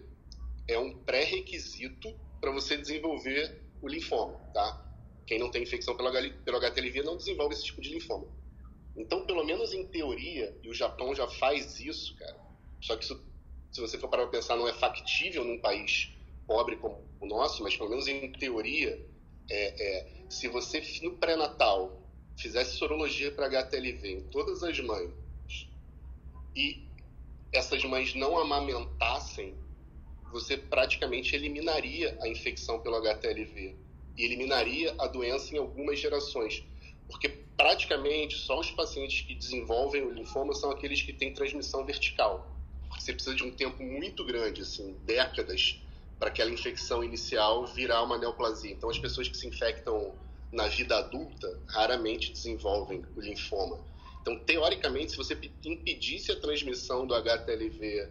é 0.65 0.79
um 0.79 0.97
pré-requisito 1.03 2.17
para 2.39 2.51
você 2.51 2.77
desenvolver 2.77 3.69
o 3.81 3.89
linfoma, 3.89 4.37
tá? 4.53 4.95
Quem 5.27 5.37
não 5.37 5.51
tem 5.51 5.61
infecção 5.61 5.97
pelo 5.97 6.07
HTLV 6.07 7.03
não 7.03 7.17
desenvolve 7.17 7.53
esse 7.53 7.65
tipo 7.65 7.81
de 7.81 7.89
linfoma. 7.89 8.25
Então, 8.95 9.25
pelo 9.25 9.43
menos 9.43 9.73
em 9.73 9.85
teoria, 9.87 10.57
e 10.63 10.69
o 10.69 10.73
Japão 10.73 11.13
já 11.13 11.27
faz 11.27 11.81
isso, 11.81 12.15
cara. 12.15 12.39
Só 12.79 12.95
que 12.95 13.03
isso, 13.03 13.21
se 13.73 13.81
você 13.81 13.97
for 13.97 14.07
para 14.07 14.25
pensar, 14.27 14.55
não 14.55 14.69
é 14.69 14.73
factível 14.73 15.43
num 15.43 15.59
país 15.59 16.13
pobre 16.47 16.77
como 16.77 17.05
o 17.19 17.25
nosso, 17.25 17.61
mas 17.61 17.75
pelo 17.75 17.89
menos 17.89 18.07
em 18.07 18.31
teoria, 18.31 19.05
é, 19.49 19.83
é, 19.83 20.29
se 20.29 20.47
você 20.47 20.81
no 21.01 21.17
pré-natal 21.17 22.09
fizesse 22.37 22.77
sorologia 22.77 23.33
para 23.33 23.47
HTLV 23.47 24.09
em 24.09 24.21
todas 24.29 24.63
as 24.63 24.79
mães 24.79 25.11
e 26.55 26.90
essas 27.51 27.83
mães 27.83 28.15
não 28.15 28.37
amamentassem, 28.37 29.55
você 30.31 30.55
praticamente 30.55 31.35
eliminaria 31.35 32.17
a 32.21 32.27
infecção 32.27 32.79
pelo 32.79 32.95
HTLV 32.97 33.75
e 34.17 34.23
eliminaria 34.23 34.95
a 34.97 35.07
doença 35.07 35.53
em 35.53 35.57
algumas 35.57 35.99
gerações, 35.99 36.63
porque 37.07 37.27
praticamente 37.57 38.37
só 38.37 38.59
os 38.59 38.71
pacientes 38.71 39.21
que 39.21 39.35
desenvolvem 39.35 40.01
o 40.01 40.11
linfoma 40.11 40.53
são 40.53 40.71
aqueles 40.71 41.01
que 41.01 41.11
têm 41.11 41.33
transmissão 41.33 41.85
vertical. 41.85 42.47
Você 42.97 43.13
precisa 43.13 43.35
de 43.35 43.43
um 43.43 43.51
tempo 43.51 43.83
muito 43.83 44.23
grande, 44.25 44.61
assim, 44.61 44.95
décadas, 45.05 45.81
para 46.17 46.29
aquela 46.29 46.51
infecção 46.51 47.03
inicial 47.03 47.65
virar 47.65 48.03
uma 48.03 48.17
neoplasia. 48.17 48.71
Então, 48.71 48.89
as 48.89 48.99
pessoas 48.99 49.27
que 49.27 49.35
se 49.35 49.47
infectam 49.47 50.13
na 50.51 50.67
vida 50.67 50.97
adulta 50.97 51.59
raramente 51.67 52.31
desenvolvem 52.31 53.03
o 53.15 53.21
linfoma. 53.21 53.79
Então, 54.21 54.37
teoricamente, 54.39 55.11
se 55.11 55.17
você 55.17 55.37
impedisse 55.65 56.31
a 56.31 56.39
transmissão 56.39 57.07
do 57.07 57.15
HTLV 57.15 58.07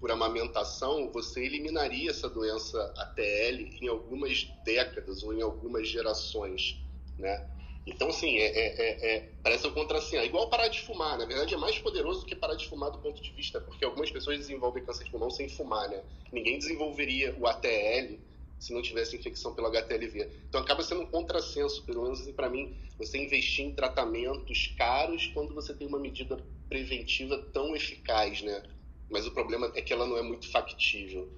por 0.00 0.10
amamentação, 0.10 1.10
você 1.12 1.44
eliminaria 1.44 2.10
essa 2.10 2.28
doença 2.28 2.78
ATL 2.96 3.78
em 3.80 3.88
algumas 3.88 4.44
décadas 4.64 5.22
ou 5.22 5.32
em 5.32 5.42
algumas 5.42 5.88
gerações, 5.88 6.80
né? 7.18 7.46
Então, 7.86 8.08
assim, 8.08 8.36
é, 8.38 8.46
é, 8.46 8.82
é, 8.82 9.16
é 9.16 9.28
parece 9.44 9.64
um 9.68 9.70
contrassenso. 9.70 10.16
É 10.16 10.26
igual 10.26 10.50
parar 10.50 10.66
de 10.66 10.80
fumar. 10.80 11.16
Na 11.16 11.24
verdade, 11.24 11.54
é 11.54 11.56
mais 11.56 11.78
poderoso 11.78 12.20
do 12.20 12.26
que 12.26 12.34
parar 12.34 12.56
de 12.56 12.68
fumar 12.68 12.90
do 12.90 12.98
ponto 12.98 13.22
de 13.22 13.30
vista, 13.30 13.60
porque 13.60 13.84
algumas 13.84 14.10
pessoas 14.10 14.38
desenvolvem 14.38 14.84
câncer 14.84 15.04
de 15.04 15.10
pulmão 15.10 15.30
sem 15.30 15.48
fumar, 15.48 15.88
né? 15.88 16.02
Ninguém 16.32 16.58
desenvolveria 16.58 17.36
o 17.38 17.46
ATL 17.46 18.18
se 18.58 18.72
não 18.72 18.82
tivesse 18.82 19.16
infecção 19.16 19.54
pelo 19.54 19.68
HTLV. 19.68 20.30
Então 20.48 20.60
acaba 20.60 20.82
sendo 20.82 21.02
um 21.02 21.06
contrassenso, 21.06 21.84
pelo 21.84 22.02
menos 22.02 22.20
assim, 22.20 22.32
para 22.32 22.48
mim, 22.48 22.76
você 22.98 23.18
investir 23.18 23.64
em 23.64 23.74
tratamentos 23.74 24.74
caros 24.78 25.26
quando 25.28 25.54
você 25.54 25.74
tem 25.74 25.86
uma 25.86 25.98
medida 25.98 26.42
preventiva 26.68 27.38
tão 27.52 27.76
eficaz, 27.76 28.42
né? 28.42 28.62
Mas 29.10 29.26
o 29.26 29.30
problema 29.32 29.70
é 29.74 29.82
que 29.82 29.92
ela 29.92 30.06
não 30.06 30.16
é 30.16 30.22
muito 30.22 30.50
factível. 30.50 31.30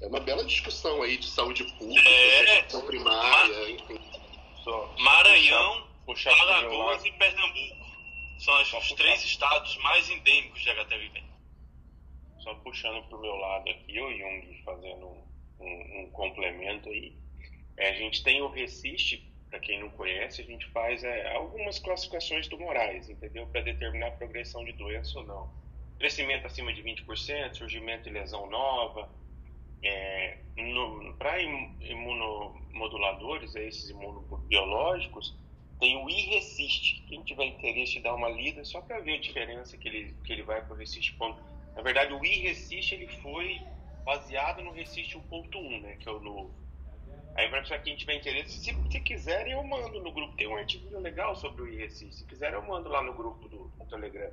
É 0.00 0.06
uma 0.06 0.18
bela 0.18 0.44
discussão 0.44 1.02
aí 1.02 1.16
de 1.16 1.26
saúde 1.26 1.64
pública, 1.78 2.08
é, 2.08 2.62
primária, 2.62 3.58
Mar... 3.58 3.70
enfim. 3.70 3.98
Maranhão, 4.98 5.86
puxar, 6.06 6.30
puxar 6.30 6.42
Alagoas 6.42 7.04
e 7.04 7.12
Pernambuco 7.12 7.82
são 8.38 8.60
os 8.60 8.92
três 8.94 9.24
estados 9.24 9.76
mais 9.78 10.10
endêmicos 10.10 10.60
de 10.60 10.70
HTLV. 10.70 11.22
só 12.40 12.54
puxando 12.56 13.02
para 13.04 13.18
o 13.18 13.20
meu 13.20 13.34
lado 13.36 13.68
aqui, 13.70 14.00
o 14.00 14.18
Jung 14.18 14.62
fazendo 14.64 15.21
um, 15.62 16.00
um, 16.00 16.10
complemento 16.10 16.88
aí. 16.88 17.14
É, 17.76 17.90
a 17.90 17.94
gente 17.94 18.22
tem 18.22 18.42
o 18.42 18.48
RESIST, 18.48 19.22
para 19.48 19.60
quem 19.60 19.80
não 19.80 19.90
conhece, 19.90 20.42
a 20.42 20.44
gente 20.44 20.66
faz 20.68 21.04
é, 21.04 21.34
algumas 21.34 21.78
classificações 21.78 22.48
tumorais, 22.48 23.08
entendeu? 23.08 23.46
Para 23.46 23.62
determinar 23.62 24.08
a 24.08 24.12
progressão 24.12 24.64
de 24.64 24.72
doença 24.72 25.18
ou 25.18 25.26
não. 25.26 25.50
Crescimento 25.98 26.46
acima 26.46 26.72
de 26.72 26.82
20%, 26.82 27.54
surgimento 27.54 28.04
de 28.04 28.10
lesão 28.10 28.48
nova. 28.50 29.08
É, 29.84 30.38
para 31.18 31.40
imunomoduladores, 31.40 33.56
é, 33.56 33.66
esses 33.66 33.90
imunobiológicos, 33.90 35.36
tem 35.82 35.96
o 35.96 36.08
iResist. 36.08 37.02
Quem 37.08 37.24
tiver 37.24 37.46
interesse 37.46 37.98
dar 37.98 38.14
uma 38.14 38.28
lida, 38.28 38.64
só 38.64 38.80
para 38.80 39.00
ver 39.00 39.14
a 39.14 39.20
diferença 39.20 39.76
que 39.76 39.88
ele, 39.88 40.14
que 40.24 40.32
ele 40.32 40.44
vai 40.44 40.64
para 40.64 40.74
o 40.74 40.76
Resist. 40.76 41.12
Na 41.74 41.82
verdade, 41.82 42.12
o 42.12 42.24
iResist 42.24 42.92
ele 42.92 43.08
foi 43.08 43.60
baseado 44.04 44.62
no 44.62 44.72
Resist 44.72 45.14
1.1, 45.14 45.80
né, 45.80 45.96
que 45.96 46.08
é 46.08 46.12
o 46.12 46.20
novo. 46.20 46.62
Aí 47.34 47.48
para 47.48 47.78
quem 47.78 47.96
tiver 47.96 48.14
interesse, 48.14 48.58
se, 48.58 48.90
se 48.90 49.00
quiserem 49.00 49.52
eu 49.52 49.64
mando 49.64 50.00
no 50.00 50.12
grupo. 50.12 50.36
Tem 50.36 50.46
um 50.46 50.56
artigo 50.56 50.98
legal 50.98 51.34
sobre 51.34 51.62
o 51.62 51.68
IRC. 51.68 52.12
Se 52.12 52.26
quiser 52.26 52.52
eu 52.52 52.62
mando 52.62 52.88
lá 52.90 53.02
no 53.02 53.14
grupo 53.14 53.48
do, 53.48 53.68
do 53.68 53.86
Telegram. 53.86 54.30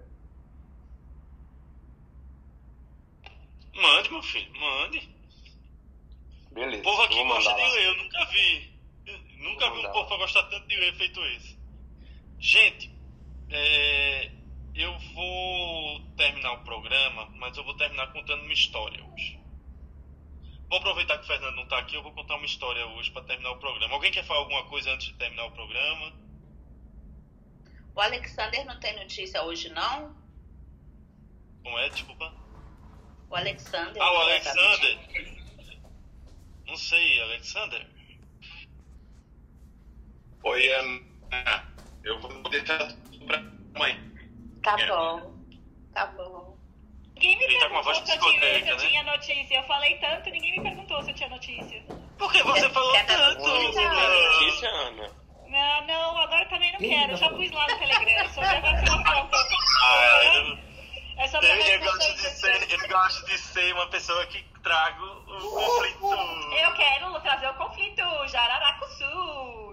Mande, 3.74 4.12
meu 4.12 4.22
filho, 4.22 4.60
mande. 4.60 5.10
Beleza. 6.52 6.82
O 6.82 6.84
povo 6.84 7.02
aqui 7.04 7.24
gosta 7.24 7.54
de 7.54 7.62
ler, 7.62 7.86
eu 7.86 7.96
nunca 7.96 8.26
vi. 8.26 8.74
Eu 9.06 9.20
nunca 9.38 9.72
vi 9.72 9.80
um 9.80 9.91
povo 9.91 10.18
gostar 10.18 10.44
tanto 10.44 10.68
de 10.68 10.76
ler 10.76 10.94
feito 10.96 11.24
esse. 11.26 11.58
Gente, 12.38 12.91
é, 13.50 14.32
eu 14.76 14.98
vou 15.14 16.02
terminar 16.18 16.54
o 16.54 16.64
programa, 16.64 17.28
mas 17.38 17.56
eu 17.56 17.64
vou 17.64 17.76
terminar 17.76 18.12
contando 18.12 18.44
uma 18.44 18.54
história 18.54 19.02
hoje. 19.06 19.39
Vou 20.70 20.78
aproveitar 20.78 21.18
que 21.18 21.24
o 21.24 21.28
Fernando 21.28 21.56
não 21.56 21.64
está 21.64 21.80
aqui, 21.80 21.96
eu 21.96 22.04
vou 22.04 22.14
contar 22.14 22.36
uma 22.36 22.46
história 22.46 22.86
hoje 22.86 23.10
para 23.12 23.24
terminar 23.24 23.52
o 23.52 23.58
programa. 23.58 23.94
Alguém 23.96 24.12
quer 24.12 24.24
falar 24.24 24.41
alguma 24.41 24.64
coisa 24.68 24.91
antes 24.91 25.08
de 25.08 25.14
terminar 25.16 25.46
o 25.46 25.52
programa? 25.52 26.14
O 27.96 28.02
Alexander 28.02 28.66
não 28.66 28.80
tem 28.80 28.96
notícia 28.96 29.44
hoje, 29.44 29.70
não? 29.70 30.16
Como 31.64 31.78
é? 31.80 31.90
Desculpa. 31.90 32.32
O 33.30 33.36
Alexander. 33.36 34.02
Ah, 34.02 34.14
o 34.14 34.18
Alexander. 34.18 35.00
Não 36.68 36.78
sei, 36.78 37.22
Alexander. 37.22 37.88
Oi, 40.44 40.72
Ana. 40.72 41.74
Eu 42.04 42.20
vou 42.22 42.44
deixar 42.44 42.96
para 43.26 43.41
mãe. 43.78 44.00
Tá 44.64 44.78
bom. 44.88 45.34
Tá 45.94 46.06
bom. 46.08 46.49
Ninguém 47.20 47.36
me 47.38 47.44
Ele 47.44 47.60
tá 47.60 47.68
uma 47.68 47.84
perguntou 47.84 47.84
voz 47.84 47.98
se 47.98 48.16
eu, 48.16 48.20
tinha, 48.22 48.40
se 48.64 48.70
eu 48.70 48.78
né? 48.78 48.88
tinha 48.88 49.04
notícia. 49.04 49.56
Eu 49.58 49.64
falei 49.64 49.96
tanto, 49.98 50.30
ninguém 50.30 50.52
me 50.58 50.62
perguntou 50.62 51.04
se 51.04 51.12
eu 51.12 51.16
tinha 51.16 51.30
notícia. 51.30 51.84
Por 52.18 52.32
que 52.32 52.41
você 52.44 52.70
falou 52.70 52.91
Quer 52.94 53.06
dar 53.06 53.18
tanto? 53.18 53.48
notícia? 53.48 53.90
Ana? 53.90 54.32
Notícia, 54.32 54.70
Ana. 54.70 55.12
Não, 55.48 55.88
não, 55.88 56.18
agora 56.22 56.46
também 56.46 56.72
não 56.72 56.80
quero. 56.80 57.12
Eu 57.12 57.18
já 57.18 57.30
pus 57.30 57.52
lá 57.52 57.68
no 57.68 57.78
Telegram. 57.80 58.10
É 58.10 58.28
sobre 58.30 58.50
a 58.50 58.60
vacinação. 58.62 59.30
Ah, 59.84 60.24
eu, 60.24 60.58
É 61.18 61.28
sobre 61.28 61.48
a 61.52 61.56
eu, 61.58 61.66
eu 61.66 61.80
gosto 61.82 62.00
de 62.00 62.22
vacinação. 62.22 62.68
ser, 62.68 62.72
eu 62.74 62.88
gosto 62.88 63.26
de 63.26 63.38
ser 63.38 63.74
uma 63.74 63.88
pessoa 63.88 64.26
que 64.28 64.41
traga 64.64 65.04
o 65.04 65.26
conflito. 65.40 66.06
Eu 66.58 66.74
quero 66.74 67.20
trazer 67.22 67.50
o 67.50 67.54
conflito. 67.56 68.00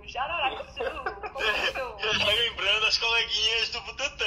Jararacuçu. 0.06 0.76
Jararacuçu. 0.82 1.32
Conflito. 1.32 2.26
Lembrando 2.26 2.86
as 2.86 2.98
coleguinhas 2.98 3.68
do 3.70 3.80
Butantan. 3.82 4.24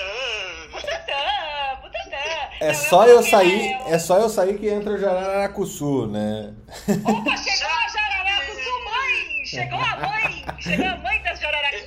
Butantan, 0.72 1.82
Butantan. 1.82 2.50
É 2.62 2.68
Não, 2.68 2.74
só 2.74 3.06
eu 3.08 3.16
eu 3.18 3.24
sair, 3.24 3.72
é 3.88 4.00
só 4.00 4.18
eu 4.20 4.30
sair 4.30 4.58
que 4.60 4.68
entra 4.70 4.94
o 4.94 4.98
Jararacuçu, 4.98 6.08
né? 6.08 6.54
Opa, 7.06 7.38
chegou 7.38 7.68
a 7.74 7.88
Jararacuçu, 7.88 8.84
mãe! 8.86 9.46
Chegou 9.46 9.80
a 9.80 9.98
mãe! 9.98 10.46
Chegou 10.60 10.86
a 10.88 10.98
mãe 10.98 11.22
das 11.24 11.40
Jararacuçu! 11.40 11.86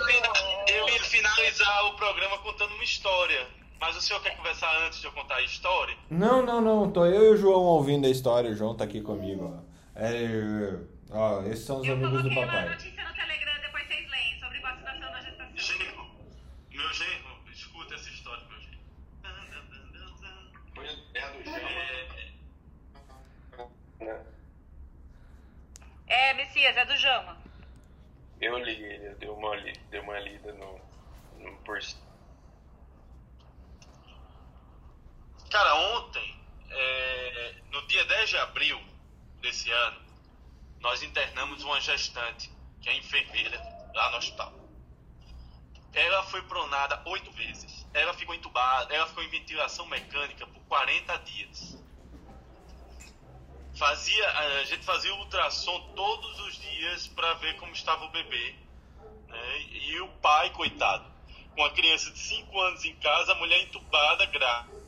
Eu 0.69 0.89
ia 0.89 1.01
finalizar 1.05 1.87
o 1.87 1.97
programa 1.97 2.39
contando 2.39 2.75
uma 2.75 2.85
história. 2.85 3.47
Mas 3.81 3.97
o 3.97 4.01
senhor 4.01 4.23
quer 4.23 4.37
conversar 4.37 4.73
antes 4.87 5.01
de 5.01 5.07
eu 5.09 5.13
contar 5.13 5.35
a 5.37 5.43
história? 5.43 5.97
Não, 6.09 6.41
não, 6.41 6.61
não. 6.61 6.91
Tô 6.93 7.05
eu 7.05 7.25
e 7.25 7.29
o 7.31 7.37
João 7.37 7.63
ouvindo 7.63 8.07
a 8.07 8.11
história. 8.11 8.51
O 8.51 8.55
João 8.55 8.77
tá 8.77 8.85
aqui 8.85 9.01
comigo, 9.01 9.59
ó. 9.59 9.73
É, 10.01 10.77
ó, 11.11 11.43
esses 11.43 11.65
são 11.67 11.81
os 11.81 11.87
Eu 11.89 11.95
amigos 11.95 12.23
do 12.23 12.29
coloquei 12.31 12.43
uma 12.45 12.47
papai. 12.53 12.69
notícia 12.69 13.05
no 13.05 13.13
Telegram, 13.13 13.53
depois 13.61 13.87
vocês 13.89 14.09
leem, 14.09 14.39
sobre 14.39 14.61
vacinação 14.61 15.01
da 15.01 15.21
gestação. 15.21 15.37
Genro, 15.57 16.11
meu 16.71 16.93
genro, 16.93 17.43
escuta 17.51 17.95
essa 17.95 18.09
história, 18.09 18.45
meu 18.47 18.61
genro. 18.61 18.81
Foi 20.75 20.89
a 20.89 20.97
terra 21.13 21.31
do 21.31 21.45
gelo. 21.45 21.69
É? 24.01 24.33
É, 26.07 26.35
Messias, 26.35 26.77
é 26.77 26.85
do 26.85 26.97
Jama. 26.97 27.41
Eu 28.41 28.59
li 28.59 28.73
ele, 28.73 29.07
eu 29.07 29.15
dei 29.17 29.29
uma, 29.29 29.55
li, 29.57 29.73
dei 29.91 30.01
uma 30.01 30.19
lida 30.19 30.53
no, 30.55 30.81
no 31.39 31.57
por 31.59 31.79
Cara, 35.51 35.75
ontem, 35.75 36.41
é, 36.71 37.55
no 37.71 37.87
dia 37.87 38.05
10 38.05 38.31
de 38.31 38.37
abril 38.39 38.83
desse 39.41 39.71
ano, 39.71 40.03
nós 40.81 41.03
internamos 41.03 41.63
uma 41.63 41.81
gestante, 41.81 42.51
que 42.81 42.89
é 42.89 42.97
enfermeira, 42.97 43.59
lá 43.95 44.11
no 44.11 44.17
hospital. 44.17 44.62
Ela 45.95 46.23
foi 46.25 46.43
pronada 46.43 47.03
oito 47.07 47.31
vezes. 47.33 47.87
Ela 47.93 48.15
ficou 48.15 48.35
entubada, 48.35 48.95
ela 48.95 49.07
ficou 49.07 49.23
em 49.23 49.29
ventilação 49.29 49.87
mecânica 49.87 50.47
por 50.47 50.61
40 50.65 51.17
dias. 51.19 51.79
Fazia, 53.77 54.31
a 54.31 54.65
gente 54.65 54.85
fazia 54.85 55.15
ultrassom 55.15 55.93
todos 55.95 56.41
os 56.41 56.61
dias 56.61 57.09
para 57.09 57.35
ver 57.35 57.57
como 57.57 57.73
estava 57.73 58.05
o 58.05 58.11
bebê. 58.11 58.55
né? 59.29 59.61
E 59.61 60.01
o 60.01 60.09
pai, 60.21 60.51
coitado, 60.51 61.05
com 61.55 61.65
a 61.65 61.71
criança 61.71 62.11
de 62.11 62.19
5 62.19 62.61
anos 62.61 62.85
em 62.85 62.95
casa, 62.97 63.33
a 63.33 63.35
mulher 63.35 63.61
entubada, 63.63 64.25
grávida. 64.27 64.83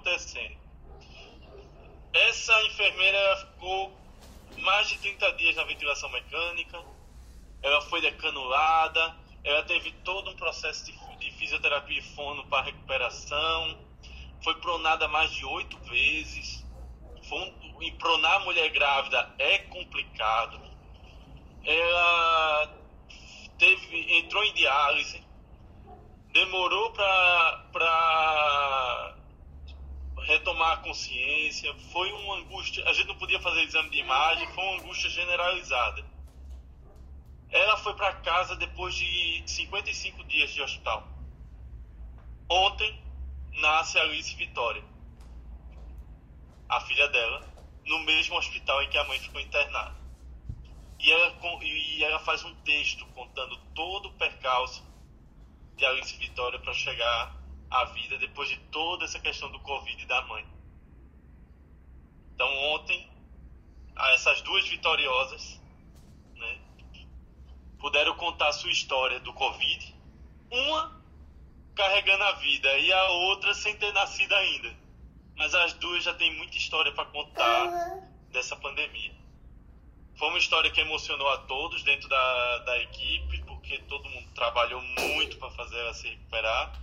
acontecendo. 0.00 0.56
Essa 2.12 2.62
enfermeira 2.66 3.36
ficou 3.36 3.92
mais 4.58 4.88
de 4.88 4.98
30 4.98 5.32
dias 5.32 5.56
na 5.56 5.64
ventilação 5.64 6.08
mecânica, 6.10 6.82
ela 7.62 7.80
foi 7.82 8.00
decanulada, 8.00 9.16
ela 9.44 9.62
teve 9.64 9.92
todo 10.04 10.30
um 10.30 10.36
processo 10.36 10.84
de, 10.84 10.92
de 11.18 11.30
fisioterapia 11.32 11.98
e 11.98 12.02
fono 12.14 12.46
para 12.46 12.64
recuperação, 12.64 13.78
foi 14.42 14.54
pronada 14.56 15.06
mais 15.08 15.30
de 15.32 15.44
oito 15.44 15.78
vezes. 15.78 16.64
Um, 17.32 17.82
e 17.82 17.92
pronar 17.92 18.36
a 18.36 18.40
mulher 18.40 18.68
grávida 18.70 19.32
é 19.38 19.58
complicado. 19.58 20.60
Ela 21.64 22.74
teve, 23.56 24.18
entrou 24.18 24.42
em 24.44 24.52
diálise, 24.52 25.22
demorou 26.32 26.90
para 26.92 27.64
retomar 30.30 30.74
a 30.74 30.76
consciência, 30.76 31.74
foi 31.92 32.12
uma 32.12 32.36
angústia, 32.36 32.88
a 32.88 32.92
gente 32.92 33.08
não 33.08 33.16
podia 33.16 33.40
fazer 33.40 33.62
exame 33.62 33.90
de 33.90 33.98
imagem, 33.98 34.46
foi 34.54 34.62
uma 34.64 34.78
angústia 34.78 35.10
generalizada. 35.10 36.04
Ela 37.50 37.76
foi 37.78 37.94
para 37.94 38.12
casa 38.14 38.54
depois 38.54 38.94
de 38.94 39.42
55 39.44 40.22
dias 40.24 40.50
de 40.50 40.62
hospital. 40.62 41.08
Ontem 42.48 43.02
nasce 43.54 43.98
Alice 43.98 44.32
Vitória, 44.36 44.84
a 46.68 46.80
filha 46.82 47.08
dela, 47.08 47.44
no 47.84 47.98
mesmo 48.00 48.36
hospital 48.36 48.84
em 48.84 48.88
que 48.88 48.98
a 48.98 49.04
mãe 49.04 49.18
ficou 49.18 49.40
internada. 49.40 49.98
E 51.00 51.10
ela, 51.10 51.34
e 51.62 52.04
ela 52.04 52.20
faz 52.20 52.44
um 52.44 52.54
texto 52.62 53.04
contando 53.06 53.56
todo 53.74 54.10
o 54.10 54.12
percalço 54.12 54.86
de 55.76 55.84
Alice 55.84 56.16
Vitória 56.18 56.60
para 56.60 56.72
chegar 56.72 57.39
à 57.70 57.84
vida 57.86 58.18
depois 58.18 58.48
de 58.48 58.56
toda 58.70 59.04
essa 59.04 59.20
questão 59.20 59.50
do 59.50 59.60
Covid 59.60 60.02
e 60.02 60.06
da 60.06 60.22
mãe. 60.22 60.46
Então 62.34 62.48
ontem, 62.74 63.08
essas 64.14 64.40
duas 64.42 64.66
vitoriosas 64.68 65.60
né, 66.34 66.60
puderam 67.78 68.16
contar 68.16 68.48
a 68.48 68.52
sua 68.52 68.70
história 68.70 69.20
do 69.20 69.32
Covid, 69.32 69.94
uma 70.50 71.00
carregando 71.74 72.24
a 72.24 72.32
vida 72.32 72.78
e 72.78 72.92
a 72.92 73.08
outra 73.10 73.54
sem 73.54 73.76
ter 73.76 73.92
nascido 73.92 74.34
ainda. 74.34 74.74
Mas 75.36 75.54
as 75.54 75.72
duas 75.74 76.04
já 76.04 76.12
têm 76.14 76.36
muita 76.36 76.56
história 76.56 76.92
para 76.92 77.06
contar 77.06 78.02
dessa 78.30 78.56
pandemia. 78.56 79.14
Foi 80.16 80.28
uma 80.28 80.38
história 80.38 80.70
que 80.70 80.80
emocionou 80.80 81.28
a 81.30 81.38
todos 81.38 81.82
dentro 81.82 82.08
da, 82.08 82.58
da 82.58 82.78
equipe, 82.82 83.42
porque 83.44 83.78
todo 83.80 84.08
mundo 84.10 84.28
trabalhou 84.34 84.82
muito 84.82 85.38
para 85.38 85.50
fazer 85.52 85.78
ela 85.78 85.94
se 85.94 86.08
recuperar. 86.08 86.78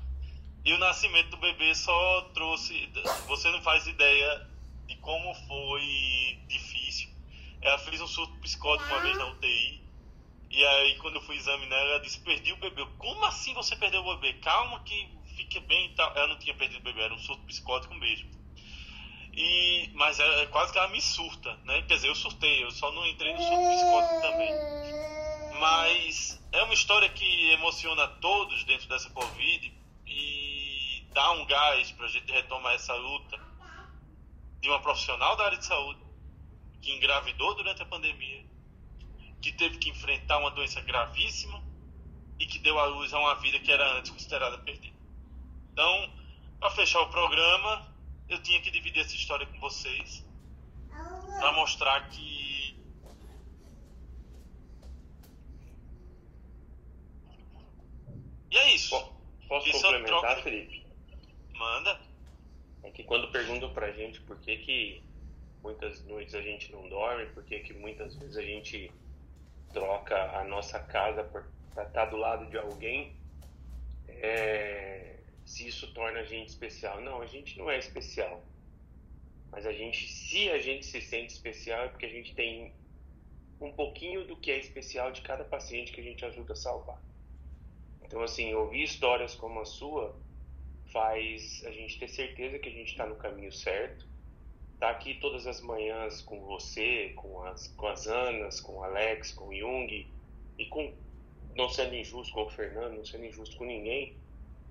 E 0.66 0.74
o 0.74 0.78
nascimento 0.78 1.30
do 1.30 1.38
bebê 1.38 1.74
só 1.76 2.22
trouxe. 2.34 2.90
Você 3.28 3.50
não 3.52 3.62
faz 3.62 3.88
ideia 3.88 4.48
de 4.88 4.96
como 4.98 5.34
foi 5.48 6.40
difícil. 6.48 7.10
Ela 7.62 7.78
fez 7.80 8.02
um 8.02 8.08
surto 8.08 8.34
psicótico 8.40 8.90
uma 8.90 9.02
vez 9.02 9.18
na 9.18 9.28
UTI. 9.28 9.82
E 10.50 10.66
aí, 10.66 10.98
quando 10.98 11.16
eu 11.16 11.22
fui 11.22 11.36
examinar, 11.36 11.78
ela 11.78 12.00
disse: 12.00 12.20
Perdi 12.20 12.54
o 12.54 12.58
bebê. 12.58 12.86
Como 12.98 13.24
assim 13.26 13.54
você 13.54 13.76
perdeu 13.76 14.02
o 14.02 14.16
bebê? 14.16 14.40
Calma, 14.40 14.80
que 14.84 15.10
fique 15.36 15.60
bem 15.62 15.92
e 15.92 15.96
tal. 15.96 16.12
Ela 16.16 16.28
não 16.28 16.40
tinha 16.40 16.56
perdido 16.56 16.80
o 16.80 16.84
bebê, 16.84 17.02
era 17.02 17.14
um 17.14 17.20
surto 17.20 17.44
psicótico 17.44 17.94
mesmo. 17.96 18.30
E, 19.34 19.92
mas 19.94 20.20
é, 20.20 20.44
é 20.44 20.46
quase 20.48 20.72
que 20.74 20.80
ela 20.80 20.88
me 20.88 21.00
surta, 21.00 21.56
né? 21.64 21.84
Quer 21.84 21.96
dizer, 21.96 22.08
eu 22.08 22.16
surtei, 22.16 22.64
eu 22.64 22.72
só 22.72 22.92
não 22.92 23.06
entrei 23.06 23.34
no 23.34 23.40
surto 23.40 23.70
psicótico 23.70 24.22
também. 24.22 24.52
Mas 25.60 26.42
é 26.52 26.64
uma 26.64 26.74
história 26.74 27.08
que 27.10 27.52
emociona 27.52 28.08
todos 28.08 28.64
dentro 28.64 28.88
dessa 28.90 29.10
Covid 29.12 29.77
e 30.18 31.08
dá 31.14 31.32
um 31.34 31.46
gás 31.46 31.92
para 31.92 32.06
a 32.06 32.10
gente 32.10 32.32
retomar 32.32 32.74
essa 32.74 32.94
luta 32.96 33.40
de 34.60 34.68
uma 34.68 34.82
profissional 34.82 35.36
da 35.38 35.46
área 35.46 35.58
de 35.58 35.66
saúde 35.66 36.02
que 36.82 36.92
engravidou 36.92 37.56
durante 37.56 37.84
a 37.84 37.86
pandemia, 37.86 38.46
que 39.42 39.52
teve 39.52 39.78
que 39.78 39.90
enfrentar 39.90 40.40
uma 40.40 40.52
doença 40.52 40.82
gravíssima 40.82 41.64
e 42.40 42.46
que 42.46 42.60
deu 42.60 42.80
à 42.80 42.86
luz 42.86 43.14
a 43.14 43.20
uma 43.20 43.36
vida 43.36 43.60
que 43.60 43.72
era 43.72 43.98
antes 43.98 44.12
considerada 44.12 44.58
perdida. 44.60 44.98
Então, 45.72 46.14
para 46.60 46.72
fechar 46.72 47.02
o 47.02 47.10
programa, 47.10 47.96
eu 48.28 48.42
tinha 48.42 48.60
que 48.62 48.72
dividir 48.72 49.02
essa 49.02 49.16
história 49.16 49.46
com 49.46 49.60
vocês 49.60 50.26
para 51.40 51.52
mostrar 51.54 52.10
que 52.10 52.76
e 58.50 58.58
é 58.58 58.74
isso. 58.74 59.17
Posso 59.48 59.72
complementar, 59.72 60.20
troca- 60.22 60.42
Felipe? 60.44 60.86
Manda. 61.54 62.00
É 62.84 62.92
que 62.92 63.04
quando 63.04 63.32
perguntam 63.32 63.74
pra 63.74 63.92
gente 63.92 64.20
por 64.22 64.40
que, 64.40 64.58
que 64.58 65.04
muitas 65.62 66.04
noites 66.06 66.36
a 66.36 66.42
gente 66.42 66.72
não 66.72 66.88
dorme, 66.88 67.26
por 67.28 67.44
que, 67.44 67.60
que 67.60 67.74
muitas 67.74 68.16
vezes 68.16 68.38
a 68.38 68.42
gente 68.42 68.92
troca 69.74 70.16
a 70.38 70.44
nossa 70.44 70.80
casa 70.80 71.24
para 71.74 71.84
estar 71.84 72.06
do 72.06 72.18
lado 72.18 72.50
de 72.50 72.58
alguém, 72.58 73.14
é, 74.08 75.18
se 75.46 75.68
isso 75.68 75.92
torna 75.94 76.20
a 76.20 76.24
gente 76.24 76.50
especial. 76.50 77.02
Não, 77.02 77.22
a 77.22 77.26
gente 77.26 77.58
não 77.58 77.70
é 77.70 77.78
especial. 77.78 78.44
Mas 79.52 79.66
a 79.66 79.72
gente, 79.74 80.08
se 80.08 80.50
a 80.50 80.60
gente 80.60 80.86
se 80.86 81.02
sente 81.02 81.34
especial, 81.34 81.86
é 81.86 81.88
porque 81.90 82.06
a 82.06 82.10
gente 82.10 82.34
tem 82.36 82.74
um 83.60 83.72
pouquinho 83.72 84.26
do 84.26 84.36
que 84.38 84.52
é 84.52 84.60
especial 84.60 85.12
de 85.12 85.22
cada 85.22 85.44
paciente 85.44 85.92
que 85.92 86.02
a 86.02 86.04
gente 86.04 86.24
ajuda 86.24 86.54
a 86.54 86.56
salvar. 86.56 87.02
Então, 88.08 88.24
assim, 88.24 88.54
ouvir 88.54 88.84
histórias 88.84 89.36
como 89.36 89.60
a 89.60 89.66
sua 89.66 90.16
faz 90.92 91.64
a 91.66 91.72
gente 91.72 92.00
ter 92.00 92.08
certeza 92.08 92.58
que 92.58 92.70
a 92.70 92.72
gente 92.72 92.92
está 92.92 93.06
no 93.06 93.16
caminho 93.16 93.52
certo. 93.52 94.08
Tá 94.80 94.90
aqui 94.90 95.16
todas 95.16 95.46
as 95.46 95.60
manhãs 95.60 96.22
com 96.22 96.40
você, 96.42 97.12
com 97.16 97.44
as, 97.44 97.68
com 97.70 97.88
as 97.88 98.08
Anas, 98.08 98.62
com 98.62 98.78
o 98.78 98.84
Alex, 98.84 99.34
com 99.34 99.50
o 99.50 99.56
Jung 99.56 100.08
e 100.58 100.66
com 100.68 100.94
não 101.56 101.68
sendo 101.70 101.96
injusto 101.96 102.34
com 102.34 102.44
o 102.44 102.50
Fernando, 102.50 102.98
não 102.98 103.06
sendo 103.06 103.26
injusto 103.26 103.58
com 103.58 103.66
ninguém, 103.66 104.16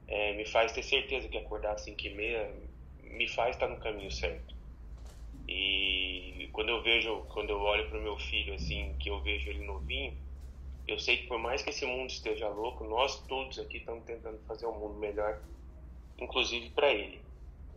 é, 0.06 0.32
me 0.34 0.46
faz 0.46 0.72
ter 0.72 0.84
certeza 0.84 1.28
que 1.28 1.36
acordar 1.36 1.72
às 1.72 1.82
5 1.82 2.06
e 2.06 2.14
meia 2.14 2.54
me 3.02 3.28
faz 3.28 3.56
estar 3.56 3.68
no 3.68 3.76
caminho 3.78 4.10
certo. 4.10 4.54
E 5.48 6.48
quando 6.52 6.70
eu 6.70 6.82
vejo, 6.82 7.22
quando 7.28 7.50
eu 7.50 7.60
olho 7.60 7.88
para 7.88 7.98
o 7.98 8.02
meu 8.02 8.16
filho 8.16 8.54
assim, 8.54 8.94
que 9.00 9.10
eu 9.10 9.20
vejo 9.20 9.50
ele 9.50 9.64
novinho, 9.64 10.16
eu 10.86 10.98
sei 10.98 11.18
que 11.18 11.26
por 11.26 11.38
mais 11.38 11.62
que 11.62 11.70
esse 11.70 11.84
mundo 11.84 12.10
esteja 12.10 12.48
louco, 12.48 12.84
nós 12.84 13.20
todos 13.26 13.58
aqui 13.58 13.78
estamos 13.78 14.04
tentando 14.04 14.38
fazer 14.46 14.66
um 14.66 14.78
mundo 14.78 14.98
melhor, 14.98 15.42
inclusive 16.18 16.70
para 16.70 16.92
ele. 16.92 17.20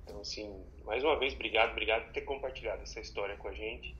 Então, 0.03 0.21
assim, 0.21 0.63
mais 0.85 1.03
uma 1.03 1.17
vez, 1.17 1.33
obrigado, 1.33 1.71
obrigado 1.71 2.05
por 2.05 2.13
ter 2.13 2.21
compartilhado 2.21 2.83
essa 2.83 2.99
história 2.99 3.35
com 3.37 3.47
a 3.47 3.53
gente. 3.53 3.95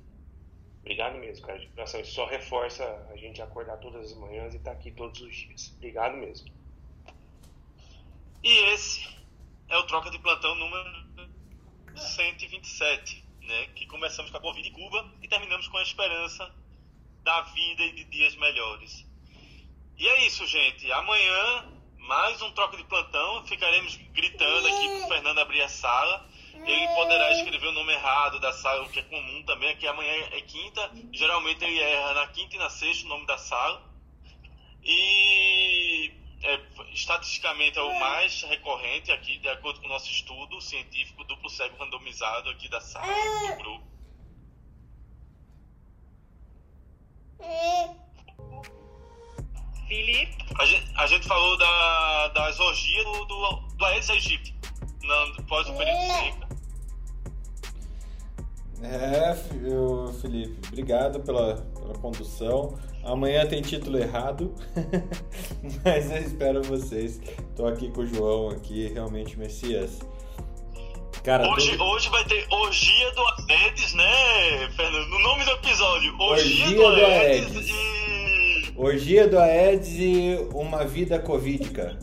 Obrigado 0.81 1.17
mesmo, 1.17 1.45
cara, 1.45 1.59
de. 1.59 1.69
Isso 2.01 2.13
só 2.13 2.25
reforça 2.25 2.83
a 3.11 3.17
gente 3.17 3.41
acordar 3.41 3.77
todas 3.77 4.11
as 4.11 4.17
manhãs 4.17 4.53
e 4.53 4.57
estar 4.57 4.71
aqui 4.71 4.91
todos 4.91 5.19
os 5.21 5.35
dias. 5.35 5.73
Obrigado 5.77 6.17
mesmo. 6.17 6.49
E 8.43 8.73
esse 8.73 9.07
é 9.67 9.77
o 9.77 9.85
troca 9.87 10.09
de 10.09 10.19
plantão 10.19 10.55
número 10.55 10.89
127, 11.95 13.23
né? 13.41 13.67
Que 13.75 13.85
começamos 13.87 14.31
com 14.31 14.37
a 14.37 14.41
Covid 14.41 14.67
em 14.67 14.71
Cuba 14.71 15.13
e 15.21 15.27
terminamos 15.27 15.67
com 15.67 15.77
a 15.77 15.83
esperança 15.83 16.58
da 17.29 17.41
vida 17.41 17.83
e 17.83 17.91
de 17.91 18.05
dias 18.05 18.35
melhores. 18.37 19.05
E 19.95 20.07
é 20.07 20.25
isso, 20.25 20.47
gente. 20.47 20.91
Amanhã, 20.91 21.71
mais 21.99 22.41
um 22.41 22.51
troca 22.53 22.75
de 22.75 22.83
plantão. 22.85 23.45
Ficaremos 23.45 23.95
gritando 24.13 24.67
aqui 24.67 24.89
pro 24.89 25.07
Fernando 25.09 25.37
abrir 25.37 25.61
a 25.61 25.69
sala. 25.69 26.27
Ele 26.55 26.87
poderá 26.95 27.31
escrever 27.33 27.67
o 27.67 27.71
nome 27.71 27.93
errado 27.93 28.39
da 28.39 28.51
sala, 28.51 28.83
o 28.83 28.89
que 28.89 28.99
é 28.99 29.03
comum 29.03 29.43
também, 29.43 29.69
é 29.69 29.75
que 29.75 29.85
amanhã 29.85 30.11
é 30.31 30.41
quinta. 30.41 30.91
Geralmente 31.13 31.63
ele 31.63 31.79
erra 31.79 32.15
na 32.15 32.27
quinta 32.29 32.55
e 32.55 32.59
na 32.59 32.69
sexta 32.71 33.05
o 33.05 33.09
nome 33.09 33.27
da 33.27 33.37
sala. 33.37 33.79
E 34.83 36.11
é, 36.41 36.59
estatisticamente 36.93 37.77
é 37.77 37.81
o 37.83 37.99
mais 37.99 38.41
recorrente 38.41 39.11
aqui, 39.11 39.37
de 39.37 39.49
acordo 39.49 39.81
com 39.81 39.85
o 39.85 39.89
nosso 39.89 40.09
estudo 40.09 40.59
científico 40.61 41.23
duplo 41.25 41.47
cego 41.47 41.77
randomizado 41.77 42.49
aqui 42.49 42.67
da 42.67 42.81
sala, 42.81 43.05
do 43.51 43.55
grupo. 43.57 43.88
Felipe, 49.87 50.37
A 50.59 50.65
gente, 50.65 50.91
a 50.95 51.07
gente 51.07 51.27
falou 51.27 51.57
da, 51.57 52.27
das 52.29 52.59
orgias 52.59 53.03
do, 53.05 53.25
do, 53.25 53.55
do 53.75 53.85
Aedes 53.85 54.09
aegypti, 54.09 54.55
na- 55.03 55.41
após 55.43 55.67
o 55.67 55.73
período 55.73 55.99
de 55.99 56.07
seca. 56.07 56.49
É, 58.81 59.35
Felipe, 60.21 60.67
obrigado 60.67 61.19
pela, 61.21 61.55
pela 61.55 61.93
condução. 61.95 62.77
Amanhã 63.03 63.45
tem 63.47 63.61
título 63.61 63.97
errado, 63.97 64.53
mas 65.83 66.11
eu 66.11 66.17
espero 66.17 66.61
vocês. 66.61 67.19
Tô 67.55 67.65
aqui 67.65 67.89
com 67.91 68.01
o 68.01 68.05
João 68.05 68.49
aqui, 68.49 68.87
realmente 68.89 69.37
Messias. 69.37 69.99
Cara, 71.23 71.47
Hoje, 71.49 71.71
tudo- 71.71 71.83
hoje 71.83 72.09
vai 72.09 72.23
ter 72.25 72.47
Orgia 72.49 73.11
do 73.13 73.21
Aedes, 73.51 73.93
né, 73.93 74.69
Fernando? 74.75 75.09
No 75.09 75.19
nome 75.19 75.43
do 75.45 75.51
episódio, 75.51 76.15
Orgia, 76.19 76.65
Orgia 76.65 76.77
do 76.77 76.95
do 76.95 77.05
Aedes, 77.05 77.55
Aedes. 77.55 77.69
e... 77.69 78.73
Orgia 78.77 79.27
do 79.27 79.37
Aedes 79.37 79.89
e 79.99 80.47
uma 80.53 80.85
vida 80.85 81.19
covídica. 81.19 81.99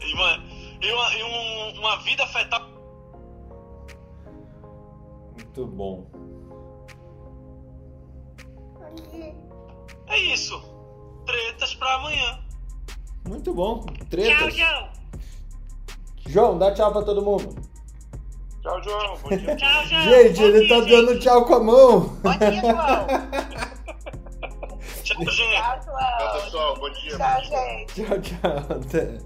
e, 0.00 0.12
uma, 0.14 0.44
e, 0.82 0.90
uma, 0.92 1.14
e 1.14 1.22
um- 1.22 1.78
uma 1.80 1.96
vida 2.02 2.26
fetal. 2.26 2.68
Muito 5.36 5.66
bom. 5.66 6.06
É 10.08 10.18
isso. 10.18 10.60
Tretas 11.24 11.74
pra 11.76 11.94
amanhã. 11.94 12.40
Muito 13.28 13.54
bom. 13.54 13.86
tchau, 13.86 14.06
Tretas. 14.10 14.54
João. 16.26 16.58
Dá 16.58 16.72
tchau 16.72 16.92
pra 16.92 17.02
todo 17.02 17.22
mundo. 17.22 17.54
Tchau, 18.62 18.82
João. 18.82 19.16
Bom 19.22 19.28
dia. 19.36 19.56
Tchau, 19.56 19.84
João. 19.86 20.02
Gente, 20.08 20.38
Bom 20.40 20.44
ele 20.46 20.60
dia, 20.60 20.68
tá 20.68 20.80
gente. 20.82 20.90
dando 20.90 21.18
tchau 21.20 21.44
com 21.44 21.54
a 21.54 21.60
mão. 21.60 22.00
Bom 22.00 22.38
dia, 22.38 22.52
João. 22.60 22.74
Tchau, 25.04 25.20
gente. 25.20 25.36
Tchau, 25.36 25.80
Tchau, 25.80 25.82
João. 25.84 26.44
pessoal. 26.44 26.76
Bom 26.76 26.90
dia. 26.90 27.16
Tchau, 27.18 27.40
gente. 27.44 28.04
Tchau, 28.04 28.20
tchau. 28.20 28.56
Até. 28.70 29.18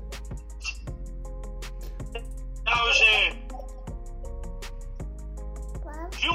Tchau, 2.65 2.93
gente. 2.93 3.39
Viu? 6.21 6.35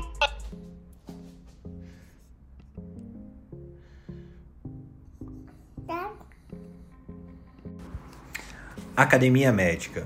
Academia 8.96 9.52
Médica. 9.52 10.06